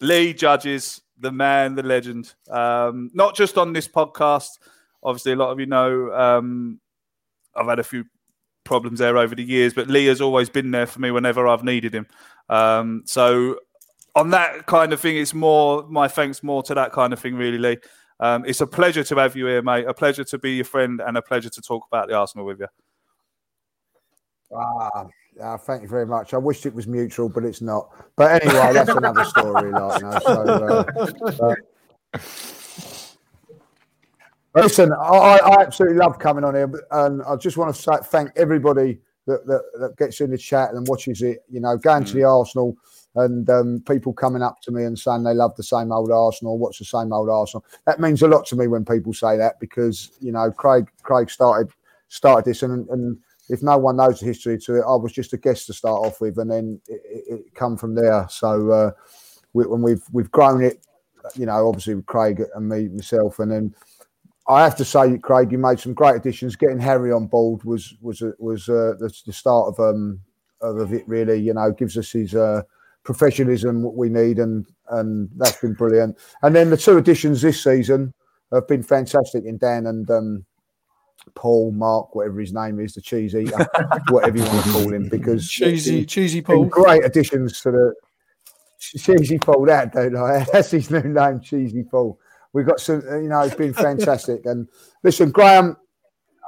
Lee 0.00 0.32
Judges, 0.34 1.00
the 1.18 1.30
man, 1.30 1.74
the 1.74 1.82
legend. 1.82 2.34
Um, 2.50 3.10
not 3.14 3.36
just 3.36 3.58
on 3.58 3.72
this 3.72 3.86
podcast. 3.86 4.58
Obviously, 5.02 5.32
a 5.32 5.36
lot 5.36 5.50
of 5.50 5.60
you 5.60 5.66
know 5.66 6.12
um, 6.12 6.80
I've 7.54 7.66
had 7.66 7.78
a 7.78 7.84
few 7.84 8.04
problems 8.64 9.00
there 9.00 9.18
over 9.18 9.34
the 9.34 9.44
years, 9.44 9.74
but 9.74 9.88
Lee 9.88 10.06
has 10.06 10.20
always 10.20 10.48
been 10.48 10.70
there 10.70 10.86
for 10.86 11.00
me 11.00 11.10
whenever 11.10 11.46
I've 11.46 11.64
needed 11.64 11.94
him. 11.94 12.06
Um, 12.48 13.02
so 13.06 13.58
on 14.14 14.30
that 14.30 14.66
kind 14.66 14.92
of 14.92 15.00
thing, 15.00 15.16
it's 15.16 15.34
more 15.34 15.86
my 15.88 16.08
thanks 16.08 16.42
more 16.42 16.62
to 16.64 16.74
that 16.74 16.92
kind 16.92 17.12
of 17.12 17.18
thing, 17.18 17.34
really, 17.34 17.58
Lee. 17.58 17.78
Um, 18.20 18.44
it's 18.46 18.60
a 18.60 18.66
pleasure 18.66 19.02
to 19.04 19.16
have 19.16 19.34
you 19.36 19.46
here, 19.46 19.62
mate. 19.62 19.86
A 19.86 19.94
pleasure 19.94 20.24
to 20.24 20.38
be 20.38 20.52
your 20.52 20.64
friend, 20.64 21.00
and 21.00 21.16
a 21.16 21.22
pleasure 21.22 21.50
to 21.50 21.60
talk 21.62 21.86
about 21.90 22.08
the 22.08 22.14
Arsenal 22.14 22.46
with 22.46 22.60
you. 22.60 22.68
ah, 24.54 25.06
ah, 25.42 25.56
thank 25.56 25.82
you 25.82 25.88
very 25.88 26.06
much. 26.06 26.34
I 26.34 26.38
wished 26.38 26.66
it 26.66 26.74
was 26.74 26.86
mutual, 26.86 27.28
but 27.28 27.44
it's 27.44 27.60
not. 27.60 27.90
But 28.16 28.42
anyway, 28.42 28.72
that's 28.72 28.90
another 28.96 29.24
story. 29.24 29.72
Like, 29.72 30.00
so, 30.22 30.28
uh, 30.28 30.84
uh, 31.42 31.54
Listen, 34.54 34.92
I, 34.92 35.38
I 35.38 35.62
absolutely 35.62 35.96
love 35.96 36.18
coming 36.18 36.44
on 36.44 36.54
here, 36.54 36.70
and 36.90 37.22
I 37.22 37.36
just 37.36 37.56
want 37.56 37.74
to 37.74 37.80
say, 37.80 37.92
thank 38.04 38.30
everybody 38.36 39.00
that, 39.26 39.46
that, 39.46 39.62
that 39.80 39.96
gets 39.96 40.20
in 40.20 40.30
the 40.30 40.38
chat 40.38 40.72
and 40.72 40.86
watches 40.88 41.22
it. 41.22 41.44
You 41.50 41.60
know, 41.60 41.76
going 41.76 42.04
to 42.04 42.14
the 42.14 42.24
Arsenal 42.24 42.76
and 43.14 43.48
um, 43.50 43.82
people 43.86 44.12
coming 44.12 44.42
up 44.42 44.60
to 44.62 44.70
me 44.70 44.84
and 44.84 44.98
saying 44.98 45.22
they 45.22 45.34
love 45.34 45.54
the 45.56 45.62
same 45.62 45.92
old 45.92 46.10
Arsenal, 46.10 46.58
watch 46.58 46.78
the 46.78 46.84
same 46.84 47.12
old 47.12 47.28
Arsenal. 47.28 47.64
That 47.86 48.00
means 48.00 48.22
a 48.22 48.28
lot 48.28 48.46
to 48.46 48.56
me 48.56 48.66
when 48.66 48.84
people 48.84 49.12
say 49.12 49.36
that 49.36 49.60
because 49.60 50.12
you 50.20 50.32
know 50.32 50.50
Craig 50.50 50.88
Craig 51.02 51.30
started 51.30 51.70
started 52.08 52.44
this, 52.44 52.62
and, 52.62 52.88
and 52.88 53.18
if 53.48 53.62
no 53.62 53.76
one 53.78 53.96
knows 53.96 54.20
the 54.20 54.26
history 54.26 54.58
to 54.58 54.76
it, 54.76 54.84
I 54.86 54.96
was 54.96 55.12
just 55.12 55.32
a 55.32 55.36
guest 55.38 55.66
to 55.66 55.72
start 55.72 56.06
off 56.06 56.20
with, 56.20 56.38
and 56.38 56.50
then 56.50 56.80
it, 56.88 57.02
it, 57.04 57.34
it 57.34 57.54
come 57.54 57.76
from 57.76 57.94
there. 57.94 58.26
So 58.30 58.70
uh, 58.70 58.90
we, 59.52 59.66
when 59.66 59.82
we've 59.82 60.04
we've 60.12 60.30
grown 60.30 60.62
it, 60.62 60.86
you 61.36 61.46
know, 61.46 61.68
obviously 61.68 61.94
with 61.94 62.06
Craig 62.06 62.42
and 62.54 62.68
me 62.68 62.88
myself, 62.88 63.38
and 63.38 63.52
then 63.52 63.74
I 64.48 64.62
have 64.64 64.76
to 64.76 64.84
say, 64.84 65.18
Craig, 65.18 65.52
you 65.52 65.58
made 65.58 65.78
some 65.78 65.94
great 65.94 66.16
additions. 66.16 66.56
Getting 66.56 66.80
Harry 66.80 67.12
on 67.12 67.26
board 67.26 67.62
was 67.64 67.94
was 68.00 68.22
was 68.38 68.68
uh, 68.68 68.94
the, 68.98 69.12
the 69.26 69.32
start 69.32 69.68
of 69.68 69.80
um 69.80 70.20
of 70.60 70.92
it. 70.92 71.06
Really, 71.06 71.38
you 71.40 71.54
know, 71.54 71.70
gives 71.72 71.96
us 71.96 72.10
his 72.10 72.34
uh, 72.34 72.62
professionalism 73.04 73.82
what 73.82 73.94
we 73.96 74.08
need, 74.08 74.38
and 74.38 74.66
and 74.90 75.28
that's 75.36 75.60
been 75.60 75.74
brilliant. 75.74 76.18
And 76.42 76.54
then 76.54 76.70
the 76.70 76.76
two 76.76 76.98
additions 76.98 77.40
this 77.40 77.62
season 77.62 78.12
have 78.52 78.68
been 78.68 78.82
fantastic 78.82 79.44
in 79.44 79.58
Dan 79.58 79.86
and 79.86 80.10
um, 80.10 80.44
Paul, 81.34 81.72
Mark, 81.72 82.14
whatever 82.14 82.40
his 82.40 82.52
name 82.52 82.80
is, 82.80 82.94
the 82.94 83.00
cheese 83.00 83.34
eater, 83.34 83.66
whatever 84.08 84.38
you 84.38 84.44
want 84.44 84.64
to 84.64 84.72
call 84.72 84.92
him, 84.92 85.08
because 85.08 85.48
Cheesy- 85.48 86.04
cheesy 86.04 86.42
Paul. 86.42 86.66
great 86.66 87.04
additions 87.04 87.60
to 87.62 87.70
the 87.70 87.94
cheesy 88.78 89.38
Paul. 89.38 89.64
That 89.66 89.92
don't 89.92 90.16
I? 90.16 90.44
That's 90.52 90.72
his 90.72 90.90
new 90.90 91.02
name, 91.02 91.40
cheesy 91.40 91.84
Paul. 91.84 92.18
We've 92.52 92.66
got 92.66 92.80
some, 92.80 93.02
you 93.10 93.28
know, 93.28 93.40
it's 93.40 93.54
been 93.54 93.72
fantastic. 93.72 94.46
and 94.46 94.68
listen, 95.02 95.30
Graham, 95.30 95.76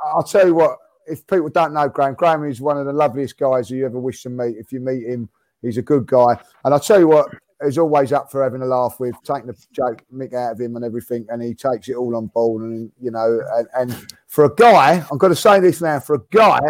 I'll 0.05 0.23
tell 0.23 0.47
you 0.47 0.55
what. 0.55 0.79
If 1.07 1.27
people 1.27 1.51
don't 1.51 1.75
know 1.75 1.87
Graham, 1.87 2.15
Graham 2.15 2.45
is 2.45 2.63
one 2.63 2.79
of 2.79 2.87
the 2.87 2.93
loveliest 2.93 3.39
guys 3.39 3.71
you 3.71 3.85
ever 3.85 4.01
wish 4.01 4.23
to 4.23 4.31
meet. 4.31 4.57
If 4.57 4.73
you 4.73 4.81
meet 4.81 5.07
him, 5.07 5.29
he's 5.61 5.77
a 5.77 5.83
good 5.83 6.07
guy. 6.07 6.39
And 6.65 6.73
I'll 6.73 6.81
tell 6.81 6.99
you 6.99 7.09
what, 7.09 7.29
he's 7.63 7.77
always 7.77 8.11
up 8.11 8.31
for 8.31 8.43
having 8.43 8.63
a 8.63 8.67
laugh 8.67 8.99
with, 8.99 9.15
taking 9.23 9.49
the 9.49 9.67
joke, 9.73 10.03
mick 10.11 10.33
out 10.33 10.53
of 10.53 10.61
him 10.61 10.77
and 10.77 10.85
everything. 10.85 11.27
And 11.29 11.43
he 11.43 11.53
takes 11.53 11.91
it 11.91 11.97
all 11.97 12.17
on 12.17 12.29
board. 12.29 12.63
And, 12.63 12.91
you 12.99 13.11
know, 13.11 13.39
and, 13.53 13.69
and 13.75 14.07
for 14.29 14.47
a 14.47 14.55
guy, 14.55 15.05
I'm 15.11 15.19
going 15.19 15.33
to 15.35 15.39
say 15.39 15.61
this 15.61 15.83
now, 15.83 16.01
for 16.01 16.15
a 16.15 16.23
guy 16.31 16.61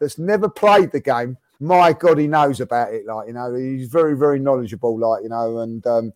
that's 0.00 0.18
never 0.18 0.48
played 0.48 0.90
the 0.90 0.98
game, 0.98 1.36
my 1.60 1.92
God, 1.92 2.18
he 2.18 2.26
knows 2.26 2.60
about 2.60 2.92
it. 2.92 3.06
Like 3.06 3.28
you 3.28 3.32
know, 3.32 3.54
he's 3.54 3.88
very, 3.88 4.16
very 4.16 4.38
knowledgeable. 4.38 4.98
Like 4.98 5.22
you 5.22 5.28
know, 5.28 5.60
and 5.60 5.86
um, 5.86 6.12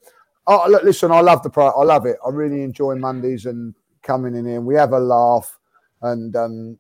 oh, 0.49 0.69
look, 0.69 0.83
listen, 0.83 1.13
I 1.13 1.21
love 1.21 1.43
the 1.43 1.51
pro. 1.51 1.69
I 1.69 1.85
love 1.85 2.07
it. 2.07 2.17
I 2.27 2.31
really 2.31 2.63
enjoy 2.63 2.97
Mondays 2.97 3.47
and 3.47 3.75
coming 4.03 4.35
in 4.35 4.47
here. 4.47 4.57
and 4.57 4.67
We 4.67 4.75
have 4.75 4.93
a 4.93 4.99
laugh, 4.99 5.59
and 6.03 6.35
um, 6.35 6.79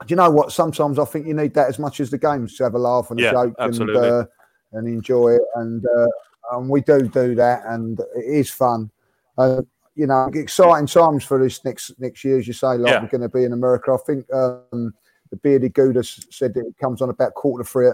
do 0.00 0.06
you 0.08 0.16
know 0.16 0.30
what? 0.30 0.52
Sometimes 0.52 0.98
I 0.98 1.04
think 1.04 1.26
you 1.26 1.34
need 1.34 1.54
that 1.54 1.68
as 1.68 1.78
much 1.78 2.00
as 2.00 2.10
the 2.10 2.18
games 2.18 2.56
to 2.56 2.64
have 2.64 2.74
a 2.74 2.78
laugh 2.78 3.10
and 3.10 3.20
a 3.20 3.30
joke 3.30 3.54
absolutely. 3.58 4.08
and 4.08 4.12
uh, 4.12 4.24
and 4.72 4.88
enjoy 4.88 5.34
it. 5.34 5.42
And 5.54 5.84
uh, 5.84 6.06
and 6.52 6.68
we 6.68 6.80
do 6.80 7.08
do 7.08 7.34
that, 7.34 7.62
and 7.66 8.00
it 8.16 8.24
is 8.24 8.50
fun. 8.50 8.90
Uh, 9.36 9.62
you 9.94 10.06
know, 10.06 10.30
exciting 10.32 10.86
times 10.86 11.24
for 11.24 11.42
this 11.42 11.64
next 11.64 11.92
next 11.98 12.24
year, 12.24 12.38
as 12.38 12.46
you 12.46 12.52
say. 12.52 12.76
Like 12.78 12.92
Yeah. 12.92 13.02
we're 13.02 13.08
going 13.08 13.20
to 13.20 13.28
be 13.28 13.44
in 13.44 13.52
America. 13.52 13.92
I 13.92 13.96
think 14.06 14.32
um, 14.32 14.94
the 15.30 15.36
bearded 15.36 15.74
Gouda 15.74 16.02
said 16.04 16.54
that 16.54 16.66
it 16.66 16.78
comes 16.78 17.02
on 17.02 17.10
about 17.10 17.34
quarter 17.34 17.64
to 17.64 17.68
three 17.68 17.90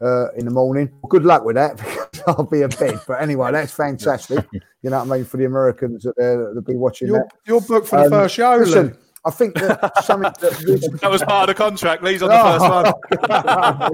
uh, 0.00 0.32
in 0.32 0.44
the 0.44 0.50
morning. 0.50 0.90
Good 1.08 1.24
luck 1.24 1.44
with 1.44 1.56
that 1.56 1.76
because 1.78 2.22
I'll 2.26 2.44
be 2.44 2.62
a 2.62 2.68
bed. 2.68 3.00
But 3.06 3.20
anyway, 3.22 3.52
that's 3.52 3.72
fantastic. 3.84 4.44
You 4.52 4.90
know 4.90 4.98
what 5.04 5.12
I 5.12 5.16
mean 5.18 5.24
for 5.24 5.36
the 5.36 5.44
Americans 5.44 6.02
that 6.04 6.18
uh, 6.18 6.52
they'll 6.54 6.62
be 6.62 6.74
watching 6.76 7.08
You're, 7.08 7.18
that. 7.18 7.30
you're 7.46 7.60
booked 7.60 7.88
for 7.88 7.96
the 8.00 8.04
Um, 8.06 8.10
first 8.10 8.34
show. 8.34 8.56
Listen, 8.56 8.86
Lee. 8.88 8.92
I 9.24 9.30
think 9.30 9.54
that 9.54 10.02
something 10.04 10.32
that 10.40 10.98
That 11.00 11.10
was 11.10 11.22
part 11.22 11.48
of 11.48 11.54
the 11.56 11.62
contract. 11.62 12.02
Lee's 12.02 12.22
on 12.24 12.30
the 12.30 12.34
Oh. 12.36 12.58
first 12.58 13.20
one. 13.20 13.88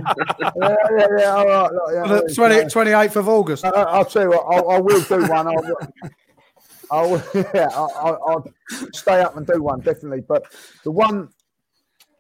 yeah, 0.56 0.76
yeah, 0.98 1.06
yeah, 1.18 1.34
all 1.34 1.46
right, 1.46 1.72
look, 1.72 1.82
yeah, 1.92 2.06
The 2.08 2.24
it's, 2.24 2.34
20, 2.34 2.54
uh, 2.54 2.64
28th 2.68 3.16
of 3.16 3.28
August. 3.28 3.64
I, 3.66 3.68
I'll 3.70 4.04
tell 4.06 4.22
you 4.22 4.30
what, 4.30 4.46
I'll, 4.50 4.70
I 4.70 4.78
will 4.78 5.02
do 5.02 5.20
one. 5.28 5.46
I'll, 5.48 5.76
I'll, 6.90 7.22
yeah, 7.54 7.68
I'll, 7.72 7.92
I'll, 7.96 8.22
I'll 8.26 8.52
stay 8.94 9.20
up 9.20 9.36
and 9.36 9.46
do 9.46 9.62
one 9.62 9.80
definitely. 9.80 10.22
But 10.26 10.44
the 10.84 10.90
one 10.90 11.28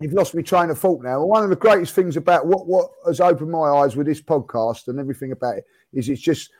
you've 0.00 0.12
lost 0.12 0.34
me 0.34 0.42
train 0.42 0.70
of 0.70 0.78
thought 0.78 1.02
now. 1.02 1.24
One 1.24 1.42
of 1.42 1.50
the 1.50 1.56
greatest 1.56 1.94
things 1.94 2.16
about 2.16 2.46
what 2.46 2.66
what 2.66 2.90
has 3.06 3.20
opened 3.20 3.50
my 3.50 3.68
eyes 3.68 3.96
with 3.96 4.06
this 4.06 4.20
podcast 4.20 4.88
and 4.88 4.98
everything 4.98 5.32
about 5.32 5.58
it 5.58 5.64
is 5.92 6.08
it's 6.08 6.20
just 6.20 6.50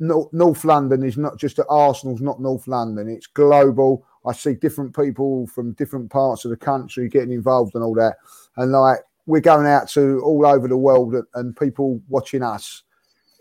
Nor- 0.00 0.28
North 0.32 0.64
London 0.64 1.02
is 1.02 1.16
not 1.16 1.38
just 1.38 1.58
at 1.58 1.66
Arsenal's 1.68 2.20
not 2.20 2.40
North 2.40 2.66
London. 2.66 3.08
It's 3.08 3.26
global. 3.26 4.04
I 4.26 4.32
see 4.32 4.54
different 4.54 4.94
people 4.94 5.46
from 5.48 5.72
different 5.72 6.10
parts 6.10 6.44
of 6.44 6.50
the 6.50 6.56
country 6.56 7.08
getting 7.08 7.32
involved 7.32 7.74
and 7.74 7.84
all 7.84 7.94
that. 7.94 8.16
And 8.56 8.72
like 8.72 9.00
we're 9.26 9.40
going 9.40 9.66
out 9.66 9.88
to 9.90 10.20
all 10.22 10.46
over 10.46 10.68
the 10.68 10.76
world 10.76 11.14
and 11.34 11.56
people 11.56 12.00
watching 12.08 12.42
us. 12.42 12.82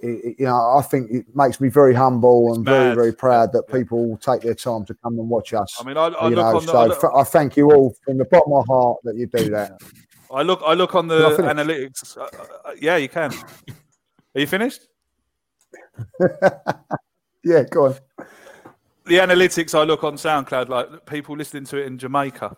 It, 0.04 0.36
you 0.40 0.46
know, 0.46 0.76
I 0.78 0.82
think 0.82 1.10
it 1.12 1.26
makes 1.34 1.62
me 1.62 1.70
very 1.70 1.94
humble 1.94 2.54
and 2.54 2.66
very, 2.66 2.90
mad. 2.90 2.96
very 2.96 3.14
proud 3.14 3.54
that 3.54 3.64
people 3.72 4.18
take 4.18 4.42
their 4.42 4.54
time 4.54 4.86
to 4.86 4.94
come 4.96 5.18
and 5.18 5.30
watch 5.30 5.54
us. 5.54 5.78
I 5.80 5.84
mean, 5.84 5.96
I, 5.98 6.08
I 6.08 6.30
you 6.30 6.36
look 6.36 6.46
know, 6.46 6.58
on 6.58 6.66
the, 6.66 6.72
so 6.72 6.78
I 6.78 6.86
look, 6.88 7.04
I 7.16 7.24
thank 7.24 7.56
you 7.56 7.72
all 7.72 7.96
from 8.04 8.18
the 8.18 8.26
bottom 8.26 8.52
of 8.54 8.68
my 8.68 8.74
heart 8.74 8.98
that 9.04 9.16
you 9.16 9.28
do 9.28 9.50
that. 9.52 9.80
I 10.30 10.42
look, 10.42 10.62
I 10.66 10.74
look 10.74 10.94
on 10.96 11.08
the 11.08 11.38
analytics. 11.40 12.18
Uh, 12.18 12.24
uh, 12.24 12.72
yeah, 12.80 12.98
you 12.98 13.08
can. 13.08 13.32
Are 14.36 14.42
you 14.42 14.48
finished? 14.48 14.82
yeah, 17.44 17.64
go 17.70 17.86
on. 17.86 17.96
the 19.06 19.18
analytics 19.20 19.78
I 19.78 19.84
look 19.84 20.04
on 20.04 20.16
SoundCloud, 20.16 20.70
like 20.70 21.06
people 21.06 21.38
listening 21.38 21.66
to 21.66 21.78
it 21.78 21.86
in 21.86 21.98
Jamaica, 21.98 22.58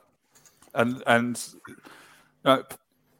and 0.73 1.03
and 1.05 1.41
you 1.67 1.75
know, 2.45 2.63
p- 2.63 2.75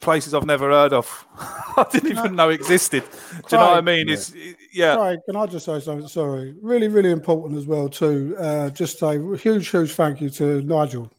places 0.05 0.33
I've 0.33 0.45
never 0.45 0.69
heard 0.69 0.93
of, 0.93 1.25
I 1.37 1.85
didn't 1.91 2.11
even 2.11 2.35
know 2.35 2.49
existed. 2.49 3.03
Do 3.03 3.57
you 3.57 3.57
know 3.57 3.65
what 3.65 3.77
I 3.77 3.81
Craig, 3.81 3.85
mean? 3.85 4.09
It's 4.09 4.33
yeah, 4.71 4.95
Craig, 4.95 5.19
can 5.25 5.35
I 5.35 5.45
just 5.47 5.65
say 5.65 5.79
something? 5.81 6.07
Sorry. 6.07 6.55
Really, 6.61 6.87
really 6.87 7.11
important 7.11 7.57
as 7.57 7.65
well, 7.65 7.89
too. 7.89 8.35
Uh, 8.39 8.69
just 8.69 8.99
say 8.99 9.17
a 9.17 9.35
huge, 9.37 9.67
huge 9.69 9.91
thank 9.91 10.21
you 10.21 10.29
to 10.29 10.61
Nigel. 10.61 11.11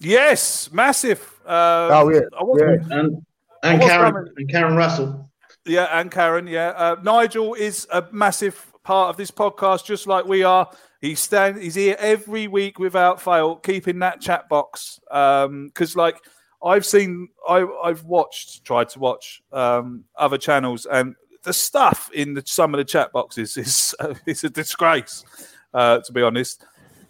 yes, 0.00 0.70
massive. 0.72 1.20
Um, 1.46 1.52
Oh, 1.92 2.10
yeah, 2.12 2.20
I 2.38 2.42
wasn't- 2.44 2.92
And, 2.92 3.26
I 3.62 3.72
and 3.74 3.82
Karen 3.82 4.12
coming- 4.12 4.32
and 4.36 4.48
Karen 4.50 4.76
Russell. 4.76 5.30
Yeah, 5.66 5.84
and 5.98 6.10
Karen. 6.10 6.46
Yeah, 6.46 6.68
uh, 6.70 6.96
Nigel 7.02 7.54
is 7.54 7.86
a 7.92 8.04
massive 8.12 8.72
part 8.82 9.08
of 9.10 9.16
this 9.16 9.30
podcast, 9.30 9.84
just 9.86 10.06
like 10.06 10.26
we 10.26 10.42
are. 10.42 10.68
He's 11.00 11.20
stand. 11.20 11.56
He's 11.60 11.74
here 11.74 11.96
every 11.98 12.48
week 12.48 12.78
without 12.78 13.20
fail, 13.20 13.56
keeping 13.56 13.98
that 14.00 14.20
chat 14.20 14.48
box. 14.48 15.00
Because, 15.08 15.96
like, 15.96 16.16
I've 16.64 16.86
seen, 16.86 17.28
I, 17.48 17.66
I've 17.82 18.04
watched, 18.04 18.64
tried 18.64 18.88
to 18.90 18.98
watch 18.98 19.42
um, 19.52 20.04
other 20.16 20.38
channels, 20.38 20.86
and 20.86 21.14
the 21.42 21.52
stuff 21.52 22.10
in 22.14 22.34
the, 22.34 22.42
some 22.46 22.72
of 22.72 22.78
the 22.78 22.84
chat 22.84 23.12
boxes 23.12 23.56
is 23.56 23.94
it's 24.26 24.44
a 24.44 24.50
disgrace. 24.50 25.24
Uh, 25.72 25.98
to 26.00 26.12
be 26.12 26.22
honest, 26.22 26.64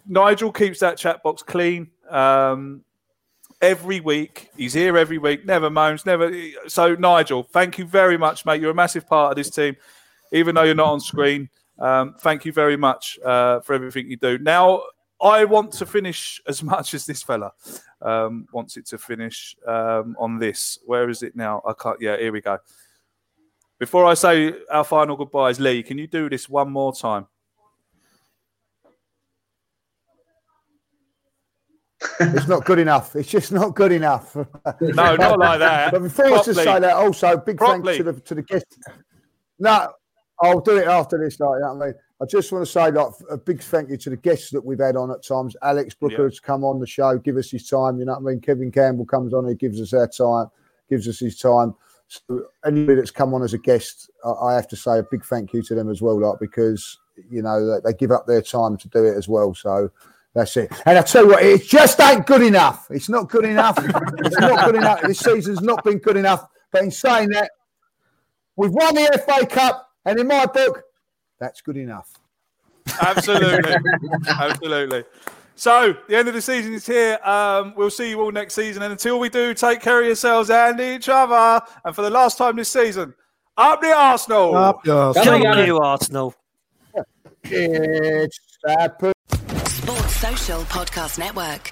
Nigel 0.07 0.51
keeps 0.51 0.79
that 0.79 0.97
chat 0.97 1.23
box 1.23 1.43
clean. 1.43 1.89
Um, 2.09 2.83
every 3.61 3.99
week. 3.99 4.49
He's 4.55 4.73
here 4.73 4.97
every 4.97 5.17
week. 5.17 5.45
Never 5.45 5.69
moans. 5.69 6.05
Never. 6.05 6.31
So 6.67 6.95
Nigel, 6.95 7.43
thank 7.43 7.77
you 7.77 7.85
very 7.85 8.17
much, 8.17 8.45
mate. 8.45 8.61
You're 8.61 8.71
a 8.71 8.75
massive 8.75 9.07
part 9.07 9.31
of 9.31 9.37
this 9.37 9.49
team, 9.49 9.75
even 10.31 10.55
though 10.55 10.63
you're 10.63 10.75
not 10.75 10.91
on 10.91 10.99
screen. 10.99 11.49
Um, 11.79 12.15
thank 12.19 12.45
you 12.45 12.51
very 12.51 12.77
much 12.77 13.19
uh, 13.23 13.59
for 13.61 13.73
everything 13.73 14.09
you 14.09 14.17
do. 14.17 14.37
Now, 14.37 14.83
I 15.21 15.45
want 15.45 15.71
to 15.73 15.85
finish 15.85 16.41
as 16.47 16.61
much 16.73 16.93
as 16.93 17.05
this 17.05 17.23
fella 17.23 17.51
um, 18.01 18.47
wants 18.51 18.77
it 18.77 18.85
to 18.87 18.97
finish 18.97 19.55
um, 19.67 20.15
on 20.19 20.39
this. 20.39 20.79
Where 20.85 21.09
is 21.09 21.23
it 21.23 21.35
now? 21.35 21.61
I 21.67 21.73
can't. 21.73 21.99
Yeah, 22.01 22.17
here 22.17 22.31
we 22.31 22.41
go. 22.41 22.59
Before 23.77 24.05
I 24.05 24.13
say 24.13 24.53
our 24.71 24.85
final 24.85 25.17
goodbyes, 25.17 25.59
Lee, 25.59 25.83
can 25.83 25.97
you 25.97 26.07
do 26.07 26.29
this 26.29 26.47
one 26.47 26.71
more 26.71 26.93
time? 26.93 27.27
It's 32.19 32.47
not 32.47 32.65
good 32.65 32.79
enough. 32.79 33.15
It's 33.15 33.29
just 33.29 33.51
not 33.51 33.75
good 33.75 33.91
enough. 33.91 34.35
No, 34.81 35.15
not 35.15 35.39
like 35.39 35.59
that. 35.59 35.91
But 35.91 36.03
before 36.03 36.25
I 36.25 36.43
just 36.43 36.55
say 36.55 36.79
that, 36.79 36.93
also 36.95 37.37
big 37.37 37.57
Properly. 37.57 37.97
thanks 37.97 37.97
to 37.97 38.03
the 38.11 38.19
to 38.21 38.35
the 38.35 38.41
guests. 38.43 38.77
No, 39.59 39.91
I'll 40.41 40.59
do 40.61 40.77
it 40.77 40.87
after 40.87 41.17
this. 41.17 41.39
Like, 41.39 41.55
you 41.55 41.61
know 41.61 41.73
what 41.73 41.83
I 41.83 41.85
mean, 41.87 41.95
I 42.21 42.25
just 42.25 42.51
want 42.51 42.65
to 42.65 42.71
say 42.71 42.91
like 42.91 43.11
a 43.29 43.37
big 43.37 43.61
thank 43.61 43.89
you 43.89 43.97
to 43.97 44.09
the 44.09 44.17
guests 44.17 44.49
that 44.51 44.63
we've 44.63 44.79
had 44.79 44.95
on 44.95 45.11
at 45.11 45.23
times. 45.23 45.55
Alex 45.61 45.93
brooker 45.95 46.23
has 46.23 46.39
come 46.39 46.63
on 46.63 46.79
the 46.79 46.87
show, 46.87 47.17
give 47.17 47.35
us 47.35 47.51
his 47.51 47.67
time. 47.67 47.99
You 47.99 48.05
know 48.05 48.13
what 48.13 48.29
I 48.29 48.33
mean? 48.33 48.39
Kevin 48.39 48.71
Campbell 48.71 49.05
comes 49.05 49.33
on, 49.33 49.47
he 49.47 49.55
gives 49.55 49.81
us 49.81 49.93
our 49.93 50.07
time, 50.07 50.49
gives 50.89 51.09
us 51.09 51.19
his 51.19 51.37
time. 51.37 51.75
So 52.07 52.45
anybody 52.65 52.95
that's 52.95 53.11
come 53.11 53.33
on 53.33 53.43
as 53.43 53.53
a 53.53 53.57
guest, 53.57 54.09
I, 54.23 54.53
have 54.53 54.67
to 54.69 54.77
say 54.77 54.99
a 54.99 55.03
big 55.03 55.25
thank 55.25 55.51
you 55.53 55.61
to 55.63 55.75
them 55.75 55.89
as 55.89 56.01
well, 56.01 56.19
like 56.19 56.39
because 56.39 56.99
you 57.29 57.41
know 57.41 57.81
they 57.81 57.93
give 57.93 58.11
up 58.11 58.27
their 58.27 58.41
time 58.41 58.77
to 58.77 58.87
do 58.89 59.03
it 59.03 59.17
as 59.17 59.27
well. 59.27 59.53
So. 59.53 59.91
That's 60.33 60.57
it. 60.57 60.69
And 60.85 60.97
I 60.97 61.01
tell 61.01 61.23
you 61.23 61.29
what, 61.29 61.43
it 61.43 61.63
just 61.63 61.97
ain't 62.01 62.27
good 62.27 62.41
enough. 62.41 62.87
It's 62.91 63.07
not 63.07 63.29
good 63.29 63.45
enough. 63.45 63.77
it's 64.17 64.37
not 64.37 64.65
good 64.65 64.75
enough. 64.75 65.01
This 65.01 65.19
season's 65.19 65.61
not 65.61 65.81
been 65.85 65.99
good 65.99 66.17
enough. 66.17 66.45
But 66.73 66.83
in 66.83 66.91
saying 66.91 67.29
that, 67.29 67.51
we've 68.57 68.69
won 68.69 68.95
the 68.95 69.23
FA 69.25 69.45
Cup, 69.45 69.89
and 70.03 70.19
in 70.19 70.27
my 70.27 70.45
book, 70.45 70.83
that's 71.45 71.61
good 71.61 71.77
enough. 71.77 72.11
Absolutely, 73.01 73.75
absolutely. 74.27 75.03
So 75.55 75.95
the 76.09 76.17
end 76.17 76.27
of 76.27 76.33
the 76.33 76.41
season 76.41 76.73
is 76.73 76.87
here. 76.87 77.19
Um, 77.23 77.73
we'll 77.77 77.91
see 77.91 78.09
you 78.09 78.19
all 78.19 78.31
next 78.31 78.55
season, 78.55 78.81
and 78.81 78.91
until 78.91 79.19
we 79.19 79.29
do, 79.29 79.53
take 79.53 79.79
care 79.79 80.01
of 80.01 80.07
yourselves 80.07 80.49
and 80.49 80.79
each 80.79 81.07
other. 81.07 81.63
And 81.83 81.95
for 81.95 82.01
the 82.01 82.09
last 82.09 82.39
time 82.39 82.55
this 82.55 82.69
season, 82.69 83.13
up 83.57 83.79
the 83.79 83.93
Arsenal. 83.93 84.55
Up 84.55 84.85
yours. 84.85 85.15
Come 85.23 85.43
you, 85.65 85.77
Arsenal. 85.77 86.33
It's 87.43 88.39
Sports 89.67 90.15
Social 90.15 90.61
Podcast 90.63 91.19
Network. 91.19 91.71